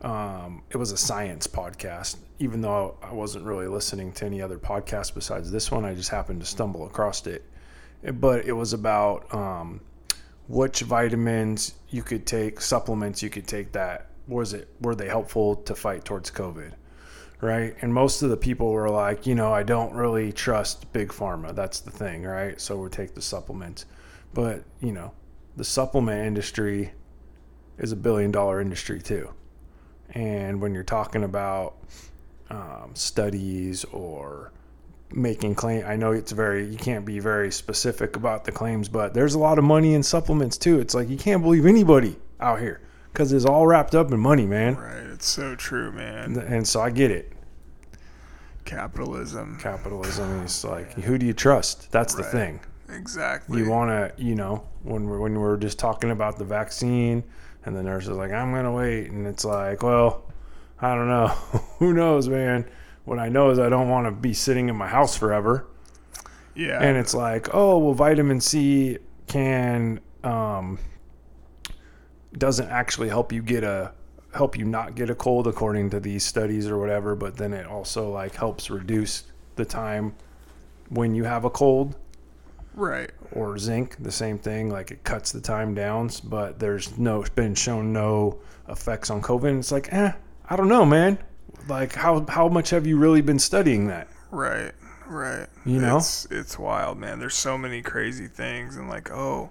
Um, 0.03 0.65
it 0.70 0.77
was 0.77 0.90
a 0.90 0.97
science 0.97 1.47
podcast, 1.47 2.16
even 2.40 2.61
though 2.61 2.97
I 3.03 3.12
wasn't 3.12 3.44
really 3.44 3.69
listening 3.69 4.12
to 4.15 4.27
any 4.27 4.43
other 4.43 4.59
podcast 4.59 5.15
besides 5.15 5.51
this 5.51 5.70
one. 5.70 5.85
I 5.85 5.94
just 5.94 6.11
happened 6.11 6.40
to 6.40 6.47
stumble 6.47 6.86
across 6.86 7.24
it. 7.27 7.44
But 8.15 8.44
it 8.44 8.53
was 8.53 8.73
about 8.73 9.32
um, 9.32 9.81
which 10.49 10.81
vitamins 10.81 11.74
you 11.89 12.03
could 12.03 12.27
take, 12.27 12.61
supplements 12.61 13.23
you 13.23 13.31
could 13.31 13.47
take 13.47 13.70
that 13.73 14.09
was 14.27 14.53
it 14.53 14.69
were 14.81 14.94
they 14.94 15.09
helpful 15.09 15.57
to 15.57 15.74
fight 15.74 16.05
towards 16.05 16.31
COVID, 16.31 16.73
right? 17.43 17.74
And 17.82 17.93
most 17.93 18.23
of 18.23 18.31
the 18.31 18.36
people 18.39 18.70
were 18.70 18.89
like, 18.89 19.27
you 19.27 19.35
know, 19.35 19.52
I 19.52 19.62
don't 19.64 19.93
really 19.93 20.32
trust 20.32 20.90
big 20.94 21.09
pharma. 21.10 21.55
That's 21.55 21.81
the 21.81 21.90
thing, 21.90 22.23
right? 22.23 22.59
So 22.59 22.77
we 22.78 22.89
take 22.89 23.14
the 23.14 23.20
supplements, 23.20 23.85
but 24.32 24.64
you 24.81 24.93
know, 24.93 25.12
the 25.56 25.64
supplement 25.64 26.24
industry 26.27 26.93
is 27.78 27.93
a 27.93 27.97
billion 27.97 28.31
dollar 28.31 28.60
industry 28.60 29.02
too. 29.02 29.35
And 30.14 30.62
when 30.62 30.73
you're 30.73 30.85
talking 30.85 31.24
about 31.24 31.77
um, 32.48 32.93
studies 32.94 33.85
or 33.86 34.52
making 35.14 35.55
claim 35.55 35.85
i 35.86 35.94
know 35.94 36.12
it's 36.12 36.32
very 36.32 36.64
you 36.66 36.78
can't 36.78 37.05
be 37.05 37.19
very 37.19 37.52
specific 37.52 38.16
about 38.16 38.44
the 38.47 38.52
claims 38.52 38.89
but 38.89 39.12
there's 39.12 39.35
a 39.35 39.39
lot 39.39 39.59
of 39.59 39.64
money 39.64 39.93
in 39.93 40.02
supplements 40.02 40.56
too 40.56 40.81
it's 40.81 40.94
like 40.94 41.06
you 41.10 41.19
can't 41.19 41.43
believe 41.43 41.66
anybody 41.66 42.16
out 42.40 42.59
here 42.59 42.81
because 43.12 43.31
it's 43.31 43.44
all 43.44 43.66
wrapped 43.66 43.94
up 43.94 44.10
in 44.10 44.19
money 44.19 44.47
man 44.47 44.74
Right. 44.74 44.97
It's 45.12 45.27
so 45.28 45.55
true, 45.55 45.93
man. 45.93 46.39
and 46.39 46.66
so 46.66 46.81
i 46.81 46.89
get 46.89 47.10
it 47.10 47.32
Capitalism. 48.65 49.59
capitalism 49.61 50.45
is 50.45 50.65
like 50.65 50.93
who 50.93 51.19
do 51.19 51.27
you 51.27 51.33
trust 51.33 51.91
that's 51.93 52.15
the 52.15 52.23
Right. 52.23 52.33
thing 52.33 52.61
Exactly. 52.91 53.59
you 53.59 53.69
want 53.71 53.91
to 53.91 54.23
you 54.23 54.35
know 54.35 54.65
when 54.83 55.05
we're 55.07 55.19
when 55.21 55.39
we're 55.39 55.57
just 55.57 55.79
talking 55.79 56.11
about 56.11 56.39
the 56.39 56.45
vaccine 56.45 57.25
and 57.65 57.75
the 57.77 57.83
nurse 57.83 58.05
is 58.05 58.17
like 58.17 58.33
i'm 58.33 58.53
gonna 58.53 58.73
wait 58.73 59.11
and 59.11 59.27
it's 59.27 59.45
like 59.45 59.83
well 59.83 60.25
i 60.81 60.95
don't 60.95 61.09
know 61.09 61.27
who 61.79 61.93
knows 61.93 62.29
man 62.29 62.65
what 63.05 63.19
i 63.19 63.29
know 63.29 63.51
is 63.51 63.59
i 63.59 63.69
don't 63.69 63.89
want 63.89 64.07
to 64.07 64.11
be 64.13 64.33
sitting 64.35 64.69
in 64.69 64.77
my 64.77 64.89
house 64.89 65.17
forever 65.17 65.67
yeah. 66.55 66.83
and 66.83 66.99
it's 66.99 67.15
like, 67.15 67.49
oh, 67.55 67.79
well, 67.79 67.95
vitamin 67.95 68.39
C 68.39 68.99
can 69.27 70.01
um, 70.23 70.79
doesn't 72.37 72.69
actually 72.69 73.09
help 73.09 73.33
you 73.33 73.41
get 73.43 73.65
a 73.65 73.93
help 74.33 74.57
you 74.57 74.65
not 74.65 74.95
get 74.95 75.11
a 75.11 75.15
cold 75.15 75.47
according 75.47 75.91
to 75.91 76.01
these 76.01 76.25
studies 76.25 76.67
or 76.67 76.79
whatever, 76.79 77.15
but 77.15 77.37
then 77.37 77.53
it 77.53 77.67
also 77.67 78.11
like 78.11 78.35
helps 78.35 78.71
reduce 78.71 79.25
the 79.57 79.65
time 79.65 80.15
when 80.89 81.15
you 81.15 81.25
have 81.25 81.45
a 81.45 81.51
cold 81.51 81.97
right. 82.75 83.11
or 83.33 83.59
zinc, 83.59 83.97
the 84.01 84.13
same 84.13 84.39
thing. 84.39 84.71
Like 84.71 84.91
it 84.91 85.05
cuts 85.05 85.33
the 85.33 85.41
time 85.41 85.75
down, 85.75 86.11
but 86.25 86.59
there's 86.59 86.97
no 86.99 87.21
it's 87.21 87.31
been 87.31 87.55
shown 87.55 87.93
no 87.93 88.39
effects 88.69 89.11
on 89.11 89.21
COVID. 89.21 89.51
And 89.51 89.59
it's 89.59 89.73
like, 89.73 89.93
eh, 89.93 90.13
I 90.49 90.57
don't 90.57 90.69
know, 90.69 90.85
man. 90.85 91.19
Like 91.69 91.95
how 91.95 92.25
how 92.29 92.49
much 92.49 92.71
have 92.71 92.87
you 92.87 92.97
really 92.97 93.21
been 93.21 93.39
studying 93.39 93.87
that? 93.89 94.09
Right, 94.31 94.73
right. 95.07 95.47
You 95.67 95.81
know? 95.81 95.99
it's 95.99 96.27
it's 96.31 96.59
wild, 96.59 96.99
man. 96.99 97.19
There's 97.19 97.35
so 97.35 97.59
many 97.59 97.83
crazy 97.83 98.27
things, 98.27 98.77
and 98.77 98.89
like, 98.89 99.11
oh, 99.11 99.51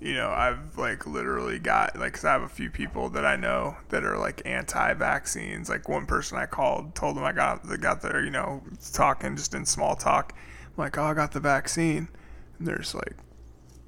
you 0.00 0.14
know, 0.14 0.30
I've 0.30 0.78
like 0.78 1.06
literally 1.06 1.58
got 1.58 1.98
like, 1.98 2.14
cause 2.14 2.24
I 2.24 2.32
have 2.32 2.42
a 2.42 2.48
few 2.48 2.70
people 2.70 3.08
that 3.10 3.24
I 3.24 3.36
know 3.36 3.76
that 3.88 4.04
are 4.04 4.16
like 4.16 4.42
anti-vaccines. 4.44 5.68
Like 5.68 5.88
one 5.88 6.06
person 6.06 6.38
I 6.38 6.46
called, 6.46 6.94
told 6.94 7.16
them 7.16 7.24
I 7.24 7.32
got 7.32 7.68
they 7.68 7.76
got 7.76 8.00
their, 8.00 8.24
you 8.24 8.30
know, 8.30 8.62
talking 8.92 9.36
just 9.36 9.54
in 9.54 9.64
small 9.64 9.96
talk. 9.96 10.34
I'm 10.66 10.72
like, 10.76 10.96
oh, 10.98 11.02
I 11.04 11.14
got 11.14 11.32
the 11.32 11.40
vaccine, 11.40 12.08
and 12.58 12.68
there's 12.68 12.94
like 12.94 13.16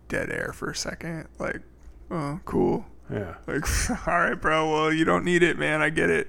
dead 0.08 0.30
air 0.30 0.52
for 0.52 0.70
a 0.70 0.74
second. 0.74 1.28
Like, 1.38 1.60
oh, 2.10 2.40
cool. 2.44 2.86
Yeah. 3.12 3.36
Like, 3.46 3.64
all 4.08 4.18
right, 4.18 4.34
bro. 4.34 4.70
Well, 4.70 4.92
you 4.92 5.04
don't 5.04 5.24
need 5.24 5.42
it, 5.42 5.58
man. 5.58 5.80
I 5.80 5.90
get 5.90 6.10
it, 6.10 6.28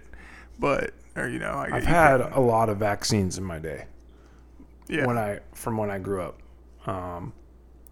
but 0.60 0.94
or 1.16 1.28
you 1.28 1.40
know, 1.40 1.53
I 1.53 1.66
get 1.66 1.74
I've 1.74 1.84
you 1.84 1.90
had 1.90 2.22
a 2.22 2.40
lot 2.40 2.70
of 2.70 2.78
vaccines 2.78 3.40
in 3.40 3.44
my 3.44 3.58
day. 3.58 3.86
yeah. 4.88 5.08
when 5.08 5.18
I 5.18 5.40
from 5.53 5.78
when 5.78 5.90
I 5.90 5.98
grew 5.98 6.22
up. 6.22 6.40
Um, 6.86 7.34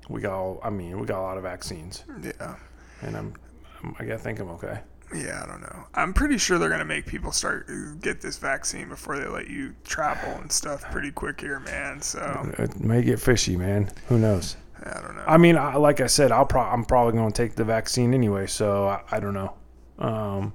we 0.10 0.22
got 0.22 0.34
all, 0.34 0.60
I 0.64 0.70
mean, 0.70 1.00
we 1.00 1.06
got 1.06 1.20
a 1.20 1.24
lot 1.24 1.38
of 1.38 1.44
vaccines, 1.44 2.04
yeah. 2.22 2.56
and 3.02 3.16
I'm, 3.16 3.34
I'm 3.82 3.96
I 4.00 4.04
gotta 4.04 4.20
think 4.20 4.40
I'm 4.40 4.50
okay. 4.50 4.80
Yeah, 5.16 5.42
I 5.44 5.48
don't 5.48 5.62
know. 5.62 5.86
I'm 5.96 6.14
pretty 6.14 6.38
sure 6.38 6.60
they're 6.60 6.70
gonna 6.70 6.86
make 6.86 7.06
people 7.06 7.32
start 7.32 7.68
get 8.02 8.22
this 8.22 8.38
vaccine 8.38 8.90
before 8.90 9.18
they 9.18 9.28
let 9.28 9.48
you 9.50 9.74
travel 9.84 10.30
and 10.42 10.52
stuff 10.52 10.84
pretty 10.92 11.12
quick 11.12 11.40
here, 11.42 11.60
man. 11.60 12.02
So 12.02 12.52
It 12.58 12.80
may 12.80 13.02
get 13.02 13.20
fishy, 13.20 13.56
man. 13.56 13.90
Who 14.08 14.20
knows? 14.20 14.58
I 14.84 15.02
don't 15.02 15.16
know. 15.16 15.24
I 15.28 15.38
mean, 15.38 15.58
I, 15.58 15.76
like 15.76 16.00
I 16.00 16.08
said, 16.08 16.32
I'll 16.32 16.46
pro- 16.46 16.62
I'm 16.62 16.86
probably 16.86 17.14
going 17.14 17.32
to 17.32 17.36
take 17.36 17.56
the 17.56 17.66
vaccine 17.66 18.14
anyway, 18.14 18.48
so 18.48 18.88
I, 18.88 19.02
I 19.12 19.20
don't 19.20 19.34
know. 19.34 19.54
Um, 19.98 20.54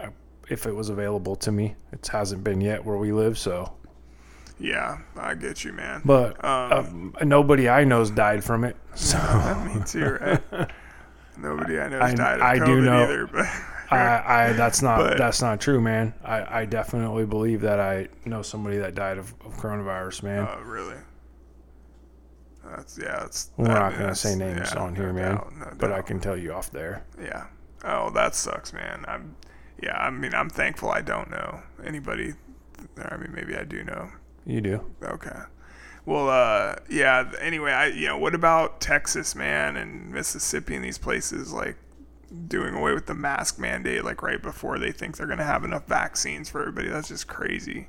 I, 0.00 0.08
if 0.48 0.64
it 0.66 0.74
was 0.74 0.88
available 0.88 1.36
to 1.36 1.52
me, 1.52 1.76
it 1.92 2.06
hasn't 2.06 2.42
been 2.42 2.60
yet 2.60 2.84
where 2.84 2.96
we 2.96 3.12
live, 3.12 3.36
so. 3.38 3.72
Yeah, 4.60 4.98
I 5.16 5.34
get 5.34 5.64
you, 5.64 5.72
man. 5.72 6.02
But 6.04 6.42
Um, 6.44 7.14
uh, 7.20 7.24
nobody 7.24 7.68
I 7.68 7.84
know's 7.84 8.10
died 8.10 8.42
from 8.42 8.64
it, 8.64 8.76
so 8.94 9.16
me 9.64 9.82
too, 9.84 10.18
right? 10.20 10.70
Nobody 11.36 11.78
I 11.78 11.88
know's 11.88 12.02
I- 12.02 12.14
died 12.14 12.36
of 12.40 12.42
I 12.42 12.58
COVID 12.58 12.66
do 12.66 12.80
know- 12.82 13.02
either, 13.04 13.26
but 13.28 13.46
I, 13.90 14.48
I 14.48 14.52
that's 14.52 14.82
not 14.82 14.98
But- 14.98 15.18
that's 15.18 15.40
not 15.40 15.60
true, 15.60 15.80
man. 15.80 16.12
I, 16.24 16.60
I 16.60 16.64
definitely 16.64 17.24
believe 17.24 17.60
that 17.62 17.78
I 17.80 18.08
know 18.24 18.42
somebody 18.42 18.78
that 18.78 18.94
died 18.94 19.16
of, 19.18 19.32
of 19.46 19.56
coronavirus, 19.56 20.22
man. 20.24 20.48
oh, 20.50 20.60
really? 20.62 20.96
That's 22.64 22.98
yeah. 22.98 23.20
That's, 23.20 23.50
We're 23.56 23.68
not 23.68 23.92
gonna 23.96 24.14
say 24.14 24.34
names 24.34 24.70
yeah, 24.74 24.80
on 24.80 24.94
here, 24.94 25.06
no 25.08 25.12
man. 25.14 25.34
doubt, 25.36 25.52
no 25.56 25.72
but 25.78 25.92
I 25.92 26.02
can 26.02 26.20
tell 26.20 26.36
you 26.36 26.52
off 26.52 26.70
there. 26.70 27.04
Yeah. 27.20 27.46
Oh, 27.84 28.10
that 28.10 28.34
sucks, 28.34 28.72
man. 28.72 29.04
I'm. 29.08 29.36
Yeah, 29.82 29.96
I 29.96 30.10
mean, 30.10 30.34
I'm 30.34 30.50
thankful 30.50 30.90
I 30.90 31.00
don't 31.00 31.30
know 31.30 31.60
anybody. 31.84 32.34
I 33.00 33.16
mean, 33.16 33.32
maybe 33.32 33.56
I 33.56 33.62
do 33.64 33.84
know 33.84 34.10
You 34.46 34.60
do. 34.60 34.84
Okay. 35.02 35.38
Well, 36.06 36.30
uh, 36.30 36.76
yeah. 36.88 37.30
Anyway, 37.40 37.70
I 37.70 37.88
you 37.88 38.06
know 38.06 38.18
what 38.18 38.34
about 38.34 38.80
Texas, 38.80 39.34
man, 39.34 39.76
and 39.76 40.10
Mississippi 40.10 40.74
and 40.74 40.84
these 40.84 40.98
places 40.98 41.52
like 41.52 41.76
doing 42.46 42.74
away 42.74 42.92
with 42.92 43.06
the 43.06 43.14
mask 43.14 43.58
mandate 43.58 44.04
like 44.04 44.22
right 44.22 44.40
before 44.40 44.78
they 44.78 44.92
think 44.92 45.16
they're 45.16 45.26
gonna 45.26 45.44
have 45.44 45.64
enough 45.64 45.86
vaccines 45.86 46.48
for 46.48 46.60
everybody? 46.60 46.88
That's 46.88 47.08
just 47.08 47.26
crazy 47.28 47.88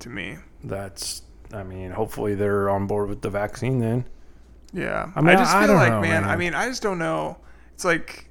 to 0.00 0.08
me. 0.08 0.38
That's. 0.62 1.22
I 1.52 1.62
mean, 1.62 1.92
hopefully 1.92 2.34
they're 2.34 2.68
on 2.68 2.86
board 2.86 3.08
with 3.08 3.22
the 3.22 3.30
vaccine 3.30 3.78
then. 3.78 4.04
Yeah. 4.72 5.12
I 5.14 5.20
mean, 5.20 5.36
I 5.36 5.38
just 5.38 5.54
I 5.54 5.66
feel 5.66 5.76
like, 5.76 5.92
know, 5.92 6.00
man, 6.00 6.24
I 6.24 6.36
mean, 6.36 6.54
I 6.54 6.68
just 6.68 6.82
don't 6.82 6.98
know. 6.98 7.38
It's 7.72 7.84
like 7.84 8.28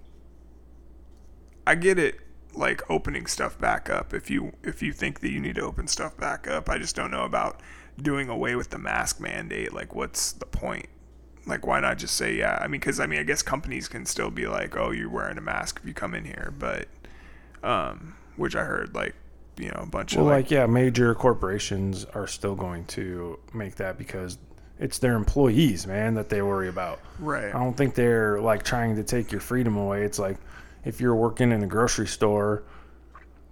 I 1.65 1.76
get 1.76 1.98
it 1.98 2.19
like 2.57 2.82
opening 2.90 3.26
stuff 3.26 3.60
back 3.60 3.90
up 3.90 4.14
if 4.14 4.30
you 4.30 4.53
if 4.64 4.82
you 4.82 4.94
think 4.94 5.19
that 5.22 5.30
you 5.32 5.40
need 5.40 5.56
to 5.56 5.61
open 5.61 5.88
stuff 5.88 6.15
back 6.18 6.48
up. 6.48 6.69
I 6.69 6.77
just 6.77 6.95
don't 6.95 7.11
know 7.11 7.23
about 7.26 7.60
doing 8.02 8.30
away 8.30 8.56
with 8.56 8.69
the 8.69 8.77
mask 8.77 9.19
mandate. 9.19 9.73
Like 9.73 9.94
what's 9.95 10.32
the 10.34 10.45
point? 10.45 10.88
Like, 11.48 11.68
why 11.68 11.80
not 11.80 11.99
just 11.99 12.15
say 12.15 12.36
yeah? 12.36 12.57
I 12.60 12.68
mean, 12.68 12.80
because 12.80 12.99
I 12.99 13.06
mean, 13.06 13.19
I 13.19 13.23
guess 13.23 13.41
companies 13.44 13.88
can 13.88 14.06
still 14.06 14.32
be 14.32 14.48
like, 14.48 14.76
oh, 14.76 14.91
you're 14.91 15.10
wearing 15.10 15.38
a 15.38 15.41
mask 15.41 15.80
if 15.82 15.88
you 15.88 15.94
come 15.94 16.15
in 16.15 16.26
here, 16.26 16.53
but 16.57 16.88
um, 17.64 18.15
which 18.36 18.56
I 18.56 18.64
heard 18.64 18.95
like 18.95 19.15
you 19.57 19.68
know 19.69 19.82
a 19.84 19.86
bunch 19.86 20.15
Well, 20.15 20.26
of 20.26 20.26
like, 20.26 20.45
like, 20.45 20.52
yeah, 20.52 20.65
major 20.65 21.14
corporations 21.15 22.06
are 22.06 22.27
still 22.27 22.56
going 22.56 22.86
to 22.88 23.40
make 23.53 23.76
that 23.76 23.98
because 23.98 24.38
it's 24.80 24.98
their 24.99 25.15
employees, 25.15 25.88
man, 25.88 26.15
that 26.15 26.30
they 26.30 26.41
worry 26.41 26.68
about. 26.68 26.99
right. 27.19 27.53
I 27.53 27.60
don't 27.60 27.77
think 27.77 27.95
they're 27.95 28.41
like 28.41 28.64
trying 28.64 28.95
to 28.98 29.03
take 29.03 29.32
your 29.32 29.41
freedom 29.41 29.77
away. 29.77 30.03
It's 30.03 30.19
like 30.19 30.38
if 30.86 31.02
you're 31.02 31.16
working 31.16 31.52
in 31.52 31.64
a 31.64 31.68
grocery 31.68 32.07
store, 32.07 32.64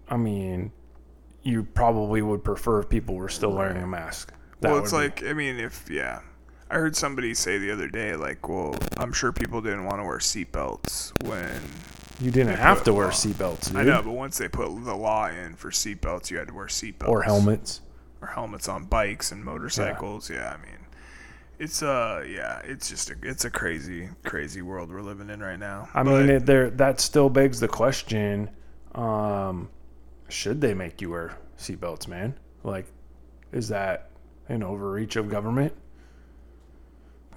I 0.07 0.17
mean, 0.17 0.71
you 1.41 1.63
probably 1.63 2.21
would 2.21 2.43
prefer 2.43 2.79
if 2.79 2.89
people 2.89 3.15
were 3.15 3.29
still 3.29 3.51
wearing 3.51 3.81
a 3.81 3.87
mask. 3.87 4.31
That 4.61 4.71
well, 4.71 4.79
it's 4.81 4.91
would 4.93 5.15
be- 5.15 5.21
like 5.25 5.31
I 5.31 5.33
mean, 5.33 5.59
if 5.59 5.89
yeah, 5.89 6.21
I 6.69 6.75
heard 6.75 6.95
somebody 6.95 7.33
say 7.33 7.57
the 7.57 7.71
other 7.71 7.87
day, 7.89 8.15
like, 8.15 8.47
well, 8.47 8.75
I'm 8.97 9.11
sure 9.11 9.31
people 9.33 9.61
didn't 9.61 9.85
want 9.85 9.99
to 9.99 10.03
wear 10.03 10.19
seatbelts 10.19 11.11
when 11.27 11.59
you 12.21 12.31
didn't 12.31 12.55
have 12.55 12.83
to 12.83 12.93
wear 12.93 13.09
seatbelts, 13.09 13.75
I 13.75 13.83
know, 13.83 14.01
but 14.01 14.11
once 14.11 14.37
they 14.37 14.47
put 14.47 14.67
the 14.85 14.95
law 14.95 15.27
in 15.27 15.55
for 15.55 15.71
seatbelts, 15.71 16.29
you 16.31 16.37
had 16.37 16.47
to 16.47 16.53
wear 16.53 16.67
seatbelts 16.67 17.09
or 17.09 17.23
helmets. 17.23 17.81
or 18.21 18.27
helmets 18.29 18.69
on 18.69 18.85
bikes 18.85 19.31
and 19.31 19.43
motorcycles. 19.43 20.29
Yeah, 20.29 20.37
Yeah, 20.37 20.57
I 20.57 20.65
mean, 20.65 20.77
it's 21.63 21.81
uh, 21.81 22.23
yeah, 22.29 22.59
it's 22.65 22.89
just 22.89 23.09
a, 23.09 23.15
it's 23.23 23.45
a 23.45 23.49
crazy, 23.49 24.09
crazy 24.23 24.61
world 24.61 24.91
we're 24.91 25.01
living 25.01 25.29
in 25.29 25.39
right 25.41 25.57
now. 25.59 25.87
I 25.93 26.03
But- 26.03 26.11
mean, 26.11 26.29
it, 26.29 26.45
there 26.45 26.69
that 26.71 26.99
still 26.99 27.29
begs 27.29 27.59
the 27.59 27.67
question: 27.67 28.49
um, 28.95 29.69
Should 30.29 30.59
they 30.61 30.73
make 30.73 31.01
you 31.01 31.11
wear 31.11 31.37
seatbelts, 31.57 32.07
man? 32.07 32.35
Like, 32.63 32.85
is 33.51 33.69
that 33.69 34.09
an 34.49 34.61
overreach 34.61 35.15
of 35.15 35.29
government? 35.29 35.73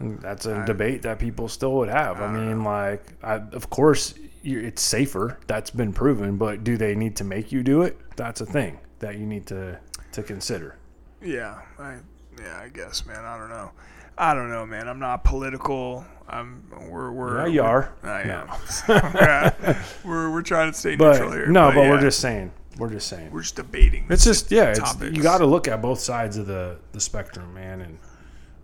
And 0.01 0.21
that's 0.21 0.45
a 0.47 0.57
I- 0.57 0.65
debate 0.67 1.03
that 1.03 1.19
people 1.19 1.49
still 1.49 1.75
would 1.77 1.89
have. 1.89 2.21
I, 2.21 2.25
I 2.27 2.33
mean, 2.33 2.65
like, 2.65 3.13
I, 3.23 3.35
of 3.53 3.71
course, 3.71 4.15
it's 4.43 4.83
safer. 4.83 5.39
That's 5.47 5.71
been 5.71 5.93
proven. 5.93 6.37
But 6.37 6.65
do 6.65 6.77
they 6.77 6.95
need 6.95 7.17
to 7.17 7.25
make 7.25 7.53
you 7.53 7.63
do 7.63 7.83
it? 7.83 7.97
That's 8.17 8.41
a 8.41 8.47
thing 8.47 8.79
that 8.99 9.19
you 9.19 9.27
need 9.27 9.47
to 9.47 9.79
to 10.13 10.23
consider. 10.23 10.77
Yeah, 11.23 11.61
I 11.79 11.97
yeah, 12.39 12.61
I 12.63 12.69
guess, 12.69 13.07
man. 13.07 13.25
I 13.25 13.39
don't 13.39 13.49
know. 13.49 13.71
I 14.19 14.35
don't 14.35 14.51
know, 14.51 14.65
man. 14.65 14.89
I'm 14.89 14.99
not 14.99 15.25
political. 15.25 16.05
I'm 16.29 16.65
we're 16.89 17.13
we're 17.13 17.43
Yeah, 17.43 17.47
you 17.47 17.63
are. 17.63 17.93
I 18.03 18.25
No. 18.25 18.35
am. 18.35 18.49
yeah, 18.89 19.83
we're 20.05 20.31
we're 20.31 20.43
trying 20.43 20.73
to 20.73 20.79
stay 20.79 20.97
neutral 20.97 21.33
here. 21.33 21.47
no, 21.47 21.71
but, 21.71 21.89
we're 21.89 22.01
just 22.01 22.21
saying. 22.21 22.53
We're 22.79 22.91
just 22.91 23.07
saying. 23.09 23.31
we're 23.31 23.43
just 23.43 23.57
debating. 23.57 24.07
It's 24.11 24.25
just 24.25 24.51
yeah, 24.51 24.75
it's, 24.77 25.01
you 25.01 25.23
got 25.23 25.39
to 25.39 25.47
look 25.47 25.67
at 25.67 25.81
both 25.81 26.01
sides 26.01 26.37
of 26.37 26.47
the 26.47 26.79
the 26.93 27.01
spectrum, 27.01 27.55
man. 27.55 27.81
And 27.81 27.99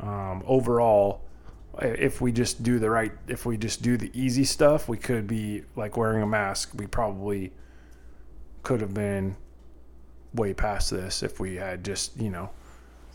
um, 0.01 0.43
overall, 0.47 1.23
if 1.81 2.21
we 2.21 2.33
just 2.33 2.63
do 2.63 2.79
the 2.79 2.91
right, 2.91 3.13
if 3.29 3.47
we 3.47 3.57
just 3.57 3.81
do 3.83 3.97
the 3.97 4.11
easy 4.19 4.45
stuff, 4.45 4.89
we 4.89 4.97
could 4.99 5.27
be 5.27 5.63
like 5.77 5.97
wearing 5.97 6.23
a 6.23 6.27
mask. 6.27 6.73
We 6.75 6.87
probably 6.87 7.53
could 8.63 8.81
have 8.81 8.93
been 8.95 9.37
way 10.35 10.55
past 10.55 10.91
this 10.91 11.23
if 11.23 11.39
we 11.41 11.57
had 11.57 11.85
just 11.85 12.19
you 12.21 12.31
know 12.31 12.51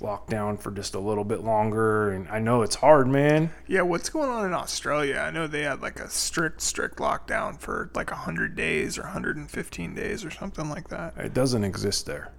locked 0.01 0.29
down 0.29 0.57
for 0.57 0.71
just 0.71 0.95
a 0.95 0.99
little 0.99 1.23
bit 1.23 1.43
longer. 1.43 2.11
And 2.11 2.27
I 2.29 2.39
know 2.39 2.61
it's 2.61 2.75
hard, 2.75 3.07
man. 3.07 3.51
Yeah, 3.67 3.81
what's 3.81 4.09
going 4.09 4.29
on 4.29 4.45
in 4.45 4.53
Australia? 4.53 5.17
I 5.17 5.31
know 5.31 5.47
they 5.47 5.63
had 5.63 5.81
like 5.81 5.99
a 5.99 6.09
strict, 6.09 6.61
strict 6.61 6.97
lockdown 6.97 7.59
for 7.59 7.89
like 7.95 8.11
100 8.11 8.55
days 8.55 8.97
or 8.97 9.03
115 9.03 9.93
days 9.95 10.23
or 10.25 10.31
something 10.31 10.69
like 10.69 10.89
that. 10.89 11.17
It 11.17 11.33
doesn't 11.33 11.63
exist 11.63 12.05
there. 12.05 12.31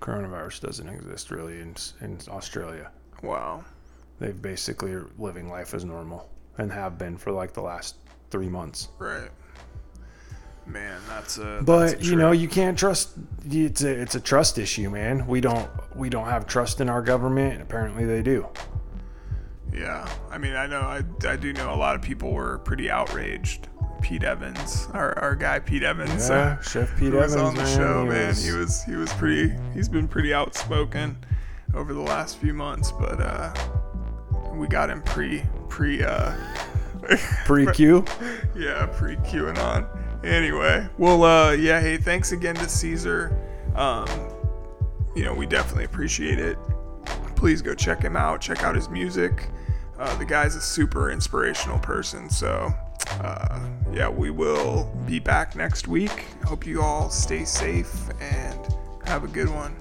Coronavirus 0.00 0.60
doesn't 0.60 0.88
exist 0.88 1.30
really 1.30 1.60
in 1.60 1.76
in 2.00 2.18
Australia. 2.28 2.90
Wow. 3.22 3.64
they've 4.18 4.40
basically 4.40 4.92
are 4.92 5.08
living 5.18 5.48
life 5.48 5.74
as 5.74 5.84
normal 5.84 6.28
and 6.58 6.72
have 6.72 6.98
been 6.98 7.16
for 7.16 7.30
like 7.30 7.52
the 7.52 7.62
last 7.62 7.96
three 8.30 8.48
months. 8.48 8.88
Right. 8.98 9.30
Man, 10.66 11.00
that's 11.08 11.38
a. 11.38 11.60
But 11.64 11.86
that's 11.90 12.02
a 12.02 12.06
you 12.06 12.16
know, 12.16 12.32
you 12.32 12.48
can't 12.48 12.78
trust. 12.78 13.10
It's 13.50 13.82
a 13.82 13.90
it's 13.90 14.14
a 14.14 14.20
trust 14.20 14.58
issue, 14.58 14.88
man. 14.90 15.26
We 15.26 15.40
don't 15.40 15.68
we 15.96 16.08
don't 16.08 16.26
have 16.26 16.46
trust 16.46 16.80
in 16.80 16.88
our 16.88 17.02
government. 17.02 17.60
Apparently, 17.60 18.04
they 18.04 18.22
do. 18.22 18.46
Yeah, 19.74 20.06
I 20.30 20.36
mean, 20.38 20.54
I 20.54 20.66
know, 20.66 20.80
I, 20.80 21.02
I 21.26 21.36
do 21.36 21.52
know 21.54 21.72
a 21.72 21.76
lot 21.76 21.96
of 21.96 22.02
people 22.02 22.30
were 22.32 22.58
pretty 22.58 22.90
outraged. 22.90 23.68
Pete 24.02 24.22
Evans, 24.24 24.88
our, 24.94 25.16
our 25.20 25.34
guy 25.36 25.60
Pete 25.60 25.82
Evans, 25.84 26.28
Yeah, 26.28 26.34
uh, 26.34 26.60
Chef 26.60 26.90
Pete 26.98 27.12
who 27.12 27.18
was 27.18 27.34
Evans 27.36 27.48
on 27.50 27.54
the 27.54 27.62
man, 27.62 27.76
show, 27.76 28.02
he 28.02 28.08
man. 28.08 28.26
was- 28.28 28.44
He 28.44 28.52
was 28.52 28.82
he 28.84 28.96
was 28.96 29.12
pretty. 29.14 29.54
He's 29.72 29.88
been 29.88 30.08
pretty 30.08 30.34
outspoken 30.34 31.16
over 31.74 31.94
the 31.94 32.00
last 32.00 32.38
few 32.38 32.52
months, 32.52 32.90
but 32.92 33.20
uh, 33.20 33.54
we 34.54 34.66
got 34.66 34.90
him 34.90 35.02
pre 35.02 35.42
pre 35.68 36.02
uh, 36.02 36.32
pre 37.46 37.66
Q. 37.72 38.04
yeah 38.56 38.86
pre 38.86 39.16
QAnon. 39.16 39.86
Anyway, 40.24 40.86
well, 40.98 41.24
uh, 41.24 41.50
yeah, 41.52 41.80
hey, 41.80 41.96
thanks 41.96 42.32
again 42.32 42.54
to 42.54 42.68
Caesar. 42.68 43.36
Um, 43.74 44.06
you 45.16 45.24
know, 45.24 45.34
we 45.34 45.46
definitely 45.46 45.84
appreciate 45.84 46.38
it. 46.38 46.56
Please 47.34 47.60
go 47.60 47.74
check 47.74 48.00
him 48.02 48.16
out. 48.16 48.40
Check 48.40 48.62
out 48.62 48.74
his 48.74 48.88
music. 48.88 49.48
Uh, 49.98 50.16
the 50.18 50.24
guy's 50.24 50.54
a 50.54 50.60
super 50.60 51.10
inspirational 51.10 51.78
person. 51.78 52.30
So, 52.30 52.72
uh, 53.20 53.60
yeah, 53.92 54.08
we 54.08 54.30
will 54.30 54.92
be 55.06 55.18
back 55.18 55.56
next 55.56 55.88
week. 55.88 56.24
Hope 56.44 56.66
you 56.66 56.82
all 56.82 57.10
stay 57.10 57.44
safe 57.44 57.92
and 58.20 58.58
have 59.04 59.24
a 59.24 59.28
good 59.28 59.48
one. 59.50 59.74